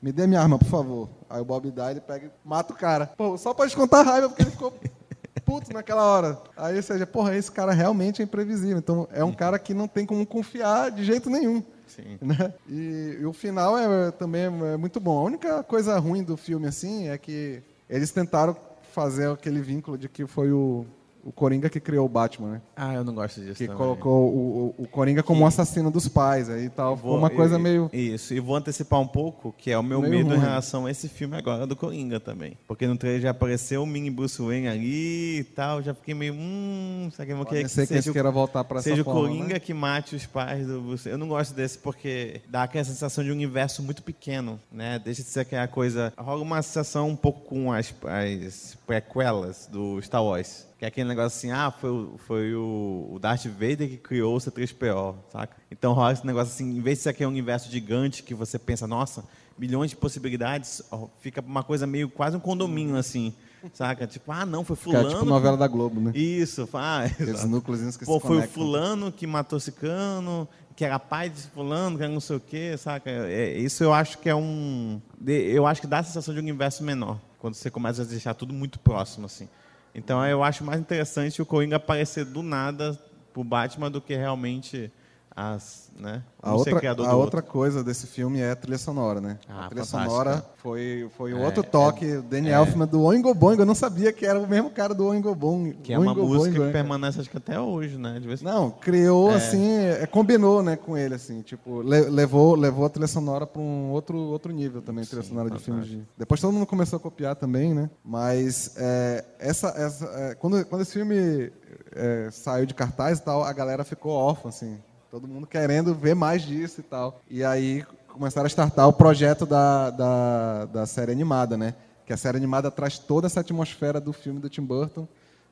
me 0.02 0.12
dê 0.12 0.26
minha 0.26 0.42
arma, 0.42 0.58
por 0.58 0.68
favor. 0.68 1.10
Aí 1.30 1.40
o 1.40 1.46
Bob 1.46 1.70
dá, 1.72 1.92
ele 1.92 2.02
pega 2.02 2.28
e 2.28 2.32
mata 2.44 2.74
o 2.74 2.76
cara. 2.76 3.08
Pô, 3.08 3.38
só 3.38 3.54
pode 3.54 3.76
contar 3.76 4.00
a 4.00 4.04
raiva, 4.04 4.30
porque 4.30 4.42
ele 4.42 4.52
ficou 4.52 4.74
puto 5.46 5.72
naquela 5.72 6.04
hora. 6.04 6.42
Aí, 6.58 6.76
ou 6.76 6.84
seja, 6.84 7.06
porra, 7.06 7.36
esse 7.36 7.52
cara 7.52 7.72
realmente 7.72 8.22
é 8.22 8.26
imprevisível. 8.26 8.78
Então, 8.78 9.08
é 9.12 9.24
um 9.24 9.34
cara 9.34 9.60
que 9.60 9.74
não 9.74 9.88
tem 9.88 10.06
como 10.06 10.26
confiar 10.26 10.90
de 10.92 11.04
jeito 11.04 11.30
nenhum. 11.30 11.64
Sim. 11.88 12.18
Né? 12.22 12.54
E, 12.68 13.18
e 13.20 13.26
o 13.26 13.34
final 13.34 13.78
é, 13.78 14.12
também 14.12 14.44
é 14.44 14.78
muito 14.78 15.00
bom. 15.00 15.20
A 15.20 15.24
única 15.24 15.64
coisa 15.64 15.98
ruim 16.00 16.24
do 16.24 16.36
filme, 16.36 16.68
assim, 16.68 17.10
é 17.10 17.18
que 17.18 17.62
eles 17.90 18.12
tentaram 18.12 18.56
fazer 18.94 19.30
aquele 19.30 19.62
vínculo 19.62 19.98
de 19.98 20.10
que 20.10 20.26
foi 20.26 20.52
o, 20.52 20.86
o 21.24 21.32
Coringa 21.32 21.70
que 21.70 21.80
criou 21.80 22.06
o 22.06 22.10
Batman, 22.10 22.52
né? 22.54 22.62
Ah, 22.76 22.94
eu 22.94 23.04
não 23.04 23.14
gosto 23.14 23.42
disso 23.42 23.56
Que 23.56 23.66
também. 23.66 23.78
colocou 23.78 24.30
o, 24.34 24.76
o, 24.80 24.84
o 24.84 24.88
Coringa 24.88 25.22
como 25.24 25.42
um 25.44 25.46
assassino 25.46 25.92
dos 25.92 26.08
pais 26.08 26.50
aí 26.50 26.66
e 26.66 26.70
tal. 26.70 26.96
Ficou 26.98 27.18
uma 27.18 27.28
Vou- 27.30 27.38
coisa 27.38 27.58
e- 27.58 27.62
meio... 27.62 27.90
Isso, 27.94 28.34
e 28.34 28.40
vou 28.40 28.56
antecipar 28.56 29.00
um 29.00 29.08
pouco, 29.08 29.54
que 29.58 29.70
é 29.72 29.78
o 29.78 29.84
meu 29.84 30.02
Meio 30.02 30.12
medo 30.14 30.30
em 30.34 30.38
ruim. 30.38 30.40
relação 30.40 30.86
a 30.86 30.92
esse 30.92 31.08
filme 31.08 31.36
agora 31.38 31.66
do 31.68 31.76
Coringa 31.76 32.20
também. 32.20 32.58
Porque 32.68 32.88
no 32.88 32.98
trailer 32.98 33.22
já 33.22 33.30
apareceu 33.32 33.84
o 33.84 33.86
mini 33.86 34.10
Bruce 34.10 34.42
Wayne 34.42 34.68
ali 34.68 35.40
e 35.40 35.44
tal, 35.44 35.82
já 35.82 35.94
fiquei 35.94 36.14
meio, 36.14 36.34
hum, 36.34 37.10
será 37.12 37.26
que 37.26 37.32
eu 37.34 37.38
vou 37.38 37.46
querer 37.46 37.64
que 37.64 37.70
seja 37.70 38.10
o 38.10 38.14
queiram 38.14 38.32
voltar 38.32 38.64
pra 38.64 38.80
essa 38.80 38.90
seja 38.90 39.02
o 39.02 39.06
forma, 39.06 39.22
Coringa 39.22 39.54
né? 39.54 39.60
que 39.60 39.74
mate 39.74 40.16
os 40.16 40.26
pais 40.26 40.66
do 40.68 40.82
Bruce. 40.82 41.08
Eu 41.08 41.18
não 41.18 41.28
gosto 41.28 41.54
desse 41.54 41.78
porque 41.78 42.42
dá 42.50 42.64
aquela 42.64 42.84
sensação 42.84 43.24
de 43.24 43.30
um 43.30 43.34
universo 43.34 43.84
muito 43.84 44.02
pequeno, 44.02 44.60
né? 44.72 45.00
Deixa 45.04 45.22
de 45.24 45.30
ser 45.30 45.42
aquela 45.42 45.68
coisa. 45.68 46.12
Rola 46.18 46.42
uma 46.42 46.62
sensação 46.62 47.10
um 47.10 47.16
pouco 47.16 47.42
com 47.42 47.72
as, 47.72 47.94
as 48.06 48.78
prequelas 48.88 49.68
do 49.72 50.02
Star 50.02 50.24
Wars. 50.24 50.66
Que 50.82 50.86
é 50.86 50.88
aquele 50.88 51.08
negócio 51.10 51.38
assim, 51.38 51.52
ah, 51.52 51.70
foi, 51.70 51.92
o- 51.92 52.16
foi 52.26 52.56
o, 52.56 53.08
o 53.12 53.20
Darth 53.20 53.46
Vader 53.46 53.88
que 53.88 53.98
criou 53.98 54.36
o 54.36 54.40
C3PO, 54.40 55.14
saca? 55.32 55.56
Então 55.70 55.94
rola 55.94 56.12
esse 56.12 56.26
negócio 56.26 56.52
assim, 56.52 56.76
em 56.76 56.82
vez 56.82 56.98
de 56.98 57.04
ser 57.04 57.10
aquele 57.10 57.28
universo 57.30 57.70
gigante 57.70 58.24
que 58.24 58.34
você 58.34 58.58
pensa, 58.58 58.88
nossa, 58.88 59.24
milhões 59.56 59.92
de 59.92 59.96
possibilidades, 59.96 60.82
fica 61.20 61.40
uma 61.40 61.62
coisa 61.64 61.86
meio 61.86 62.10
quase 62.10 62.36
um 62.36 62.40
condomínio 62.40 62.96
assim, 62.96 63.32
saca? 63.72 64.08
Tipo, 64.08 64.32
ah, 64.32 64.44
não, 64.44 64.64
foi 64.66 64.76
Que 64.76 64.82
fulano. 64.82 65.08
é 65.08 65.14
tipo 65.14 65.24
novela 65.26 65.56
da 65.56 65.68
Globo, 65.68 66.02
né? 66.02 66.14
Isso, 66.16 66.68
ah, 66.74 67.04
exato. 67.06 67.48
núcleos 67.48 67.96
que 67.96 68.04
Pô, 68.04 68.20
se 68.20 68.26
foi 68.26 68.40
o 68.40 68.48
fulano 68.48 69.12
que 69.12 69.28
matou 69.28 69.60
cicano, 69.60 70.48
que 70.76 70.84
era 70.84 70.98
pai 70.98 71.30
de 71.30 71.42
fulano, 71.44 71.96
que 71.96 72.04
era 72.06 72.12
não 72.12 72.20
sei 72.20 72.38
o 72.38 72.40
quê, 72.40 72.76
saca? 72.76 73.08
É, 73.08 73.56
isso 73.56 73.84
eu 73.84 73.94
acho 73.94 74.18
que 74.18 74.28
é 74.28 74.34
um... 74.36 75.00
Eu 75.28 75.68
acho 75.68 75.80
que 75.80 75.86
dá 75.86 76.00
a 76.00 76.04
sensação 76.04 76.34
de 76.34 76.40
um 76.40 76.44
universo 76.44 76.84
menor, 76.84 77.20
quando 77.38 77.54
você 77.54 77.70
começa 77.70 78.02
a 78.02 78.06
deixar 78.06 78.34
tudo 78.34 78.52
muito 78.52 78.80
próximo, 78.80 79.28
assim. 79.28 79.48
Então 79.94 80.26
eu 80.26 80.44
acho 80.44 80.64
mais 80.64 80.80
interessante 80.80 81.42
o 81.42 81.46
Coringa 81.46 81.76
aparecer 81.76 82.26
do 82.26 82.42
nada 82.42 82.98
pro 83.34 83.44
Batman 83.44 83.92
do 83.92 84.02
que 84.02 84.16
realmente 84.16 84.92
as, 85.36 85.90
né? 85.98 86.24
A 86.42 86.54
outra, 86.54 86.82
a 87.08 87.16
outra 87.16 87.42
coisa 87.42 87.84
desse 87.84 88.06
filme 88.08 88.40
é 88.42 88.52
a 88.52 88.56
trilha 88.56 88.78
sonora, 88.78 89.22
né? 89.22 89.38
Ah, 89.48 89.66
a 89.66 89.70
trilha 89.70 89.86
fantástica. 89.86 90.10
sonora 90.24 90.46
foi, 90.58 91.10
foi 91.18 91.34
o 91.34 91.38
É, 91.38 91.46
outro 91.46 91.64
toque, 91.64 92.06
o 92.18 92.22
Danny 92.24 92.50
Elfman 92.50 92.86
do 92.88 93.02
Oingo 93.04 93.34
Boingo. 93.34 93.62
Eu 93.62 93.66
não 93.66 93.76
sabia 93.76 94.12
que 94.12 94.26
era 94.26 94.38
o 94.40 94.48
mesmo 94.48 94.70
cara 94.72 94.94
do 94.94 95.06
Oingo 95.08 95.34
Boingo. 95.34 95.76
Que 95.82 95.94
é 95.94 95.98
uma 96.00 96.12
Oingo 96.12 96.26
música 96.28 96.50
Boingo, 96.56 96.66
que 96.66 96.72
permanece 96.74 97.22
acho 97.22 97.30
que 97.30 97.38
até 97.38 97.60
hoje, 97.60 97.98
né? 97.98 98.20
De 98.20 98.28
vez 98.28 98.42
Não, 98.42 98.72
criou 98.72 99.30
assim, 99.34 99.64
é, 99.78 100.06
combinou, 100.06 100.62
né, 100.62 100.76
com 100.76 100.98
ele 100.98 101.16
assim, 101.16 101.42
tipo, 101.42 101.82
le- 101.82 102.10
levou, 102.10 102.56
levou 102.56 102.86
a 102.86 102.90
trilha 102.90 103.08
sonora 103.08 103.48
para 103.48 103.62
um 103.62 103.92
outro 103.92 104.18
outro 104.18 104.52
nível 104.52 104.82
também, 104.82 105.06
trilha 105.06 105.22
Sim, 105.24 105.30
sonora 105.30 105.50
de 105.50 105.60
filmes 105.60 105.86
fantástico. 105.86 106.12
de. 106.12 106.18
Depois 106.18 106.42
todo 106.42 106.52
mundo 106.52 106.66
começou 106.66 106.98
a 106.98 107.00
copiar 107.00 107.36
também, 107.36 107.74
né? 107.74 107.90
Mas 108.04 108.74
é, 108.78 109.24
essa, 109.40 109.70
essa 109.78 110.06
é, 110.06 110.36
quando 110.36 110.66
quando 110.66 110.82
esse 110.82 110.92
filme 110.94 111.52
é, 111.96 112.30
saiu 112.32 112.66
de 112.66 112.74
cartaz 112.74 113.20
e 113.20 113.22
tal, 113.22 113.44
a 113.44 113.54
galera 113.54 113.84
ficou 113.86 114.12
órfã 114.12 114.50
assim, 114.50 114.78
todo 115.12 115.28
mundo 115.28 115.46
querendo 115.46 115.94
ver 115.94 116.16
mais 116.16 116.42
disso 116.42 116.80
e 116.80 116.84
tal. 116.84 117.20
E 117.30 117.44
aí 117.44 117.84
começaram 118.08 118.46
a 118.46 118.48
startar 118.48 118.88
o 118.88 118.94
projeto 118.94 119.46
da, 119.46 119.90
da, 119.90 120.66
da 120.66 120.86
série 120.86 121.12
animada, 121.12 121.58
né? 121.58 121.76
Que 122.06 122.14
a 122.14 122.18
série 122.18 122.38
animada 122.38 122.72
traz 122.72 122.98
toda 122.98 123.28
essa 123.28 123.42
atmosfera 123.42 124.00
do 124.00 124.14
filme 124.14 124.40
do 124.40 124.50
Tim 124.50 124.64
Burton 124.64 125.06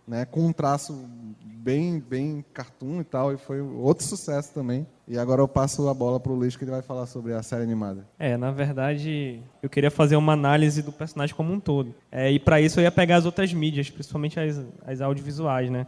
né, 0.09 0.25
com 0.25 0.47
um 0.47 0.51
traço 0.51 1.07
bem 1.39 1.99
bem 1.99 2.43
cartoon 2.51 3.01
e 3.01 3.03
tal, 3.03 3.31
e 3.31 3.37
foi 3.37 3.61
outro 3.61 4.03
sucesso 4.03 4.51
também. 4.51 4.87
E 5.07 5.19
agora 5.19 5.39
eu 5.39 5.47
passo 5.47 5.87
a 5.87 5.93
bola 5.93 6.19
pro 6.19 6.33
Luiz 6.33 6.55
que 6.55 6.63
ele 6.63 6.71
vai 6.71 6.81
falar 6.81 7.05
sobre 7.05 7.33
a 7.33 7.43
série 7.43 7.61
animada. 7.61 8.07
É, 8.17 8.35
na 8.35 8.49
verdade, 8.49 9.39
eu 9.61 9.69
queria 9.69 9.91
fazer 9.91 10.15
uma 10.15 10.33
análise 10.33 10.81
do 10.81 10.91
personagem 10.91 11.35
como 11.35 11.53
um 11.53 11.59
todo. 11.59 11.93
É, 12.11 12.31
e 12.31 12.39
para 12.39 12.59
isso 12.59 12.79
eu 12.79 12.83
ia 12.83 12.91
pegar 12.91 13.17
as 13.17 13.25
outras 13.25 13.53
mídias, 13.53 13.89
principalmente 13.89 14.39
as, 14.39 14.59
as 14.85 14.99
audiovisuais, 14.99 15.69
né? 15.69 15.85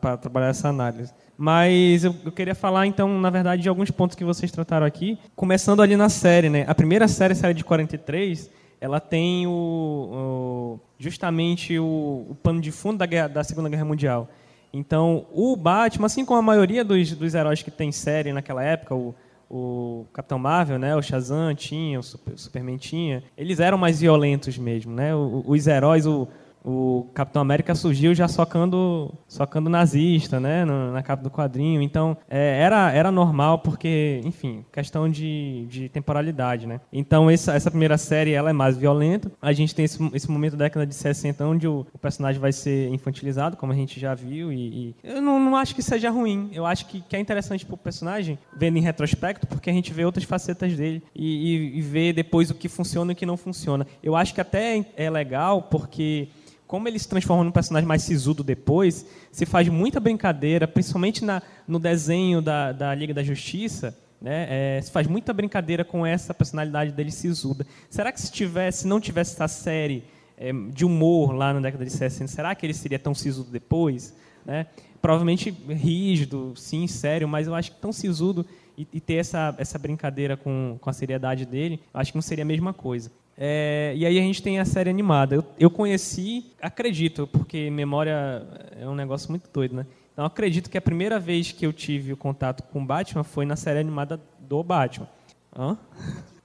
Para 0.00 0.16
trabalhar 0.16 0.48
essa 0.48 0.68
análise. 0.68 1.12
Mas 1.36 2.02
eu, 2.04 2.14
eu 2.24 2.32
queria 2.32 2.54
falar, 2.54 2.86
então, 2.86 3.20
na 3.20 3.30
verdade, 3.30 3.62
de 3.62 3.68
alguns 3.68 3.90
pontos 3.90 4.16
que 4.16 4.24
vocês 4.24 4.50
trataram 4.50 4.86
aqui. 4.86 5.18
Começando 5.36 5.82
ali 5.82 5.96
na 5.96 6.08
série, 6.08 6.48
né? 6.48 6.64
A 6.66 6.74
primeira 6.74 7.06
série, 7.06 7.32
a 7.32 7.36
série 7.36 7.54
de 7.54 7.64
43, 7.64 8.50
ela 8.80 8.98
tem 8.98 9.46
o, 9.46 9.50
o- 9.52 10.80
justamente 10.98 11.78
o, 11.78 12.26
o 12.30 12.34
pano 12.42 12.60
de 12.60 12.70
fundo 12.72 12.98
da, 12.98 13.06
guerra- 13.06 13.28
da 13.28 13.44
Segunda 13.44 13.68
Guerra 13.68 13.84
Mundial. 13.84 14.28
Então, 14.72 15.26
o 15.32 15.54
Batman, 15.56 16.06
assim 16.06 16.24
como 16.24 16.38
a 16.38 16.42
maioria 16.42 16.84
dos, 16.84 17.12
dos 17.12 17.34
heróis 17.34 17.62
que 17.62 17.70
tem 17.70 17.90
série 17.92 18.32
naquela 18.32 18.62
época, 18.62 18.94
o, 18.94 19.14
o 19.50 20.06
Capitão 20.12 20.38
Marvel, 20.38 20.78
né, 20.78 20.94
o 20.94 21.00
Shazam 21.02 21.54
tinha, 21.54 21.98
o, 21.98 22.02
Super- 22.02 22.34
o 22.34 22.38
Superman 22.38 22.76
tinha, 22.76 23.22
eles 23.36 23.60
eram 23.60 23.78
mais 23.78 24.00
violentos 24.00 24.58
mesmo, 24.58 24.92
né? 24.92 25.14
Os 25.14 25.66
heróis, 25.66 26.06
o, 26.06 26.28
o 26.64 27.06
Capitão 27.14 27.42
América 27.42 27.74
surgiu 27.74 28.14
já 28.14 28.28
socando, 28.28 29.12
socando 29.26 29.70
nazista, 29.70 30.38
né, 30.40 30.64
na 30.64 31.02
capa 31.02 31.22
do 31.22 31.30
quadrinho. 31.30 31.80
Então, 31.80 32.16
é, 32.28 32.60
era, 32.60 32.90
era 32.92 33.10
normal 33.10 33.58
porque, 33.60 34.20
enfim, 34.24 34.64
questão 34.72 35.08
de, 35.08 35.66
de 35.68 35.88
temporalidade, 35.88 36.66
né? 36.66 36.80
Então, 36.92 37.30
essa, 37.30 37.54
essa 37.54 37.70
primeira 37.70 37.96
série, 37.96 38.32
ela 38.32 38.50
é 38.50 38.52
mais 38.52 38.76
violenta. 38.76 39.30
A 39.40 39.52
gente 39.52 39.74
tem 39.74 39.84
esse, 39.84 39.98
esse 40.14 40.30
momento 40.30 40.56
da 40.56 40.64
década 40.64 40.86
de 40.86 40.94
60 40.94 41.44
onde 41.46 41.66
o, 41.66 41.86
o 41.92 41.98
personagem 41.98 42.40
vai 42.40 42.52
ser 42.52 42.88
infantilizado, 42.88 43.56
como 43.56 43.72
a 43.72 43.76
gente 43.76 43.98
já 43.98 44.14
viu, 44.14 44.52
e, 44.52 44.56
e 44.58 44.94
eu 45.02 45.22
não, 45.22 45.38
não 45.40 45.56
acho 45.56 45.74
que 45.74 45.82
seja 45.82 46.10
ruim. 46.10 46.50
Eu 46.52 46.66
acho 46.66 46.86
que, 46.86 47.00
que 47.00 47.16
é 47.16 47.20
interessante 47.20 47.64
pro 47.64 47.76
personagem, 47.76 48.38
vendo 48.56 48.78
em 48.78 48.82
retrospecto, 48.82 49.46
porque 49.46 49.70
a 49.70 49.72
gente 49.72 49.92
vê 49.92 50.04
outras 50.04 50.24
facetas 50.24 50.76
dele 50.76 51.02
e, 51.14 51.56
e, 51.74 51.78
e 51.78 51.80
vê 51.80 52.12
depois 52.12 52.50
o 52.50 52.54
que 52.54 52.68
funciona 52.68 53.12
e 53.12 53.14
o 53.14 53.16
que 53.16 53.26
não 53.26 53.36
funciona. 53.36 53.86
Eu 54.02 54.16
acho 54.16 54.34
que 54.34 54.40
até 54.40 54.84
é 54.96 55.10
legal 55.10 55.62
porque 55.62 56.28
como 56.68 56.86
ele 56.86 56.98
se 56.98 57.08
transforma 57.08 57.42
num 57.42 57.50
personagem 57.50 57.88
mais 57.88 58.02
sisudo 58.02 58.44
depois, 58.44 59.06
se 59.32 59.46
faz 59.46 59.66
muita 59.70 59.98
brincadeira, 59.98 60.68
principalmente 60.68 61.24
na, 61.24 61.42
no 61.66 61.78
desenho 61.78 62.42
da, 62.42 62.72
da 62.72 62.94
Liga 62.94 63.14
da 63.14 63.22
Justiça, 63.22 63.96
né, 64.20 64.46
é, 64.76 64.80
se 64.82 64.90
faz 64.90 65.06
muita 65.06 65.32
brincadeira 65.32 65.82
com 65.82 66.04
essa 66.04 66.34
personalidade 66.34 66.92
dele 66.92 67.10
sisuda. 67.10 67.66
Será 67.88 68.12
que 68.12 68.20
se 68.20 68.30
tivesse, 68.30 68.86
não 68.86 69.00
tivesse 69.00 69.32
essa 69.32 69.48
série 69.48 70.04
é, 70.36 70.52
de 70.52 70.84
humor 70.84 71.32
lá 71.32 71.54
na 71.54 71.60
década 71.60 71.86
de 71.86 71.90
60, 71.90 72.30
será 72.30 72.54
que 72.54 72.66
ele 72.66 72.74
seria 72.74 72.98
tão 72.98 73.14
sisudo 73.14 73.50
depois? 73.50 74.14
Né? 74.44 74.66
Provavelmente 75.00 75.50
rígido, 75.50 76.52
sim, 76.54 76.86
sério, 76.86 77.26
mas 77.26 77.46
eu 77.46 77.54
acho 77.54 77.72
que 77.72 77.80
tão 77.80 77.92
sisudo 77.94 78.44
e, 78.76 78.86
e 78.92 79.00
ter 79.00 79.14
essa, 79.14 79.54
essa 79.56 79.78
brincadeira 79.78 80.36
com, 80.36 80.76
com 80.78 80.90
a 80.90 80.92
seriedade 80.92 81.46
dele, 81.46 81.80
acho 81.94 82.12
que 82.12 82.16
não 82.16 82.22
seria 82.22 82.44
a 82.44 82.46
mesma 82.46 82.74
coisa. 82.74 83.10
É, 83.40 83.92
e 83.94 84.04
aí 84.04 84.18
a 84.18 84.22
gente 84.22 84.42
tem 84.42 84.58
a 84.58 84.64
série 84.64 84.90
animada. 84.90 85.36
Eu, 85.36 85.44
eu 85.60 85.70
conheci, 85.70 86.46
acredito, 86.60 87.28
porque 87.28 87.70
memória 87.70 88.44
é 88.80 88.88
um 88.88 88.96
negócio 88.96 89.30
muito 89.30 89.48
doido, 89.52 89.76
né? 89.76 89.86
Então 90.12 90.24
acredito 90.24 90.68
que 90.68 90.76
a 90.76 90.82
primeira 90.82 91.20
vez 91.20 91.52
que 91.52 91.64
eu 91.64 91.72
tive 91.72 92.12
o 92.12 92.16
contato 92.16 92.64
com 92.64 92.84
Batman 92.84 93.22
foi 93.22 93.46
na 93.46 93.54
série 93.54 93.78
animada 93.78 94.20
do 94.40 94.60
Batman. 94.64 95.08
Hã? 95.56 95.78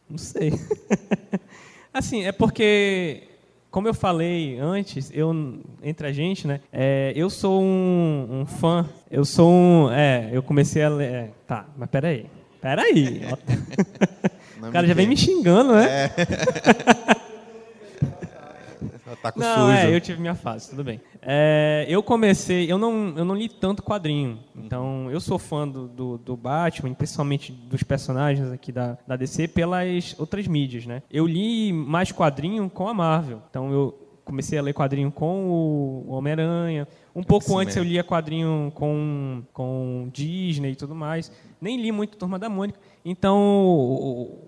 Não 0.07 0.19
sei. 0.19 0.53
assim, 1.91 2.23
é 2.23 2.31
porque, 2.31 3.23
como 3.71 3.87
eu 3.87 3.95
falei 3.95 4.59
antes, 4.59 5.09
eu 5.11 5.59
entre 5.81 6.05
a 6.05 6.11
gente, 6.13 6.45
né? 6.45 6.61
é, 6.71 7.11
eu 7.15 7.27
sou 7.31 7.63
um, 7.63 8.41
um 8.41 8.45
fã. 8.45 8.87
Eu 9.09 9.25
sou 9.25 9.51
um. 9.51 9.91
É, 9.91 10.29
eu 10.31 10.43
comecei 10.43 10.83
a 10.83 10.89
ler. 10.89 11.11
é, 11.11 11.31
tá, 11.47 11.65
mas 11.75 11.89
peraí. 11.89 12.27
Peraí. 12.61 13.21
Não 14.63 14.69
O 14.69 14.73
cara 14.73 14.87
já 14.87 14.93
vem 14.93 15.07
me 15.07 15.17
xingando, 15.17 15.73
né? 15.73 16.09
Tá 19.23 19.31
com 19.31 19.39
Não, 19.39 19.67
sujo. 19.67 19.77
é, 19.77 19.95
eu 19.95 20.01
tive 20.01 20.19
minha 20.19 20.35
fase, 20.35 20.69
tudo 20.69 20.83
bem. 20.83 20.99
É, 21.21 21.85
eu 21.87 22.03
comecei, 22.03 22.69
eu 22.69 22.77
não, 22.77 23.13
eu 23.15 23.23
não 23.23 23.33
li 23.33 23.47
tanto 23.47 23.81
quadrinho, 23.81 24.39
então 24.53 25.09
eu 25.09 25.19
sou 25.21 25.39
fã 25.39 25.65
do, 25.65 25.87
do, 25.87 26.17
do 26.17 26.35
Batman, 26.35 26.93
principalmente 26.93 27.49
dos 27.49 27.83
personagens 27.83 28.51
aqui 28.51 28.69
da, 28.69 28.97
da 29.07 29.15
DC, 29.15 29.47
pelas 29.47 30.13
outras 30.19 30.45
mídias, 30.45 30.85
né? 30.85 31.03
Eu 31.09 31.25
li 31.25 31.71
mais 31.71 32.11
quadrinho 32.11 32.69
com 32.69 32.85
a 32.85 32.93
Marvel, 32.93 33.41
então 33.49 33.71
eu 33.71 33.97
comecei 34.25 34.59
a 34.59 34.61
ler 34.61 34.73
quadrinho 34.73 35.09
com 35.09 35.45
o 35.49 36.09
Homem-Aranha, 36.09 36.85
um 37.15 37.23
pouco 37.23 37.57
antes 37.57 37.75
eu 37.75 37.83
lia 37.83 38.03
quadrinho 38.03 38.71
com, 38.75 39.43
com 39.53 40.09
Disney 40.11 40.71
e 40.71 40.75
tudo 40.75 40.95
mais, 40.95 41.31
nem 41.61 41.81
li 41.81 41.91
muito 41.91 42.17
Turma 42.17 42.37
da 42.37 42.49
Mônica, 42.49 42.79
então 43.03 43.37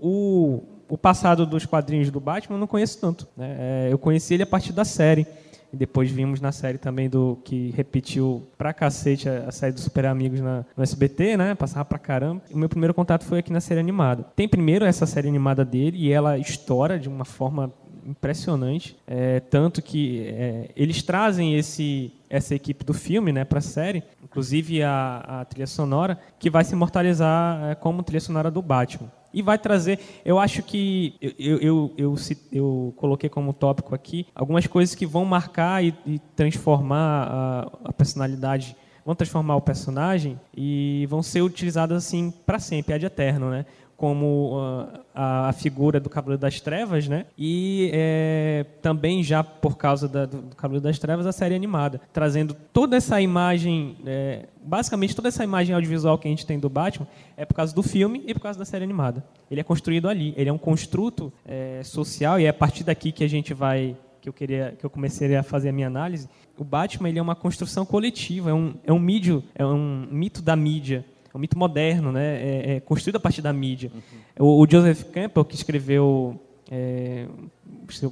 o, 0.02 0.64
o, 0.88 0.98
passado 0.98 1.46
dos 1.46 1.66
quadrinhos 1.66 2.10
do 2.10 2.20
Batman 2.20 2.56
eu 2.56 2.60
não 2.60 2.68
conheço 2.68 3.00
tanto, 3.00 3.28
né? 3.36 3.56
É, 3.60 3.90
eu 3.92 3.98
conheci 3.98 4.34
ele 4.34 4.44
a 4.44 4.48
partir 4.48 4.74
da 4.74 4.86
série, 4.86 5.28
E 5.74 5.78
depois 5.78 6.10
vimos 6.10 6.40
na 6.40 6.52
série 6.52 6.78
também 6.78 7.10
do 7.10 7.38
que 7.44 7.74
repetiu 7.76 8.48
pra 8.58 8.74
cacete 8.74 9.28
a, 9.28 9.46
a 9.48 9.52
série 9.52 9.74
dos 9.74 9.84
Super 9.84 10.06
Amigos 10.06 10.40
na, 10.40 10.66
no 10.76 10.84
SBT, 10.84 11.38
né? 11.38 11.56
Passava 11.56 11.84
pra 11.86 12.00
caramba. 12.00 12.42
O 12.52 12.58
meu 12.58 12.70
primeiro 12.70 12.94
contato 12.94 13.26
foi 13.26 13.40
aqui 13.40 13.52
na 13.52 13.60
série 13.60 13.80
animada. 13.80 14.24
Tem 14.36 14.48
primeiro 14.48 14.86
essa 14.86 15.06
série 15.06 15.28
animada 15.28 15.66
dele 15.66 15.98
e 15.98 16.12
ela 16.12 16.38
estoura 16.38 16.98
de 16.98 17.10
uma 17.10 17.26
forma 17.26 17.74
impressionante, 18.06 18.96
é, 19.08 19.40
tanto 19.40 19.82
que 19.82 20.28
é, 20.28 20.70
eles 20.76 21.02
trazem 21.02 21.58
esse 21.58 22.14
essa 22.30 22.54
equipe 22.54 22.84
do 22.84 22.94
filme, 22.94 23.32
né, 23.32 23.46
para 23.46 23.60
a 23.60 23.62
série, 23.62 24.04
inclusive 24.36 24.84
a, 24.84 25.24
a, 25.26 25.46
trilha 25.46 25.66
sonora, 25.66 26.20
que 26.38 26.50
vai 26.50 26.66
se 26.66 26.74
imortalizar 26.74 27.72
é, 27.72 27.76
como 27.76 28.04
trilha 28.04 28.20
sonora 28.20 28.52
do 28.52 28.62
Batman. 28.62 29.10
E 29.34 29.42
vai 29.42 29.58
trazer, 29.58 29.98
eu 30.26 30.38
acho 30.38 30.62
que 30.62 31.16
eu, 31.22 31.32
eu, 31.40 31.58
eu, 31.60 31.94
eu, 31.98 32.16
eu 32.52 32.94
coloquei 32.98 33.30
como 33.30 33.54
tópico 33.54 33.96
aqui 33.96 34.28
algumas 34.36 34.68
coisas 34.68 34.94
que 34.94 35.06
vão 35.06 35.24
marcar 35.24 35.84
e, 35.84 35.94
e 36.06 36.20
transformar 36.36 37.28
a, 37.30 37.72
a 37.86 37.94
personalidade 37.94 38.76
vão 39.06 39.14
transformar 39.14 39.56
o 39.56 39.62
personagem 39.62 40.40
e 40.58 41.06
vão 41.08 41.22
ser 41.22 41.42
utilizadas 41.44 42.04
assim 42.04 42.34
para 42.44 42.58
sempre, 42.58 42.96
ad 42.96 43.06
eterno, 43.06 43.52
né? 43.52 43.66
Como 43.98 44.58
uh, 44.58 45.00
a, 45.14 45.50
a, 45.50 45.54
figura 45.54 46.00
do 46.00 46.10
Cavaleiro 46.10 46.40
das 46.40 46.60
Trevas, 46.60 47.08
né? 47.08 47.26
E 47.38 47.90
é, 47.94 48.66
também 48.82 49.24
já 49.24 49.44
por 49.44 49.78
causa 49.78 50.08
da, 50.08 50.26
do, 50.26 50.42
do 50.42 50.56
Cavaleiro 50.56 50.84
das 50.84 51.00
Trevas 51.00 51.26
a 51.26 51.32
série 51.32 51.56
animada, 51.56 52.02
trazendo 52.12 52.56
toda 52.74 52.98
essa 52.98 53.22
imagem, 53.22 53.98
é, 54.06 54.48
basicamente 54.62 55.16
toda 55.16 55.30
essa 55.30 55.44
imagem 55.44 55.74
audiovisual 55.74 56.18
que 56.18 56.28
a 56.28 56.32
gente 56.32 56.46
tem 56.46 56.60
do 56.60 56.70
Batman 56.70 57.08
é 57.38 57.46
por 57.46 57.54
causa 57.54 57.74
do 57.74 57.82
filme 57.82 58.24
e 58.28 58.34
por 58.34 58.42
causa 58.42 58.60
da 58.60 58.66
série 58.66 58.84
animada. 58.84 59.24
Ele 59.50 59.62
é 59.62 59.64
construído 59.64 60.10
ali, 60.10 60.34
ele 60.36 60.50
é 60.50 60.54
um 60.54 60.58
construto 60.58 61.32
é, 61.46 61.82
social 61.84 62.40
e 62.40 62.46
é 62.46 62.50
a 62.50 62.54
partir 62.54 62.84
daqui 62.84 63.12
que 63.12 63.24
a 63.24 63.30
gente 63.30 63.54
vai 63.54 63.96
que 64.20 64.28
eu 64.28 64.34
queria 64.34 64.76
que 64.78 64.84
eu 64.84 64.90
comecei 64.90 65.36
a 65.36 65.44
fazer 65.44 65.70
a 65.70 65.72
minha 65.72 65.88
análise. 65.88 66.28
O 66.58 66.64
Batman 66.64 67.10
ele 67.10 67.20
é 67.20 67.22
uma 67.22 67.36
construção 67.36 67.86
coletiva, 67.86 68.50
é 68.50 68.54
um 68.54 68.74
é 68.84 68.92
um 68.92 69.00
mídio, 69.00 69.42
é 69.54 69.66
um 69.66 70.08
mito 70.12 70.42
da 70.42 70.56
mídia 70.56 71.06
um 71.36 71.40
mito 71.40 71.58
moderno, 71.58 72.12
né? 72.12 72.42
É, 72.42 72.76
é 72.76 72.80
construído 72.80 73.18
a 73.18 73.20
partir 73.20 73.42
da 73.42 73.52
mídia. 73.52 73.92
Uhum. 74.40 74.46
O, 74.46 74.64
o, 74.64 74.68
Joseph 74.70 75.04
Campbell, 75.12 75.46
que 75.46 75.56
escreveu 75.56 76.40
é, 76.72 77.28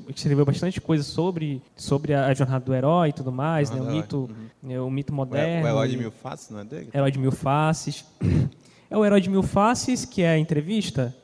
escreveu 0.10 0.46
bastante 0.46 0.80
coisa 0.80 1.04
sobre 1.04 1.62
sobre 1.76 2.14
a, 2.14 2.34
jornada 2.34 2.64
do 2.64 2.74
herói 2.74 3.10
e 3.10 3.14
tudo 3.14 3.32
mais, 3.32 3.72
né? 3.72 3.82
O 3.82 3.86
mito, 3.86 4.30
uhum. 4.64 4.72
é, 4.72 4.82
o 4.82 4.90
mito 4.90 5.14
moderno. 5.14 5.66
O, 5.66 5.68
herói 5.68 5.88
de 5.88 5.98
mil 5.98 6.12
faces, 6.12 6.50
não 6.50 6.60
é 6.60 6.64
dele? 6.64 6.90
Herói 6.94 7.12
de 7.12 7.20
mil 7.20 7.32
faces. 7.32 8.06
É 8.90 8.98
o 8.98 9.04
herói 9.04 9.20
de 9.20 9.28
mil 9.28 9.42
faces 9.42 10.06
que 10.06 10.22
é 10.22 10.30
a 10.30 10.38
entrevista. 10.38 11.16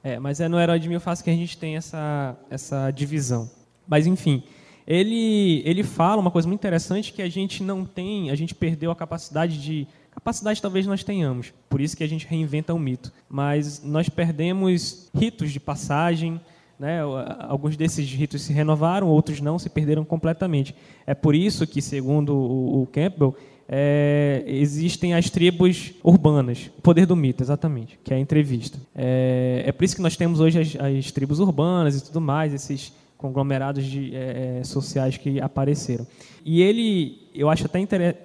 É, 0.00 0.20
mas 0.20 0.38
é 0.38 0.46
no 0.46 0.60
herói 0.60 0.78
de 0.78 0.88
mil 0.88 1.00
faces 1.00 1.22
que 1.22 1.28
a 1.28 1.34
gente 1.34 1.58
tem 1.58 1.76
essa 1.76 2.36
essa 2.48 2.88
divisão. 2.92 3.50
Mas 3.84 4.06
enfim, 4.06 4.44
ele 4.86 5.60
ele 5.64 5.82
fala 5.82 6.20
uma 6.20 6.30
coisa 6.30 6.46
muito 6.46 6.60
interessante 6.60 7.12
que 7.12 7.20
a 7.20 7.28
gente 7.28 7.64
não 7.64 7.84
tem, 7.84 8.30
a 8.30 8.36
gente 8.36 8.54
perdeu 8.54 8.92
a 8.92 8.94
capacidade 8.94 9.60
de 9.60 9.88
Capacidade 10.10 10.60
talvez 10.60 10.86
nós 10.86 11.04
tenhamos, 11.04 11.52
por 11.68 11.80
isso 11.80 11.96
que 11.96 12.04
a 12.04 12.08
gente 12.08 12.26
reinventa 12.26 12.74
o 12.74 12.78
mito. 12.78 13.12
Mas 13.28 13.82
nós 13.82 14.08
perdemos 14.08 15.08
ritos 15.14 15.52
de 15.52 15.60
passagem, 15.60 16.40
né? 16.78 17.00
alguns 17.40 17.76
desses 17.76 18.10
ritos 18.10 18.42
se 18.42 18.52
renovaram, 18.52 19.06
outros 19.06 19.40
não, 19.40 19.58
se 19.58 19.68
perderam 19.68 20.04
completamente. 20.04 20.74
É 21.06 21.14
por 21.14 21.34
isso 21.34 21.66
que, 21.66 21.82
segundo 21.82 22.34
o, 22.34 22.88
Campbell, 22.90 23.36
é, 23.68 24.42
existem 24.46 25.14
as 25.14 25.30
tribos 25.30 25.92
urbanas, 26.02 26.70
o 26.78 26.80
poder 26.82 27.06
do 27.06 27.14
mito, 27.14 27.42
exatamente, 27.42 27.98
que 28.02 28.12
é 28.12 28.16
a 28.16 28.20
entrevista. 28.20 28.78
É, 28.94 29.62
é 29.66 29.72
por 29.72 29.84
isso 29.84 29.94
que 29.94 30.02
nós 30.02 30.16
temos 30.16 30.40
hoje 30.40 30.58
as, 30.58 30.76
as 30.76 31.12
tribos 31.12 31.38
urbanas 31.38 31.96
e 31.96 32.04
tudo 32.04 32.20
mais, 32.20 32.52
esses 32.52 32.92
conglomerados 33.20 33.84
de, 33.84 34.16
é, 34.16 34.62
sociais 34.64 35.18
que 35.18 35.38
apareceram. 35.42 36.06
E 36.42 36.62
ele, 36.62 37.28
eu 37.34 37.50
acho 37.50 37.66
até 37.66 37.78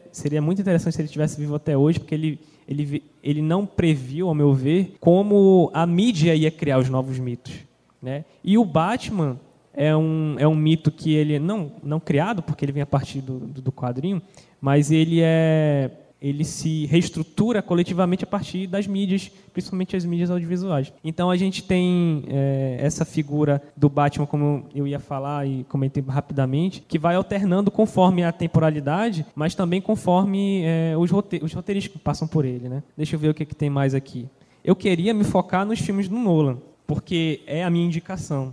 seria 0.10 0.42
muito 0.42 0.62
interessante 0.62 0.96
se 0.96 1.02
ele 1.02 1.10
tivesse 1.10 1.38
vivo 1.38 1.54
até 1.54 1.78
hoje, 1.78 2.00
porque 2.00 2.16
ele, 2.16 2.40
ele, 2.66 3.04
ele 3.22 3.42
não 3.42 3.66
previu, 3.66 4.30
ao 4.30 4.34
meu 4.34 4.54
ver, 4.54 4.96
como 5.02 5.70
a 5.74 5.86
mídia 5.86 6.34
ia 6.34 6.50
criar 6.50 6.80
os 6.80 6.88
novos 6.90 7.20
mitos. 7.20 7.54
Né? 8.02 8.24
E 8.42 8.58
o 8.58 8.64
Batman 8.64 9.38
é 9.74 9.94
um, 9.94 10.38
é 10.40 10.48
um 10.48 10.56
mito 10.56 10.90
que 10.90 11.14
ele 11.14 11.38
não 11.40 11.74
não 11.84 12.00
criado 12.00 12.42
porque 12.42 12.64
ele 12.64 12.72
vem 12.72 12.84
a 12.84 12.86
partir 12.86 13.20
do, 13.20 13.40
do 13.40 13.72
quadrinho, 13.74 14.22
mas 14.62 14.92
ele 14.92 15.20
é 15.22 15.92
ele 16.26 16.44
se 16.44 16.88
reestrutura 16.88 17.62
coletivamente 17.62 18.24
a 18.24 18.28
partir 18.28 18.66
das 18.66 18.88
mídias, 18.88 19.32
principalmente 19.54 19.96
as 19.96 20.04
mídias 20.04 20.32
audiovisuais. 20.32 20.92
Então 21.04 21.30
a 21.30 21.38
gente 21.38 21.62
tem 21.62 22.24
é, 22.28 22.78
essa 22.80 23.06
figura 23.06 23.62
do 23.78 23.88
Batman, 23.88 24.26
como 24.26 24.66
eu 24.74 24.88
ia 24.88 25.00
falar 25.00 25.46
e 25.46 25.64
comentei 25.66 26.04
rapidamente, 26.08 26.84
que 26.88 26.98
vai 26.98 27.16
alternando 27.16 27.70
conforme 27.70 28.24
a 28.24 28.32
temporalidade, 28.32 29.24
mas 29.36 29.54
também 29.54 29.80
conforme 29.80 30.64
é, 30.64 30.96
os, 30.98 31.12
rote 31.12 31.40
os 31.44 31.54
roteiristas 31.54 31.94
que 31.94 32.00
passam 32.00 32.28
por 32.28 32.44
ele. 32.44 32.68
Né? 32.68 32.82
Deixa 32.98 33.16
eu 33.16 33.20
ver 33.20 33.30
o 33.30 33.34
que, 33.34 33.46
que 33.46 33.56
tem 33.56 33.70
mais 33.70 33.94
aqui. 33.94 34.28
Eu 34.64 34.76
queria 34.76 35.14
me 35.14 35.24
focar 35.24 35.64
nos 35.64 35.80
filmes 35.80 36.08
do 36.08 36.16
Nolan, 36.16 36.58
porque 36.88 37.42
é 37.46 37.64
a 37.64 37.70
minha 37.70 37.86
indicação. 37.86 38.52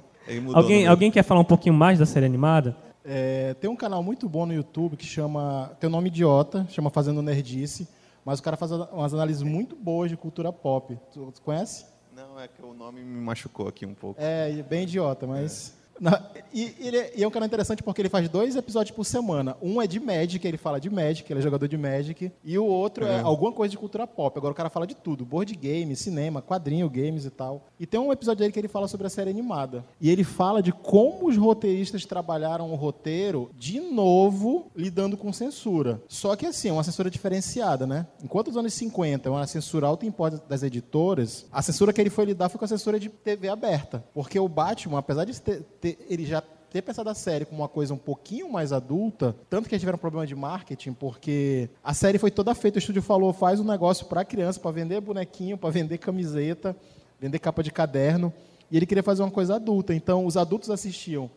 Alguém, 0.52 0.86
alguém 0.86 1.10
quer 1.10 1.22
falar 1.22 1.40
um 1.40 1.44
pouquinho 1.44 1.74
mais 1.74 1.98
da 1.98 2.04
série 2.04 2.26
animada? 2.26 2.76
É, 3.04 3.54
tem 3.54 3.68
um 3.68 3.76
canal 3.76 4.02
muito 4.02 4.28
bom 4.28 4.46
no 4.46 4.54
YouTube 4.54 4.96
que 4.96 5.06
chama. 5.06 5.72
Tem 5.80 5.88
um 5.88 5.92
nome 5.92 6.08
idiota, 6.08 6.66
chama 6.68 6.90
Fazendo 6.90 7.20
Nerdice, 7.22 7.88
mas 8.24 8.38
o 8.38 8.42
cara 8.42 8.56
faz 8.56 8.70
umas 8.70 9.12
análises 9.12 9.42
muito 9.42 9.74
boas 9.74 10.10
de 10.10 10.16
cultura 10.16 10.52
pop. 10.52 10.98
Tu, 11.12 11.32
tu 11.32 11.42
conhece? 11.42 11.86
Não, 12.14 12.38
é 12.38 12.46
que 12.46 12.62
o 12.62 12.74
nome 12.74 13.02
me 13.02 13.20
machucou 13.20 13.66
aqui 13.66 13.86
um 13.86 13.94
pouco. 13.94 14.20
É, 14.20 14.62
bem 14.62 14.84
idiota, 14.84 15.26
mas. 15.26 15.74
É. 15.78 15.81
E, 16.54 16.74
ele, 16.80 16.98
é, 16.98 17.12
e 17.16 17.22
é 17.22 17.28
um 17.28 17.30
canal 17.30 17.46
interessante 17.46 17.82
porque 17.82 18.02
ele 18.02 18.08
faz 18.08 18.28
dois 18.28 18.56
episódios 18.56 18.94
por 18.94 19.04
semana. 19.04 19.56
Um 19.62 19.80
é 19.80 19.86
de 19.86 19.98
Magic, 19.98 20.46
ele 20.46 20.58
fala 20.58 20.78
de 20.78 20.90
Magic, 20.90 21.30
ele 21.32 21.40
é 21.40 21.42
jogador 21.42 21.66
de 21.66 21.78
Magic. 21.78 22.30
E 22.44 22.58
o 22.58 22.64
outro 22.64 23.06
é, 23.06 23.16
é 23.16 23.20
alguma 23.20 23.52
coisa 23.52 23.70
de 23.70 23.78
cultura 23.78 24.06
pop. 24.06 24.36
Agora 24.36 24.52
o 24.52 24.54
cara 24.54 24.68
fala 24.68 24.86
de 24.86 24.94
tudo: 24.94 25.24
board 25.24 25.54
game, 25.54 25.94
cinema, 25.96 26.42
quadrinho, 26.42 26.90
games 26.90 27.24
e 27.24 27.30
tal. 27.30 27.68
E 27.80 27.86
tem 27.86 27.98
um 27.98 28.12
episódio 28.12 28.40
dele 28.40 28.52
que 28.52 28.58
ele 28.58 28.68
fala 28.68 28.86
sobre 28.86 29.06
a 29.06 29.10
série 29.10 29.30
animada. 29.30 29.84
E 30.00 30.10
ele 30.10 30.24
fala 30.24 30.62
de 30.62 30.72
como 30.72 31.28
os 31.28 31.36
roteiristas 31.36 32.04
trabalharam 32.04 32.70
o 32.70 32.74
roteiro 32.74 33.50
de 33.56 33.80
novo 33.80 34.70
lidando 34.76 35.16
com 35.16 35.32
censura. 35.32 36.02
Só 36.08 36.36
que 36.36 36.46
assim, 36.46 36.68
é 36.68 36.72
uma 36.72 36.84
censura 36.84 37.10
diferenciada, 37.10 37.86
né? 37.86 38.06
Enquanto 38.22 38.48
os 38.48 38.56
anos 38.56 38.74
50 38.74 39.28
é 39.28 39.32
uma 39.32 39.46
censura 39.46 39.86
alta 39.86 40.04
importa 40.04 40.42
das 40.48 40.62
editoras, 40.62 41.46
a 41.50 41.62
censura 41.62 41.92
que 41.92 42.00
ele 42.00 42.10
foi 42.10 42.26
lidar 42.26 42.48
foi 42.48 42.58
com 42.58 42.64
a 42.64 42.68
censura 42.68 43.00
de 43.00 43.08
TV 43.08 43.48
aberta. 43.48 44.04
Porque 44.12 44.38
o 44.38 44.48
Batman, 44.48 44.98
apesar 44.98 45.24
de 45.24 45.40
ter, 45.40 45.64
ele 46.08 46.24
já 46.24 46.42
ter 46.70 46.80
pensado 46.80 47.10
a 47.10 47.14
série 47.14 47.44
como 47.44 47.60
uma 47.60 47.68
coisa 47.68 47.92
um 47.92 47.98
pouquinho 47.98 48.50
mais 48.50 48.72
adulta, 48.72 49.36
tanto 49.50 49.68
que 49.68 49.74
eles 49.74 49.82
tiveram 49.82 49.96
um 49.96 50.00
problema 50.00 50.26
de 50.26 50.34
marketing, 50.34 50.94
porque 50.94 51.68
a 51.84 51.92
série 51.92 52.18
foi 52.18 52.30
toda 52.30 52.54
feita, 52.54 52.78
o 52.78 52.80
estúdio 52.80 53.02
falou, 53.02 53.32
faz 53.32 53.60
um 53.60 53.64
negócio 53.64 54.06
para 54.06 54.24
criança, 54.24 54.58
para 54.58 54.70
vender 54.70 55.00
bonequinho, 55.00 55.58
para 55.58 55.68
vender 55.68 55.98
camiseta, 55.98 56.74
vender 57.20 57.38
capa 57.38 57.62
de 57.62 57.70
caderno, 57.70 58.32
e 58.70 58.76
ele 58.78 58.86
queria 58.86 59.02
fazer 59.02 59.22
uma 59.22 59.30
coisa 59.30 59.56
adulta. 59.56 59.94
Então, 59.94 60.24
os 60.24 60.34
adultos 60.34 60.70
assistiam 60.70 61.30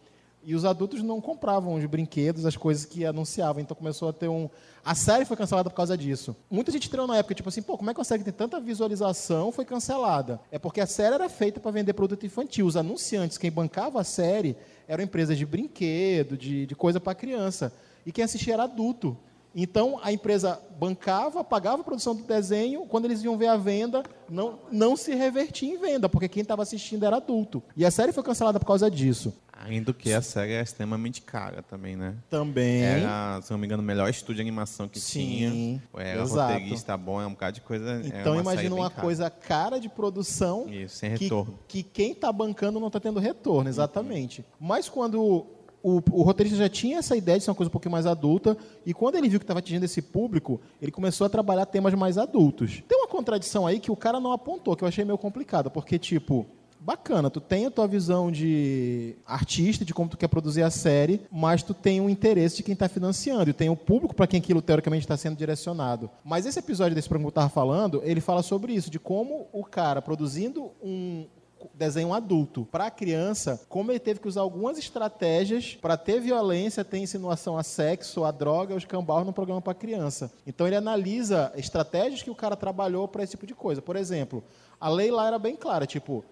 e 0.46 0.54
os 0.54 0.64
adultos 0.64 1.02
não 1.02 1.20
compravam 1.20 1.74
os 1.74 1.86
brinquedos, 1.86 2.46
as 2.46 2.56
coisas 2.56 2.86
que 2.86 3.04
anunciavam. 3.04 3.62
Então 3.62 3.76
começou 3.76 4.10
a 4.10 4.14
ter 4.14 4.28
um. 4.28 4.48
A 4.84 4.94
série 4.94 5.26
foi 5.26 5.36
cancelada 5.36 5.70
por 5.72 5.76
causa 5.76 5.98
disso. 5.98 6.36
Muita 6.50 6.72
gente 6.72 6.88
tirou 6.88 7.08
na 7.08 7.18
época, 7.18 7.34
tipo 7.34 7.50
assim, 7.50 7.64
pô, 7.64 7.76
como 7.76 7.90
é 7.90 7.94
que 7.94 7.98
consegue 7.98 8.24
ter 8.24 8.32
tanta 8.32 8.60
visualização? 8.60 9.52
Foi 9.52 9.66
cancelada. 9.66 10.40
É 10.52 10.60
porque 10.60 10.80
a 10.80 10.86
série 10.86 11.16
era 11.16 11.28
feita 11.28 11.60
para 11.60 11.72
vender 11.72 11.94
produto 11.94 12.26
infantil. 12.26 12.68
Os 12.68 12.78
anunciantes, 12.78 13.40
quem 13.40 13.52
bancava 13.52 14.00
a 14.00 14.04
série, 14.04 14.56
eram 14.88 15.04
empresas 15.04 15.36
de 15.36 15.46
brinquedo, 15.46 16.38
de, 16.38 16.68
de 16.68 16.76
coisa 16.76 17.00
para 17.00 17.16
criança. 17.16 17.74
E 18.06 18.12
quem 18.12 18.24
assistia 18.24 18.54
era 18.54 18.64
adulto. 18.66 19.18
Então 19.56 19.98
a 20.04 20.12
empresa 20.12 20.60
bancava, 20.78 21.42
pagava 21.44 21.82
a 21.82 21.84
produção 21.84 22.14
do 22.14 22.24
desenho, 22.24 22.86
quando 22.86 23.06
eles 23.06 23.24
iam 23.24 23.38
ver 23.38 23.48
a 23.48 23.56
venda, 23.56 24.04
não, 24.30 24.60
não 24.70 24.98
se 24.98 25.16
revertia 25.16 25.74
em 25.74 25.78
venda, 25.78 26.10
porque 26.10 26.28
quem 26.28 26.42
estava 26.42 26.62
assistindo 26.62 27.06
era 27.06 27.18
adulto. 27.18 27.64
E 27.78 27.86
a 27.86 27.92
série 27.92 28.12
foi 28.12 28.22
cancelada 28.22 28.60
por 28.60 28.66
causa 28.66 28.92
disso. 28.92 29.34
Ainda 29.58 29.94
que 29.94 30.12
a 30.12 30.22
série 30.22 30.52
é 30.52 30.62
extremamente 30.62 31.22
cara 31.22 31.64
também, 31.64 31.96
né? 31.96 32.16
Também. 32.30 32.84
Era, 32.84 33.40
se 33.42 33.50
não 33.52 33.58
me 33.58 33.66
engano, 33.66 33.82
o 33.82 33.86
melhor 33.86 34.10
estúdio 34.10 34.36
de 34.36 34.42
animação 34.42 34.88
que 34.88 35.00
Sim, 35.00 35.20
tinha. 35.20 35.84
Era 35.98 36.22
exato. 36.22 36.54
roteirista 36.54 36.98
bom, 36.98 37.22
é 37.22 37.26
um 37.26 37.32
bocado 37.32 37.54
de 37.54 37.62
coisa. 37.62 38.02
Então 38.04 38.34
uma 38.34 38.42
imagina 38.42 38.76
uma 38.76 38.90
cara. 38.90 39.02
coisa 39.02 39.30
cara 39.30 39.80
de 39.80 39.88
produção. 39.88 40.68
Isso, 40.68 40.98
sem 40.98 41.10
retorno. 41.10 41.58
Que, 41.70 41.82
que 41.82 41.90
quem 41.90 42.12
está 42.12 42.32
bancando 42.34 42.82
não 42.82 42.88
está 42.88 43.00
tendo 43.00 43.20
retorno, 43.20 43.70
exatamente. 43.70 44.42
Uhum. 44.42 44.68
Mas 44.68 44.90
quando 44.90 45.48
o, 45.86 46.02
o, 46.12 46.24
roteirista 46.24 46.58
já 46.58 46.68
tinha 46.68 46.98
essa 46.98 47.16
ideia 47.16 47.38
de 47.38 47.44
ser 47.44 47.52
uma 47.52 47.56
coisa 47.56 47.68
um 47.68 47.72
pouquinho 47.72 47.92
mais 47.92 48.08
adulta, 48.08 48.58
e 48.84 48.92
quando 48.92 49.18
ele 49.18 49.30
viu 49.30 49.40
que 49.40 49.44
estava 49.44 49.60
atingindo 49.60 49.86
esse 49.86 50.02
público, 50.02 50.60
ele 50.82 50.92
começou 50.92 51.28
a 51.28 51.30
trabalhar 51.30 51.68
temas 51.68 51.94
mais 51.94 52.18
adultos. 52.18 52.82
Tem 52.88 52.98
uma 52.98 53.08
contradição 53.08 53.68
aí 53.68 53.80
que 53.80 53.92
o 53.92 53.96
cara 53.96 54.20
não 54.20 54.32
apontou, 54.32 54.76
que 54.76 54.84
eu 54.84 54.88
achei 54.88 55.06
meio 55.06 55.20
complicada, 55.20 55.70
porque, 55.70 56.00
tipo, 56.00 56.48
bacana, 56.80 57.30
tu 57.30 57.40
tem 57.40 57.68
a 57.68 57.72
tua 57.72 57.88
visão 57.88 58.32
de 58.32 59.16
artista, 59.28 59.86
de 59.86 59.94
como 59.94 60.10
tu 60.10 60.18
quer 60.18 60.28
produzir 60.28 60.64
a 60.64 60.72
série, 60.72 61.22
mas 61.32 61.62
tu 61.62 61.76
tem 61.76 62.02
o 62.02 62.10
interesse 62.10 62.58
de 62.58 62.64
quem 62.64 62.74
está 62.74 62.90
financiando, 62.90 63.52
e 63.52 63.54
tem 63.54 63.70
o 63.70 63.76
público 63.76 64.16
para 64.16 64.26
quem 64.26 64.40
aquilo 64.40 64.64
teoricamente 64.64 65.06
está 65.06 65.16
sendo 65.16 65.38
direcionado. 65.38 66.10
Mas 66.24 66.48
esse 66.48 66.58
episódio 66.58 66.96
desse 66.96 67.08
programa 67.08 67.32
que 67.32 67.38
eu 67.38 67.44
estava 67.44 67.50
falando, 67.50 68.02
ele 68.04 68.22
fala 68.22 68.42
sobre 68.42 68.74
isso, 68.74 68.90
de 68.90 68.98
como 68.98 69.46
o 69.54 69.64
cara 69.64 70.02
produzindo 70.02 70.72
um, 70.84 71.28
desenho 71.74 72.14
adulto. 72.14 72.66
Para 72.72 72.88
a 72.88 72.92
criança, 72.92 73.62
como 73.70 73.92
ele 73.92 74.00
teve 74.00 74.20
que 74.20 74.28
usar 74.28 74.42
algumas 74.42 74.78
estratégias 74.78 75.76
para 75.76 75.98
ter 75.98 76.20
violência, 76.20 76.84
ter 76.84 76.98
insinuação 76.98 77.58
a 77.58 77.64
sexo, 77.64 78.24
a 78.24 78.32
droga, 78.32 78.76
os 78.76 78.86
cambal 78.86 79.24
no 79.24 79.34
programa 79.34 79.62
para 79.62 79.74
criança. 79.74 80.32
Então 80.46 80.68
ele 80.68 80.76
analisa 80.76 81.52
estratégias 81.56 82.22
que 82.22 82.30
o 82.30 82.36
cara 82.36 82.56
trabalhou 82.56 83.08
para 83.08 83.24
esse 83.24 83.32
tipo 83.32 83.48
de 83.48 83.56
coisa. 83.56 83.82
Por 83.82 83.96
exemplo, 83.96 84.44
a 84.80 84.90
lei 84.90 85.12
lá 85.12 85.28
era 85.28 85.40
bem 85.40 85.56
clara, 85.56 85.86
tipo, 85.86 86.24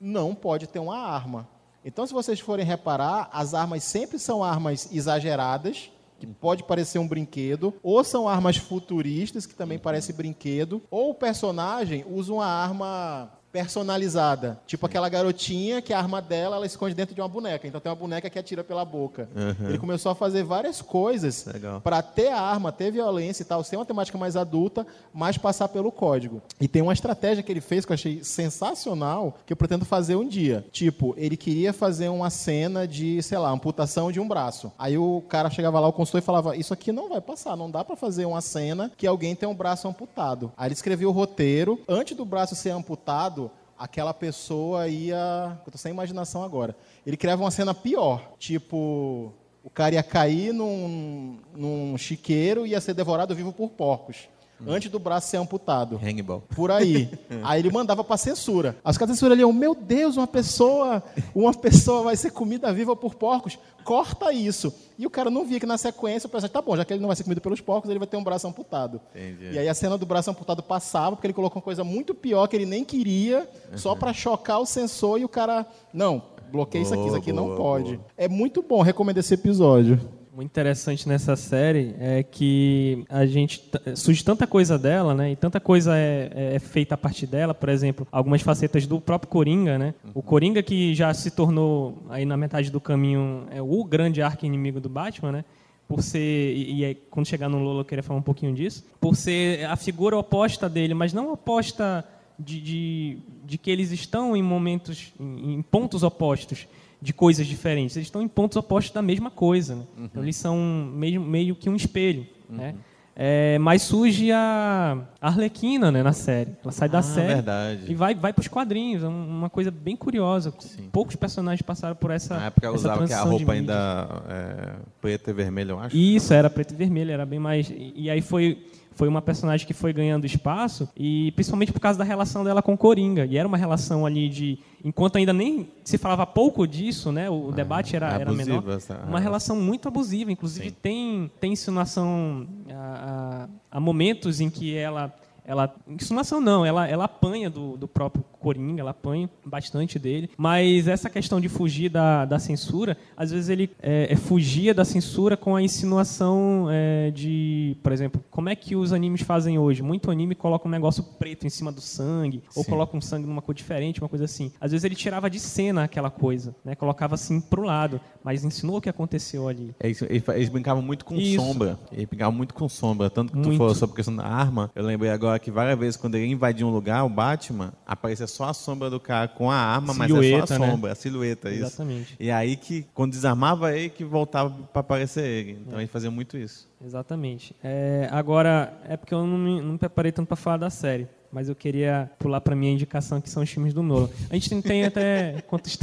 não 0.00 0.34
pode 0.34 0.66
ter 0.66 0.78
uma 0.78 0.98
arma. 0.98 1.48
Então, 1.84 2.04
se 2.04 2.12
vocês 2.12 2.40
forem 2.40 2.66
reparar, 2.66 3.30
as 3.32 3.54
armas 3.54 3.84
sempre 3.84 4.18
são 4.18 4.42
armas 4.42 4.88
exageradas, 4.92 5.90
que 6.18 6.26
pode 6.26 6.64
parecer 6.64 6.98
um 6.98 7.06
brinquedo, 7.06 7.74
ou 7.82 8.02
são 8.02 8.28
armas 8.28 8.56
futuristas, 8.56 9.46
que 9.46 9.54
também 9.54 9.78
parece 9.78 10.12
brinquedo, 10.12 10.82
ou 10.90 11.10
o 11.10 11.14
personagem 11.14 12.04
usa 12.08 12.32
uma 12.32 12.46
arma 12.46 13.30
personalizada. 13.62 14.58
Tipo 14.66 14.86
aquela 14.86 15.08
garotinha 15.08 15.80
que 15.80 15.92
a 15.92 15.98
arma 15.98 16.20
dela 16.20 16.56
ela 16.56 16.66
esconde 16.66 16.94
dentro 16.94 17.14
de 17.14 17.20
uma 17.20 17.28
boneca. 17.28 17.66
Então 17.66 17.80
tem 17.80 17.90
uma 17.90 17.96
boneca 17.96 18.28
que 18.28 18.38
atira 18.38 18.62
pela 18.62 18.84
boca. 18.84 19.28
Uhum. 19.34 19.68
Ele 19.68 19.78
começou 19.78 20.12
a 20.12 20.14
fazer 20.14 20.42
várias 20.42 20.82
coisas 20.82 21.46
para 21.82 22.02
ter 22.02 22.28
a 22.28 22.40
arma, 22.40 22.70
ter 22.70 22.90
violência 22.90 23.42
e 23.42 23.46
tal, 23.46 23.64
ser 23.64 23.76
uma 23.76 23.84
temática 23.84 24.18
mais 24.18 24.36
adulta, 24.36 24.86
mas 25.12 25.38
passar 25.38 25.68
pelo 25.68 25.90
código. 25.90 26.42
E 26.60 26.68
tem 26.68 26.82
uma 26.82 26.92
estratégia 26.92 27.42
que 27.42 27.50
ele 27.50 27.60
fez 27.60 27.84
que 27.84 27.92
eu 27.92 27.94
achei 27.94 28.22
sensacional, 28.22 29.38
que 29.46 29.52
eu 29.52 29.56
pretendo 29.56 29.84
fazer 29.84 30.16
um 30.16 30.26
dia. 30.26 30.64
Tipo, 30.70 31.14
ele 31.16 31.36
queria 31.36 31.72
fazer 31.72 32.08
uma 32.08 32.30
cena 32.30 32.86
de, 32.86 33.22
sei 33.22 33.38
lá, 33.38 33.50
amputação 33.50 34.12
de 34.12 34.20
um 34.20 34.28
braço. 34.28 34.72
Aí 34.78 34.98
o 34.98 35.22
cara 35.28 35.50
chegava 35.50 35.80
lá, 35.80 35.88
o 35.88 35.92
consultor, 35.92 36.20
e 36.20 36.24
falava: 36.24 36.56
Isso 36.56 36.72
aqui 36.72 36.92
não 36.92 37.08
vai 37.08 37.20
passar, 37.20 37.56
não 37.56 37.70
dá 37.70 37.84
para 37.84 37.96
fazer 37.96 38.26
uma 38.26 38.40
cena 38.40 38.90
que 38.96 39.06
alguém 39.06 39.34
tem 39.34 39.48
um 39.48 39.54
braço 39.54 39.88
amputado. 39.88 40.52
Aí 40.56 40.68
ele 40.68 40.74
escrevia 40.74 41.08
o 41.08 41.12
roteiro. 41.12 41.80
Antes 41.88 42.16
do 42.16 42.24
braço 42.24 42.54
ser 42.54 42.70
amputado, 42.70 43.45
aquela 43.78 44.14
pessoa 44.14 44.88
ia. 44.88 45.58
Eu 45.64 45.72
tô 45.72 45.78
sem 45.78 45.92
imaginação 45.92 46.42
agora. 46.42 46.76
Ele 47.06 47.16
criava 47.16 47.42
uma 47.42 47.50
cena 47.50 47.74
pior. 47.74 48.32
Tipo, 48.38 49.32
o 49.62 49.70
cara 49.70 49.94
ia 49.94 50.02
cair 50.02 50.52
num, 50.52 51.38
num 51.54 51.98
chiqueiro 51.98 52.66
e 52.66 52.70
ia 52.70 52.80
ser 52.80 52.94
devorado 52.94 53.34
vivo 53.34 53.52
por 53.52 53.70
porcos. 53.70 54.28
Antes 54.66 54.90
do 54.90 54.98
braço 54.98 55.28
ser 55.28 55.36
amputado. 55.36 56.00
Hannibal. 56.02 56.42
Por 56.54 56.70
aí. 56.70 57.10
Aí 57.42 57.60
ele 57.60 57.70
mandava 57.70 58.02
para 58.02 58.16
censura. 58.16 58.76
As 58.84 58.96
caras 58.96 59.16
censura 59.16 59.34
ali, 59.34 59.44
meu 59.52 59.74
Deus, 59.74 60.16
uma 60.16 60.26
pessoa, 60.26 61.02
uma 61.34 61.52
pessoa 61.52 62.04
vai 62.04 62.16
ser 62.16 62.30
comida 62.30 62.72
viva 62.72 62.96
por 62.96 63.14
porcos. 63.14 63.58
Corta 63.84 64.32
isso. 64.32 64.72
E 64.98 65.06
o 65.06 65.10
cara 65.10 65.30
não 65.30 65.44
via 65.44 65.60
que 65.60 65.66
na 65.66 65.76
sequência 65.76 66.26
o 66.26 66.30
personagem, 66.30 66.52
tá 66.52 66.62
bom, 66.62 66.76
já 66.76 66.84
que 66.84 66.92
ele 66.92 67.00
não 67.00 67.08
vai 67.08 67.16
ser 67.16 67.22
comido 67.22 67.40
pelos 67.40 67.60
porcos, 67.60 67.90
ele 67.90 67.98
vai 67.98 68.08
ter 68.08 68.16
um 68.16 68.24
braço 68.24 68.46
amputado. 68.46 69.00
Entendi. 69.14 69.54
E 69.54 69.58
aí 69.58 69.68
a 69.68 69.74
cena 69.74 69.98
do 69.98 70.06
braço 70.06 70.30
amputado 70.30 70.62
passava, 70.62 71.14
porque 71.14 71.26
ele 71.26 71.34
colocou 71.34 71.58
uma 71.58 71.64
coisa 71.64 71.84
muito 71.84 72.14
pior 72.14 72.46
que 72.46 72.56
ele 72.56 72.66
nem 72.66 72.84
queria, 72.84 73.48
só 73.76 73.94
para 73.94 74.12
chocar 74.12 74.58
o 74.58 74.66
sensor 74.66 75.20
e 75.20 75.24
o 75.24 75.28
cara, 75.28 75.66
não, 75.92 76.22
bloqueia 76.50 76.82
isso 76.82 76.94
aqui, 76.94 77.06
isso 77.06 77.16
aqui 77.16 77.32
não 77.32 77.46
Boa, 77.46 77.56
pode. 77.56 78.00
É 78.16 78.28
muito 78.28 78.62
bom, 78.62 78.80
recomendo 78.82 79.18
esse 79.18 79.34
episódio. 79.34 80.00
Muito 80.36 80.50
interessante 80.50 81.08
nessa 81.08 81.34
série 81.34 81.94
é 81.98 82.22
que 82.22 83.06
a 83.08 83.24
gente 83.24 83.58
t- 83.58 83.96
surge 83.96 84.22
tanta 84.22 84.46
coisa 84.46 84.78
dela, 84.78 85.14
né? 85.14 85.30
E 85.32 85.36
tanta 85.36 85.58
coisa 85.58 85.96
é, 85.96 86.30
é- 86.30 86.54
é 86.56 86.58
feita 86.58 86.94
a 86.94 86.98
partir 86.98 87.26
dela. 87.26 87.54
Por 87.54 87.70
exemplo, 87.70 88.06
algumas 88.12 88.42
facetas 88.42 88.86
do 88.86 89.00
próprio 89.00 89.30
Coringa, 89.30 89.78
né? 89.78 89.94
O 90.12 90.20
Coringa 90.20 90.62
que 90.62 90.94
já 90.94 91.14
se 91.14 91.30
tornou 91.30 92.02
aí 92.10 92.26
na 92.26 92.36
metade 92.36 92.70
do 92.70 92.78
caminho 92.78 93.46
é 93.50 93.62
o 93.62 93.82
grande 93.82 94.20
arco 94.20 94.44
inimigo 94.44 94.78
do 94.78 94.90
Batman, 94.90 95.32
né? 95.32 95.44
Por 95.88 96.02
ser 96.02 96.18
e, 96.54 96.80
e 96.80 96.84
aí, 96.84 96.94
quando 96.94 97.24
chegar 97.24 97.48
no 97.48 97.58
Lolo 97.58 97.80
eu 97.80 97.84
queria 97.86 98.02
falar 98.02 98.18
um 98.18 98.22
pouquinho 98.22 98.52
disso. 98.52 98.84
Por 99.00 99.16
ser 99.16 99.64
a 99.64 99.74
figura 99.74 100.18
oposta 100.18 100.68
dele, 100.68 100.92
mas 100.92 101.14
não 101.14 101.32
oposta 101.32 102.04
de, 102.38 102.60
de, 102.60 103.18
de 103.42 103.56
que 103.56 103.70
eles 103.70 103.90
estão 103.90 104.36
em 104.36 104.42
momentos, 104.42 105.14
em, 105.18 105.54
em 105.54 105.62
pontos 105.62 106.02
opostos 106.02 106.68
de 107.00 107.12
coisas 107.12 107.46
diferentes. 107.46 107.96
Eles 107.96 108.06
estão 108.08 108.22
em 108.22 108.28
pontos 108.28 108.56
opostos 108.56 108.92
da 108.92 109.02
mesma 109.02 109.30
coisa. 109.30 109.74
Né? 109.76 109.82
Então, 109.98 110.22
eles 110.22 110.36
são 110.36 110.56
meio, 110.94 111.20
meio 111.20 111.54
que 111.54 111.68
um 111.68 111.76
espelho. 111.76 112.26
Né? 112.48 112.74
É, 113.18 113.58
mas 113.58 113.80
surge 113.80 114.30
a 114.30 114.98
Arlequina 115.20 115.90
né, 115.90 116.02
na 116.02 116.12
série. 116.12 116.50
Ela 116.62 116.70
sai 116.70 116.86
da 116.88 116.98
Ah, 116.98 117.02
série 117.02 117.34
verdade. 117.34 117.80
e 117.88 117.94
vai, 117.94 118.14
vai 118.14 118.30
para 118.32 118.42
os 118.42 118.48
quadrinhos. 118.48 119.02
É 119.02 119.08
um- 119.08 119.28
uma 119.38 119.48
coisa 119.48 119.70
bem 119.70 119.96
curiosa. 119.96 120.52
Poucos 120.92 121.16
personagens 121.16 121.62
passaram 121.62 121.96
por 121.96 122.10
essa 122.10 122.36
Na 122.36 122.46
época 122.46 122.66
essa 122.66 122.76
usava 122.76 122.98
que 122.98 123.04
a 123.04 123.06
transição 123.06 123.30
de 123.30 123.36
roupa 123.44 123.52
ainda 123.54 124.22
é, 124.28 124.72
preta 125.00 125.30
e 125.30 125.32
vermelha, 125.34 125.72
eu 125.72 125.78
acho. 125.80 125.96
Isso, 125.96 126.34
era 126.34 126.50
preto 126.50 126.74
e 126.74 126.76
vermelho, 126.76 127.10
era 127.10 127.24
bem 127.24 127.38
mais. 127.38 127.72
E 127.74 128.10
aí 128.10 128.20
foi, 128.20 128.62
foi 128.96 129.08
uma 129.08 129.20
personagem 129.22 129.66
que 129.66 129.74
foi 129.74 129.92
ganhando 129.92 130.24
espaço, 130.24 130.88
e 130.96 131.30
principalmente 131.32 131.70
por 131.70 131.80
causa 131.80 131.98
da 131.98 132.04
relação 132.04 132.42
dela 132.42 132.62
com 132.62 132.76
Coringa. 132.76 133.26
E 133.26 133.36
era 133.36 133.46
uma 133.46 133.58
relação 133.58 134.04
ali 134.06 134.28
de. 134.28 134.58
Enquanto 134.82 135.16
ainda 135.16 135.32
nem 135.32 135.68
se 135.84 135.98
falava 135.98 136.26
pouco 136.26 136.66
disso, 136.66 137.12
né? 137.12 137.28
O 137.28 137.52
debate 137.52 137.94
era, 137.94 138.08
era 138.08 138.32
menor. 138.32 138.66
essa 138.70 138.98
Uma 139.06 139.20
relação 139.20 139.56
muito 139.56 139.86
abusiva. 139.86 140.32
Inclusive, 140.32 140.70
tem, 140.70 141.30
tem 141.38 141.52
insinuação 141.52 142.46
a, 142.70 143.48
a, 143.72 143.76
a 143.76 143.80
momentos 143.80 144.40
em 144.40 144.48
que 144.48 144.74
ela. 144.74 145.14
Ela, 145.46 145.74
insinuação 145.86 146.40
não, 146.40 146.64
ela, 146.64 146.88
ela 146.88 147.04
apanha 147.04 147.48
do, 147.48 147.76
do 147.76 147.86
próprio 147.86 148.24
Coringa, 148.38 148.80
ela 148.80 148.90
apanha 148.90 149.30
bastante 149.44 149.98
dele. 149.98 150.30
Mas 150.36 150.88
essa 150.88 151.08
questão 151.08 151.40
de 151.40 151.48
fugir 151.48 151.88
da, 151.88 152.24
da 152.24 152.38
censura, 152.38 152.96
às 153.16 153.30
vezes 153.30 153.48
ele 153.48 153.70
é, 153.80 154.12
é, 154.12 154.16
fugia 154.16 154.74
da 154.74 154.84
censura 154.84 155.36
com 155.36 155.56
a 155.56 155.62
insinuação 155.62 156.68
é, 156.70 157.10
de, 157.10 157.76
por 157.82 157.92
exemplo, 157.92 158.22
como 158.30 158.48
é 158.48 158.56
que 158.56 158.76
os 158.76 158.92
animes 158.92 159.22
fazem 159.22 159.58
hoje? 159.58 159.82
Muito 159.82 160.10
anime 160.10 160.34
coloca 160.34 160.66
um 160.66 160.70
negócio 160.70 161.02
preto 161.02 161.46
em 161.46 161.50
cima 161.50 161.72
do 161.72 161.80
sangue, 161.80 162.42
ou 162.54 162.64
coloca 162.64 162.96
um 162.96 163.00
sangue 163.00 163.26
numa 163.26 163.42
cor 163.42 163.54
diferente, 163.54 164.00
uma 164.00 164.08
coisa 164.08 164.24
assim. 164.24 164.52
Às 164.60 164.72
vezes 164.72 164.84
ele 164.84 164.94
tirava 164.94 165.30
de 165.30 165.40
cena 165.40 165.84
aquela 165.84 166.10
coisa, 166.10 166.54
né? 166.64 166.74
colocava 166.74 167.14
assim 167.14 167.40
pro 167.40 167.62
lado, 167.62 168.00
mas 168.22 168.44
ensinou 168.44 168.78
o 168.78 168.80
que 168.80 168.88
aconteceu 168.88 169.48
ali. 169.48 169.74
É 169.78 169.88
isso, 169.88 170.04
eles, 170.08 170.48
brincavam 170.48 170.82
muito 170.82 171.04
com 171.04 171.16
Isso. 171.16 171.40
sombra. 171.40 171.78
Eles 171.92 172.06
brincavam 172.06 172.34
muito 172.36 172.54
com 172.54 172.68
sombra. 172.68 173.10
Tanto 173.10 173.32
que 173.32 173.38
tu 173.38 173.48
Muito. 173.48 173.58
falou 173.58 173.74
sobre 173.74 173.94
a 173.94 173.96
questão 173.96 174.16
da 174.16 174.26
arma. 174.26 174.70
Eu 174.74 174.84
lembrei 174.84 175.10
agora 175.10 175.35
que 175.38 175.50
várias 175.50 175.78
vezes, 175.78 175.96
quando 175.96 176.14
ele 176.14 176.26
invadiu 176.26 176.66
um 176.66 176.70
lugar, 176.70 177.04
o 177.04 177.08
Batman, 177.08 177.72
aparecia 177.86 178.26
só 178.26 178.44
a 178.44 178.54
sombra 178.54 178.90
do 178.90 179.00
cara 179.00 179.28
com 179.28 179.50
a 179.50 179.56
arma, 179.56 179.94
mas 179.94 180.10
é 180.10 180.14
Silhueta, 180.14 180.46
só 180.46 180.54
a 180.54 180.58
né? 180.58 180.70
sombra, 180.70 180.92
a 180.92 180.94
silhueta. 180.94 181.50
Isso. 181.50 181.64
Exatamente. 181.64 182.16
E 182.18 182.30
aí 182.30 182.56
que, 182.56 182.86
quando 182.94 183.12
desarmava 183.12 183.76
ele, 183.76 183.90
que 183.90 184.04
voltava 184.04 184.50
para 184.72 184.80
aparecer 184.80 185.24
ele. 185.24 185.58
Então 185.66 185.78
ele 185.78 185.88
fazia 185.88 186.10
muito 186.10 186.36
isso. 186.36 186.68
Exatamente. 186.84 187.54
É, 187.62 188.08
agora, 188.10 188.72
é 188.88 188.96
porque 188.96 189.14
eu 189.14 189.26
não 189.26 189.38
me, 189.38 189.60
não 189.60 189.72
me 189.72 189.78
preparei 189.78 190.12
tanto 190.12 190.28
para 190.28 190.36
falar 190.36 190.56
da 190.58 190.70
série, 190.70 191.08
mas 191.32 191.48
eu 191.48 191.54
queria 191.54 192.10
pular 192.18 192.40
para 192.40 192.54
minha 192.54 192.72
indicação, 192.72 193.20
que 193.20 193.30
são 193.30 193.42
os 193.42 193.50
filmes 193.50 193.72
do 193.72 193.82
Nolan. 193.82 194.08
A 194.30 194.34
gente 194.34 194.48
tem, 194.48 194.62
tem 194.62 194.84
até... 194.84 195.42
Quantos 195.48 195.76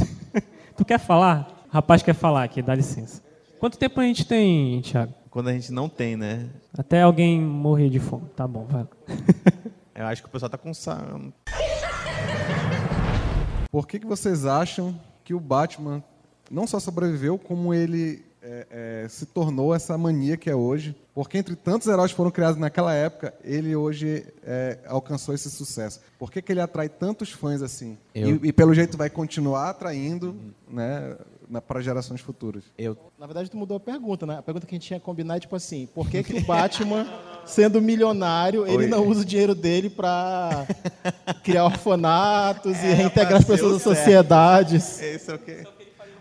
tu 0.76 0.84
quer 0.84 0.98
falar? 0.98 1.64
O 1.70 1.74
rapaz 1.74 2.02
quer 2.02 2.14
falar 2.14 2.44
aqui, 2.44 2.62
dá 2.62 2.74
licença. 2.74 3.22
Quanto 3.58 3.78
tempo 3.78 4.00
a 4.00 4.04
gente 4.04 4.26
tem, 4.26 4.80
Thiago? 4.82 5.14
Quando 5.34 5.48
a 5.48 5.52
gente 5.52 5.72
não 5.72 5.88
tem, 5.88 6.16
né? 6.16 6.48
Até 6.78 7.02
alguém 7.02 7.40
morrer 7.42 7.90
de 7.90 7.98
fome. 7.98 8.22
Tá 8.36 8.46
bom, 8.46 8.66
vai. 8.70 8.86
Eu 9.92 10.06
acho 10.06 10.22
que 10.22 10.28
o 10.28 10.30
pessoal 10.30 10.48
tá 10.48 10.56
com 10.56 10.72
sa- 10.72 11.04
Por 13.68 13.86
que, 13.88 13.98
que 13.98 14.06
vocês 14.06 14.46
acham 14.46 14.98
que 15.24 15.34
o 15.34 15.40
Batman 15.40 16.04
não 16.48 16.68
só 16.68 16.78
sobreviveu, 16.78 17.36
como 17.36 17.74
ele 17.74 18.24
é, 18.40 19.02
é, 19.04 19.08
se 19.08 19.26
tornou 19.26 19.74
essa 19.74 19.98
mania 19.98 20.36
que 20.36 20.48
é 20.48 20.54
hoje? 20.54 20.94
Porque 21.12 21.36
entre 21.38 21.56
tantos 21.56 21.88
heróis 21.88 22.12
que 22.12 22.16
foram 22.16 22.30
criados 22.30 22.56
naquela 22.58 22.92
época, 22.94 23.34
ele 23.42 23.74
hoje 23.74 24.24
é, 24.44 24.78
alcançou 24.86 25.34
esse 25.34 25.50
sucesso. 25.50 26.00
Por 26.18 26.30
que, 26.30 26.40
que 26.42 26.52
ele 26.52 26.60
atrai 26.60 26.88
tantos 26.88 27.30
fãs 27.32 27.60
assim? 27.60 27.98
Eu- 28.14 28.36
E, 28.44 28.48
e 28.48 28.52
pelo 28.52 28.72
jeito 28.72 28.96
vai 28.96 29.10
continuar 29.10 29.70
atraindo 29.70 30.36
né, 30.68 31.16
para 31.60 31.80
gerações 31.80 32.20
futuras. 32.20 32.64
Eu, 32.76 32.96
Na 33.18 33.26
verdade, 33.26 33.50
tu 33.50 33.56
mudou 33.56 33.76
a 33.76 33.80
pergunta, 33.80 34.26
né? 34.26 34.38
A 34.38 34.42
pergunta 34.42 34.66
que 34.66 34.74
a 34.74 34.76
gente 34.76 34.86
tinha 34.86 35.00
combinado 35.00 35.38
é 35.38 35.40
tipo 35.40 35.56
assim: 35.56 35.86
por 35.94 36.08
que, 36.08 36.22
que 36.22 36.34
o 36.34 36.44
Batman, 36.44 37.06
sendo 37.44 37.80
milionário, 37.80 38.66
ele 38.66 38.84
Oi. 38.84 38.86
não 38.86 39.06
usa 39.06 39.22
o 39.22 39.24
dinheiro 39.24 39.54
dele 39.54 39.90
para 39.90 40.66
criar 41.42 41.64
orfanatos 41.64 42.76
e 42.82 42.86
Era 42.86 42.94
reintegrar 42.94 43.36
as 43.36 43.44
pessoas 43.44 43.72
o 43.72 43.76
às 43.76 43.82
certo. 43.82 43.96
sociedades? 43.96 45.00
esse 45.00 45.30
é 45.30 45.34
o 45.34 45.38
quê? 45.38 45.64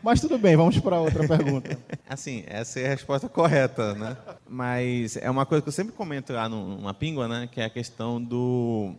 Mas 0.04 0.20
tudo 0.20 0.38
bem, 0.38 0.58
vamos 0.58 0.78
para 0.80 1.00
outra 1.00 1.26
pergunta. 1.26 1.80
Assim, 2.10 2.44
essa 2.48 2.78
é 2.82 2.88
a 2.88 2.90
resposta 2.90 3.30
correta, 3.30 3.94
né? 3.96 4.18
Mas 4.50 5.16
é 5.16 5.30
uma 5.32 5.46
coisa 5.46 5.62
que 5.62 5.70
eu 5.70 5.74
sempre 5.74 5.94
comento 5.94 6.34
lá 6.34 6.50
numa 6.50 6.94
píngua, 6.94 7.26
né? 7.26 7.48
Que 7.50 7.62
é 7.62 7.66
a 7.66 7.70
questão 7.70 8.22
do... 8.22 8.96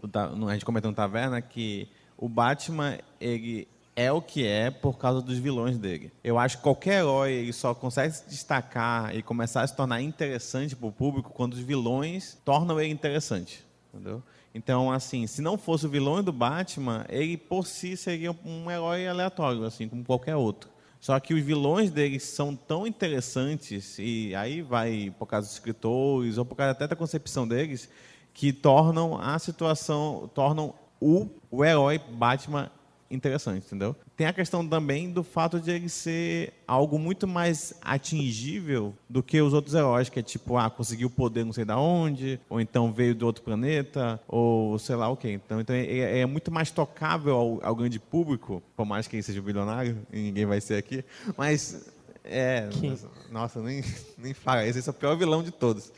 A 0.48 0.52
gente 0.54 0.64
comentou 0.64 0.90
no 0.90 0.96
Taverna 0.96 1.42
que 1.42 1.86
o 2.16 2.26
Batman, 2.26 2.96
ele 3.20 3.68
é 3.96 4.10
o 4.10 4.20
que 4.20 4.46
é 4.46 4.70
por 4.70 4.98
causa 4.98 5.22
dos 5.22 5.38
vilões 5.38 5.78
dele. 5.78 6.12
Eu 6.22 6.38
acho 6.38 6.56
que 6.58 6.62
qualquer 6.62 7.00
herói 7.00 7.50
só 7.52 7.74
consegue 7.74 8.14
se 8.14 8.28
destacar 8.28 9.14
e 9.14 9.22
começar 9.22 9.62
a 9.62 9.66
se 9.66 9.74
tornar 9.74 10.00
interessante 10.00 10.74
para 10.74 10.88
o 10.88 10.92
público 10.92 11.30
quando 11.32 11.54
os 11.54 11.60
vilões 11.60 12.36
tornam 12.44 12.80
ele 12.80 12.92
interessante, 12.92 13.64
entendeu? 13.92 14.22
Então, 14.54 14.90
assim, 14.90 15.26
se 15.26 15.42
não 15.42 15.58
fosse 15.58 15.86
o 15.86 15.88
vilão 15.88 16.22
do 16.22 16.32
Batman, 16.32 17.04
ele 17.08 17.36
por 17.36 17.66
si 17.66 17.96
seria 17.96 18.30
um 18.44 18.70
herói 18.70 19.06
aleatório, 19.06 19.64
assim, 19.64 19.88
como 19.88 20.04
qualquer 20.04 20.36
outro. 20.36 20.70
Só 21.00 21.18
que 21.20 21.34
os 21.34 21.42
vilões 21.42 21.90
deles 21.90 22.22
são 22.22 22.56
tão 22.56 22.86
interessantes, 22.86 23.98
e 23.98 24.34
aí 24.34 24.62
vai 24.62 25.12
por 25.18 25.26
causa 25.26 25.46
dos 25.46 25.54
escritores, 25.54 26.38
ou 26.38 26.44
por 26.44 26.54
causa 26.54 26.70
até 26.70 26.86
da 26.86 26.96
concepção 26.96 27.46
deles, 27.46 27.90
que 28.32 28.52
tornam 28.52 29.20
a 29.20 29.38
situação, 29.38 30.30
tornam 30.32 30.72
o, 31.00 31.28
o 31.50 31.64
herói 31.64 31.98
Batman 31.98 32.70
interessante, 33.10 33.66
entendeu? 33.66 33.94
Tem 34.16 34.26
a 34.26 34.32
questão 34.32 34.66
também 34.66 35.10
do 35.10 35.22
fato 35.22 35.60
de 35.60 35.70
ele 35.70 35.88
ser 35.88 36.52
algo 36.66 36.98
muito 36.98 37.26
mais 37.28 37.74
atingível 37.80 38.94
do 39.08 39.22
que 39.22 39.40
os 39.40 39.52
outros 39.52 39.74
heróis, 39.74 40.08
que 40.08 40.18
é 40.18 40.22
tipo, 40.22 40.56
ah, 40.56 40.70
conseguiu 40.70 41.08
o 41.08 41.10
poder 41.10 41.44
não 41.44 41.52
sei 41.52 41.64
da 41.64 41.78
onde, 41.78 42.40
ou 42.48 42.60
então 42.60 42.92
veio 42.92 43.14
do 43.14 43.26
outro 43.26 43.42
planeta, 43.42 44.20
ou 44.28 44.78
sei 44.78 44.96
lá 44.96 45.08
o 45.08 45.16
quê. 45.16 45.30
Então, 45.32 45.60
então 45.60 45.74
é, 45.74 46.20
é 46.20 46.26
muito 46.26 46.50
mais 46.50 46.70
tocável 46.70 47.34
ao, 47.36 47.66
ao 47.66 47.74
grande 47.76 47.98
público, 47.98 48.62
por 48.76 48.84
mais 48.86 49.06
que 49.06 49.16
ele 49.16 49.22
seja 49.22 49.40
bilionário, 49.42 49.98
e 50.12 50.18
ninguém 50.20 50.46
vai 50.46 50.60
ser 50.60 50.74
aqui, 50.76 51.04
mas 51.36 51.92
é, 52.24 52.68
Que- 52.70 52.96
nossa, 53.30 53.60
nem, 53.60 53.82
nem 54.18 54.32
fala, 54.34 54.66
esse 54.66 54.86
é 54.88 54.90
o 54.90 54.94
pior 54.94 55.16
vilão 55.16 55.42
de 55.42 55.50
todos. 55.50 55.92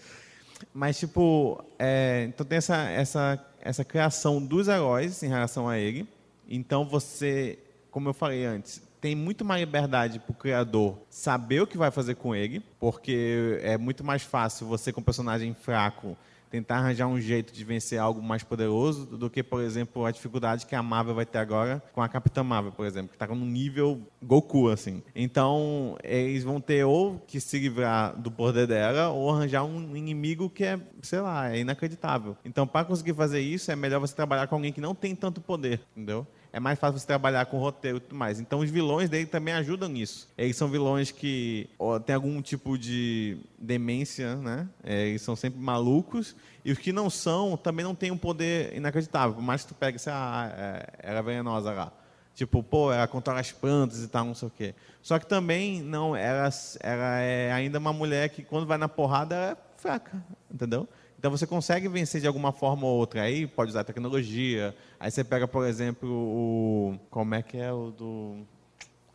Mas, 0.73 0.99
tipo, 0.99 1.63
é, 1.79 2.25
então 2.29 2.45
tem 2.47 2.57
essa, 2.59 2.77
essa, 2.89 3.47
essa 3.61 3.85
criação 3.85 4.43
dos 4.45 4.69
heróis 4.69 5.23
em 5.23 5.29
relação 5.29 5.69
a 5.69 5.79
ele. 5.79 6.09
Então 6.49 6.85
você, 6.85 7.59
como 7.91 8.09
eu 8.09 8.15
falei 8.15 8.45
antes, 8.45 8.83
tem 9.01 9.15
muito 9.15 9.45
mais 9.45 9.61
liberdade 9.61 10.19
para 10.19 10.33
o 10.33 10.35
criador 10.35 10.99
saber 11.09 11.61
o 11.61 11.67
que 11.67 11.79
vai 11.79 11.91
fazer 11.91 12.17
com 12.17 12.35
ele, 12.35 12.63
porque 12.81 13.59
é 13.63 13.79
muito 13.79 14.03
mais 14.03 14.23
fácil 14.23 14.67
você, 14.67 14.93
com 14.93 15.01
um 15.01 15.05
personagem 15.05 15.55
fraco, 15.55 16.17
tentar 16.51 16.79
arranjar 16.79 17.07
um 17.07 17.21
jeito 17.21 17.53
de 17.53 17.65
vencer 17.65 17.99
algo 17.99 18.23
mais 18.23 18.43
poderoso 18.43 19.05
do 19.05 19.29
que, 19.29 19.43
por 19.43 19.63
exemplo, 19.63 20.05
a 20.05 20.11
dificuldade 20.11 20.67
que 20.67 20.75
a 20.75 20.83
Marvel 20.83 21.15
vai 21.15 21.27
ter 21.27 21.39
agora 21.39 21.83
com 21.93 22.01
a 22.01 22.09
Capitã 22.09 22.43
Marvel, 22.43 22.73
por 22.73 22.87
exemplo, 22.87 23.09
que 23.09 23.17
está 23.17 23.27
num 23.27 23.45
nível 23.47 24.01
Goku, 24.23 24.69
assim. 24.69 25.03
Então, 25.15 25.97
eles 26.03 26.45
vão 26.45 26.61
ter 26.61 26.85
ou 26.85 27.19
que 27.27 27.41
se 27.41 27.59
livrar 27.59 28.17
do 28.17 28.31
poder 28.31 28.67
dela 28.67 29.09
ou 29.11 29.31
arranjar 29.31 29.65
um 29.65 29.97
inimigo 29.97 30.49
que 30.49 30.65
é, 30.65 30.81
sei 31.03 31.21
lá, 31.21 31.53
é 31.53 31.61
inacreditável. 31.61 32.37
Então, 32.45 32.67
para 32.67 32.85
conseguir 32.85 33.15
fazer 33.15 33.41
isso, 33.41 33.71
é 33.71 33.77
melhor 33.77 34.01
você 34.01 34.15
trabalhar 34.15 34.47
com 34.47 34.55
alguém 34.55 34.73
que 34.73 34.81
não 34.81 34.95
tem 34.95 35.15
tanto 35.15 35.41
poder, 35.41 35.81
entendeu? 35.97 36.27
É 36.57 36.61
mais 36.61 36.79
fácil 36.79 36.99
você 36.99 37.07
trabalhar 37.07 37.45
com 37.45 37.59
roteiro 37.59 37.99
e 37.99 38.01
tudo 38.01 38.15
mais. 38.15 38.41
Então 38.41 38.61
os 38.61 38.71
vilões 38.71 39.11
dele 39.11 39.27
também 39.27 39.53
ajudam 39.53 39.91
nisso. 39.91 40.27
Eles 40.39 40.57
são 40.57 40.69
vilões 40.69 41.11
que 41.11 41.69
ó, 41.79 41.99
têm 41.99 42.15
algum 42.15 42.41
tipo 42.41 42.79
de 42.79 43.37
demência, 43.59 44.37
né? 44.37 44.67
É, 44.83 45.09
eles 45.09 45.21
são 45.21 45.37
sempre 45.37 45.61
malucos. 45.61 46.35
E 46.65 46.73
os 46.73 46.79
que 46.79 46.95
não 46.95 47.11
são 47.11 47.59
também 47.59 47.85
não 47.85 47.95
têm 47.95 48.11
um 48.11 48.17
poder 48.17 48.75
inacreditável. 48.75 49.35
Por 49.35 49.43
mais 49.43 49.65
que 49.65 49.69
tu 49.69 49.75
pegue, 49.75 49.99
lá, 50.07 50.51
é, 50.57 50.87
ela 51.03 51.19
é 51.19 51.23
venenosa 51.23 51.73
lá. 51.73 51.93
Tipo, 52.35 52.63
pô, 52.63 52.91
ela 52.91 53.07
controla 53.07 53.41
as 53.41 53.53
plantas 53.53 54.03
e 54.03 54.09
tal, 54.09 54.25
não 54.25 54.35
sei 54.35 54.49
o 54.49 54.51
quê. 54.51 54.75
Só 55.03 55.19
que 55.19 55.27
também, 55.27 55.83
não, 55.83 56.17
ela, 56.17 56.49
ela 56.81 57.19
é 57.19 57.53
ainda 57.53 57.79
uma 57.79 57.93
mulher 57.93 58.31
que 58.31 58.43
quando 58.43 58.67
vai 58.67 58.79
na 58.79 58.89
porrada, 58.89 59.35
ela 59.35 59.53
é 59.53 59.57
fraca, 59.77 60.25
entendeu? 60.51 60.89
Então 61.19 61.31
você 61.31 61.47
consegue 61.47 61.89
vencer 61.89 62.21
de 62.21 62.27
alguma 62.27 62.53
forma 62.53 62.87
ou 62.87 62.99
outra. 62.99 63.23
Aí 63.23 63.47
pode 63.47 63.71
usar 63.71 63.85
tecnologia. 63.85 64.75
Aí 65.01 65.11
você 65.11 65.25
pega, 65.25 65.49
por 65.49 65.67
exemplo, 65.67 66.09
o. 66.09 66.99
Como 67.11 67.35
é 67.35 67.43
que 67.43 67.57
é 67.57 67.73
o 67.73 67.91
do. 67.91 68.47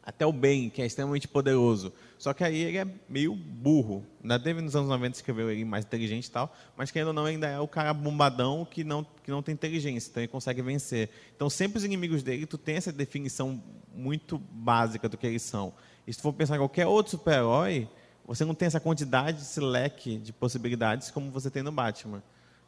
Até 0.04 0.26
o 0.26 0.34
Ben, 0.34 0.70
que 0.70 0.82
é 0.82 0.86
extremamente 0.86 1.28
poderoso. 1.28 1.94
Só 2.22 2.34
que 2.34 2.44
aí 2.44 2.56
ele 2.56 2.78
é 2.78 2.88
meio 3.10 3.36
burro. 3.36 4.06
Ainda 4.22 4.40
teve 4.40 4.62
nos 4.62 4.76
anos 4.76 4.90
90 4.90 5.16
escreveu 5.16 5.50
ele 5.50 5.66
mais 5.66 5.86
inteligente 5.86 6.26
e 6.26 6.32
tal, 6.32 6.56
mas 6.78 6.92
querendo 6.92 7.08
ou 7.08 7.14
não, 7.14 7.26
ainda 7.26 7.48
é 7.48 7.60
o 7.60 7.68
cara 7.68 7.94
bombadão 7.94 8.64
que 8.64 8.84
não, 8.84 9.04
que 9.24 9.32
não 9.32 9.42
tem 9.42 9.54
inteligência, 9.54 10.10
então 10.10 10.22
ele 10.22 10.28
consegue 10.28 10.62
vencer. 10.62 11.10
Então 11.36 11.50
sempre 11.50 11.80
os 11.80 11.84
inimigos 11.84 12.22
dele, 12.22 12.46
tu 12.46 12.60
tem 12.60 12.76
essa 12.76 12.92
definição 12.92 13.60
muito 13.92 14.38
básica 14.38 15.10
do 15.10 15.18
que 15.18 15.26
eles 15.26 15.42
são. 15.42 15.74
E 16.06 16.14
se 16.14 16.20
tu 16.20 16.24
for 16.24 16.34
pensar 16.34 16.56
em 16.56 16.60
qualquer 16.60 16.86
outro 16.86 17.12
super-herói, 17.12 17.88
você 18.36 18.46
não 18.46 18.54
tem 18.56 18.66
essa 18.68 18.80
quantidade, 18.80 19.42
esse 19.42 19.60
leque 19.60 20.18
de 20.18 20.32
possibilidades 20.32 21.12
como 21.12 21.30
você 21.32 21.50
tem 21.50 21.62
no 21.64 21.72
Batman. 21.72 22.22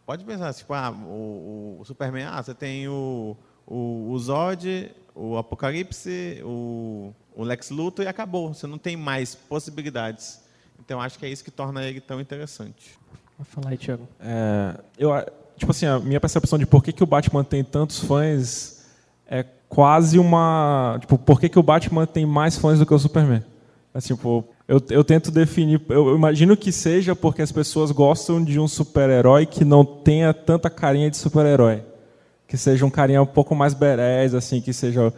Pode 0.06 0.26
pensar, 0.26 0.54
tipo, 0.54 0.74
ah, 0.74 0.92
o, 0.92 1.78
o 1.80 1.86
Superman, 1.86 2.26
ah, 2.26 2.42
você 2.44 2.54
tem 2.54 2.88
o, 2.88 3.38
o, 3.66 4.10
o 4.12 4.20
Zod, 4.20 4.92
o 5.16 5.38
Apocalipse, 5.38 6.42
o, 6.44 7.14
o 7.36 7.44
Lex 7.44 7.70
Luthor 7.70 8.04
e 8.04 8.08
acabou. 8.08 8.54
Você 8.54 8.68
não 8.68 8.78
tem 8.78 8.98
mais 8.98 9.34
possibilidades. 9.36 10.42
Então 10.80 11.00
acho 11.00 11.18
que 11.18 11.26
é 11.26 11.30
isso 11.30 11.44
que 11.44 11.52
torna 11.52 11.84
ele 11.84 12.02
tão 12.02 12.20
interessante. 12.20 12.98
Vai 13.38 13.46
falar 13.46 13.70
aí, 13.70 13.78
Thiago. 13.78 14.08
É, 14.20 14.78
eu, 14.98 15.14
a- 15.14 15.26
tipo 15.56 15.72
assim, 15.72 15.86
a 15.86 16.00
minha 16.00 16.20
percepção 16.20 16.60
de 16.60 16.66
por 16.66 16.84
que, 16.84 16.92
que 16.92 17.04
o 17.04 17.08
Batman 17.08 17.44
tem 17.44 17.64
tantos 17.64 18.00
fãs 18.00 18.86
é 19.26 19.44
quase 19.70 20.20
uma. 20.20 20.98
Tipo, 21.00 21.18
por 21.18 21.40
que, 21.40 21.48
que 21.48 21.58
o 21.58 21.64
Batman 21.64 22.06
tem 22.06 22.26
mais 22.26 22.58
fãs 22.58 22.80
do 22.80 22.86
que 22.86 22.94
o 22.94 23.00
Superman? 23.00 23.44
É, 23.94 24.02
tipo, 24.02 24.44
eu, 24.68 24.82
eu 24.90 25.04
tento 25.04 25.30
definir. 25.32 25.82
Eu, 25.90 26.16
imagino 26.16 26.56
que 26.56 26.72
seja 26.72 27.16
porque 27.16 27.42
as 27.42 27.52
pessoas 27.52 27.92
gostam 27.92 28.44
de 28.44 28.60
um 28.60 28.68
super-herói 28.68 29.46
que 29.46 29.66
não 29.66 29.84
tenha 29.84 30.34
tanta 30.34 30.70
carinha 30.70 31.10
de 31.10 31.18
super-herói. 31.18 31.82
Que 32.48 32.58
seja 32.58 32.86
um 32.86 32.90
carinha 32.90 33.22
um 33.22 33.26
pouco 33.26 33.56
mais 33.56 33.74
berés, 33.74 34.34
assim, 34.34 34.62
que 34.62 34.72
seja. 34.74 35.12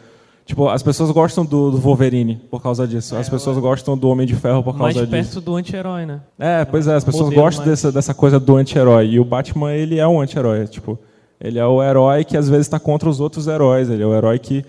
Tipo, 0.46 0.70
as 0.70 0.84
pessoas 0.84 1.10
gostam 1.10 1.44
do, 1.44 1.72
do 1.72 1.78
Wolverine 1.80 2.40
por 2.52 2.62
causa 2.62 2.88
disso. 2.88 3.16
As 3.16 3.28
pessoas 3.28 3.58
gostam 3.58 3.98
do 3.98 4.08
Homem 4.08 4.28
de 4.28 4.36
Ferro 4.36 4.62
por 4.64 4.78
Mais 4.78 4.94
causa 4.96 5.10
perto 5.10 5.26
disso. 5.26 5.42
do 5.42 5.56
anti-herói, 5.56 6.06
né? 6.06 6.22
É, 6.38 6.64
pois 6.64 6.88
é, 6.88 6.94
as 6.94 7.04
pessoas 7.04 7.34
gostam 7.34 7.66
mais- 7.66 7.80
dessa, 7.80 7.92
dessa 7.92 8.14
coisa 8.14 8.40
do 8.40 8.56
anti-herói. 8.56 9.08
E 9.08 9.20
o 9.20 9.26
Batman, 9.26 9.74
ele 9.74 9.98
é 9.98 10.08
um 10.08 10.22
anti-herói. 10.22 10.68
Tipo, 10.68 11.00
ele 11.42 11.58
é 11.58 11.66
o 11.66 11.84
herói 11.84 12.24
que 12.24 12.38
às 12.38 12.48
vezes 12.48 12.68
está 12.68 12.80
contra 12.80 13.10
os 13.10 13.20
outros 13.20 13.48
heróis. 13.48 13.90
Ele 13.90 14.04
é 14.04 14.06
o 14.06 14.14
herói 14.16 14.38
que, 14.38 14.64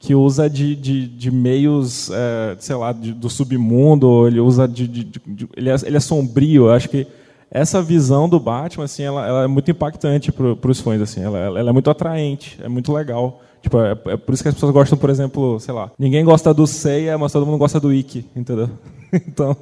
que 0.00 0.14
usa 0.14 0.48
de, 0.50 0.74
de, 0.74 1.06
de 1.06 1.30
meios, 1.30 2.10
é, 2.10 2.56
sei 2.58 2.74
lá, 2.74 2.90
de- 2.90 3.12
do 3.12 3.28
submundo. 3.30 4.08
ou 4.08 4.26
Ele 4.26 4.40
usa 4.40 4.66
de. 4.66 4.88
de- 4.88 5.20
ele, 5.56 5.68
é, 5.70 5.74
ele 5.84 5.96
é 5.96 6.00
sombrio. 6.00 6.64
Eu 6.66 6.72
acho 6.72 6.88
que 6.88 7.06
essa 7.50 7.82
visão 7.82 8.26
do 8.28 8.40
Batman, 8.40 8.84
assim, 8.84 9.02
ela, 9.02 9.26
ela 9.28 9.44
é 9.44 9.46
muito 9.46 9.70
impactante 9.70 10.32
para 10.32 10.70
os 10.70 10.80
fãs. 10.80 11.00
Assim, 11.02 11.22
ela, 11.22 11.38
ela 11.38 11.70
é 11.70 11.72
muito 11.72 11.90
atraente, 11.90 12.58
é 12.62 12.68
muito 12.68 12.92
legal. 12.92 13.42
Tipo, 13.62 13.78
é, 13.78 13.90
é 14.06 14.16
por 14.16 14.32
isso 14.32 14.42
que 14.42 14.48
as 14.48 14.54
pessoas 14.54 14.72
gostam, 14.72 14.96
por 14.96 15.10
exemplo, 15.10 15.60
sei 15.60 15.74
lá, 15.74 15.90
ninguém 15.98 16.24
gosta 16.24 16.54
do 16.54 16.66
Seiya, 16.66 17.18
mas 17.18 17.30
todo 17.30 17.44
mundo 17.44 17.58
gosta 17.58 17.78
do 17.78 17.92
Ikki, 17.92 18.24
entendeu? 18.34 18.70
Então, 19.12 19.54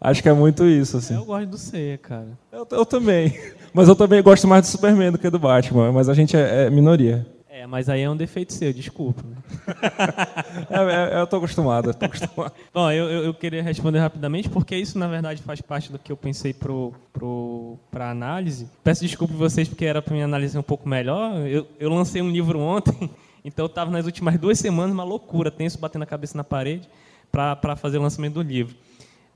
acho 0.00 0.22
que 0.22 0.28
é 0.28 0.32
muito 0.32 0.64
isso, 0.64 0.98
assim. 0.98 1.14
Eu 1.14 1.24
gosto 1.24 1.46
do 1.48 1.58
Ceia, 1.58 1.98
cara. 1.98 2.28
Eu, 2.52 2.64
eu 2.70 2.84
também. 2.86 3.34
Mas 3.74 3.88
eu 3.88 3.96
também 3.96 4.22
gosto 4.22 4.46
mais 4.46 4.62
do 4.62 4.68
Superman 4.70 5.10
do 5.10 5.18
que 5.18 5.28
do 5.30 5.38
Batman. 5.40 5.90
Mas 5.90 6.08
a 6.10 6.14
gente 6.14 6.36
é, 6.36 6.66
é 6.66 6.70
minoria. 6.70 7.26
É, 7.62 7.66
mas 7.66 7.88
aí 7.88 8.00
é 8.00 8.10
um 8.10 8.16
defeito 8.16 8.52
seu, 8.52 8.72
desculpa. 8.72 9.22
né? 9.22 9.36
É, 10.68 11.16
é, 11.16 11.20
eu 11.20 11.26
tô 11.26 11.36
acostumado, 11.36 11.90
eu 11.90 11.94
tô 11.94 12.06
acostumado. 12.06 12.52
Bom, 12.74 12.90
eu, 12.90 13.08
eu, 13.08 13.24
eu 13.24 13.34
queria 13.34 13.62
responder 13.62 14.00
rapidamente, 14.00 14.48
porque 14.48 14.76
isso, 14.76 14.98
na 14.98 15.06
verdade, 15.06 15.40
faz 15.42 15.60
parte 15.60 15.92
do 15.92 15.98
que 15.98 16.10
eu 16.10 16.16
pensei 16.16 16.52
pro, 16.52 16.92
pro, 17.12 17.78
pra 17.90 18.10
análise. 18.10 18.68
Peço 18.82 19.02
desculpa 19.02 19.32
a 19.34 19.36
vocês, 19.36 19.68
porque 19.68 19.84
era 19.84 20.02
para 20.02 20.12
minha 20.12 20.24
análise 20.24 20.58
um 20.58 20.62
pouco 20.62 20.88
melhor. 20.88 21.46
Eu, 21.46 21.66
eu 21.78 21.88
lancei 21.88 22.20
um 22.20 22.30
livro 22.30 22.58
ontem, 22.58 23.08
então 23.44 23.64
eu 23.64 23.68
estava 23.68 23.90
nas 23.92 24.06
últimas 24.06 24.36
duas 24.38 24.58
semanas, 24.58 24.92
uma 24.92 25.04
loucura, 25.04 25.48
tenso, 25.48 25.78
batendo 25.78 26.02
a 26.02 26.06
cabeça 26.06 26.36
na 26.36 26.42
parede, 26.42 26.88
para 27.30 27.76
fazer 27.76 27.98
o 27.98 28.02
lançamento 28.02 28.34
do 28.34 28.42
livro. 28.42 28.74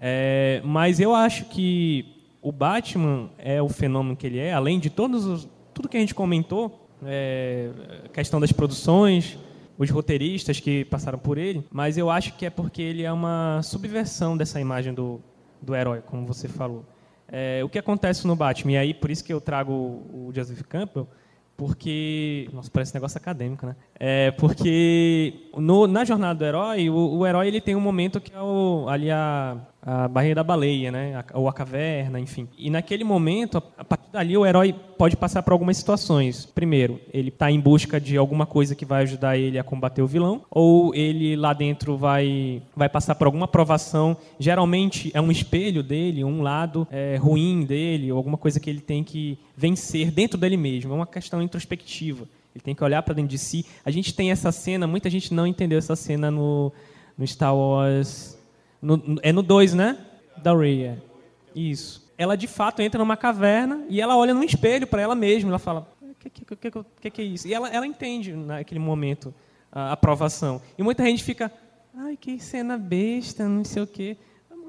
É, 0.00 0.60
mas 0.64 0.98
eu 0.98 1.14
acho 1.14 1.44
que 1.44 2.24
o 2.42 2.50
Batman 2.50 3.30
é 3.38 3.62
o 3.62 3.68
fenômeno 3.68 4.16
que 4.16 4.26
ele 4.26 4.38
é, 4.38 4.52
além 4.52 4.80
de 4.80 4.90
todos 4.90 5.24
os, 5.26 5.48
tudo 5.72 5.88
que 5.88 5.96
a 5.96 6.00
gente 6.00 6.14
comentou, 6.14 6.85
é, 7.04 7.70
questão 8.12 8.40
das 8.40 8.52
produções, 8.52 9.38
os 9.78 9.90
roteiristas 9.90 10.58
que 10.60 10.84
passaram 10.86 11.18
por 11.18 11.36
ele, 11.38 11.64
mas 11.70 11.98
eu 11.98 12.10
acho 12.10 12.34
que 12.34 12.46
é 12.46 12.50
porque 12.50 12.80
ele 12.80 13.02
é 13.02 13.12
uma 13.12 13.60
subversão 13.62 14.36
dessa 14.36 14.60
imagem 14.60 14.94
do, 14.94 15.20
do 15.60 15.74
herói, 15.74 16.00
como 16.06 16.26
você 16.26 16.48
falou. 16.48 16.84
É, 17.28 17.60
o 17.64 17.68
que 17.68 17.78
acontece 17.78 18.26
no 18.26 18.36
Batman, 18.36 18.72
e 18.72 18.76
aí 18.76 18.94
por 18.94 19.10
isso 19.10 19.24
que 19.24 19.32
eu 19.32 19.40
trago 19.40 19.72
o 19.72 20.30
Joseph 20.34 20.62
Campbell, 20.62 21.08
porque. 21.56 22.48
Nossa, 22.52 22.70
parece 22.70 22.92
um 22.92 22.96
negócio 22.96 23.18
acadêmico, 23.18 23.66
né? 23.66 23.74
É, 23.98 24.30
porque 24.32 25.48
no- 25.56 25.86
na 25.86 26.04
jornada 26.04 26.38
do 26.38 26.44
herói, 26.44 26.90
o, 26.90 27.18
o 27.18 27.26
herói 27.26 27.48
ele 27.48 27.60
tem 27.60 27.74
um 27.74 27.80
momento 27.80 28.20
que 28.20 28.32
é 28.34 28.40
o, 28.40 28.86
ali 28.88 29.10
a, 29.10 29.56
a 29.88 30.08
barreira 30.08 30.34
da 30.34 30.42
baleia, 30.42 30.90
né? 30.90 31.24
Ou 31.32 31.48
a 31.48 31.52
caverna, 31.52 32.18
enfim. 32.18 32.48
E 32.58 32.68
naquele 32.68 33.04
momento, 33.04 33.62
a 33.78 33.84
partir 33.84 34.10
dali, 34.10 34.36
o 34.36 34.44
herói 34.44 34.74
pode 34.98 35.16
passar 35.16 35.44
por 35.44 35.52
algumas 35.52 35.76
situações. 35.76 36.44
Primeiro, 36.44 37.00
ele 37.14 37.28
está 37.28 37.52
em 37.52 37.60
busca 37.60 38.00
de 38.00 38.16
alguma 38.16 38.46
coisa 38.46 38.74
que 38.74 38.84
vai 38.84 39.04
ajudar 39.04 39.38
ele 39.38 39.60
a 39.60 39.62
combater 39.62 40.02
o 40.02 40.06
vilão, 40.08 40.42
ou 40.50 40.92
ele 40.92 41.36
lá 41.36 41.52
dentro 41.52 41.96
vai, 41.96 42.60
vai 42.74 42.88
passar 42.88 43.14
por 43.14 43.26
alguma 43.26 43.46
provação. 43.46 44.16
Geralmente 44.40 45.12
é 45.14 45.20
um 45.20 45.30
espelho 45.30 45.84
dele, 45.84 46.24
um 46.24 46.42
lado 46.42 46.88
é, 46.90 47.16
ruim 47.16 47.64
dele, 47.64 48.10
ou 48.10 48.18
alguma 48.18 48.36
coisa 48.36 48.58
que 48.58 48.68
ele 48.68 48.80
tem 48.80 49.04
que 49.04 49.38
vencer 49.56 50.10
dentro 50.10 50.36
dele 50.36 50.56
mesmo. 50.56 50.92
É 50.92 50.96
uma 50.96 51.06
questão 51.06 51.40
introspectiva. 51.40 52.26
Ele 52.52 52.62
tem 52.62 52.74
que 52.74 52.82
olhar 52.82 53.02
para 53.04 53.14
dentro 53.14 53.30
de 53.30 53.38
si. 53.38 53.64
A 53.84 53.90
gente 53.92 54.12
tem 54.12 54.32
essa 54.32 54.50
cena, 54.50 54.84
muita 54.84 55.08
gente 55.08 55.32
não 55.32 55.46
entendeu 55.46 55.78
essa 55.78 55.94
cena 55.94 56.28
no, 56.28 56.72
no 57.16 57.24
Star 57.24 57.54
Wars. 57.54 58.35
No- 58.86 59.18
é 59.22 59.32
no 59.32 59.42
2, 59.42 59.74
né? 59.74 59.98
Da 60.36 60.54
Rey. 60.54 60.84
é. 60.84 60.96
Isso. 61.54 62.06
Ela 62.18 62.36
de 62.36 62.46
fato 62.46 62.80
entra 62.80 62.98
numa 62.98 63.16
caverna 63.16 63.84
e 63.88 64.00
ela 64.00 64.16
olha 64.16 64.32
no 64.34 64.42
espelho 64.44 64.86
para 64.86 65.02
ela 65.02 65.14
mesma. 65.14 65.50
Ela 65.50 65.58
fala: 65.58 65.86
O 66.00 66.14
que, 66.14 66.30
que, 66.30 66.56
que, 66.56 66.70
que, 67.00 67.10
que, 67.10 67.20
é 67.22 67.24
isso? 67.24 67.46
E 67.48 67.54
ela, 67.54 67.68
ela 67.68 67.86
entende 67.86 68.32
naquele 68.34 68.80
momento 68.80 69.34
a 69.70 69.92
aprovação. 69.92 70.60
E 70.78 70.82
muita 70.82 71.04
gente 71.04 71.22
fica: 71.24 71.52
Ai, 71.94 72.16
que 72.16 72.38
cena 72.38 72.76
besta, 72.78 73.48
não 73.48 73.64
sei 73.64 73.82
o 73.82 73.86
quê. 73.86 74.16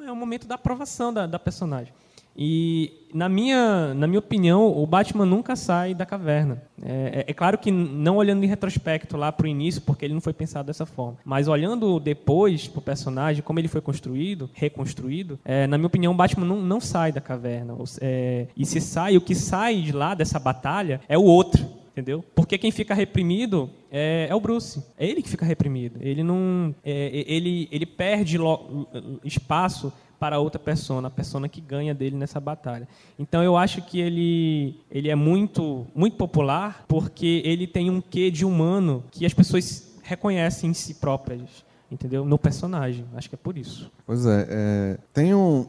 É 0.06 0.12
o 0.12 0.16
momento 0.16 0.48
da 0.48 0.56
aprovação 0.56 1.14
da, 1.14 1.26
da 1.28 1.38
personagem. 1.40 1.94
E, 2.38 2.92
na 3.14 3.28
minha, 3.28 3.94
na 3.96 4.06
minha 4.06 4.20
opinião, 4.20 4.68
o 4.68 4.86
Batman 4.86 5.26
nunca 5.26 5.56
sai 5.56 5.96
da 5.96 6.06
caverna. 6.06 6.62
É, 6.84 7.26
é, 7.28 7.32
é 7.32 7.34
claro 7.34 7.58
que 7.58 7.72
não 7.72 8.18
olhando 8.18 8.44
em 8.44 8.48
retrospecto 8.48 9.18
lá 9.18 9.32
para 9.32 9.46
o 9.46 9.48
início, 9.48 9.82
porque 9.82 10.06
ele 10.06 10.14
não 10.14 10.22
foi 10.22 10.34
pensado 10.34 10.68
dessa 10.68 10.86
forma. 10.86 11.18
Mas 11.26 11.48
olhando 11.48 12.00
depois 12.00 12.68
para 12.68 12.80
o 12.80 12.82
personagem, 12.82 13.42
como 13.42 13.60
ele 13.60 13.68
foi 13.68 13.82
construído, 13.82 14.50
reconstruído, 14.54 15.40
é, 15.44 15.66
na 15.66 15.78
minha 15.78 15.88
opinião, 15.88 16.14
o 16.14 16.16
Batman 16.16 16.46
não, 16.46 16.62
não 16.62 16.80
sai 16.80 17.12
da 17.12 17.22
caverna. 17.22 17.76
É, 18.00 18.48
e 18.56 18.66
se 18.66 18.80
sai, 18.80 19.18
o 19.18 19.22
que 19.22 19.34
sai 19.34 19.82
de 19.82 19.92
lá 19.92 20.14
dessa 20.14 20.38
batalha 20.38 21.02
é 21.10 21.18
o 21.18 21.24
outro 21.24 21.66
entendeu? 21.98 22.24
Porque 22.36 22.58
quem 22.60 22.72
fica 22.72 22.94
reprimido 22.94 23.70
é, 23.92 24.28
é, 24.30 24.36
o 24.36 24.40
Bruce. 24.40 24.84
É 24.98 25.08
ele 25.08 25.24
que 25.24 25.30
fica 25.30 25.44
reprimido. 25.44 25.98
Ele 26.00 26.22
não, 26.22 26.76
é, 26.84 27.24
ele, 27.28 27.68
ele 27.72 27.86
perde 27.88 28.38
lo, 28.38 28.88
espaço 29.24 29.92
para 30.20 30.40
outra 30.40 30.60
persona, 30.60 31.08
a 31.08 31.12
persona 31.12 31.50
que 31.50 31.60
ganha 31.60 31.94
dele 31.94 32.16
nessa 32.16 32.40
batalha. 32.40 32.88
Então 33.18 33.44
eu 33.44 33.58
acho 33.58 33.82
que 33.82 34.00
ele, 34.00 34.80
ele 34.92 35.10
é 35.10 35.16
muito, 35.16 35.88
muito 35.96 36.18
popular 36.18 36.86
porque 36.88 37.42
ele 37.44 37.66
tem 37.66 37.90
um 37.90 38.00
quê 38.00 38.30
de 38.30 38.46
humano 38.46 39.04
que 39.12 39.26
as 39.26 39.34
pessoas 39.34 39.96
reconhecem 40.04 40.70
em 40.70 40.74
si 40.74 40.96
próprias, 40.96 41.66
entendeu? 41.92 42.26
No 42.26 42.38
personagem. 42.38 43.06
Acho 43.16 43.30
que 43.30 43.36
é 43.36 43.40
por 43.42 43.58
isso. 43.58 43.92
Pois 44.06 44.26
é. 44.26 44.48
é 44.50 44.98
tem 45.14 45.34
um, 45.34 45.68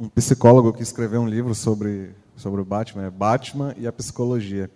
um 0.00 0.08
psicólogo 0.08 0.72
que 0.72 0.82
escreveu 0.82 1.20
um 1.20 1.28
livro 1.28 1.54
sobre, 1.54 2.10
sobre 2.36 2.60
o 2.60 2.64
Batman, 2.64 3.06
é 3.06 3.10
Batman 3.10 3.74
e 3.76 3.86
a 3.86 3.92
Psicologia. 3.92 4.70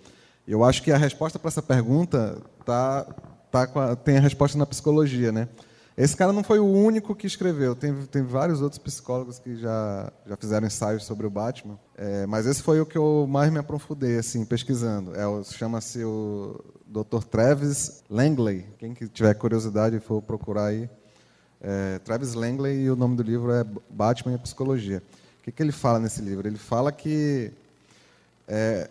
Eu 0.47 0.65
acho 0.65 0.83
que 0.83 0.91
a 0.91 0.97
resposta 0.97 1.39
para 1.39 1.49
essa 1.49 1.63
pergunta 1.63 2.43
tá, 2.65 3.05
tá 3.51 3.63
a, 3.63 3.97
tem 3.97 4.19
a 4.19 4.21
resposta 4.21 4.59
na 4.59 4.67
psicologia, 4.67 5.31
né? 5.31 5.49
Esse 5.97 6.17
cara 6.17 6.33
não 6.33 6.43
foi 6.43 6.59
o 6.59 6.65
único 6.65 7.15
que 7.15 7.27
escreveu. 7.27 7.77
Tem, 7.77 7.95
tem 8.07 8.23
vários 8.23 8.63
outros 8.63 8.79
psicólogos 8.79 9.39
que 9.39 9.57
já, 9.57 10.11
já 10.27 10.37
fizeram 10.37 10.67
ensaios 10.67 11.05
sobre 11.05 11.27
o 11.27 11.31
Batman. 11.31 11.79
É, 11.97 12.27
mas 12.27 12.47
esse 12.47 12.63
foi 12.63 12.81
o 12.81 12.87
que 12.87 12.97
eu 12.97 13.27
mais 13.29 13.53
me 13.53 13.59
aprofundei, 13.59 14.17
assim, 14.17 14.45
pesquisando. 14.45 15.13
É, 15.15 15.45
Chama-se 15.45 16.03
o 16.03 16.59
Dr. 16.87 17.25
Travis 17.31 18.03
Langley. 18.09 18.67
Quem 18.79 18.95
que 18.95 19.07
tiver 19.07 19.35
curiosidade 19.35 20.01
for 20.01 20.23
procurar 20.23 20.67
aí. 20.67 20.89
É, 21.61 21.99
Travis 21.99 22.33
Langley 22.33 22.85
e 22.85 22.91
o 22.91 22.97
nome 22.97 23.15
do 23.15 23.23
livro 23.23 23.53
é 23.53 23.65
Batman 23.91 24.33
e 24.33 24.35
a 24.35 24.39
Psicologia. 24.39 25.03
O 25.41 25.43
que, 25.45 25.53
que 25.53 25.63
ele 25.63 25.73
fala 25.73 26.01
nesse 26.01 26.23
livro? 26.23 26.49
Ele 26.49 26.59
fala 26.59 26.91
que 26.91 27.53
é, 28.49 28.89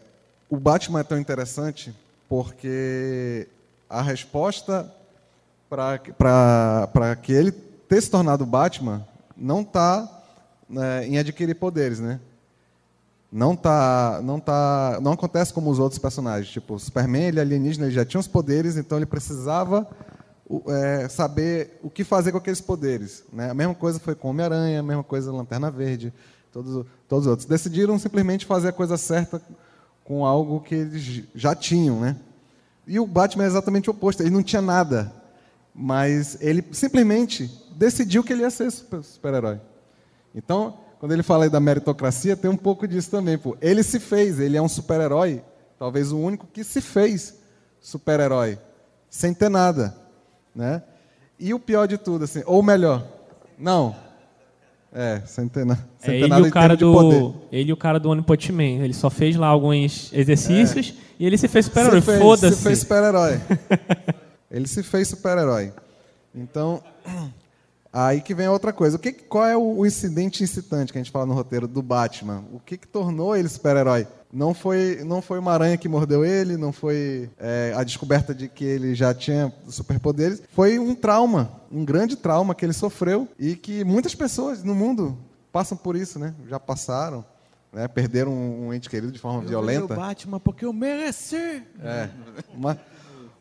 o 0.52 0.58
Batman 0.58 1.00
é 1.00 1.04
tão 1.04 1.18
interessante 1.18 1.96
porque 2.28 3.48
a 3.90 4.02
resposta 4.02 4.94
para 5.70 7.16
que 7.24 7.32
ele 7.32 7.54
ter 7.54 8.02
se 8.02 8.12
tornado 8.12 8.46
Batman 8.46 9.08
não 9.36 9.62
está 9.62 10.24
né, 10.70 11.08
em 11.08 11.18
adquirir 11.18 11.56
poderes, 11.56 12.02
né? 12.02 12.20
Não 13.32 13.56
tá, 13.56 14.20
não 14.22 14.42
tá, 14.42 15.00
não 15.02 15.14
acontece 15.14 15.54
como 15.54 15.70
os 15.70 15.80
outros 15.80 15.98
personagens. 15.98 16.52
Tipo, 16.52 16.78
Superman, 16.78 17.30
ele 17.30 17.40
é 17.40 17.42
alienígena, 17.42 17.86
ele 17.86 17.96
já 17.96 18.04
tinha 18.04 18.20
os 18.20 18.28
poderes, 18.28 18.76
então 18.76 18.98
ele 18.98 19.06
precisava 19.06 19.88
é, 20.68 21.08
saber 21.08 21.80
o 21.82 21.90
que 21.90 22.04
fazer 22.04 22.34
com 22.34 22.40
aqueles 22.40 22.60
poderes. 22.60 23.24
Né? 23.32 23.50
A 23.50 23.54
mesma 23.54 23.74
coisa 23.74 24.02
foi 24.02 24.16
com 24.16 24.30
Homem-Aranha, 24.30 24.82
a 24.82 24.84
mesma 24.84 25.04
coisa 25.04 25.32
Lanterna 25.32 25.72
Verde, 25.72 26.14
todos, 26.52 26.86
todos 27.08 27.26
os 27.26 27.30
outros. 27.30 27.48
Decidiram 27.48 27.98
simplesmente 27.98 28.46
fazer 28.46 28.68
a 28.68 28.74
coisa 28.74 28.98
certa 28.98 29.42
com 30.04 30.26
algo 30.26 30.60
que 30.60 30.76
eles 30.76 31.24
já 31.34 31.56
tinham, 31.56 32.00
né? 32.00 32.18
E 32.88 33.00
o 33.00 33.08
Batman 33.08 33.44
é 33.44 33.48
exatamente 33.48 33.90
o 33.90 33.94
oposto. 33.94 34.22
Ele 34.22 34.30
não 34.30 34.44
tinha 34.44 34.62
nada 34.62 35.22
mas 35.74 36.38
ele 36.42 36.64
simplesmente 36.72 37.50
decidiu 37.76 38.24
que 38.24 38.34
ele 38.34 38.42
ia 38.42 38.50
ser 38.50 38.70
super-herói. 38.72 39.60
Então, 40.36 40.78
quando 41.00 41.14
ele 41.14 41.24
fala 41.24 41.46
aí 41.46 41.50
da 41.50 41.60
meritocracia, 41.60 42.36
tem 42.36 42.52
um 42.52 42.58
pouco 42.58 42.88
disso 42.88 43.10
também. 43.10 43.38
Pô. 43.38 43.58
Ele 43.62 43.84
se 43.84 44.00
fez, 44.00 44.40
ele 44.40 44.58
é 44.58 44.62
um 44.62 44.70
super-herói, 44.70 45.44
talvez 45.80 46.12
o 46.12 46.20
único 46.20 46.46
que 46.48 46.64
se 46.64 46.82
fez 46.82 47.36
super-herói, 47.80 48.60
sem 49.10 49.34
ter 49.34 49.50
nada. 49.50 49.96
Né? 50.54 50.84
E 51.40 51.54
o 51.54 51.60
pior 51.60 51.88
de 51.88 51.98
tudo, 51.98 52.26
assim, 52.26 52.44
ou 52.46 52.62
melhor, 52.62 53.06
não. 53.58 53.96
É, 54.94 55.22
sem 55.26 55.50
é, 56.04 56.20
ele 56.20 56.42
o 56.42 56.52
cara 56.52 56.76
do, 56.76 57.34
Ele 57.50 57.70
e 57.70 57.74
o 57.74 57.78
cara 57.78 57.98
do 57.98 58.10
One 58.10 58.22
Punch 58.22 58.52
Man. 58.52 58.84
Ele 58.84 58.94
só 58.94 59.10
fez 59.10 59.38
lá 59.38 59.48
alguns 59.48 60.12
exercícios 60.12 60.94
é. 60.98 61.02
e 61.20 61.26
ele 61.26 61.38
se 61.38 61.48
fez 61.48 61.66
super-herói. 61.66 62.02
Foda-se. 62.02 62.58
Se 62.58 62.64
fez 62.64 62.80
super-herói. 62.80 63.40
Ele 64.52 64.68
se 64.68 64.84
fez 64.84 65.08
super-herói. 65.08 65.72
Então, 66.36 66.84
aí 67.92 68.20
que 68.20 68.36
vem 68.36 68.50
outra 68.50 68.74
coisa. 68.74 68.98
O 68.98 69.00
que, 69.00 69.14
qual 69.14 69.46
é 69.46 69.56
o, 69.56 69.86
incidente 69.86 70.44
incitante 70.44 70.92
que 70.92 70.98
a 70.98 71.02
gente 71.02 71.12
fala 71.12 71.26
no 71.26 71.34
roteiro 71.34 71.70
do 71.70 71.82
Batman? 71.82 72.44
O 72.52 72.60
que, 72.60 72.78
que 72.78 72.86
tornou 72.86 73.34
ele 73.34 73.48
super-herói? 73.48 74.06
Não 74.34 74.54
foi, 74.54 75.04
não 75.04 75.22
foi 75.22 75.40
uma 75.40 75.52
aranha 75.52 75.78
que 75.78 75.90
mordeu 75.90 76.24
ele, 76.24 76.56
não 76.56 76.72
foi 76.72 77.30
é, 77.38 77.74
a 77.76 77.84
descoberta 77.84 78.34
de 78.34 78.48
que 78.48 78.64
ele 78.64 78.96
já 78.96 79.14
tinha 79.14 79.54
superpoderes. 79.68 80.42
Foi 80.54 80.80
um 80.80 80.96
trauma, 80.96 81.52
um 81.72 81.84
grande 81.84 82.16
trauma 82.16 82.56
que 82.56 82.64
ele 82.66 82.74
sofreu 82.74 83.28
e 83.38 83.56
que 83.56 83.84
muitas 83.84 84.16
pessoas 84.16 84.64
no 84.64 84.74
mundo 84.74 85.18
passam 85.52 85.78
por 85.78 85.96
isso, 85.96 86.18
né? 86.18 86.34
Já 86.48 86.60
passaram. 86.60 87.26
Né, 87.74 87.88
perderam 87.88 88.34
um, 88.34 88.74
ente 88.74 88.90
querido 88.90 89.14
de 89.14 89.20
forma 89.20 89.44
eu 89.44 89.48
violenta. 89.48 89.94
Eu 89.94 89.98
Batman 89.98 90.42
porque 90.42 90.66
eu 90.66 90.74
mereci. 90.74 91.64
É, 91.82 92.10
mas, 92.58 92.78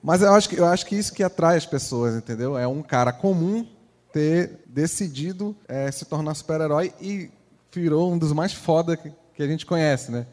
mas 0.00 0.22
eu 0.22 0.32
acho, 0.32 0.48
que, 0.48 0.56
eu 0.56 0.66
acho 0.66 0.86
que 0.86 0.94
isso 0.94 1.12
que 1.12 1.24
atrai 1.24 1.56
as 1.56 1.66
pessoas, 1.66 2.14
entendeu? 2.14 2.56
É 2.56 2.64
um 2.64 2.80
cara 2.80 3.12
comum 3.12 3.66
ter 4.12 4.60
decidido 4.66 5.56
é, 5.66 5.90
se 5.90 6.04
tornar 6.04 6.34
super-herói 6.34 6.92
e 7.00 7.28
virou 7.72 8.12
um 8.12 8.18
dos 8.18 8.32
mais 8.32 8.52
foda 8.52 8.96
que, 8.96 9.12
que, 9.34 9.42
a 9.42 9.46
gente 9.46 9.66
conhece, 9.66 10.12
né? 10.12 10.26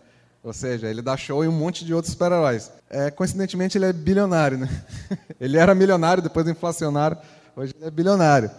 Ou 0.48 0.54
seja, 0.54 0.88
ele 0.88 1.02
dá 1.02 1.18
show 1.18 1.44
em 1.44 1.48
um 1.50 1.52
monte 1.52 1.84
de 1.84 1.94
outros 1.94 2.14
super-heróis. 2.14 2.72
É, 2.90 3.12
coincidentemente, 3.12 3.78
ele 3.78 3.84
é 3.84 3.92
bilionário, 3.92 4.58
né? 4.58 4.70
ele 5.42 5.58
era 5.58 5.76
milionário, 5.76 6.24
depois 6.24 6.48
inflacionário, 6.48 7.18
hoje 7.54 7.74
ele 7.76 7.86
é 7.86 7.92
bilionário. 7.92 8.50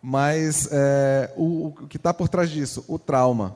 Mas 0.00 0.70
é, 0.72 1.30
o, 1.36 1.66
o 1.66 1.86
que 1.86 1.98
está 1.98 2.14
por 2.14 2.30
trás 2.30 2.48
disso? 2.48 2.82
O 2.88 2.98
trauma. 2.98 3.54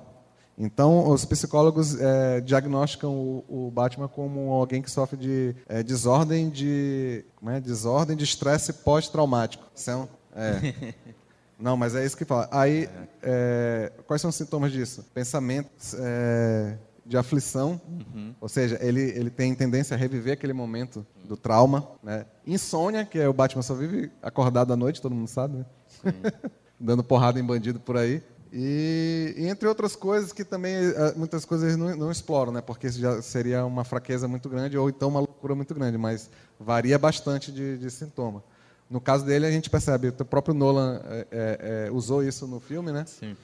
Então, 0.59 1.09
os 1.09 1.25
psicólogos 1.25 1.99
é, 1.99 2.43
diagnosticam 2.43 3.11
o, 3.11 3.45
o, 3.49 3.71
Batman 3.71 4.07
como 4.07 4.53
alguém 4.53 4.83
que 4.83 4.91
sofre 4.91 5.17
de 5.17 5.57
é, 5.67 5.83
desordem 5.83 6.51
de 6.51 7.25
é? 7.47 7.59
desordem 7.59 8.15
de 8.15 8.25
estresse 8.25 8.75
pós-traumático. 8.75 9.65
São, 9.75 10.07
é. 10.37 10.95
Não, 11.59 11.75
mas 11.75 11.95
é 11.95 12.05
isso 12.05 12.19
que 12.19 12.27
fala. 12.27 12.51
Aí, 12.51 12.87
é, 13.23 13.93
quais 14.07 14.21
são 14.21 14.29
os 14.29 14.37
sintomas 14.37 14.73
disso? 14.73 15.07
Pensamentos 15.15 15.95
é, 15.99 16.77
de 17.05 17.17
aflição, 17.17 17.81
uhum. 17.89 18.35
ou 18.41 18.49
seja, 18.49 18.79
ele, 18.81 19.01
ele 19.01 19.31
tem 19.31 19.55
tendência 19.55 19.95
a 19.95 19.99
reviver 19.99 20.35
aquele 20.35 20.53
momento 20.53 21.05
do 21.25 21.37
trauma. 21.37 21.89
Né? 22.03 22.25
Insônia, 22.47 23.05
que 23.05 23.19
é 23.19 23.29
o 23.29 23.33
Batman 23.33 23.63
só 23.63 23.75
vive 23.75 24.11
acordado 24.23 24.73
à 24.73 24.77
noite, 24.77 25.03
todo 25.03 25.15
mundo 25.15 25.29
sabe, 25.29 25.59
né? 25.59 25.67
Dando 26.79 27.03
porrada 27.03 27.39
em 27.39 27.45
bandido 27.45 27.81
por 27.81 27.97
aí. 27.97 28.23
E, 28.53 29.35
e, 29.37 29.47
entre 29.47 29.67
outras 29.67 29.97
coisas 29.97 30.33
que 30.33 30.45
também 30.45 30.75
eh, 30.75 31.15
muitas 31.17 31.45
coisas 31.45 31.75
não, 31.77 31.97
não, 31.97 32.11
exploram, 32.11 32.53
né? 32.53 32.61
Porque 32.61 32.87
isso 32.87 33.01
já 33.01 33.23
seria 33.23 33.65
uma 33.65 33.83
fraqueza 33.83 34.29
muito 34.29 34.49
grande 34.49 34.77
ou 34.77 34.91
então 34.91 35.09
uma 35.09 35.21
loucura 35.21 35.55
muito 35.55 35.75
grande, 35.75 35.97
mas 35.97 36.29
varia 36.61 36.99
bastante 36.99 37.51
de, 37.51 37.79
de 37.79 37.91
sintoma. 37.91 38.45
No 38.91 39.01
caso 39.01 39.25
dele, 39.25 39.47
a 39.47 39.51
gente 39.51 39.71
percebe, 39.71 40.09
o 40.09 40.25
próprio 40.25 40.55
Nolan 40.55 41.01
é, 41.05 41.87
é, 41.87 41.91
usou 41.91 42.23
isso 42.23 42.47
no 42.47 42.61
filme, 42.61 42.93
né? 42.93 43.07
Sim. 43.07 43.35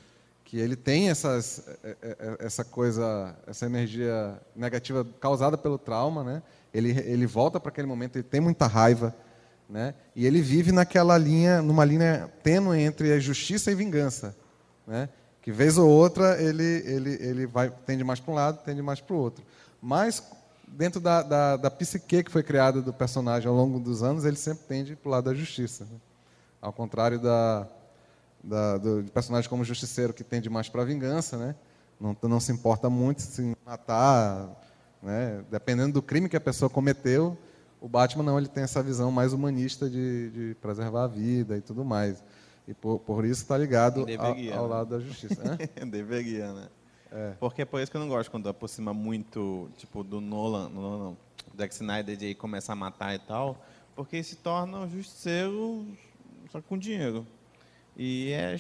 Que 0.49 0.59
ele 0.59 0.75
tem 0.75 1.11
essas, 1.11 1.63
essa 2.39 2.65
coisa, 2.65 3.37
essa 3.47 3.67
energia 3.67 4.41
negativa 4.57 5.07
causada 5.21 5.57
pelo 5.57 5.79
trauma, 5.79 6.25
né? 6.25 6.43
Ele, 6.73 6.91
ele 6.91 7.27
volta 7.27 7.61
para 7.61 7.69
aquele 7.69 7.87
momento, 7.87 8.17
ele 8.17 8.23
tem 8.23 8.41
muita 8.41 8.67
raiva, 8.67 9.15
né? 9.69 9.95
E 10.17 10.27
ele 10.27 10.41
vive 10.41 10.73
naquela 10.73 11.17
linha, 11.17 11.63
numa 11.63 11.85
linha 11.85 12.31
tênue 12.43 12.81
entre 12.81 13.13
a 13.13 13.19
justiça 13.21 13.71
e 13.71 13.75
vingança 13.75 14.35
né? 14.89 15.09
que 15.43 15.53
vez 15.53 15.77
ou 15.79 15.89
outra 15.89 16.41
ele, 16.43 16.83
ele, 16.87 17.11
ele 17.21 17.47
vai, 17.47 17.71
tende 17.87 18.03
mais 18.03 18.19
para 18.19 18.33
um 18.33 18.35
lado, 18.35 18.65
tende 18.65 18.83
mais 18.83 19.01
para 19.01 19.15
o 19.15 19.19
outro. 19.19 19.45
Mas, 19.81 20.23
dentro 20.67 21.01
da, 21.01 21.23
da, 21.23 21.57
da 21.57 21.71
psique 21.71 22.25
que 22.25 22.31
foi 22.31 22.43
criada 22.43 22.81
do 22.81 22.93
personagem 22.93 23.49
ao 23.49 23.55
longo 23.55 23.79
dos 23.79 24.03
anos, 24.03 24.25
ele 24.25 24.37
sempre 24.37 24.65
tende 24.67 24.97
para 24.97 25.09
o 25.09 25.13
lado 25.13 25.25
da 25.25 25.35
justiça. 25.35 25.85
Né? 25.85 25.99
Ao 26.61 26.73
contrário 26.73 27.21
da, 27.21 27.69
da, 28.43 28.79
do 28.79 29.05
personagem 29.13 29.49
como 29.49 29.65
justiceiro, 29.65 30.13
que 30.13 30.25
tende 30.25 30.49
mais 30.49 30.69
para 30.69 30.85
vingança, 30.85 31.37
né? 31.37 31.55
não, 32.01 32.17
não 32.23 32.41
se 32.41 32.53
importa 32.53 32.89
muito 32.89 33.23
se 33.23 33.57
matar, 33.65 34.49
né? 35.03 35.45
dependendo 35.51 35.95
do 35.95 36.03
crime 36.03 36.29
que 36.29 36.37
a 36.37 36.41
pessoa 36.41 36.71
cometeu. 36.71 37.37
O 37.81 37.89
Batman 37.89 38.25
não, 38.25 38.39
ele 38.39 38.49
tem 38.49 38.65
essa 38.65 38.83
visão 38.83 39.11
mais 39.11 39.33
humanista 39.33 39.89
de, 39.89 40.31
de 40.31 40.57
preservar 40.61 41.05
a 41.05 41.07
vida 41.07 41.57
e 41.57 41.61
tudo 41.61 41.85
mais. 41.85 42.23
E 42.67 42.75
por, 42.75 42.99
por 42.99 43.25
isso 43.25 43.43
está 43.43 43.57
ligado 43.57 44.01
ao, 44.19 44.27
ao 44.27 44.35
né? 44.35 44.57
lado 44.57 44.91
da 44.91 45.01
justiça. 45.01 45.43
Né? 45.43 45.59
Deveria, 45.87 46.53
né? 46.53 46.69
É. 47.11 47.33
Porque 47.41 47.63
é 47.63 47.65
por 47.65 47.81
isso 47.81 47.91
que 47.91 47.97
eu 47.97 48.01
não 48.01 48.09
gosto 48.09 48.31
quando 48.31 48.49
aproxima 48.49 48.93
muito, 48.93 49.71
tipo, 49.79 50.05
do 50.05 50.21
Nolan, 50.21 50.69
Nolan 50.69 51.05
não, 51.05 51.17
do 51.51 51.57
Zack 51.57 51.73
Snyder 51.75 52.17
de 52.17 52.35
começar 52.35 52.75
a 52.75 52.77
matar 52.77 53.15
e 53.15 53.19
tal, 53.19 53.65
porque 53.97 54.23
se 54.23 54.37
torna 54.37 54.81
um 54.81 54.91
justiceiro 54.91 55.87
só 56.51 56.61
com 56.61 56.77
dinheiro. 56.77 57.27
E 57.99 58.31
é, 58.33 58.57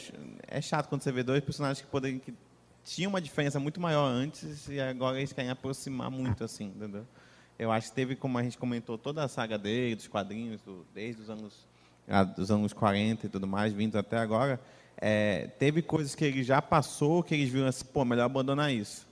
é 0.48 0.60
chato 0.60 0.89
quando 0.89 1.02
você 1.02 1.12
vê 1.12 1.23
dois 1.23 1.43
personagens 1.44 1.81
que 1.81 1.86
podem 1.86 2.19
que 2.19 2.35
tinha 2.85 3.09
uma 3.09 3.20
diferença 3.20 3.60
muito 3.60 3.81
maior 3.81 4.06
antes 4.06 4.66
e 4.69 4.81
agora 4.81 5.19
eles 5.19 5.32
querem 5.32 5.51
aproximar 5.51 6.10
muito, 6.10 6.43
assim, 6.43 6.73
entendeu? 6.74 7.06
Eu 7.59 7.70
acho 7.70 7.89
que 7.89 7.94
teve, 7.94 8.16
como 8.16 8.39
a 8.39 8.43
gente 8.43 8.56
comentou, 8.56 8.97
toda 8.97 9.23
a 9.23 9.28
saga 9.28 9.59
dele, 9.59 9.94
dos 9.94 10.09
quadrinhos, 10.09 10.60
do, 10.62 10.86
desde 10.94 11.23
os 11.23 11.31
anos, 11.31 11.66
ah, 12.09 12.24
dos 12.24 12.51
anos 12.51 12.73
40 12.73 13.27
e 13.27 13.28
tudo 13.28 13.47
mais, 13.47 13.73
vindo 13.73 13.97
até 13.98 14.16
agora, 14.16 14.60
é, 14.97 15.48
teve 15.59 15.82
coisas 15.82 16.15
que 16.15 16.24
ele 16.24 16.43
já 16.43 16.60
passou 16.60 17.23
que 17.23 17.35
eles 17.35 17.48
viram 17.48 17.69
assim, 17.69 17.85
pô, 17.85 18.05
melhor 18.05 18.24
abandonar 18.24 18.73
isso. 18.73 19.06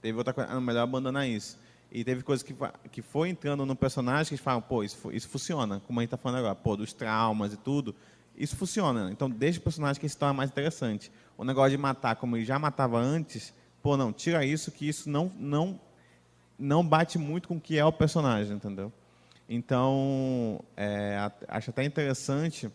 Teve 0.00 0.18
outra 0.18 0.32
coisa, 0.32 0.50
ah, 0.52 0.60
melhor 0.60 0.82
abandonar 0.82 1.26
isso. 1.26 1.58
E 1.90 2.04
teve 2.04 2.22
coisas 2.22 2.42
que, 2.42 2.54
que 2.90 3.02
foi 3.02 3.30
entrando 3.30 3.64
no 3.64 3.74
personagem 3.74 4.28
que 4.28 4.34
eles 4.34 4.44
falam, 4.44 4.60
pô, 4.60 4.84
isso, 4.84 5.10
isso 5.12 5.28
funciona, 5.28 5.80
como 5.86 6.00
a 6.00 6.02
gente 6.02 6.08
está 6.08 6.16
falando 6.16 6.38
agora, 6.38 6.54
pô, 6.54 6.76
dos 6.76 6.92
traumas 6.92 7.52
e 7.52 7.56
tudo, 7.56 7.94
isso 8.36 8.56
funciona. 8.56 9.10
Então, 9.10 9.28
deixa 9.28 9.58
o 9.58 9.62
personagem 9.62 10.00
que 10.00 10.08
se 10.08 10.16
torna 10.16 10.34
mais 10.34 10.50
interessante. 10.50 11.10
O 11.36 11.44
negócio 11.44 11.70
de 11.70 11.78
matar, 11.78 12.16
como 12.16 12.36
ele 12.36 12.44
já 12.44 12.58
matava 12.58 12.98
antes, 12.98 13.54
pô, 13.82 13.96
não, 13.96 14.12
tira 14.12 14.44
isso, 14.44 14.70
que 14.70 14.88
isso 14.88 15.10
não, 15.10 15.30
não, 15.36 15.80
não 16.58 16.86
bate 16.86 17.18
muito 17.18 17.48
com 17.48 17.56
o 17.56 17.60
que 17.60 17.78
é 17.78 17.84
o 17.84 17.92
personagem, 17.92 18.56
entendeu? 18.56 18.92
Então, 19.48 20.64
é, 20.76 21.18
acho 21.48 21.70
até 21.70 21.84
interessante, 21.84 22.70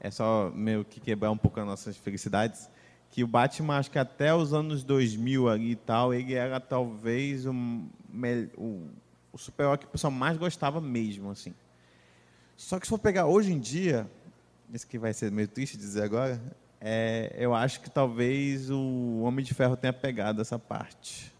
é 0.00 0.10
só 0.10 0.50
meio 0.54 0.84
que 0.84 1.00
quebrar 1.00 1.30
um 1.30 1.38
pouco 1.38 1.58
as 1.60 1.66
nossas 1.66 1.96
felicidades, 1.96 2.68
que 3.10 3.24
o 3.24 3.26
Batman, 3.26 3.78
acho 3.78 3.90
que 3.90 3.98
até 3.98 4.34
os 4.34 4.52
anos 4.52 4.84
2000 4.84 5.48
ali 5.48 5.70
e 5.70 5.76
tal, 5.76 6.12
ele 6.12 6.34
era 6.34 6.60
talvez 6.60 7.46
o, 7.46 7.52
o, 8.56 8.88
o 9.32 9.38
super-herói 9.38 9.78
que 9.78 9.86
o 9.86 9.88
pessoal 9.88 10.10
mais 10.10 10.36
gostava 10.36 10.80
mesmo, 10.80 11.30
assim. 11.30 11.54
Só 12.56 12.78
que 12.78 12.86
se 12.86 12.90
for 12.90 12.98
pegar 12.98 13.26
hoje 13.26 13.52
em 13.52 13.58
dia, 13.58 14.10
isso 14.72 14.86
que 14.86 14.98
vai 14.98 15.12
ser 15.12 15.30
meio 15.30 15.48
triste 15.48 15.76
dizer 15.76 16.02
agora, 16.02 16.40
é, 16.80 17.34
eu 17.36 17.54
acho 17.54 17.80
que 17.80 17.90
talvez 17.90 18.70
o 18.70 19.20
Homem 19.22 19.44
de 19.44 19.54
Ferro 19.54 19.76
tenha 19.76 19.92
pegado 19.92 20.40
essa 20.40 20.58
parte. 20.58 21.32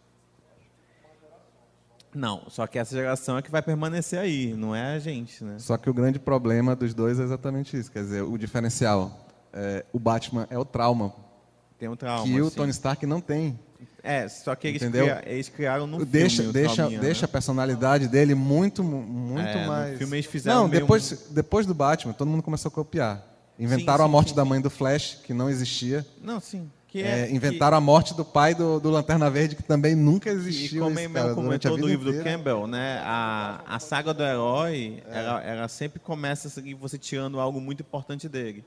Não, 2.15 2.43
só 2.49 2.67
que 2.67 2.79
essa 2.79 2.97
geração 2.97 3.37
é 3.37 3.43
que 3.43 3.51
vai 3.51 3.63
permanecer 3.63 4.19
aí, 4.19 4.55
não 4.55 4.75
é 4.75 4.95
a 4.95 4.99
gente, 4.99 5.45
né? 5.45 5.59
Só 5.59 5.77
que 5.77 5.91
o 5.91 5.95
grande 5.95 6.19
problema 6.19 6.75
dos 6.75 6.95
dois 6.95 7.21
é 7.21 7.23
exatamente 7.23 7.77
isso. 7.77 7.93
Quer 7.93 8.03
dizer, 8.03 8.23
o 8.23 8.37
diferencial. 8.39 9.27
é, 9.53 9.85
o 9.93 9.99
Batman 9.99 10.47
é 10.51 10.59
o 10.59 10.65
trauma 10.65 11.15
Tem 11.79 11.89
um 11.89 11.97
trauma. 11.97 12.25
que 12.25 12.41
o. 12.41 12.51
Tony 12.51 12.71
Stark 12.71 13.05
não 13.07 13.21
tem. 13.21 13.59
É, 14.03 14.27
só 14.29 14.55
que 14.55 14.69
eles, 14.69 14.83
cria- 14.83 15.23
eles 15.27 15.49
criaram 15.49 15.87
no 15.87 16.05
deixa 16.05 16.39
filme 16.43 16.53
deixa, 16.53 16.89
deixa 16.89 17.27
a 17.27 17.29
né? 17.29 17.33
personalidade 17.33 18.09
dele 18.09 18.35
muito, 18.35 18.83
muito 18.83 19.47
É, 19.47 19.61
no 19.63 19.67
mais. 19.69 19.99
filme 19.99 20.17
eles 20.17 20.27
fizeram 20.27 20.63
Não, 20.63 20.69
depois, 20.69 21.27
depois 21.31 21.67
do 21.67 21.75
Batman, 21.75 22.13
todo 22.13 22.29
mundo 22.29 22.43
começou 22.43 22.69
a 22.69 22.73
copiar. 22.73 23.25
Inventaram 23.59 23.99
Sim, 23.99 24.05
a 24.05 24.07
sim, 24.07 24.13
morte 24.13 24.29
sim, 24.31 24.37
da 24.37 24.45
mãe 24.45 24.61
do 24.61 24.71
Flash, 24.71 25.19
que 25.25 25.35
não 25.35 25.51
existia. 25.51 26.07
Não, 26.23 26.41
sim. 26.41 26.71
Que 26.87 27.03
É, 27.03 27.27
é, 27.27 27.31
inventaram 27.31 27.77
a 27.77 27.81
morte 27.81 28.15
do 28.15 28.25
pai 28.25 28.55
do, 28.55 28.81
do 28.81 28.89
Lanterna 28.89 29.29
Verde, 29.29 29.55
que 29.57 29.63
também 29.63 29.95
nunca 29.95 30.31
que, 30.31 30.37
existiu. 30.37 30.79
e 30.79 30.81
como 30.87 30.99
esse 30.99 31.09
cara, 31.11 31.33
a 31.33 31.35
comentou 31.35 31.71
no 31.73 31.77
vida 31.77 31.89
livro 31.89 32.13
do. 32.13 32.25
Campbell, 32.25 32.67
né? 32.67 33.01
A, 33.05 33.61
a 33.67 33.79
saga 33.79 34.15
do 34.15 34.23
herói, 34.23 35.03
É. 35.11 35.19
ela, 35.19 35.43
ela 35.43 35.69
sempre 35.69 35.99
começa 36.01 36.49
assim, 36.49 36.75
você 36.75 36.97
tirando 36.97 37.39
algo 37.39 37.61
muito 37.61 37.83
importante 37.83 38.27
dele. 38.29 38.65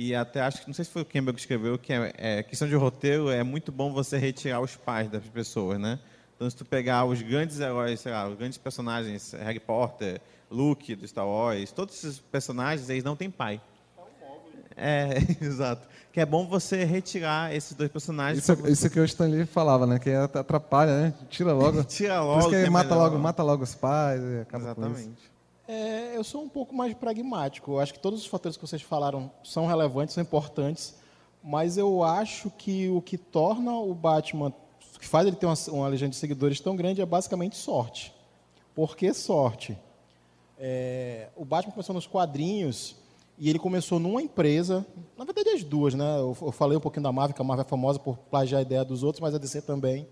E 0.00 0.14
até 0.14 0.40
acho 0.42 0.60
que, 0.60 0.68
não 0.68 0.74
sei 0.74 0.84
se 0.84 0.92
foi 0.92 1.02
o 1.02 1.04
Campbell 1.04 1.34
que 1.34 1.40
escreveu, 1.40 1.76
que 1.76 1.92
é, 1.92 2.12
é 2.16 2.42
questão 2.44 2.68
de 2.68 2.74
roteiro, 2.76 3.30
é 3.30 3.42
muito 3.42 3.72
bom 3.72 3.92
você 3.92 4.16
retirar 4.16 4.60
os 4.60 4.76
pais 4.76 5.10
das 5.10 5.24
pessoas, 5.24 5.76
né? 5.80 5.98
Então, 6.36 6.48
se 6.48 6.54
tu 6.54 6.64
pegar 6.64 7.04
os 7.04 7.20
grandes 7.20 7.58
heróis, 7.58 7.98
sei 7.98 8.12
lá, 8.12 8.28
os 8.28 8.38
grandes 8.38 8.56
personagens, 8.58 9.32
Harry 9.32 9.58
Potter, 9.58 10.20
Luke 10.48 10.94
do 10.94 11.06
Star 11.08 11.26
Wars, 11.26 11.72
todos 11.72 11.96
esses 11.96 12.20
personagens, 12.20 12.88
eles 12.88 13.02
não 13.02 13.16
têm 13.16 13.28
pai. 13.28 13.60
É, 14.76 15.18
exato. 15.44 15.88
Que 16.12 16.20
é 16.20 16.24
bom 16.26 16.46
você 16.46 16.84
retirar 16.84 17.52
esses 17.52 17.72
dois 17.76 17.90
personagens. 17.90 18.44
Isso, 18.44 18.54
você- 18.54 18.70
isso 18.70 18.90
que 18.90 19.00
o 19.00 19.04
Stanley 19.04 19.46
falava, 19.46 19.84
né? 19.84 19.98
Que 19.98 20.10
atrapalha, 20.12 20.92
né? 21.02 21.14
Tira 21.28 21.52
logo. 21.52 21.82
Tira 21.90 22.20
Por 22.20 22.24
logo. 22.24 22.38
isso 22.40 22.50
que 22.50 22.60
que 22.60 22.66
é 22.66 22.70
mata 22.70 22.90
melhor. 22.90 23.02
logo, 23.02 23.18
mata 23.18 23.42
logo 23.42 23.64
os 23.64 23.74
pais 23.74 24.22
e 24.22 24.40
acaba 24.42 24.76
com 24.76 24.82
isso. 24.82 24.90
Exatamente. 24.92 25.37
É, 25.70 26.16
eu 26.16 26.24
sou 26.24 26.42
um 26.42 26.48
pouco 26.48 26.74
mais 26.74 26.94
pragmático. 26.94 27.72
Eu 27.72 27.80
acho 27.80 27.92
que 27.92 28.00
todos 28.00 28.20
os 28.20 28.26
fatores 28.26 28.56
que 28.56 28.66
vocês 28.66 28.80
falaram 28.80 29.30
são 29.44 29.66
relevantes, 29.66 30.14
são 30.14 30.22
importantes, 30.22 30.94
mas 31.44 31.76
eu 31.76 32.02
acho 32.02 32.50
que 32.50 32.88
o 32.88 33.02
que 33.02 33.18
torna 33.18 33.72
o 33.74 33.94
Batman, 33.94 34.50
que 34.98 35.06
faz 35.06 35.26
ele 35.26 35.36
ter 35.36 35.44
uma, 35.44 35.54
uma 35.68 35.88
legenda 35.88 36.12
de 36.12 36.16
seguidores 36.16 36.58
tão 36.58 36.74
grande, 36.74 37.02
é 37.02 37.06
basicamente 37.06 37.54
sorte. 37.54 38.14
Por 38.74 38.96
que 38.96 39.12
sorte? 39.12 39.78
É, 40.58 41.28
o 41.36 41.44
Batman 41.44 41.72
começou 41.72 41.94
nos 41.94 42.06
quadrinhos 42.06 42.96
e 43.36 43.50
ele 43.50 43.58
começou 43.58 44.00
numa 44.00 44.22
empresa, 44.22 44.86
na 45.18 45.24
verdade 45.26 45.50
as 45.50 45.62
duas, 45.62 45.92
né? 45.92 46.18
Eu, 46.18 46.34
eu 46.40 46.50
falei 46.50 46.78
um 46.78 46.80
pouquinho 46.80 47.02
da 47.02 47.12
Marvel, 47.12 47.34
que 47.34 47.42
a 47.42 47.44
Marvel 47.44 47.66
é 47.66 47.68
famosa 47.68 47.98
por 47.98 48.16
plagiar 48.16 48.60
a 48.60 48.62
ideia 48.62 48.86
dos 48.86 49.02
outros, 49.02 49.20
mas 49.20 49.34
a 49.34 49.38
DC 49.38 49.60
também. 49.60 50.08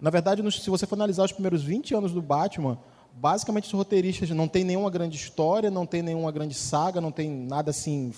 Na 0.00 0.10
verdade, 0.10 0.48
se 0.52 0.70
você 0.70 0.86
for 0.86 0.94
analisar 0.94 1.24
os 1.24 1.32
primeiros 1.32 1.64
20 1.64 1.92
anos 1.92 2.12
do 2.12 2.22
Batman, 2.22 2.78
basicamente 3.14 3.64
os 3.64 3.72
roteiristas 3.72 4.30
não 4.30 4.48
tem 4.48 4.64
nenhuma 4.64 4.90
grande 4.90 5.16
história, 5.16 5.70
não 5.70 5.86
tem 5.86 6.02
nenhuma 6.02 6.30
grande 6.30 6.54
saga, 6.54 7.00
não 7.00 7.12
tem 7.12 7.30
nada 7.30 7.70
assim 7.70 8.12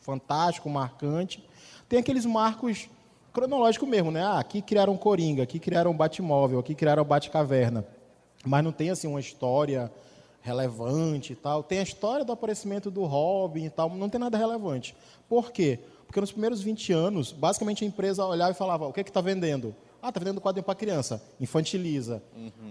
fantástico, 0.00 0.68
marcante. 0.68 1.44
Tem 1.88 1.98
aqueles 1.98 2.24
marcos 2.26 2.88
cronológicos 3.32 3.88
mesmo, 3.88 4.10
né? 4.10 4.22
Ah, 4.22 4.38
aqui 4.38 4.60
criaram 4.60 4.96
Coringa, 4.96 5.42
aqui 5.42 5.58
criaram 5.58 5.96
Batmóvel, 5.96 6.58
aqui 6.58 6.74
criaram 6.74 7.04
Batcaverna. 7.04 7.86
Mas 8.44 8.64
não 8.64 8.72
tem 8.72 8.90
assim 8.90 9.06
uma 9.06 9.20
história 9.20 9.90
relevante 10.40 11.32
e 11.32 11.36
tal. 11.36 11.62
Tem 11.62 11.78
a 11.78 11.82
história 11.82 12.24
do 12.24 12.32
aparecimento 12.32 12.90
do 12.90 13.04
Robin 13.04 13.64
e 13.64 13.70
tal, 13.70 13.90
não 13.90 14.08
tem 14.08 14.20
nada 14.20 14.38
relevante. 14.38 14.96
Por 15.28 15.52
quê? 15.52 15.78
Porque 16.06 16.20
nos 16.20 16.32
primeiros 16.32 16.60
20 16.60 16.92
anos, 16.92 17.32
basicamente 17.32 17.84
a 17.84 17.86
empresa 17.86 18.24
olhava 18.24 18.50
e 18.50 18.54
falava: 18.54 18.86
o 18.86 18.92
que 18.92 19.00
é 19.00 19.04
que 19.04 19.10
está 19.10 19.20
vendendo? 19.20 19.74
Ah, 20.02 20.08
está 20.08 20.18
vendendo 20.20 20.40
quadrinho 20.40 20.64
para 20.64 20.74
criança, 20.74 21.22
infantiliza. 21.40 22.22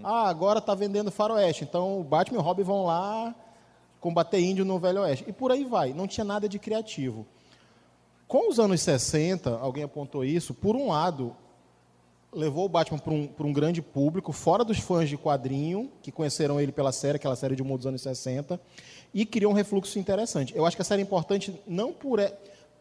Ah, 0.02 0.28
agora 0.28 0.58
está 0.58 0.74
vendendo 0.74 1.10
faroeste. 1.10 1.64
Então 1.64 2.00
o 2.00 2.04
Batman 2.04 2.38
e 2.38 2.40
o 2.40 2.44
Robin 2.44 2.62
vão 2.62 2.84
lá 2.84 3.34
combater 4.00 4.40
índio 4.40 4.64
no 4.64 4.78
Velho 4.78 5.02
Oeste. 5.02 5.24
E 5.28 5.32
por 5.32 5.52
aí 5.52 5.64
vai. 5.64 5.92
Não 5.92 6.06
tinha 6.08 6.24
nada 6.24 6.48
de 6.48 6.58
criativo. 6.58 7.26
Com 8.26 8.48
os 8.50 8.58
anos 8.58 8.80
60, 8.80 9.58
alguém 9.58 9.82
apontou 9.84 10.24
isso, 10.24 10.54
por 10.54 10.74
um 10.76 10.88
lado, 10.88 11.34
levou 12.32 12.64
o 12.64 12.68
Batman 12.68 12.98
para 12.98 13.12
um, 13.12 13.28
um 13.40 13.52
grande 13.52 13.82
público, 13.82 14.32
fora 14.32 14.64
dos 14.64 14.78
fãs 14.78 15.08
de 15.08 15.18
quadrinho, 15.18 15.90
que 16.00 16.12
conheceram 16.12 16.60
ele 16.60 16.70
pela 16.70 16.92
série, 16.92 17.16
aquela 17.16 17.34
série 17.34 17.56
de 17.56 17.62
humor 17.62 17.76
dos 17.78 17.86
anos 17.88 18.00
60, 18.02 18.60
e 19.12 19.26
criou 19.26 19.50
um 19.50 19.54
refluxo 19.54 19.98
interessante. 19.98 20.54
Eu 20.56 20.64
acho 20.64 20.76
que 20.76 20.82
a 20.82 20.84
série 20.84 21.02
é 21.02 21.04
importante 21.04 21.60
não 21.66 21.92
por 21.92 22.20
e- 22.20 22.32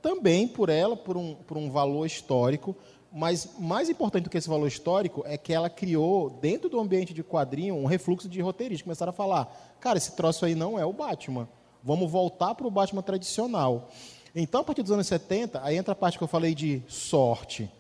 também 0.04 0.48
por 0.48 0.70
ela, 0.70 0.96
por 0.96 1.18
um, 1.18 1.34
por 1.34 1.58
um 1.58 1.70
valor 1.72 2.06
histórico, 2.06 2.76
mas 3.12 3.50
mais 3.58 3.90
importante 3.90 4.24
do 4.24 4.30
que 4.30 4.38
esse 4.38 4.50
valor 4.50 4.68
histórico 4.68 5.24
é 5.26 5.38
que 5.38 5.52
ela 5.52 5.70
criou, 5.70 6.30
dentro 6.30 6.70
do 6.70 6.80
ambiente 6.80 7.14
de 7.14 7.24
quadrinho, 7.24 7.76
um 7.76 7.86
refluxo 7.86 8.30
de 8.30 8.42
roteiristas. 8.42 8.84
Começaram 8.84 9.10
a 9.10 9.14
falar, 9.14 9.76
cara, 9.80 9.98
esse 9.98 10.16
troço 10.16 10.46
aí 10.46 10.56
não 10.56 10.78
é 10.78 10.86
o 10.86 10.94
Batman. 10.94 11.48
Vamos 11.84 12.12
voltar 12.12 12.54
para 12.56 12.68
o 12.68 12.72
Batman 12.72 13.02
tradicional. 13.02 13.90
Então, 14.36 14.62
a 14.62 14.64
partir 14.64 14.84
dos 14.84 14.92
anos 14.92 15.08
70, 15.08 15.62
aí 15.64 15.76
entra 15.76 15.94
a 15.94 15.96
parte 15.96 16.18
que 16.18 16.24
eu 16.24 16.28
falei 16.28 16.54
de 16.54 16.84
sorte. 16.88 17.72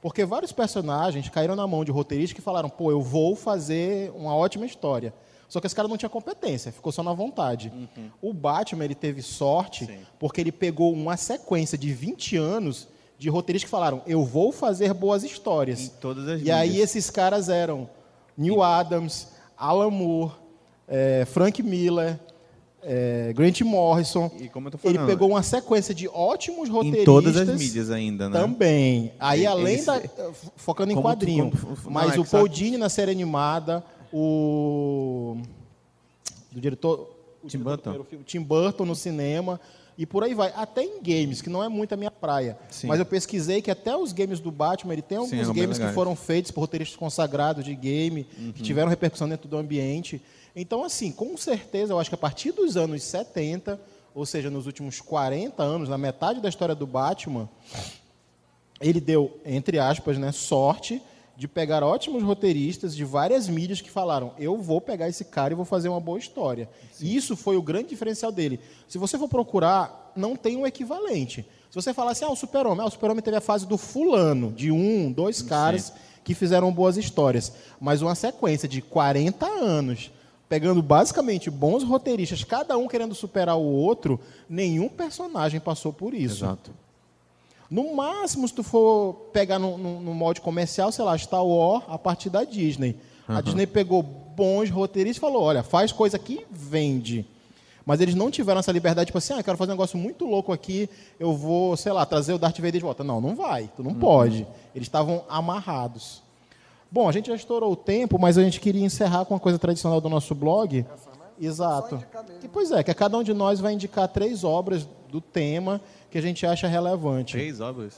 Porque 0.00 0.24
vários 0.24 0.52
personagens 0.52 1.28
caíram 1.28 1.56
na 1.56 1.66
mão 1.66 1.84
de 1.84 1.90
roteiristas 1.90 2.34
que 2.36 2.42
falaram, 2.42 2.68
pô, 2.68 2.90
eu 2.90 3.02
vou 3.02 3.34
fazer 3.34 4.12
uma 4.14 4.36
ótima 4.36 4.66
história. 4.66 5.12
Só 5.48 5.60
que 5.60 5.66
esse 5.66 5.74
cara 5.74 5.88
não 5.88 5.96
tinha 5.96 6.08
competência, 6.08 6.72
ficou 6.72 6.92
só 6.92 7.02
na 7.02 7.12
vontade. 7.12 7.72
O 8.20 8.32
Batman, 8.32 8.84
ele 8.84 8.94
teve 8.94 9.22
sorte 9.22 9.88
porque 10.18 10.40
ele 10.40 10.52
pegou 10.52 10.92
uma 10.92 11.16
sequência 11.16 11.78
de 11.78 11.92
20 11.92 12.36
anos 12.36 12.88
de 13.18 13.28
roteiristas 13.28 13.66
que 13.66 13.70
falaram, 13.70 14.02
eu 14.06 14.24
vou 14.24 14.52
fazer 14.52 14.92
boas 14.92 15.24
histórias. 15.24 15.80
Em 15.80 15.88
todas 16.00 16.28
as 16.28 16.42
E 16.42 16.50
aí 16.50 16.68
mídias. 16.70 16.90
esses 16.90 17.10
caras 17.10 17.48
eram 17.48 17.88
Neil 18.36 18.62
Adams, 18.62 19.28
Alan 19.56 19.90
Moore, 19.90 20.32
eh, 20.86 21.24
Frank 21.26 21.62
Miller, 21.62 22.18
eh, 22.82 23.32
Grant 23.34 23.62
Morrison. 23.62 24.30
E 24.38 24.48
como 24.48 24.70
Ele 24.84 24.98
pegou 25.06 25.28
uma 25.30 25.42
sequência 25.42 25.94
de 25.94 26.06
ótimos 26.08 26.68
roteiristas. 26.68 27.02
em 27.02 27.04
todas 27.06 27.36
as 27.36 27.48
mídias 27.58 27.90
ainda, 27.90 28.28
né? 28.28 28.38
Também. 28.38 29.12
Aí, 29.18 29.46
além 29.46 29.74
ele 29.76 29.82
da. 29.84 30.00
Focando 30.56 30.92
em 30.92 30.94
Como 30.94 31.08
tu- 31.08 31.10
quadrinho. 31.10 31.50
como- 31.50 31.74
não, 31.84 31.90
mas 31.90 32.14
é 32.16 32.20
o 32.20 32.24
Paul 32.24 32.46
Dini 32.46 32.76
na 32.76 32.88
série 32.90 33.10
animada, 33.10 33.82
o. 34.12 35.36
Do 36.52 36.60
diretor. 36.60 37.14
Tim 37.48 37.58
Burton. 37.58 38.04
filme, 38.04 38.24
Tim 38.24 38.40
Burton 38.42 38.84
no 38.84 38.94
cinema. 38.96 39.60
E 39.98 40.04
por 40.04 40.22
aí 40.22 40.34
vai. 40.34 40.52
Até 40.54 40.82
em 40.82 41.00
games, 41.02 41.40
que 41.40 41.48
não 41.48 41.62
é 41.64 41.68
muito 41.68 41.92
a 41.92 41.96
minha 41.96 42.10
praia. 42.10 42.58
Sim. 42.70 42.86
Mas 42.86 42.98
eu 42.98 43.06
pesquisei 43.06 43.62
que 43.62 43.70
até 43.70 43.96
os 43.96 44.12
games 44.12 44.40
do 44.40 44.50
Batman, 44.50 44.92
ele 44.92 45.02
tem 45.02 45.16
alguns 45.18 45.30
Sim, 45.30 45.40
é 45.50 45.54
games 45.54 45.78
que 45.78 45.88
foram 45.92 46.14
feitos 46.14 46.50
por 46.50 46.60
roteiristas 46.60 46.96
consagrados 46.96 47.64
de 47.64 47.74
game, 47.74 48.26
Uhum. 48.38 48.52
que 48.52 48.62
tiveram 48.62 48.88
repercussão 48.90 49.28
dentro 49.28 49.48
do 49.48 49.56
ambiente. 49.56 50.20
Então, 50.54 50.84
assim, 50.84 51.10
com 51.12 51.36
certeza, 51.36 51.92
eu 51.92 51.98
acho 51.98 52.10
que 52.10 52.14
a 52.14 52.18
partir 52.18 52.52
dos 52.52 52.76
anos 52.76 53.02
70, 53.02 53.80
ou 54.14 54.24
seja, 54.26 54.50
nos 54.50 54.66
últimos 54.66 55.00
40 55.00 55.62
anos, 55.62 55.88
na 55.88 55.96
metade 55.98 56.40
da 56.40 56.48
história 56.48 56.74
do 56.74 56.86
Batman, 56.86 57.48
ele 58.80 59.00
deu, 59.00 59.38
entre 59.44 59.78
aspas, 59.78 60.18
né, 60.18 60.32
sorte 60.32 61.00
de 61.36 61.46
pegar 61.46 61.82
ótimos 61.82 62.22
roteiristas 62.22 62.96
de 62.96 63.04
várias 63.04 63.48
mídias 63.48 63.80
que 63.80 63.90
falaram: 63.90 64.32
eu 64.38 64.56
vou 64.56 64.80
pegar 64.80 65.08
esse 65.08 65.24
cara 65.24 65.52
e 65.52 65.56
vou 65.56 65.64
fazer 65.64 65.88
uma 65.88 66.00
boa 66.00 66.18
história. 66.18 66.68
E 67.00 67.14
isso 67.14 67.36
foi 67.36 67.56
o 67.56 67.62
grande 67.62 67.90
diferencial 67.90 68.32
dele. 68.32 68.58
Se 68.88 68.96
você 68.96 69.18
for 69.18 69.28
procurar, 69.28 70.12
não 70.16 70.34
tem 70.34 70.56
um 70.56 70.66
equivalente. 70.66 71.46
Se 71.70 71.74
você 71.74 71.92
falar 71.92 72.12
assim, 72.12 72.24
ah, 72.24 72.30
o 72.30 72.36
Super-Homem, 72.36 72.80
ah, 72.82 72.88
o 72.88 72.90
Super-Homem 72.90 73.22
teve 73.22 73.36
a 73.36 73.40
fase 73.40 73.66
do 73.66 73.76
fulano, 73.76 74.50
de 74.52 74.70
um, 74.70 75.12
dois 75.12 75.42
caras 75.42 75.92
que 76.24 76.34
fizeram 76.34 76.72
boas 76.72 76.96
histórias. 76.96 77.52
Mas 77.78 78.00
uma 78.00 78.14
sequência 78.14 78.66
de 78.66 78.80
40 78.80 79.46
anos, 79.46 80.10
pegando 80.48 80.82
basicamente 80.82 81.50
bons 81.50 81.84
roteiristas, 81.84 82.44
cada 82.44 82.78
um 82.78 82.88
querendo 82.88 83.14
superar 83.14 83.56
o 83.56 83.62
outro, 83.62 84.18
nenhum 84.48 84.88
personagem 84.88 85.60
passou 85.60 85.92
por 85.92 86.14
isso. 86.14 86.44
Exato. 86.44 86.85
No 87.70 87.94
máximo, 87.94 88.46
se 88.46 88.54
tu 88.54 88.62
for 88.62 89.14
pegar 89.32 89.58
no, 89.58 89.76
no, 89.76 90.00
no 90.00 90.14
molde 90.14 90.40
comercial, 90.40 90.92
sei 90.92 91.04
lá, 91.04 91.16
Star 91.18 91.44
Wars, 91.44 91.84
a 91.88 91.98
partir 91.98 92.30
da 92.30 92.44
Disney. 92.44 92.96
A 93.28 93.40
Disney 93.40 93.66
pegou 93.66 94.02
bons 94.02 94.70
roteiristas 94.70 95.16
e 95.16 95.20
falou, 95.20 95.42
olha, 95.42 95.62
faz 95.62 95.90
coisa 95.90 96.18
que 96.18 96.46
vende. 96.50 97.26
Mas 97.84 98.00
eles 98.00 98.14
não 98.14 98.30
tiveram 98.30 98.60
essa 98.60 98.72
liberdade, 98.72 99.06
tipo 99.06 99.18
assim, 99.18 99.32
ah, 99.32 99.38
eu 99.38 99.44
quero 99.44 99.56
fazer 99.56 99.70
um 99.70 99.74
negócio 99.74 99.98
muito 99.98 100.24
louco 100.24 100.52
aqui, 100.52 100.88
eu 101.18 101.32
vou, 101.34 101.76
sei 101.76 101.92
lá, 101.92 102.04
trazer 102.04 102.32
o 102.32 102.38
Darth 102.38 102.56
Vader 102.56 102.72
de 102.72 102.80
volta. 102.80 103.04
Não, 103.04 103.20
não 103.20 103.34
vai, 103.34 103.70
tu 103.76 103.82
não 103.82 103.94
pode. 103.94 104.46
Eles 104.74 104.86
estavam 104.86 105.24
amarrados. 105.28 106.22
Bom, 106.90 107.08
a 107.08 107.12
gente 107.12 107.28
já 107.28 107.34
estourou 107.34 107.72
o 107.72 107.76
tempo, 107.76 108.18
mas 108.18 108.38
a 108.38 108.42
gente 108.42 108.60
queria 108.60 108.84
encerrar 108.84 109.24
com 109.24 109.34
uma 109.34 109.40
coisa 109.40 109.58
tradicional 109.58 110.00
do 110.00 110.08
nosso 110.08 110.34
blog. 110.34 110.84
Exato. 111.40 112.02
Que, 112.40 112.48
pois 112.48 112.70
é, 112.70 112.82
que 112.82 112.92
cada 112.94 113.18
um 113.18 113.22
de 113.22 113.34
nós 113.34 113.60
vai 113.60 113.72
indicar 113.72 114.08
três 114.08 114.44
obras 114.44 114.88
do 115.08 115.20
tema 115.20 115.80
que 116.16 116.24
a 116.26 116.28
gente 116.28 116.46
acha 116.46 116.66
relevante. 116.66 117.32
Três 117.34 117.60
obras. 117.60 117.94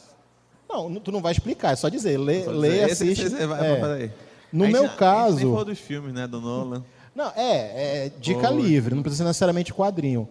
Não, 0.69 0.95
tu 0.97 1.11
não 1.13 1.21
vai 1.23 1.33
explicar, 1.33 1.73
é 1.73 1.77
só 1.77 1.89
dizer, 1.89 2.19
lê, 2.19 2.45
Só 2.45 2.53
dizer, 2.53 2.69
esse- 2.91 3.05
assiste. 3.05 3.25
esse- 3.27 3.47
vai- 3.47 3.67
é. 3.67 4.11
No 4.53 4.65
A 4.65 4.67
gente 4.67 4.73
meu 4.75 4.83
já- 4.83 4.89
A 4.89 4.91
gente 4.91 4.99
caso- 4.99 5.37
nem 5.37 5.47
falou 5.47 5.65
dos 5.65 5.79
filmes, 5.79 6.13
né, 6.13 6.27
do 6.27 6.41
Nolan. 6.41 6.85
Não, 7.15 7.33
é, 7.37 8.07
é 8.07 8.13
dica 8.21 8.41
Poxa. 8.49 8.53
livre, 8.55 8.95
não 8.95 9.03
precisa 9.03 9.25
ser 9.25 9.29
necessariamente 9.29 9.73
quadrinho. 9.73 10.29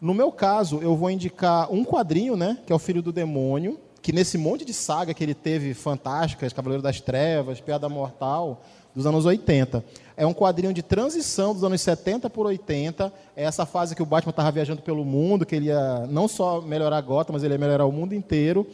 No 0.00 0.14
meu 0.14 0.30
caso, 0.32 0.78
eu 0.82 0.96
vou 0.96 1.10
indicar 1.10 1.70
um 1.72 1.84
quadrinho, 1.84 2.36
né, 2.36 2.58
que 2.66 2.72
é 2.72 2.76
o 2.76 2.78
Filho 2.78 3.02
do 3.02 3.12
Demônio, 3.12 3.78
que 4.00 4.12
nesse 4.12 4.38
monte 4.38 4.64
de 4.64 4.72
saga 4.72 5.12
que 5.12 5.22
ele 5.22 5.34
teve 5.34 5.74
fantásticas, 5.74 6.52
Cavaleiro 6.52 6.82
das 6.82 7.00
Trevas, 7.00 7.60
Piada 7.60 7.88
Mortal, 7.88 8.62
dos 8.94 9.06
anos 9.06 9.24
80. 9.24 9.84
É 10.16 10.26
um 10.26 10.34
quadrinho 10.34 10.72
de 10.72 10.82
transição 10.82 11.54
dos 11.54 11.64
anos 11.64 11.80
70 11.80 12.28
por 12.28 12.46
80. 12.46 13.12
É 13.36 13.44
essa 13.44 13.64
fase 13.64 13.96
que 13.96 14.02
o 14.02 14.06
Batman 14.06 14.30
estava 14.30 14.50
viajando 14.50 14.82
pelo 14.82 15.04
mundo, 15.04 15.46
que 15.46 15.56
ele 15.56 15.66
ia 15.66 16.06
não 16.08 16.28
só 16.28 16.60
melhorar 16.60 17.00
Gotham, 17.00 17.32
mas 17.32 17.42
ele 17.42 17.54
ia 17.54 17.58
melhorar 17.58 17.86
o 17.86 17.92
mundo 17.92 18.14
inteiro. 18.14 18.66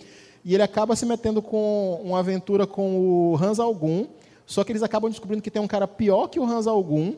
E 0.44 0.54
ele 0.54 0.62
acaba 0.62 0.94
se 0.96 1.04
metendo 1.04 1.42
com 1.42 2.00
uma 2.04 2.20
aventura 2.20 2.66
com 2.66 2.98
o 2.98 3.36
Hans 3.36 3.58
Algum, 3.58 4.06
só 4.46 4.62
que 4.62 4.72
eles 4.72 4.82
acabam 4.82 5.10
descobrindo 5.10 5.42
que 5.42 5.50
tem 5.50 5.60
um 5.60 5.66
cara 5.66 5.88
pior 5.88 6.28
que 6.28 6.38
o 6.38 6.44
Hans 6.44 6.66
Algum, 6.66 7.14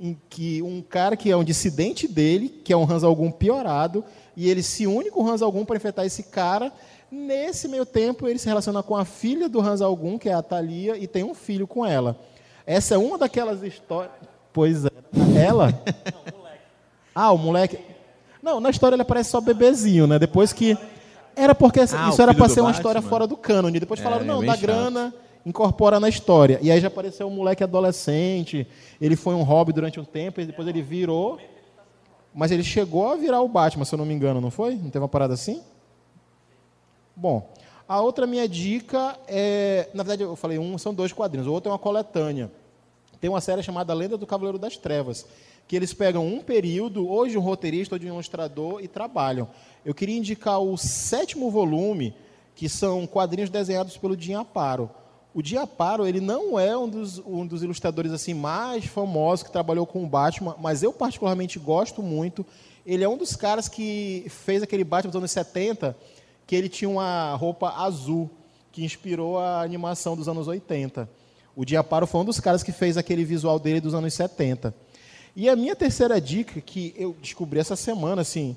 em 0.00 0.16
que 0.30 0.62
um 0.62 0.80
cara 0.80 1.14
que 1.14 1.30
é 1.30 1.36
um 1.36 1.44
dissidente 1.44 2.08
dele, 2.08 2.48
que 2.48 2.72
é 2.72 2.76
um 2.76 2.90
Hans 2.90 3.04
Algum 3.04 3.30
piorado, 3.30 4.02
e 4.34 4.48
ele 4.48 4.62
se 4.62 4.86
une 4.86 5.10
com 5.10 5.22
o 5.22 5.28
Hans 5.28 5.42
Algum 5.42 5.64
para 5.64 5.76
enfrentar 5.76 6.06
esse 6.06 6.22
cara. 6.22 6.72
Nesse 7.10 7.68
meio 7.68 7.84
tempo, 7.84 8.26
ele 8.26 8.38
se 8.38 8.46
relaciona 8.46 8.82
com 8.82 8.96
a 8.96 9.04
filha 9.04 9.46
do 9.46 9.60
Hans 9.60 9.82
Algum, 9.82 10.18
que 10.18 10.30
é 10.30 10.32
a 10.32 10.42
Thalia, 10.42 10.96
e 10.96 11.06
tem 11.06 11.22
um 11.22 11.34
filho 11.34 11.66
com 11.66 11.84
ela. 11.84 12.18
Essa 12.66 12.94
é 12.94 12.98
uma 12.98 13.16
daquelas 13.18 13.62
histórias. 13.62 14.12
Pois 14.52 14.84
é. 14.84 14.90
Ela? 15.36 15.72
Ah, 17.14 17.32
o 17.32 17.38
moleque. 17.38 17.78
Não, 18.42 18.60
na 18.60 18.70
história 18.70 18.94
ele 18.94 19.02
aparece 19.02 19.30
só 19.30 19.40
bebezinho, 19.40 20.06
né? 20.06 20.18
Depois 20.18 20.52
que. 20.52 20.76
Era 21.36 21.54
porque 21.54 21.80
essa- 21.80 22.06
Ah, 22.06 22.08
isso 22.08 22.20
era 22.20 22.34
para 22.34 22.48
ser 22.48 22.60
uma 22.60 22.66
Batman. 22.68 22.78
história 22.80 23.02
fora 23.02 23.26
do 23.26 23.36
cânone. 23.36 23.78
Depois 23.80 24.00
É, 24.00 24.02
falaram, 24.02 24.22
é 24.24 24.26
não, 24.26 24.38
bem 24.40 24.48
dá 24.48 24.54
chato. 24.54 24.62
grana, 24.62 25.14
incorpora 25.46 25.98
na 26.00 26.08
história. 26.08 26.58
E 26.60 26.70
aí 26.70 26.80
já 26.80 26.88
apareceu 26.88 27.26
um 27.26 27.30
moleque 27.30 27.62
adolescente. 27.62 28.66
Ele 29.00 29.16
foi 29.16 29.34
um 29.34 29.42
hobby 29.42 29.72
durante 29.72 29.98
um 30.00 30.04
tempo, 30.04 30.40
e 30.40 30.46
depois 30.46 30.66
ele 30.68 30.82
virou. 30.82 31.38
Mas 32.34 32.50
ele 32.50 32.62
chegou 32.62 33.10
a 33.12 33.16
virar 33.16 33.40
o 33.42 33.48
Batman, 33.48 33.84
se 33.84 33.94
eu 33.94 33.98
não 33.98 34.04
me 34.06 34.14
engano, 34.14 34.40
não 34.40 34.50
foi? 34.50 34.74
Não 34.74 34.90
teve 34.90 34.98
uma 35.02 35.08
parada 35.08 35.34
assim? 35.34 35.62
Bom, 37.16 37.48
a 37.90 38.00
outra 38.00 38.24
minha 38.24 38.48
dica 38.48 39.18
é. 39.26 39.88
Na 39.92 40.04
verdade, 40.04 40.22
eu 40.22 40.36
falei 40.36 40.60
um, 40.60 40.78
são 40.78 40.94
dois 40.94 41.12
quadrinhos. 41.12 41.48
O 41.48 41.52
outro 41.52 41.70
é 41.70 41.72
uma 41.72 41.78
coletânea. 41.78 42.48
Tem 43.20 43.28
uma 43.28 43.40
série 43.40 43.64
chamada 43.64 43.92
Lenda 43.92 44.16
do 44.16 44.28
Cavaleiro 44.28 44.60
das 44.60 44.76
Trevas, 44.76 45.26
que 45.66 45.74
eles 45.74 45.92
pegam 45.92 46.24
um 46.24 46.40
período, 46.40 47.04
de 47.26 47.36
um 47.36 47.40
roteirista 47.40 47.96
ou 47.96 47.98
de 47.98 48.06
um 48.06 48.14
ilustrador, 48.14 48.80
e 48.80 48.86
trabalham. 48.86 49.48
Eu 49.84 49.92
queria 49.92 50.16
indicar 50.16 50.60
o 50.60 50.76
sétimo 50.76 51.50
volume, 51.50 52.14
que 52.54 52.68
são 52.68 53.08
quadrinhos 53.08 53.50
desenhados 53.50 53.96
pelo 53.96 54.16
Jim 54.16 54.34
Aparo. 54.34 54.88
O 55.34 55.44
Jim 55.44 55.56
Aparo, 55.56 56.06
ele 56.06 56.20
não 56.20 56.60
é 56.60 56.78
um 56.78 56.88
dos, 56.88 57.18
um 57.18 57.44
dos 57.44 57.60
ilustradores 57.60 58.12
assim 58.12 58.34
mais 58.34 58.84
famosos 58.84 59.42
que 59.42 59.50
trabalhou 59.50 59.84
com 59.84 60.04
o 60.04 60.06
Batman, 60.06 60.54
mas 60.60 60.84
eu 60.84 60.92
particularmente 60.92 61.58
gosto 61.58 62.04
muito. 62.04 62.46
Ele 62.86 63.02
é 63.02 63.08
um 63.08 63.16
dos 63.16 63.34
caras 63.34 63.68
que 63.68 64.26
fez 64.28 64.62
aquele 64.62 64.84
Batman 64.84 65.10
dos 65.10 65.18
anos 65.18 65.32
70, 65.32 65.96
que 66.50 66.56
ele 66.56 66.68
tinha 66.68 66.90
uma 66.90 67.32
roupa 67.36 67.68
azul, 67.76 68.28
que 68.72 68.84
inspirou 68.84 69.38
a 69.38 69.62
animação 69.62 70.16
dos 70.16 70.26
anos 70.26 70.48
80. 70.48 71.08
O 71.54 71.64
Diaparo 71.64 72.08
foi 72.08 72.22
um 72.22 72.24
dos 72.24 72.40
caras 72.40 72.60
que 72.64 72.72
fez 72.72 72.96
aquele 72.96 73.24
visual 73.24 73.56
dele 73.56 73.80
dos 73.80 73.94
anos 73.94 74.12
70. 74.14 74.74
E 75.36 75.48
a 75.48 75.54
minha 75.54 75.76
terceira 75.76 76.20
dica, 76.20 76.60
que 76.60 76.92
eu 76.98 77.14
descobri 77.22 77.60
essa 77.60 77.76
semana, 77.76 78.22
assim, 78.22 78.56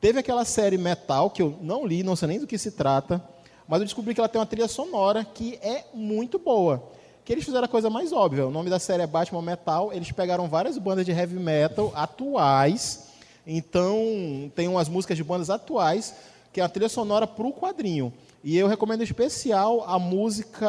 teve 0.00 0.18
aquela 0.18 0.46
série 0.46 0.78
Metal, 0.78 1.28
que 1.28 1.42
eu 1.42 1.58
não 1.60 1.86
li, 1.86 2.02
não 2.02 2.16
sei 2.16 2.28
nem 2.28 2.40
do 2.40 2.46
que 2.46 2.56
se 2.56 2.70
trata, 2.70 3.22
mas 3.68 3.80
eu 3.80 3.84
descobri 3.84 4.14
que 4.14 4.20
ela 4.20 4.30
tem 4.30 4.40
uma 4.40 4.46
trilha 4.46 4.66
sonora 4.66 5.22
que 5.22 5.58
é 5.60 5.84
muito 5.92 6.38
boa. 6.38 6.90
Que 7.22 7.34
eles 7.34 7.44
fizeram 7.44 7.66
a 7.66 7.68
coisa 7.68 7.90
mais 7.90 8.14
óbvia. 8.14 8.46
O 8.46 8.50
nome 8.50 8.70
da 8.70 8.78
série 8.78 9.02
é 9.02 9.06
Batman 9.06 9.42
Metal. 9.42 9.92
Eles 9.92 10.10
pegaram 10.10 10.48
várias 10.48 10.78
bandas 10.78 11.04
de 11.04 11.12
heavy 11.12 11.38
metal 11.38 11.92
atuais. 11.94 13.08
Então, 13.46 14.50
tem 14.54 14.68
umas 14.68 14.88
músicas 14.88 15.18
de 15.18 15.22
bandas 15.22 15.50
atuais, 15.50 16.14
que 16.56 16.60
é 16.62 16.64
a 16.64 16.70
trilha 16.70 16.88
sonora 16.88 17.26
para 17.26 17.46
o 17.46 17.52
quadrinho. 17.52 18.10
E 18.42 18.56
eu 18.56 18.66
recomendo 18.66 19.02
em 19.02 19.04
especial 19.04 19.84
a 19.86 19.98
música. 19.98 20.66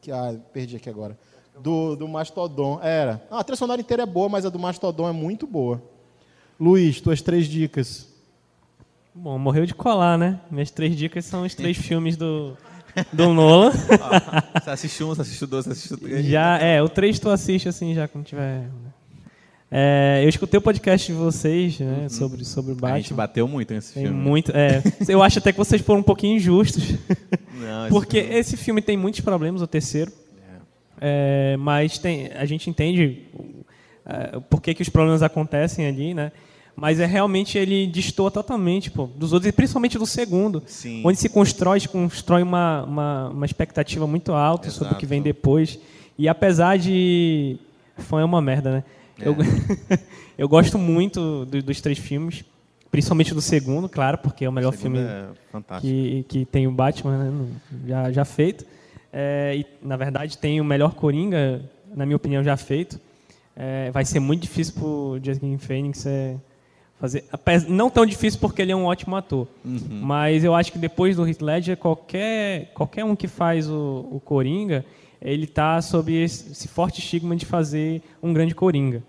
Que, 0.00 0.10
ah, 0.10 0.34
perdi 0.52 0.74
aqui 0.74 0.90
agora. 0.90 1.16
Do, 1.60 1.94
do 1.94 2.08
Mastodon. 2.08 2.80
Era. 2.82 3.22
Ah, 3.30 3.38
a 3.38 3.44
trilha 3.44 3.56
sonora 3.56 3.80
inteira 3.80 4.02
é 4.02 4.06
boa, 4.06 4.28
mas 4.28 4.44
a 4.44 4.48
do 4.48 4.58
Mastodon 4.58 5.08
é 5.08 5.12
muito 5.12 5.46
boa. 5.46 5.80
Luiz, 6.58 7.00
tuas 7.00 7.22
três 7.22 7.46
dicas. 7.46 8.08
Bom, 9.14 9.38
morreu 9.38 9.64
de 9.66 9.72
colar, 9.72 10.18
né? 10.18 10.40
Minhas 10.50 10.72
três 10.72 10.96
dicas 10.96 11.24
são 11.26 11.44
os 11.44 11.54
três 11.54 11.76
filmes 11.76 12.16
do, 12.16 12.56
do 13.12 13.32
Nolan. 13.32 13.70
Você 13.70 14.70
assistiu 14.70 15.06
um, 15.06 15.10
você 15.10 15.22
assistiu 15.22 15.46
dois, 15.46 15.64
você 15.64 15.70
assistiu 15.70 15.96
três. 15.96 16.26
Já, 16.26 16.58
é, 16.58 16.82
o 16.82 16.88
três 16.88 17.20
tu 17.20 17.30
assiste 17.30 17.68
assim, 17.68 17.94
já 17.94 18.08
quando 18.08 18.24
tiver. 18.24 18.68
É, 19.76 20.20
eu 20.22 20.28
escutei 20.28 20.56
o 20.56 20.60
podcast 20.62 21.04
de 21.10 21.18
vocês, 21.18 21.80
né, 21.80 22.06
sobre, 22.08 22.44
sobre 22.44 22.72
o 22.74 22.76
A 22.86 22.96
gente 22.96 23.12
Batman. 23.12 23.16
bateu 23.16 23.48
muito 23.48 23.74
nesse 23.74 23.92
Tem 23.94 24.04
filme. 24.04 24.16
muito, 24.20 24.52
é, 24.54 24.80
eu 25.08 25.20
acho 25.20 25.40
até 25.40 25.50
que 25.50 25.58
vocês 25.58 25.82
foram 25.82 25.98
um 25.98 26.04
pouquinho 26.04 26.36
injustos, 26.36 26.92
Não, 27.58 27.82
esse 27.86 27.90
porque 27.92 28.20
filme- 28.22 28.38
esse 28.38 28.56
filme 28.56 28.80
tem 28.80 28.96
muitos 28.96 29.20
problemas, 29.20 29.60
o 29.62 29.66
terceiro. 29.66 30.12
É, 31.00 31.56
mas 31.58 31.98
tem, 31.98 32.28
a 32.36 32.44
gente 32.46 32.70
entende 32.70 33.22
é, 34.06 34.38
por 34.48 34.62
que, 34.62 34.74
que 34.74 34.82
os 34.82 34.88
problemas 34.88 35.24
acontecem 35.24 35.86
ali, 35.86 36.14
né? 36.14 36.30
Mas 36.76 37.00
é 37.00 37.04
realmente 37.06 37.58
ele 37.58 37.86
destoa 37.88 38.30
totalmente 38.30 38.92
pô, 38.92 39.06
dos 39.16 39.32
outros, 39.32 39.48
e 39.48 39.52
principalmente 39.52 39.98
do 39.98 40.06
segundo, 40.06 40.62
Sim. 40.66 41.02
onde 41.04 41.18
se 41.18 41.28
constrói, 41.28 41.80
se 41.80 41.88
constrói 41.88 42.42
uma, 42.44 42.84
uma, 42.84 43.28
uma 43.30 43.46
expectativa 43.46 44.06
muito 44.06 44.32
alta 44.32 44.70
sobre 44.70 44.94
o 44.94 44.96
que 44.96 45.04
Exato. 45.04 45.06
vem 45.08 45.20
depois. 45.20 45.78
E 46.16 46.28
apesar 46.28 46.78
de. 46.78 47.56
Fã 47.98 48.20
é 48.20 48.24
uma 48.24 48.40
merda, 48.40 48.70
né? 48.72 48.84
Eu, 49.18 49.36
eu 50.38 50.48
gosto 50.48 50.78
muito 50.78 51.44
do- 51.44 51.62
dos 51.62 51.80
três 51.80 51.98
filmes, 51.98 52.44
principalmente 52.90 53.34
do 53.34 53.40
segundo, 53.40 53.88
claro, 53.88 54.18
porque 54.18 54.44
é 54.44 54.48
o 54.48 54.52
melhor 54.52 54.70
O 54.70 54.72
filme 54.76 54.98
é 54.98 55.26
que, 55.80 56.24
que 56.28 56.44
tem 56.44 56.66
o 56.66 56.72
Batman 56.72 57.18
né, 57.30 57.46
já, 57.86 58.12
já 58.12 58.24
feito. 58.24 58.64
É, 59.12 59.56
e, 59.56 59.66
na 59.86 59.96
verdade, 59.96 60.36
tem 60.38 60.60
o 60.60 60.64
melhor 60.64 60.94
Coringa, 60.94 61.62
na 61.94 62.04
minha 62.04 62.16
opinião, 62.16 62.42
já 62.42 62.56
feito. 62.56 62.98
É, 63.56 63.90
vai 63.92 64.04
ser 64.04 64.18
muito 64.18 64.42
difícil 64.42 64.74
para 64.74 64.84
o 64.84 65.20
Joaquin 65.22 65.56
Phoenix 65.58 66.04
é, 66.06 66.34
fazer. 66.98 67.24
Não 67.68 67.88
tão 67.88 68.04
difícil 68.04 68.40
porque 68.40 68.60
ele 68.60 68.72
é 68.72 68.76
um 68.76 68.86
ótimo 68.86 69.14
ator. 69.14 69.46
Mas 69.64 70.42
eu 70.42 70.52
acho 70.54 70.72
que 70.72 70.78
depois 70.78 71.14
do 71.14 71.26
Heath 71.28 71.40
Ledger, 71.40 71.76
qualquer, 71.76 72.72
qualquer 72.74 73.04
um 73.04 73.14
que 73.14 73.28
faz 73.28 73.68
o, 73.70 74.08
o 74.10 74.20
Coringa, 74.24 74.84
ele 75.24 75.44
está 75.44 75.80
sob 75.80 76.12
esse, 76.12 76.68
forte 76.68 77.00
estigma 77.00 77.34
de 77.34 77.46
fazer 77.46 78.02
um 78.22 78.32
grande 78.32 78.54
Coringa. 78.54 79.02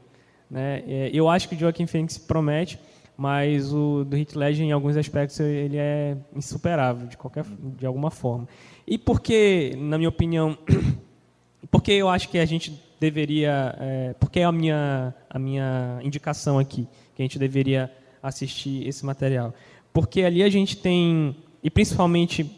Né? 0.50 0.82
É, 0.88 1.12
eu 1.14 1.28
acho 1.30 1.50
que 1.50 1.56
o 1.56 1.60
Joaquin 1.60 1.86
Phoenix 1.86 2.18
promete, 2.18 2.80
mas 3.18 3.74
o 3.74 4.06
do 4.06 4.18
Heath 4.18 4.34
Ledger, 4.34 4.66
em 4.66 4.72
alguns 4.72 4.96
aspectos, 4.96 5.40
ele 5.42 5.78
é 5.78 6.16
insuperável, 6.34 7.08
de, 7.08 7.18
qualquer, 7.18 7.44
de 7.78 7.86
alguma 7.86 8.10
forma. 8.10 8.48
E 8.88 8.98
porque, 8.98 9.74
na 9.78 9.98
minha 9.98 10.10
opinião, 10.10 10.58
porque 11.70 11.92
eu 11.92 12.08
acho 12.08 12.30
que 12.30 12.38
a 12.38 12.46
gente 12.46 12.82
deveria, 13.00 13.76
é, 13.80 14.16
porque 14.20 14.40
é 14.40 14.46
a 14.46 14.52
minha, 14.52 15.14
a 15.30 15.38
minha 15.38 16.00
indicação 16.02 16.58
aqui, 16.58 16.88
que 17.14 17.22
a 17.22 17.26
gente 17.26 17.38
deveria 17.38 17.92
assistir 18.24 18.88
esse 18.88 19.06
material. 19.06 19.54
Porque 19.94 20.22
ali 20.22 20.44
a 20.44 20.50
gente 20.50 20.78
tem, 20.78 21.36
e 21.62 21.70
principalmente 21.70 22.50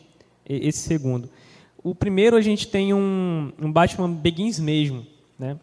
esse 0.48 0.80
segundo, 0.80 1.30
o 1.90 1.96
primeiro 1.96 2.36
a 2.36 2.42
gente 2.42 2.68
tem 2.68 2.94
um, 2.94 3.52
um 3.60 3.72
Batman 3.72 4.10
Begins 4.10 4.60
mesmo, 4.60 5.06
né? 5.40 5.58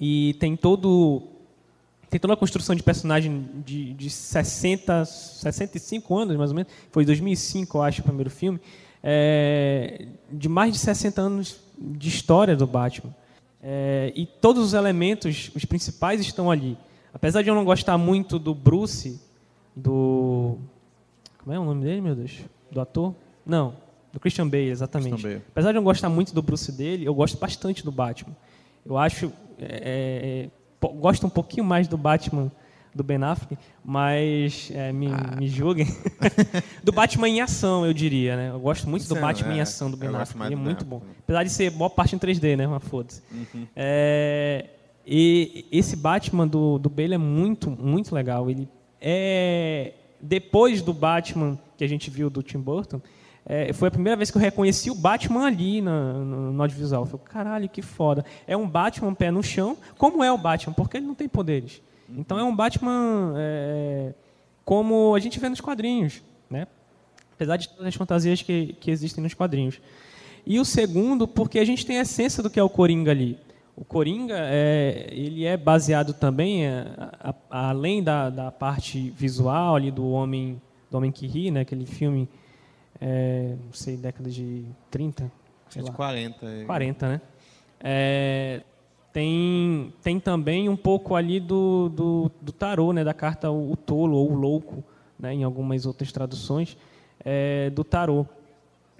E 0.00 0.34
tem 0.38 0.56
todo 0.56 1.22
tem 2.08 2.18
toda 2.18 2.34
a 2.34 2.36
construção 2.36 2.74
de 2.74 2.82
personagem 2.82 3.48
de, 3.64 3.94
de 3.94 4.10
60, 4.10 5.04
65 5.04 6.18
anos, 6.18 6.36
mais 6.36 6.50
ou 6.50 6.56
menos. 6.56 6.72
Foi 6.90 7.04
2005, 7.04 7.78
eu 7.78 7.82
acho, 7.82 8.00
o 8.00 8.04
primeiro 8.04 8.28
filme. 8.28 8.60
é, 9.02 10.06
de 10.30 10.48
mais 10.48 10.72
de 10.72 10.78
60 10.80 11.20
anos 11.20 11.60
de 11.78 12.08
história 12.08 12.56
do 12.56 12.66
Batman. 12.66 13.14
É, 13.62 14.12
e 14.16 14.26
todos 14.26 14.64
os 14.64 14.74
elementos, 14.74 15.52
os 15.54 15.64
principais, 15.64 16.20
estão 16.20 16.50
ali. 16.50 16.76
Apesar 17.14 17.42
de 17.42 17.48
eu 17.48 17.54
não 17.54 17.64
gostar 17.64 17.96
muito 17.96 18.40
do 18.40 18.54
Bruce, 18.54 19.20
do. 19.74 20.58
Como 21.38 21.54
é 21.54 21.60
o 21.60 21.64
nome 21.64 21.84
dele, 21.84 22.00
meu 22.00 22.16
Deus? 22.16 22.40
Do 22.72 22.80
ator? 22.80 23.14
Não, 23.46 23.74
do 24.12 24.18
Christian 24.20 24.48
Bale, 24.48 24.68
exatamente. 24.70 25.10
Christian 25.12 25.30
Bale. 25.30 25.42
Apesar 25.50 25.70
de 25.72 25.76
eu 25.76 25.80
não 25.80 25.84
gostar 25.84 26.08
muito 26.08 26.34
do 26.34 26.42
Bruce 26.42 26.70
dele, 26.72 27.04
eu 27.06 27.14
gosto 27.14 27.38
bastante 27.38 27.84
do 27.84 27.92
Batman. 27.92 28.34
Eu 28.84 28.96
acho. 28.98 29.32
é, 29.58 30.46
é, 30.46 30.50
po- 30.80 30.92
gosto 30.94 31.26
um 31.26 31.30
pouquinho 31.30 31.64
mais 31.64 31.86
do 31.86 31.96
Batman 31.96 32.50
do 32.92 33.04
Ben 33.04 33.22
Affleck, 33.22 33.56
mas 33.84 34.68
é, 34.74 34.92
me, 34.92 35.06
Ah. 35.06 35.36
me 35.38 35.46
julguem. 35.46 35.86
do 36.82 36.90
Batman 36.90 37.28
em 37.28 37.40
ação, 37.40 37.86
eu 37.86 37.92
diria, 37.92 38.34
né? 38.36 38.50
Eu 38.50 38.58
gosto 38.58 38.88
muito 38.88 39.06
do 39.06 39.14
Sim, 39.14 39.20
Batman 39.20 39.54
em 39.54 39.58
é, 39.58 39.62
ação 39.62 39.90
do 39.90 39.96
Ben 39.96 40.08
Affleck. 40.08 40.46
Ele 40.46 40.54
é 40.54 40.56
muito 40.56 40.84
bom. 40.84 41.00
Apesar 41.20 41.44
de 41.44 41.50
ser 41.50 41.70
boa 41.70 41.88
parte 41.90 42.16
em 42.16 42.18
3D, 42.18 42.56
né? 42.56 42.66
Mas 42.66 42.82
foda-se. 42.82 43.22
Uhum. 43.30 43.66
É, 43.76 44.66
e 45.06 45.66
esse 45.70 45.94
Batman 45.94 46.48
do, 46.48 46.78
do 46.78 46.88
Bale 46.90 47.14
é 47.14 47.18
muito, 47.18 47.70
muito 47.70 48.12
legal. 48.14 48.50
Ele 48.50 48.68
é 49.00 49.92
depois 50.20 50.82
do 50.82 50.92
Batman 50.92 51.58
que 51.76 51.84
a 51.84 51.88
gente 51.88 52.10
viu 52.10 52.28
do 52.28 52.42
Tim 52.42 52.58
Burton, 52.58 53.00
é, 53.52 53.72
foi 53.72 53.88
a 53.88 53.90
primeira 53.90 54.16
vez 54.16 54.30
que 54.30 54.36
eu 54.36 54.40
reconheci 54.40 54.90
o 54.90 54.94
Batman 54.94 55.46
ali 55.46 55.80
na- 55.80 56.12
no, 56.12 56.52
no 56.52 56.62
audiovisual. 56.62 57.02
Eu 57.02 57.06
falei, 57.06 57.26
caralho, 57.26 57.68
que 57.68 57.82
foda. 57.82 58.24
É 58.46 58.56
um 58.56 58.68
Batman 58.68 59.12
pé 59.14 59.30
no 59.30 59.42
chão. 59.42 59.76
Como 59.98 60.22
é 60.22 60.30
o 60.32 60.38
Batman? 60.38 60.72
Porque 60.74 60.96
ele 60.98 61.06
não 61.06 61.14
tem 61.14 61.28
poderes. 61.28 61.82
Então 62.08 62.38
é 62.38 62.44
um 62.44 62.54
Batman 62.54 63.34
é, 63.36 64.14
como 64.64 65.14
a 65.14 65.18
gente 65.20 65.38
vê 65.40 65.48
nos 65.48 65.60
quadrinhos, 65.60 66.22
né? 66.48 66.66
apesar 67.32 67.56
de 67.56 67.68
todas 67.70 67.86
as 67.86 67.94
fantasias 67.94 68.42
que, 68.42 68.74
que 68.80 68.90
existem 68.90 69.22
nos 69.22 69.32
quadrinhos. 69.34 69.80
E 70.46 70.58
o 70.60 70.64
segundo, 70.64 71.26
porque 71.26 71.58
a 71.58 71.64
gente 71.64 71.84
tem 71.86 71.98
a 71.98 72.02
essência 72.02 72.42
do 72.42 72.50
que 72.50 72.60
é 72.60 72.62
o 72.62 72.68
Coringa 72.68 73.10
ali. 73.10 73.38
O 73.76 73.84
Coringa, 73.84 74.34
é, 74.38 75.08
ele 75.10 75.44
é 75.46 75.56
baseado 75.56 76.12
também, 76.12 76.66
é, 76.66 76.86
a- 76.98 77.34
a- 77.50 77.68
além 77.70 78.02
da, 78.02 78.28
da 78.28 78.50
parte 78.50 79.10
visual 79.10 79.74
ali 79.76 79.90
do 79.90 80.06
Homem, 80.10 80.60
do 80.90 80.98
Homem 80.98 81.10
que 81.10 81.26
Ri, 81.26 81.50
né, 81.50 81.60
aquele 81.60 81.86
filme, 81.86 82.28
é, 83.00 83.54
não 83.64 83.72
sei, 83.72 83.96
década 83.96 84.28
de 84.28 84.64
30, 84.90 85.30
sei 85.68 85.82
De 85.82 85.88
lá. 85.88 85.94
40. 85.94 86.46
é. 86.46 86.64
40, 86.64 87.08
né? 87.08 87.20
É, 87.82 88.60
tem, 89.12 89.92
tem 90.02 90.20
também 90.20 90.68
um 90.68 90.76
pouco 90.76 91.14
ali 91.14 91.40
do, 91.40 91.88
do, 91.88 92.30
do 92.40 92.52
tarô, 92.52 92.92
né? 92.92 93.02
Da 93.02 93.14
carta 93.14 93.50
o, 93.50 93.72
o 93.72 93.76
tolo 93.76 94.16
ou 94.16 94.30
o 94.30 94.34
louco, 94.34 94.84
né? 95.18 95.32
Em 95.32 95.42
algumas 95.42 95.86
outras 95.86 96.12
traduções 96.12 96.76
é, 97.24 97.70
do 97.70 97.82
tarô, 97.82 98.26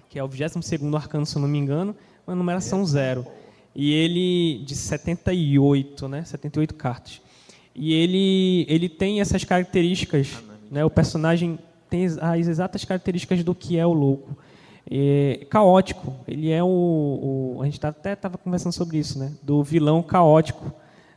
que 0.09 0.17
é 0.17 0.23
o 0.23 0.27
22º 0.27 0.95
arcano, 0.95 1.25
se 1.25 1.35
eu 1.35 1.41
não 1.41 1.47
me 1.47 1.57
engano, 1.57 1.95
uma 2.25 2.35
numeração 2.35 2.85
zero. 2.85 3.25
E 3.73 3.93
ele 3.93 4.63
de 4.65 4.75
78, 4.75 6.07
né? 6.07 6.23
78 6.23 6.73
cartas. 6.73 7.21
E 7.73 7.93
ele 7.93 8.65
ele 8.67 8.89
tem 8.89 9.21
essas 9.21 9.43
características, 9.43 10.43
né? 10.69 10.83
O 10.83 10.89
personagem 10.89 11.57
tem 11.91 12.05
as- 12.05 12.17
as 12.17 12.47
exatas 12.47 12.83
características 12.85 13.43
do 13.43 13.53
que 13.53 13.77
é 13.77 13.85
o 13.85 13.93
louco. 13.93 14.35
É, 14.89 15.45
caótico. 15.49 16.15
Ele 16.27 16.49
é 16.49 16.63
o, 16.63 16.67
o- 17.57 17.61
a 17.61 17.65
gente 17.65 17.79
tá- 17.79 17.89
até 17.89 18.13
estava 18.13 18.37
conversando 18.37 18.73
sobre 18.73 18.97
isso, 18.97 19.19
né? 19.19 19.31
Do 19.43 19.61
vilão 19.63 20.01
caótico, 20.01 20.73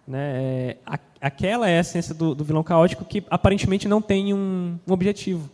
né? 0.07 0.33
É, 0.35 0.77
a- 0.85 0.99
aquela 1.21 1.69
é 1.69 1.79
a 1.79 1.81
essência 1.81 2.15
do, 2.15 2.35
do 2.35 2.45
vilão 2.45 2.63
caótico 2.63 3.05
que 3.05 3.25
aparentemente 3.31 3.89
não 3.89 4.03
tem 4.03 4.35
um, 4.35 4.79
um 4.87 4.93
objetivo, 4.93 5.49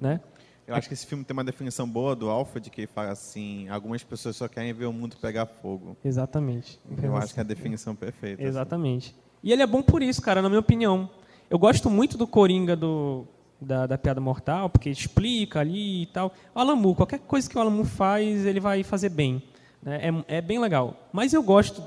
né? 0.00 0.20
Eu 0.66 0.74
acho 0.74 0.88
que 0.88 0.94
esse 0.94 1.06
filme 1.06 1.22
tem 1.22 1.32
uma 1.32 1.44
definição 1.44 1.88
boa 1.88 2.16
do 2.16 2.28
Alfred, 2.28 2.68
que 2.70 2.88
fala 2.88 3.10
assim, 3.12 3.68
algumas 3.68 4.02
pessoas 4.02 4.34
só 4.34 4.48
querem 4.48 4.72
ver 4.72 4.86
o 4.86 4.92
mundo 4.92 5.16
pegar 5.20 5.46
fogo. 5.46 5.96
Exatamente. 6.04 6.80
Eu 7.00 7.16
acho 7.16 7.32
que 7.32 7.38
é 7.38 7.42
a 7.42 7.46
definição 7.46 7.94
perfeita. 7.94 8.42
assim. 8.42 8.48
Exatamente. 8.48 9.14
E 9.44 9.52
ele 9.52 9.62
é 9.62 9.66
bom 9.66 9.80
por 9.80 10.02
isso, 10.02 10.20
cara, 10.20 10.42
na 10.42 10.48
minha 10.48 10.58
opinião. 10.58 11.08
Eu 11.48 11.56
gosto 11.56 11.88
muito 11.88 12.18
do 12.18 12.26
Coringa 12.26 12.74
do, 12.74 13.24
da, 13.60 13.86
da 13.86 13.98
Piada 13.98 14.20
Mortal, 14.20 14.68
porque 14.68 14.90
explica 14.90 15.60
ali 15.60 16.02
e 16.02 16.06
tal. 16.06 16.32
O 16.54 16.58
Alamu, 16.58 16.94
qualquer 16.94 17.20
coisa 17.20 17.48
que 17.48 17.56
o 17.56 17.60
Alamu 17.60 17.84
faz, 17.84 18.44
ele 18.44 18.60
vai 18.60 18.82
fazer 18.82 19.08
bem. 19.08 19.42
né? 19.82 20.00
É, 20.28 20.38
é 20.38 20.40
bem 20.40 20.58
legal. 20.58 20.94
Mas 21.12 21.32
eu 21.32 21.42
gosto... 21.42 21.82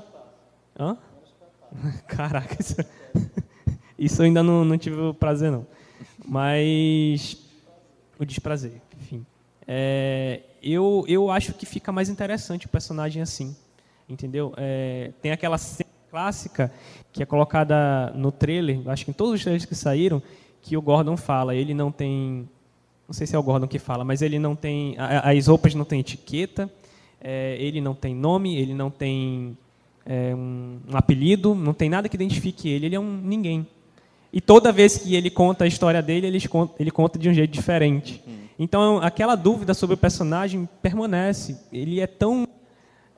Hã? 0.78 0.96
Caraca, 2.08 2.56
isso, 2.58 2.76
isso 3.98 4.22
eu 4.22 4.26
ainda 4.26 4.42
não, 4.42 4.64
não 4.64 4.78
tive 4.78 5.00
o 5.00 5.14
prazer, 5.14 5.50
não. 5.50 5.66
Mas... 6.24 7.36
O 8.18 8.24
desprazer, 8.24 8.82
enfim. 9.00 9.24
É, 9.66 10.40
eu, 10.62 11.04
eu 11.08 11.30
acho 11.30 11.54
que 11.54 11.64
fica 11.64 11.90
mais 11.90 12.08
interessante 12.08 12.66
o 12.66 12.68
personagem 12.68 13.22
assim, 13.22 13.56
entendeu? 14.08 14.52
É, 14.56 15.12
tem 15.22 15.32
aquela 15.32 15.56
cena 15.56 15.88
clássica 16.10 16.72
que 17.12 17.22
é 17.22 17.26
colocada 17.26 18.10
no 18.14 18.30
trailer, 18.30 18.80
acho 18.86 19.04
que 19.04 19.10
em 19.10 19.14
todos 19.14 19.34
os 19.34 19.42
trailers 19.42 19.64
que 19.64 19.74
saíram, 19.74 20.22
que 20.62 20.76
o 20.76 20.82
Gordon 20.82 21.16
fala, 21.16 21.54
ele 21.54 21.74
não 21.74 21.90
tem, 21.90 22.48
não 23.08 23.12
sei 23.12 23.26
se 23.26 23.34
é 23.34 23.38
o 23.38 23.42
Gordon 23.42 23.66
que 23.66 23.78
fala, 23.78 24.04
mas 24.04 24.22
ele 24.22 24.38
não 24.38 24.54
tem, 24.54 24.94
a- 24.98 25.30
as 25.30 25.46
roupas 25.46 25.74
não 25.74 25.84
têm 25.84 26.00
etiqueta, 26.00 26.70
é, 27.20 27.56
ele 27.58 27.80
não 27.80 27.94
tem 27.94 28.14
nome, 28.14 28.56
ele 28.56 28.74
não 28.74 28.90
tem 28.90 29.56
é, 30.06 30.34
um, 30.34 30.78
um 30.90 30.96
apelido, 30.96 31.54
não 31.54 31.74
tem 31.74 31.88
nada 31.88 32.08
que 32.08 32.16
identifique 32.16 32.68
ele, 32.68 32.86
ele 32.86 32.96
é 32.96 33.00
um 33.00 33.20
ninguém. 33.22 33.66
E 34.32 34.40
toda 34.40 34.70
vez 34.70 34.96
que 34.96 35.14
ele 35.14 35.28
conta 35.28 35.64
a 35.64 35.66
história 35.66 36.00
dele, 36.00 36.26
ele 36.26 36.48
conta, 36.48 36.74
ele 36.78 36.90
conta 36.90 37.18
de 37.18 37.28
um 37.28 37.34
jeito 37.34 37.50
diferente. 37.50 38.22
Então, 38.58 38.98
aquela 38.98 39.34
dúvida 39.34 39.74
sobre 39.74 39.94
o 39.94 39.96
personagem 39.96 40.68
permanece. 40.80 41.58
Ele 41.72 41.98
é 41.98 42.06
tão, 42.06 42.46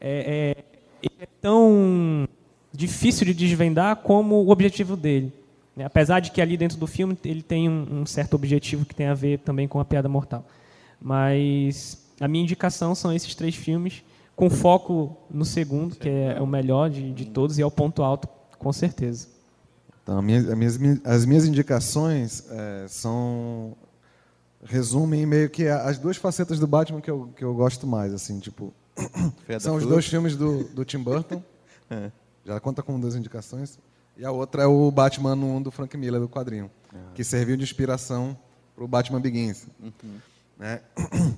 é, 0.00 0.54
é, 0.56 0.64
ele 1.02 1.14
é 1.20 1.26
tão 1.40 2.26
difícil 2.72 3.26
de 3.26 3.34
desvendar 3.34 3.96
como 3.96 4.36
o 4.36 4.50
objetivo 4.50 4.96
dele. 4.96 5.32
Né? 5.76 5.84
Apesar 5.84 6.20
de 6.20 6.30
que 6.30 6.40
ali 6.40 6.56
dentro 6.56 6.76
do 6.78 6.86
filme 6.86 7.16
ele 7.24 7.42
tem 7.42 7.68
um, 7.68 8.00
um 8.02 8.06
certo 8.06 8.34
objetivo 8.34 8.84
que 8.84 8.94
tem 8.94 9.06
a 9.06 9.14
ver 9.14 9.38
também 9.40 9.66
com 9.68 9.80
a 9.80 9.84
piada 9.84 10.08
mortal. 10.08 10.44
Mas 11.00 11.98
a 12.20 12.28
minha 12.28 12.42
indicação 12.44 12.94
são 12.94 13.12
esses 13.12 13.34
três 13.34 13.54
filmes, 13.54 14.02
com 14.36 14.48
foco 14.48 15.16
no 15.30 15.44
segundo, 15.44 15.96
que 15.96 16.08
é 16.08 16.40
o 16.40 16.46
melhor 16.46 16.88
de, 16.88 17.12
de 17.12 17.26
todos 17.26 17.58
e 17.58 17.62
é 17.62 17.66
o 17.66 17.70
ponto 17.70 18.02
alto, 18.02 18.28
com 18.58 18.72
certeza. 18.72 19.28
Então, 20.02 20.18
a 20.18 20.22
minha- 20.22 20.52
a 20.52 20.56
minhas- 20.56 20.78
as 21.04 21.24
minhas 21.26 21.44
indicações 21.46 22.44
eh, 22.50 22.86
são 22.88 23.76
resumem 24.64 25.26
meio 25.26 25.50
que 25.50 25.66
as 25.66 25.98
duas 25.98 26.16
facetas 26.16 26.58
do 26.58 26.66
Batman 26.68 27.00
que 27.00 27.10
eu, 27.10 27.28
que 27.36 27.44
eu 27.44 27.52
gosto 27.52 27.84
mais, 27.86 28.14
assim, 28.14 28.38
tipo, 28.38 28.72
são 29.60 29.74
os 29.76 29.84
dois 29.84 30.06
filmes 30.06 30.36
do, 30.36 30.64
do 30.64 30.84
Tim 30.84 30.98
Burton, 30.98 31.42
É. 31.90 32.10
já 32.46 32.58
conta 32.60 32.80
como 32.82 32.98
duas 32.98 33.14
indicações, 33.16 33.78
e 34.16 34.24
a 34.24 34.30
outra 34.30 34.62
é 34.62 34.66
o 34.66 34.90
Batman 34.90 35.34
1 35.34 35.62
do 35.62 35.70
Frank 35.70 35.96
Miller, 35.96 36.20
do 36.20 36.28
quadrinho, 36.28 36.70
que 37.14 37.24
serviu 37.24 37.56
de 37.56 37.62
inspiração 37.64 38.36
para 38.74 38.84
o 38.84 38.88
Batman 38.88 39.20
Begins. 39.20 39.66
né? 40.58 40.80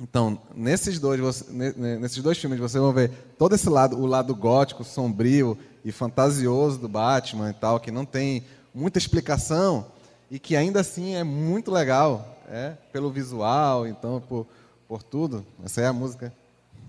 Então, 0.00 0.40
nesses 0.54 1.00
dois, 1.00 1.18
você- 1.20 1.44
ne- 1.50 1.72
ne- 1.76 1.98
nesses 1.98 2.22
dois 2.22 2.38
filmes, 2.38 2.60
você 2.60 2.78
vai 2.78 2.92
ver 2.92 3.10
todo 3.36 3.56
esse 3.56 3.68
lado, 3.68 3.98
o 3.98 4.06
lado 4.06 4.32
gótico, 4.32 4.84
sombrio 4.84 5.58
e 5.84 5.90
fantasioso 5.90 6.78
do 6.78 6.88
Batman 6.88 7.50
e 7.50 7.54
tal, 7.54 7.80
que 7.80 7.90
não 7.90 8.04
tem 8.04 8.44
muita 8.72 8.96
explicação 8.96 9.86
e 10.30 10.38
que 10.38 10.54
ainda 10.54 10.78
assim 10.82 11.16
é 11.16 11.24
muito 11.24 11.72
legal, 11.72 12.38
é, 12.48 12.74
pelo 12.92 13.10
visual, 13.10 13.88
então 13.88 14.20
por, 14.28 14.46
por 14.86 15.02
tudo. 15.02 15.44
Essa 15.64 15.80
é 15.80 15.86
a 15.88 15.92
música. 15.92 16.32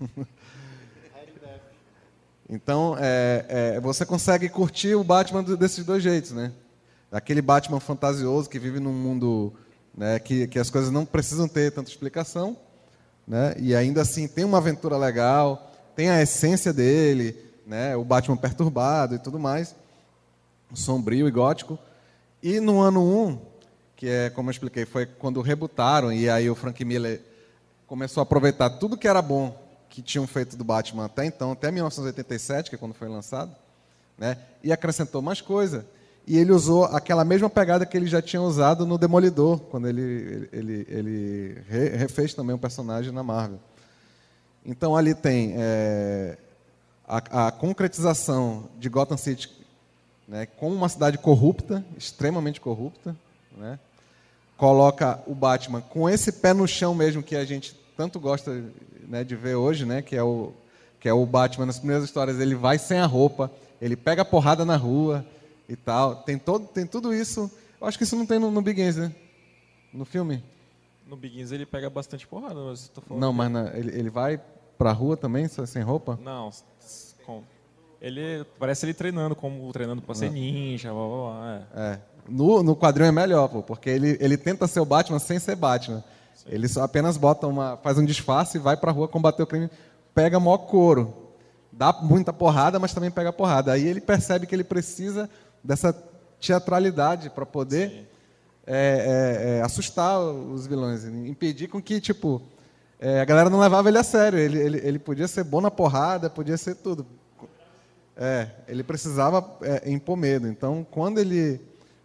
Então, 2.52 2.96
é, 2.98 3.44
é, 3.48 3.80
você 3.80 4.04
consegue 4.04 4.48
curtir 4.48 4.96
o 4.96 5.04
Batman 5.04 5.44
desses 5.44 5.84
dois 5.84 6.02
jeitos, 6.02 6.32
né? 6.32 6.50
Aquele 7.12 7.40
Batman 7.40 7.78
fantasioso 7.78 8.50
que 8.50 8.58
vive 8.58 8.80
num 8.80 8.92
mundo 8.92 9.52
né, 9.96 10.18
que, 10.18 10.48
que 10.48 10.58
as 10.58 10.68
coisas 10.68 10.90
não 10.90 11.04
precisam 11.06 11.46
ter 11.46 11.70
tanta 11.70 11.88
explicação, 11.88 12.56
né? 13.24 13.54
E 13.56 13.72
ainda 13.72 14.02
assim 14.02 14.26
tem 14.26 14.44
uma 14.44 14.58
aventura 14.58 14.96
legal, 14.96 15.70
tem 15.94 16.10
a 16.10 16.20
essência 16.20 16.72
dele, 16.72 17.36
né? 17.64 17.94
O 17.94 18.02
Batman 18.02 18.36
perturbado 18.36 19.14
e 19.14 19.20
tudo 19.20 19.38
mais, 19.38 19.76
sombrio 20.74 21.28
e 21.28 21.30
gótico. 21.30 21.78
E 22.42 22.58
no 22.58 22.80
ano 22.80 23.00
1, 23.28 23.38
que 23.94 24.08
é 24.08 24.28
como 24.28 24.48
eu 24.48 24.52
expliquei, 24.52 24.84
foi 24.84 25.06
quando 25.06 25.40
rebutaram 25.40 26.12
e 26.12 26.28
aí 26.28 26.50
o 26.50 26.56
Frank 26.56 26.84
Miller 26.84 27.22
começou 27.86 28.20
a 28.20 28.24
aproveitar 28.24 28.70
tudo 28.70 28.98
que 28.98 29.06
era 29.06 29.22
bom 29.22 29.69
que 29.90 30.00
tinham 30.00 30.26
feito 30.26 30.56
do 30.56 30.64
Batman 30.64 31.04
até 31.04 31.26
então, 31.26 31.52
até 31.52 31.70
1987, 31.70 32.70
que 32.70 32.76
é 32.76 32.78
quando 32.78 32.94
foi 32.94 33.08
lançado, 33.08 33.54
né? 34.16 34.38
E 34.62 34.72
acrescentou 34.72 35.20
mais 35.20 35.40
coisa. 35.40 35.84
E 36.26 36.38
ele 36.38 36.52
usou 36.52 36.84
aquela 36.84 37.24
mesma 37.24 37.50
pegada 37.50 37.84
que 37.84 37.96
ele 37.96 38.06
já 38.06 38.22
tinha 38.22 38.40
usado 38.40 38.86
no 38.86 38.96
Demolidor, 38.96 39.58
quando 39.58 39.88
ele, 39.88 40.48
ele, 40.52 40.86
ele 40.88 41.62
re- 41.68 41.96
refez 41.96 42.32
também 42.32 42.54
o 42.54 42.58
personagem 42.58 43.12
na 43.12 43.22
Marvel. 43.22 43.58
Então 44.64 44.96
ali 44.96 45.14
tem 45.14 45.54
é, 45.56 46.38
a, 47.08 47.48
a 47.48 47.50
concretização 47.50 48.68
de 48.78 48.88
Gotham 48.88 49.16
City 49.16 49.50
né, 50.28 50.46
como 50.46 50.74
uma 50.76 50.88
cidade 50.88 51.18
corrupta, 51.18 51.84
extremamente 51.98 52.60
corrupta, 52.60 53.16
né? 53.56 53.78
coloca 54.56 55.18
o 55.26 55.34
Batman 55.34 55.80
com 55.80 56.08
esse 56.08 56.30
pé 56.30 56.52
no 56.52 56.68
chão 56.68 56.94
mesmo 56.94 57.22
que 57.22 57.34
a 57.34 57.44
gente 57.44 57.74
tanto 57.96 58.20
gosta 58.20 58.62
né, 59.10 59.24
de 59.24 59.34
ver 59.34 59.56
hoje, 59.56 59.84
né, 59.84 60.00
que 60.00 60.14
é 60.16 60.22
o 60.22 60.52
que 61.00 61.08
é 61.08 61.12
o 61.12 61.24
Batman 61.26 61.64
nas 61.66 61.78
primeiras 61.78 62.04
histórias, 62.04 62.38
ele 62.38 62.54
vai 62.54 62.78
sem 62.78 62.98
a 62.98 63.06
roupa, 63.06 63.50
ele 63.80 63.96
pega 63.96 64.22
porrada 64.24 64.64
na 64.66 64.76
rua 64.76 65.24
e 65.68 65.74
tal. 65.74 66.16
Tem 66.16 66.38
todo 66.38 66.66
tem 66.68 66.86
tudo 66.86 67.12
isso. 67.14 67.50
Eu 67.80 67.86
acho 67.86 67.96
que 67.96 68.04
isso 68.04 68.14
não 68.16 68.26
tem 68.26 68.38
no, 68.38 68.50
no 68.50 68.60
Begins, 68.60 68.96
né? 68.96 69.10
No 69.94 70.04
filme. 70.04 70.44
No 71.06 71.16
Begins 71.16 71.50
ele 71.52 71.64
pega 71.66 71.88
bastante 71.90 72.26
porrada, 72.26 72.54
mas 72.54 72.88
tô 72.88 73.00
falando. 73.00 73.20
Não, 73.22 73.32
mas 73.32 73.50
na- 73.50 73.76
ele, 73.76 73.98
ele 73.98 74.10
vai 74.10 74.38
pra 74.76 74.92
rua 74.92 75.16
também, 75.16 75.48
sem 75.48 75.82
roupa? 75.82 76.18
Não, 76.22 76.50
com- 77.26 77.42
ele 78.00 78.44
parece 78.58 78.84
ele 78.84 78.92
treinando, 78.94 79.34
como 79.34 79.72
treinando 79.72 80.02
pra 80.02 80.14
ser 80.14 80.30
ninja, 80.30 80.92
blá, 80.92 81.06
blá, 81.06 81.16
blá, 81.16 81.66
é. 81.74 81.92
É. 81.94 82.00
No, 82.28 82.62
no 82.62 82.76
quadrinho 82.76 83.08
é 83.08 83.12
melhor, 83.12 83.48
pô, 83.48 83.62
porque 83.62 83.88
ele, 83.88 84.18
ele 84.20 84.36
tenta 84.36 84.66
ser 84.68 84.80
o 84.80 84.84
Batman 84.84 85.18
sem 85.18 85.38
ser 85.38 85.56
Batman. 85.56 86.04
Ele 86.50 86.66
só 86.66 86.82
apenas 86.82 87.16
bota 87.16 87.46
uma, 87.46 87.76
faz 87.76 87.96
um 87.96 88.04
disfarce 88.04 88.58
e 88.58 88.60
vai 88.60 88.76
pra 88.76 88.90
rua 88.90 89.06
combater 89.06 89.40
o 89.40 89.46
crime, 89.46 89.70
pega 90.12 90.40
maior 90.40 90.58
couro. 90.58 91.14
Dá 91.70 91.92
muita 91.92 92.32
porrada, 92.32 92.80
mas 92.80 92.92
também 92.92 93.10
pega 93.10 93.32
porrada. 93.32 93.72
Aí 93.72 93.86
ele 93.86 94.00
percebe 94.00 94.48
que 94.48 94.54
ele 94.54 94.64
precisa 94.64 95.30
dessa 95.62 95.92
teatralidade 96.40 97.30
para 97.30 97.46
poder 97.46 98.10
é, 98.66 98.74
é, 99.46 99.58
é, 99.58 99.62
assustar 99.62 100.18
os 100.20 100.66
vilões, 100.66 101.04
impedir 101.04 101.68
com 101.68 101.80
que, 101.80 102.00
tipo, 102.00 102.42
é, 102.98 103.20
a 103.20 103.24
galera 103.24 103.48
não 103.48 103.60
levava 103.60 103.88
ele 103.88 103.98
a 103.98 104.02
sério. 104.02 104.36
Ele, 104.36 104.58
ele, 104.58 104.78
ele 104.82 104.98
podia 104.98 105.28
ser 105.28 105.44
bom 105.44 105.60
na 105.60 105.70
porrada, 105.70 106.28
podia 106.28 106.56
ser 106.56 106.74
tudo. 106.74 107.06
É, 108.16 108.48
ele 108.66 108.82
precisava 108.82 109.56
é, 109.62 109.88
impor 109.88 110.16
medo. 110.16 110.48
Então, 110.48 110.84
quando 110.90 111.18
ele 111.18 111.60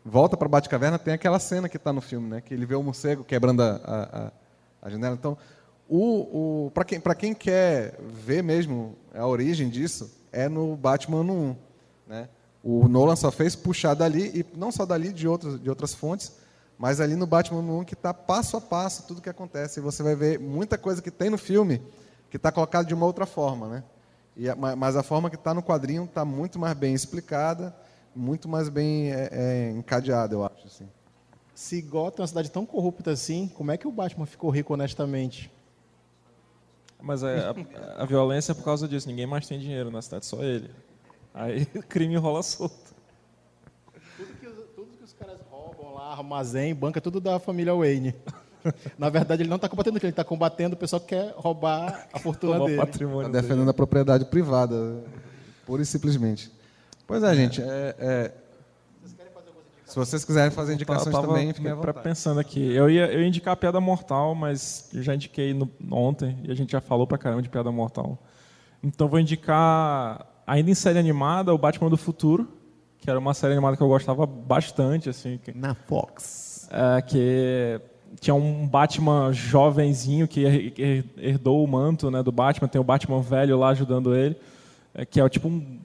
volta 0.06 0.38
para 0.38 0.48
Batcaverna, 0.48 1.00
tem 1.00 1.16
aquela 1.16 1.40
cena 1.40 1.68
que 1.68 1.78
está 1.78 1.92
no 1.92 2.00
filme, 2.00 2.30
né? 2.30 2.42
Que 2.42 2.54
ele 2.54 2.66
vê 2.66 2.76
o 2.76 2.84
morcego 2.84 3.24
quebrando 3.24 3.62
a, 3.64 3.82
a, 3.84 4.32
a- 4.84 4.90
janela. 4.90 5.16
Então, 5.16 5.36
o, 5.90 6.66
o, 6.68 6.72
para 6.72 6.86
quem, 6.86 7.02
quem 7.18 7.34
quer 7.34 8.00
ver 8.00 8.44
mesmo 8.44 8.96
a 9.14 9.26
origem 9.26 9.68
disso, 9.68 10.12
é 10.32 10.48
no 10.48 10.76
Batman 10.76 11.22
ano 11.22 11.34
1. 11.34 11.56
Né? 12.08 12.30
O 12.64 12.88
Nolan 12.88 13.16
só 13.16 13.32
fez 13.32 13.56
puxar 13.56 13.96
dali, 13.96 14.32
e 14.34 14.46
não 14.56 14.72
só 14.72 14.86
dali, 14.86 15.12
de, 15.12 15.28
outros, 15.28 15.60
de 15.60 15.70
outras 15.70 15.94
fontes, 15.96 16.34
mas 16.78 17.00
ali 17.02 17.16
no 17.16 17.26
Batman 17.26 17.60
ano 17.60 17.80
1 17.80 17.84
que 17.86 17.94
está 17.96 18.14
passo 18.14 18.58
a 18.58 18.62
passo 18.62 19.08
tudo 19.08 19.22
que 19.22 19.30
acontece. 19.30 19.80
E 19.80 19.84
você 19.84 20.04
vai 20.04 20.16
ver 20.16 20.40
muita 20.40 20.78
coisa 20.78 21.02
que 21.02 21.10
tem 21.10 21.32
no 21.32 21.38
filme 21.38 21.82
que 22.30 22.38
está 22.38 22.52
colocada 22.52 22.88
de 22.88 22.94
uma 22.94 23.06
outra 23.06 23.26
forma. 23.26 23.68
Né? 23.68 23.84
E 24.38 24.54
mas 24.76 24.96
a 24.96 25.02
forma 25.02 25.30
que 25.30 25.36
está 25.36 25.54
no 25.54 25.64
quadrinho 25.64 26.04
está 26.04 26.24
muito 26.26 26.60
mais 26.60 26.76
bem 26.76 26.94
explicada, 26.94 27.76
muito 28.16 28.48
mais 28.48 28.70
bem 28.70 29.12
é, 29.12 29.30
é, 29.32 29.72
encadeada, 29.72 30.34
eu 30.34 30.44
acho. 30.46 30.66
Assim. 30.68 30.88
Se 31.54 31.82
Gotham 31.82 32.20
é 32.20 32.22
uma 32.22 32.28
cidade 32.28 32.50
tão 32.52 32.66
corrupta 32.66 33.12
assim, 33.12 33.48
como 33.56 33.72
é 33.72 33.78
que 33.78 33.88
o 33.88 33.92
Batman 33.92 34.26
ficou 34.26 34.50
rico 34.50 34.74
honestamente? 34.74 35.52
Mas 37.02 37.22
é, 37.24 37.40
a, 37.98 38.02
a 38.04 38.06
violência 38.06 38.52
é 38.52 38.56
por 38.56 38.64
causa 38.64 38.88
disso. 38.88 39.08
Ninguém 39.08 39.28
mais 39.28 39.48
tem 39.48 39.60
dinheiro 39.60 39.92
na 39.92 40.02
cidade, 40.02 40.26
só 40.26 40.42
ele. 40.44 40.70
Aí 41.34 41.68
o 41.76 41.84
crime 41.88 42.16
rola 42.18 42.42
solto. 42.42 42.96
Tudo 44.18 44.34
que, 44.40 44.48
os- 44.48 44.70
tudo 44.76 44.98
que 44.98 45.04
os 45.04 45.14
caras 45.14 45.40
roubam 45.50 45.94
lá, 45.94 46.12
armazém, 46.14 46.74
banca, 46.74 47.00
tudo 47.02 47.20
da 47.22 47.38
família 47.40 47.76
Wayne. 47.76 48.16
Na 48.98 49.10
verdade, 49.10 49.44
ele 49.44 49.50
não 49.50 49.58
está 49.58 49.70
combatendo 49.70 49.98
aquilo, 49.98 50.08
ele 50.08 50.14
está 50.14 50.24
combatendo 50.24 50.74
o 50.76 50.78
pessoal 50.80 51.00
que 51.00 51.10
quer 51.10 51.32
roubar 51.36 52.08
a 52.12 52.18
fortuna 52.18 52.54
Roubar 52.58 52.66
o 52.66 52.68
dele. 52.76 52.80
patrimônio 52.80 53.28
Está 53.28 53.42
defendendo 53.42 53.70
a 53.70 53.74
propriedade 53.74 54.26
privada, 54.26 55.04
pura 55.68 55.84
e 55.84 55.86
simplesmente. 55.86 56.52
Pois 57.08 57.24
é, 57.24 57.36
gente. 57.36 57.62
é- 57.62 57.96
é, 58.00 58.32
se 59.86 59.96
vocês 59.96 60.26
quiserem 60.26 60.52
fazer 60.52 60.74
indicações 60.74 61.14
tava 61.14 61.28
também, 61.28 61.54
fiquem 61.54 61.72
à 61.72 61.76
vontade. 61.76 62.00
pensando 62.02 62.40
aqui. 62.40 62.74
Eu 62.74 62.90
ia, 62.90 63.06
eu 63.12 63.22
ia 63.22 63.28
indicar 63.28 63.54
a 63.54 63.56
Piada 63.56 63.80
Mortal, 63.80 64.34
mas 64.34 64.90
eu 64.94 65.02
já 65.04 65.14
indiquei 65.16 65.54
no- 65.54 65.70
ontem 65.92 66.38
e 66.44 66.52
a 66.52 66.56
gente 66.56 66.72
já 66.72 66.82
falou 66.82 67.06
pra 67.06 67.18
caramba 67.18 67.42
de 67.42 67.50
Piada 67.50 67.72
Mortal. 67.72 68.18
Então 68.84 69.08
vou 69.08 69.20
indicar, 69.20 70.26
ainda 70.46 70.70
em 70.72 70.76
série 70.76 70.98
animada, 71.00 71.54
o 71.54 71.58
Batman 71.58 71.90
do 71.90 71.98
Futuro, 71.98 72.48
que 72.98 73.10
era 73.10 73.20
uma 73.20 73.34
série 73.34 73.54
animada 73.54 73.78
que 73.78 73.84
eu 73.84 73.88
gostava 73.88 74.26
bastante, 74.26 75.08
assim. 75.10 75.40
que- 75.42 75.56
Na 75.56 75.76
Fox. 75.76 76.68
é, 76.72 77.02
que 77.04 77.80
tinha 78.20 78.34
um 78.34 78.68
Batman 78.68 79.32
jovenzinho 79.32 80.28
que 80.28 80.42
her- 80.44 80.74
her- 80.78 81.06
herdou 81.18 81.64
o 81.64 81.68
manto 81.68 82.10
né, 82.10 82.24
do 82.24 82.32
Batman, 82.32 82.68
tem 82.68 82.82
o 82.82 82.84
Batman 82.84 83.22
velho 83.22 83.58
lá 83.60 83.70
ajudando 83.70 84.16
ele, 84.16 84.36
é, 84.94 85.06
que 85.06 85.22
é 85.22 85.30
tipo 85.30 85.48
um, 85.48 85.80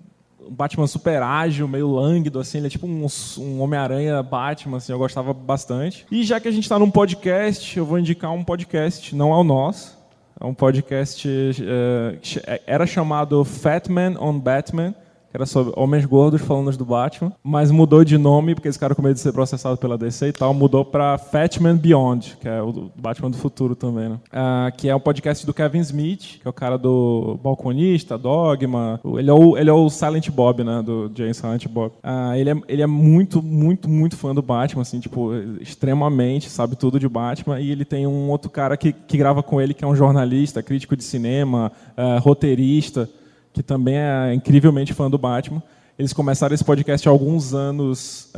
um 0.46 0.50
Batman 0.52 0.86
super 0.86 1.22
ágil, 1.22 1.66
meio 1.68 1.88
lânguido, 1.90 2.38
assim, 2.40 2.58
ele 2.58 2.66
é 2.66 2.70
tipo 2.70 2.86
um, 2.86 3.06
um 3.38 3.60
Homem-Aranha 3.60 4.22
Batman, 4.22 4.78
assim, 4.78 4.92
eu 4.92 4.98
gostava 4.98 5.32
bastante. 5.32 6.06
E 6.10 6.22
já 6.24 6.40
que 6.40 6.48
a 6.48 6.50
gente 6.50 6.64
está 6.64 6.78
num 6.78 6.90
podcast, 6.90 7.78
eu 7.78 7.84
vou 7.84 7.98
indicar 7.98 8.32
um 8.32 8.42
podcast, 8.44 9.14
não 9.14 9.32
é 9.32 9.36
o 9.36 9.44
nosso, 9.44 9.98
é 10.40 10.44
um 10.44 10.54
podcast, 10.54 11.28
é, 11.28 12.16
ch- 12.22 12.40
era 12.66 12.86
chamado 12.86 13.44
Fat 13.44 13.88
Man 13.88 14.14
on 14.18 14.38
Batman, 14.38 14.94
que 15.31 15.36
era 15.36 15.47
sobre 15.47 15.73
homens 15.77 16.05
gordos 16.05 16.40
falando 16.40 16.77
do 16.77 16.85
Batman, 16.85 17.32
mas 17.43 17.70
mudou 17.70 18.05
de 18.05 18.19
nome, 18.19 18.55
porque 18.55 18.69
esse 18.69 18.78
cara 18.78 18.94
com 18.94 19.02
medo 19.02 19.15
de 19.15 19.20
ser 19.20 19.32
processado 19.32 19.77
pela 19.77 19.97
DC 19.97 20.28
e 20.28 20.32
tal, 20.32 20.52
mudou 20.52 20.85
para 20.85 21.16
Fat 21.19 21.59
Man 21.59 21.77
Beyond, 21.77 22.36
que 22.40 22.48
é 22.48 22.61
o 22.61 22.90
Batman 22.97 23.31
do 23.31 23.36
futuro 23.36 23.77
também, 23.77 24.09
né? 24.09 24.19
Ah, 24.32 24.73
que 24.77 24.89
é 24.89 24.94
um 24.94 25.01
podcast 25.01 25.47
do 25.47 25.55
Kevin 25.55 25.81
Smith, 25.81 26.40
que 26.40 26.47
é 26.47 26.51
o 26.51 26.52
cara 26.52 26.77
do 26.77 27.39
Balconista, 27.43 28.19
Dogma, 28.19 29.01
ele 29.19 29.31
é 29.31 29.32
o, 29.32 29.57
ele 29.57 29.70
é 29.70 29.73
o 29.73 29.89
Silent 29.89 30.28
Bob, 30.31 30.65
né, 30.65 30.82
do 30.82 31.11
Jay 31.15 31.32
Silent 31.32 31.66
Bob. 31.69 31.93
Ah, 32.02 32.36
ele, 32.36 32.51
é, 32.51 32.57
ele 32.69 32.82
é 32.82 32.86
muito, 32.86 33.40
muito, 33.40 33.89
muito 33.89 34.16
fã 34.16 34.35
do 34.35 34.43
Batman, 34.43 34.82
assim, 34.82 34.98
tipo, 34.98 35.32
extremamente, 35.61 36.51
sabe 36.51 36.74
tudo 36.74 36.98
de 36.98 37.09
Batman, 37.09 37.61
e 37.61 37.70
ele 37.70 37.85
tem 37.85 38.07
um 38.07 38.31
outro 38.31 38.51
cara 38.51 38.77
que, 38.77 38.93
que 38.93 39.16
grava 39.16 39.43
com 39.43 39.61
ele, 39.61 39.74
que 39.74 39.85
é 39.85 39.86
um 39.86 39.94
jornalista, 39.94 40.62
crítico 40.62 40.97
de 40.97 41.05
cinema, 41.05 41.70
ah, 41.97 42.19
roteirista, 42.19 43.09
que 43.52 43.62
também 43.62 43.97
é 43.97 44.32
incrivelmente 44.35 44.93
fã 44.94 45.10
do 45.10 45.18
Batman. 45.18 45.62
Eles 45.98 46.12
começaram 46.14 46.55
esse 46.55 46.64
podcast 46.64 47.06
há 47.06 47.10
alguns 47.12 47.52
anos 47.52 48.31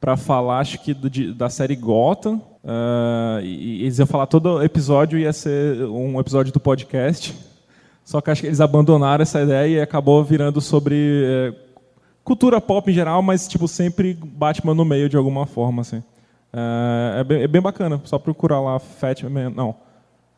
para 0.00 0.16
falar, 0.16 0.60
acho 0.60 0.78
que 0.82 0.94
do- 0.94 1.10
de- 1.10 1.32
da 1.34 1.50
série 1.50 1.76
Gotham. 1.76 2.40
ah, 2.64 3.40
e, 3.42 3.82
eles 3.82 3.98
iam 3.98 4.06
falar 4.06 4.26
todo 4.26 4.62
episódio 4.62 5.18
ia 5.18 5.32
ser 5.32 5.82
um 5.84 6.18
episódio 6.18 6.50
do 6.52 6.58
podcast. 6.60 7.34
Só 8.04 8.20
que 8.20 8.30
acho 8.30 8.40
que 8.40 8.46
eles 8.46 8.60
abandonaram 8.60 9.22
essa 9.22 9.42
ideia 9.42 9.78
e 9.78 9.80
acabou 9.80 10.22
virando 10.24 10.60
sobre 10.60 10.94
eh, 11.24 11.54
cultura 12.22 12.60
pop 12.60 12.90
em 12.90 12.94
geral, 12.94 13.20
mas 13.22 13.48
tipo 13.48 13.66
sempre 13.68 14.14
Batman 14.14 14.74
no 14.74 14.84
meio 14.84 15.08
de 15.08 15.16
alguma 15.16 15.46
forma, 15.46 15.82
assim. 15.82 16.02
É, 16.52 17.24
bem, 17.24 17.42
é 17.42 17.48
bem 17.48 17.60
bacana. 17.62 18.00
Só 18.04 18.18
procurar 18.18 18.60
lá 18.60 18.78
Fat 18.78 19.22
Man. 19.24 19.50
Não. 19.50 19.74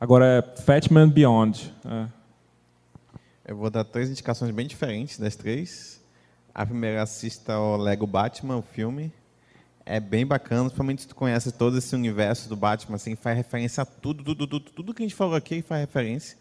Agora 0.01 0.24
é 0.26 0.60
Fat 0.62 0.90
Man 0.90 1.09
Beyond. 1.09 1.72
é. 1.84 2.15
Eu 3.48 3.56
vou 3.56 3.70
dar 3.70 3.85
três 3.85 4.10
indicações 4.10 4.51
bem 4.51 4.66
diferentes 4.66 5.20
das 5.20 5.36
três. 5.36 6.01
A 6.52 6.66
primeira, 6.66 7.01
assista 7.01 7.52
ao 7.52 7.77
Lego 7.77 8.05
Batman, 8.05 8.56
o 8.56 8.62
filme. 8.62 9.12
É 9.85 10.01
bem 10.01 10.27
bacana, 10.27 10.64
principalmente 10.64 11.02
se 11.02 11.09
tu 11.09 11.14
conhece 11.14 11.52
todo 11.52 11.78
esse 11.78 11.94
universo 11.94 12.48
do 12.48 12.56
Batman, 12.56 12.97
assim, 12.97 13.14
faz 13.14 13.36
referência 13.36 13.85
a 13.85 13.86
tudo, 13.86 14.24
tudo, 14.24 14.48
tudo, 14.48 14.70
tudo 14.73 14.93
que 14.93 15.05
a 15.05 15.06
gente 15.06 15.14
falou 15.14 15.36
aqui 15.36 15.62
faz 15.62 15.81
referência. 15.81 16.36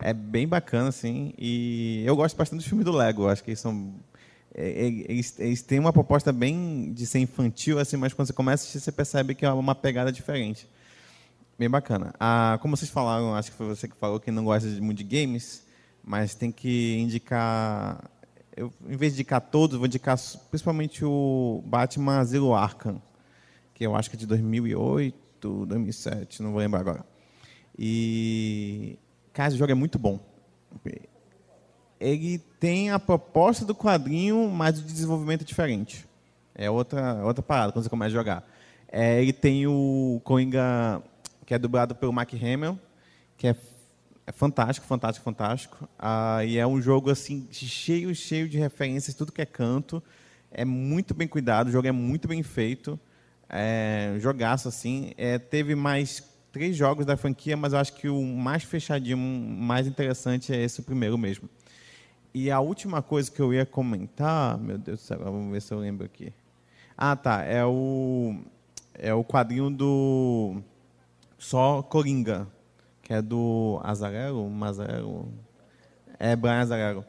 É 0.00 0.12
bem 0.12 0.46
bacana, 0.46 0.90
assim, 0.90 1.32
e 1.38 2.02
eu 2.04 2.14
gosto 2.14 2.36
bastante 2.36 2.62
do 2.62 2.68
filme 2.68 2.84
do 2.84 2.92
Lego, 2.92 3.26
acho 3.26 3.42
que 3.42 3.52
eles 3.52 3.60
são... 3.60 3.94
é, 4.54 4.68
é, 4.68 4.86
Eles, 4.86 5.38
eles 5.38 5.62
têm 5.62 5.78
uma 5.78 5.94
proposta 5.94 6.30
bem 6.30 6.92
de 6.92 7.06
ser 7.06 7.20
infantil, 7.20 7.78
assim, 7.78 7.96
mas 7.96 8.12
quando 8.12 8.26
você 8.26 8.34
começa 8.34 8.64
a 8.64 8.64
assistir, 8.64 8.80
você 8.80 8.92
percebe 8.92 9.34
que 9.34 9.46
é 9.46 9.52
uma 9.52 9.74
pegada 9.74 10.12
diferente. 10.12 10.68
Bem 11.58 11.70
bacana. 11.70 12.12
Ah, 12.20 12.58
como 12.60 12.76
vocês 12.76 12.90
falaram, 12.90 13.34
acho 13.34 13.50
que 13.50 13.56
foi 13.56 13.66
você 13.66 13.88
que 13.88 13.96
falou 13.96 14.20
que 14.20 14.30
não 14.30 14.44
gosta 14.44 14.68
de 14.68 14.78
de 14.78 15.04
games, 15.04 15.69
mas 16.02 16.34
tem 16.34 16.50
que 16.50 16.96
indicar. 16.98 18.10
Eu, 18.56 18.72
em 18.88 18.96
vez 18.96 19.12
de 19.12 19.20
indicar 19.20 19.40
todos, 19.40 19.76
vou 19.76 19.86
indicar 19.86 20.18
principalmente 20.50 21.04
o 21.04 21.62
Batman 21.64 22.18
Asilo 22.18 22.54
Arkham, 22.54 23.00
que 23.74 23.86
eu 23.86 23.94
acho 23.94 24.10
que 24.10 24.16
é 24.16 24.18
de 24.18 24.26
2008, 24.26 25.66
2007, 25.66 26.42
não 26.42 26.52
vou 26.52 26.60
lembrar 26.60 26.80
agora. 26.80 27.04
E. 27.78 28.98
Cara, 29.32 29.48
esse 29.48 29.56
jogo 29.56 29.72
é 29.72 29.74
muito 29.74 29.98
bom. 29.98 30.18
Ele 31.98 32.38
tem 32.58 32.90
a 32.90 32.98
proposta 32.98 33.64
do 33.64 33.74
quadrinho, 33.74 34.48
mas 34.50 34.78
o 34.78 34.82
desenvolvimento 34.82 35.42
é 35.42 35.44
diferente. 35.44 36.08
É 36.54 36.70
outra, 36.70 37.24
outra 37.24 37.42
parada 37.42 37.72
quando 37.72 37.84
você 37.84 37.90
começa 37.90 38.08
a 38.08 38.18
jogar. 38.18 38.44
É, 38.90 39.22
ele 39.22 39.32
tem 39.32 39.66
o 39.66 40.20
Coringa, 40.24 41.02
que 41.46 41.54
é 41.54 41.58
dublado 41.58 41.94
pelo 41.94 42.12
Mark 42.12 42.32
Hamill, 42.34 42.78
que 43.36 43.48
é, 43.48 43.56
é 44.30 44.32
fantástico, 44.32 44.86
fantástico, 44.86 45.24
fantástico. 45.24 45.88
Ah, 45.98 46.44
e 46.44 46.56
é 46.56 46.64
um 46.64 46.80
jogo 46.80 47.10
assim 47.10 47.48
cheio, 47.50 48.14
cheio 48.14 48.48
de 48.48 48.56
referências, 48.58 49.16
tudo 49.16 49.32
que 49.32 49.42
é 49.42 49.46
canto. 49.46 50.00
É 50.52 50.64
muito 50.64 51.14
bem 51.14 51.26
cuidado, 51.26 51.66
o 51.66 51.72
jogo 51.72 51.88
é 51.88 51.92
muito 51.92 52.28
bem 52.28 52.40
feito. 52.40 52.98
É, 53.48 54.14
jogaço 54.20 54.68
assim. 54.68 55.12
É, 55.16 55.36
teve 55.36 55.74
mais 55.74 56.22
três 56.52 56.76
jogos 56.76 57.04
da 57.04 57.16
franquia, 57.16 57.56
mas 57.56 57.72
eu 57.72 57.80
acho 57.80 57.92
que 57.94 58.08
o 58.08 58.22
mais 58.22 58.62
fechadinho, 58.62 59.18
mais 59.18 59.88
interessante 59.88 60.52
é 60.54 60.62
esse 60.62 60.80
primeiro 60.82 61.18
mesmo. 61.18 61.50
E 62.32 62.52
a 62.52 62.60
última 62.60 63.02
coisa 63.02 63.28
que 63.28 63.40
eu 63.40 63.52
ia 63.52 63.66
comentar, 63.66 64.56
meu 64.58 64.78
Deus 64.78 65.00
do 65.00 65.02
céu, 65.02 65.18
vamos 65.24 65.50
ver 65.50 65.60
se 65.60 65.74
eu 65.74 65.80
lembro 65.80 66.06
aqui. 66.06 66.32
Ah, 66.96 67.16
tá. 67.16 67.42
É 67.42 67.64
o, 67.64 68.36
é 68.94 69.12
o 69.12 69.24
quadrinho 69.24 69.70
do 69.70 70.62
só 71.36 71.82
Coringa, 71.82 72.46
que 73.10 73.14
é 73.14 73.20
do 73.20 73.80
Azarelo, 73.82 74.48
Mazarelo, 74.48 75.28
é 76.16 76.36
Brian 76.36 76.60
Azarelo, 76.60 77.04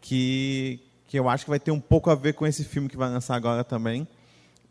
que, 0.00 0.80
que 1.06 1.18
eu 1.18 1.28
acho 1.28 1.44
que 1.44 1.50
vai 1.50 1.60
ter 1.60 1.70
um 1.70 1.78
pouco 1.78 2.08
a 2.08 2.14
ver 2.14 2.32
com 2.32 2.46
esse 2.46 2.64
filme 2.64 2.88
que 2.88 2.96
vai 2.96 3.10
lançar 3.10 3.36
agora 3.36 3.62
também, 3.62 4.08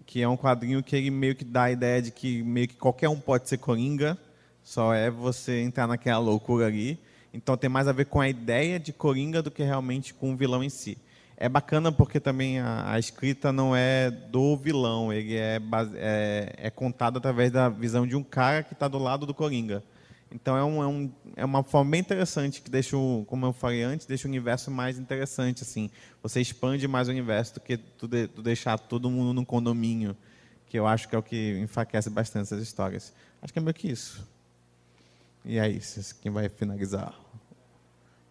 que 0.08 0.24
é 0.24 0.28
um 0.28 0.36
quadrinho 0.36 0.82
que 0.82 0.96
ele 0.96 1.12
meio 1.12 1.36
que 1.36 1.46
dá 1.46 1.66
a 1.66 1.72
ideia 1.72 2.02
de 2.02 2.10
que 2.10 2.42
meio 2.42 2.68
que 2.68 2.78
qualquer 2.78 3.10
um 3.10 3.20
pode 3.20 3.48
ser 3.48 3.60
Coringa, 3.60 4.18
só 4.64 4.92
é 4.92 5.12
você 5.12 5.62
entrar 5.62 5.86
naquela 5.86 6.18
loucura 6.18 6.66
ali. 6.66 6.98
Então 7.32 7.56
tem 7.56 7.70
mais 7.70 7.88
a 7.88 7.92
ver 7.92 8.06
com 8.06 8.20
a 8.20 8.28
ideia 8.28 8.80
de 8.80 8.92
Coringa 8.92 9.44
do 9.44 9.52
que 9.52 9.62
realmente 9.62 10.16
com 10.16 10.34
o 10.34 10.36
vilão 10.36 10.64
em 10.64 10.70
si. 10.70 10.98
É 11.38 11.48
bacana 11.48 11.92
porque 11.92 12.20
também 12.20 12.58
a, 12.58 12.92
a 12.92 12.98
escrita 12.98 13.52
não 13.54 13.76
é 13.76 14.10
do 14.10 14.58
vilão, 14.58 15.14
ele 15.14 15.36
é, 15.36 15.60
base, 15.60 15.92
é, 15.96 16.56
é 16.58 16.72
contado 16.72 17.20
através 17.20 17.52
da 17.52 17.70
visão 17.70 18.08
de 18.08 18.16
um 18.16 18.24
cara 18.24 18.64
que 18.64 18.74
está 18.74 18.88
do 18.88 18.98
lado 18.98 19.28
do 19.28 19.34
Coringa. 19.36 19.84
Então 20.34 20.56
é, 20.58 20.64
um, 20.64 20.82
é, 20.82 20.88
um, 20.88 21.12
é, 21.36 21.46
uma 21.46 21.64
forma 21.64 21.92
bem 21.92 22.00
interessante 22.00 22.62
que 22.62 22.72
deixa, 22.72 22.96
o, 22.96 23.26
como 23.28 23.46
eu 23.46 23.54
falei 23.54 23.84
antes, 23.84 24.06
deixa 24.06 24.28
o 24.28 24.30
universo 24.30 24.72
mais 24.72 24.98
interessante. 24.98 25.64
assim. 25.64 25.90
Você 26.24 26.40
expande 26.40 26.88
mais 26.88 27.08
o 27.08 27.12
universo 27.12 27.56
do 27.56 27.60
que 27.60 27.78
tu, 27.78 28.08
de, 28.08 28.28
tu 28.28 28.42
deixar 28.42 28.80
todo 28.80 29.10
mundo 29.10 29.34
num 29.34 29.44
condomínio, 29.44 30.16
que 30.68 30.80
eu 30.80 30.88
acho 30.88 31.10
que 31.10 31.16
é 31.16 31.18
o 31.18 31.24
que 31.24 31.60
enfraquece 31.60 32.10
bastante 32.10 32.44
essas 32.44 32.62
histórias. 32.62 33.14
Acho 33.42 33.52
que 33.52 33.60
é 33.60 33.62
meio 33.62 33.74
que 33.74 33.90
isso. 33.90 34.26
E 35.44 35.60
aí, 35.60 35.82
quem 36.22 36.32
vai 36.32 36.48
finalizar? 36.48 37.14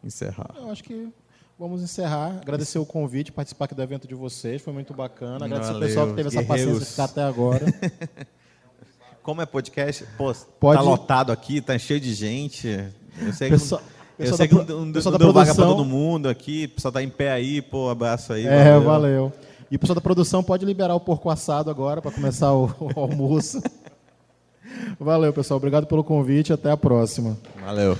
Encerrar. 0.03 0.55
Eu 0.57 0.71
acho 0.71 0.83
que 0.83 1.13
vamos 1.59 1.83
encerrar. 1.83 2.39
Agradecer 2.41 2.79
o 2.79 2.87
convite, 2.87 3.31
participar 3.31 3.67
aqui 3.67 3.75
do 3.75 3.83
evento 3.83 4.09
de 4.09 4.15
vocês, 4.15 4.63
foi 4.63 4.73
muito 4.73 4.95
bacana. 4.95 5.45
Agradecer 5.45 5.73
Valeu, 5.73 5.85
o 5.85 5.89
pessoal 5.89 6.07
que 6.09 6.15
teve 6.15 6.29
essa 6.29 6.43
guerreiros. 6.43 6.67
paciência 6.67 6.85
de 6.85 6.91
ficar 6.91 7.05
até 7.05 7.23
agora. 7.23 7.67
Como 9.23 9.43
é 9.43 9.47
podcast, 9.47 10.05
pô, 10.17 10.33
Pode- 10.59 10.79
tá 10.79 10.85
lotado 10.85 11.31
aqui, 11.33 11.61
tá 11.61 11.79
cheio 11.79 12.01
de 12.01 12.15
gente. 12.15 12.69
Eu 13.21 13.33
sei 13.33 13.49
que, 13.49 13.55
não- 13.55 13.61
pessoal 13.61 13.83
eu 14.19 14.27
sei 14.35 14.49
da 14.49 14.49
que 14.49 14.73
não, 14.73 14.93
pessoal 14.93 15.19
deu 15.19 15.33
vaga 15.33 15.55
produção- 15.55 15.77
todo 15.77 15.85
mundo 15.85 16.29
aqui, 16.29 16.65
o 16.65 16.75
pessoal 16.75 16.93
tá 16.93 17.03
em 17.03 17.09
pé 17.09 17.31
aí, 17.33 17.61
pô, 17.63 17.89
abraço 17.91 18.33
aí. 18.33 18.47
É, 18.47 18.79
valeu. 18.79 19.33
E 19.71 19.77
o 19.77 19.79
pessoal 19.79 19.95
da 19.95 20.01
produção 20.01 20.43
pode 20.43 20.65
liberar 20.65 20.95
o 20.95 21.01
porco 21.01 21.31
assado 21.31 21.71
agora 21.71 22.03
para 22.03 22.11
começar 22.11 22.53
o, 22.53 22.65
o 22.81 23.01
almoço. 23.01 23.63
Valeu, 24.99 25.33
pessoal. 25.33 25.59
Obrigado 25.59 25.87
pelo 25.87 26.03
convite. 26.03 26.53
Até 26.53 26.71
a 26.71 26.77
próxima. 26.77 27.37
Valeu. 27.65 27.97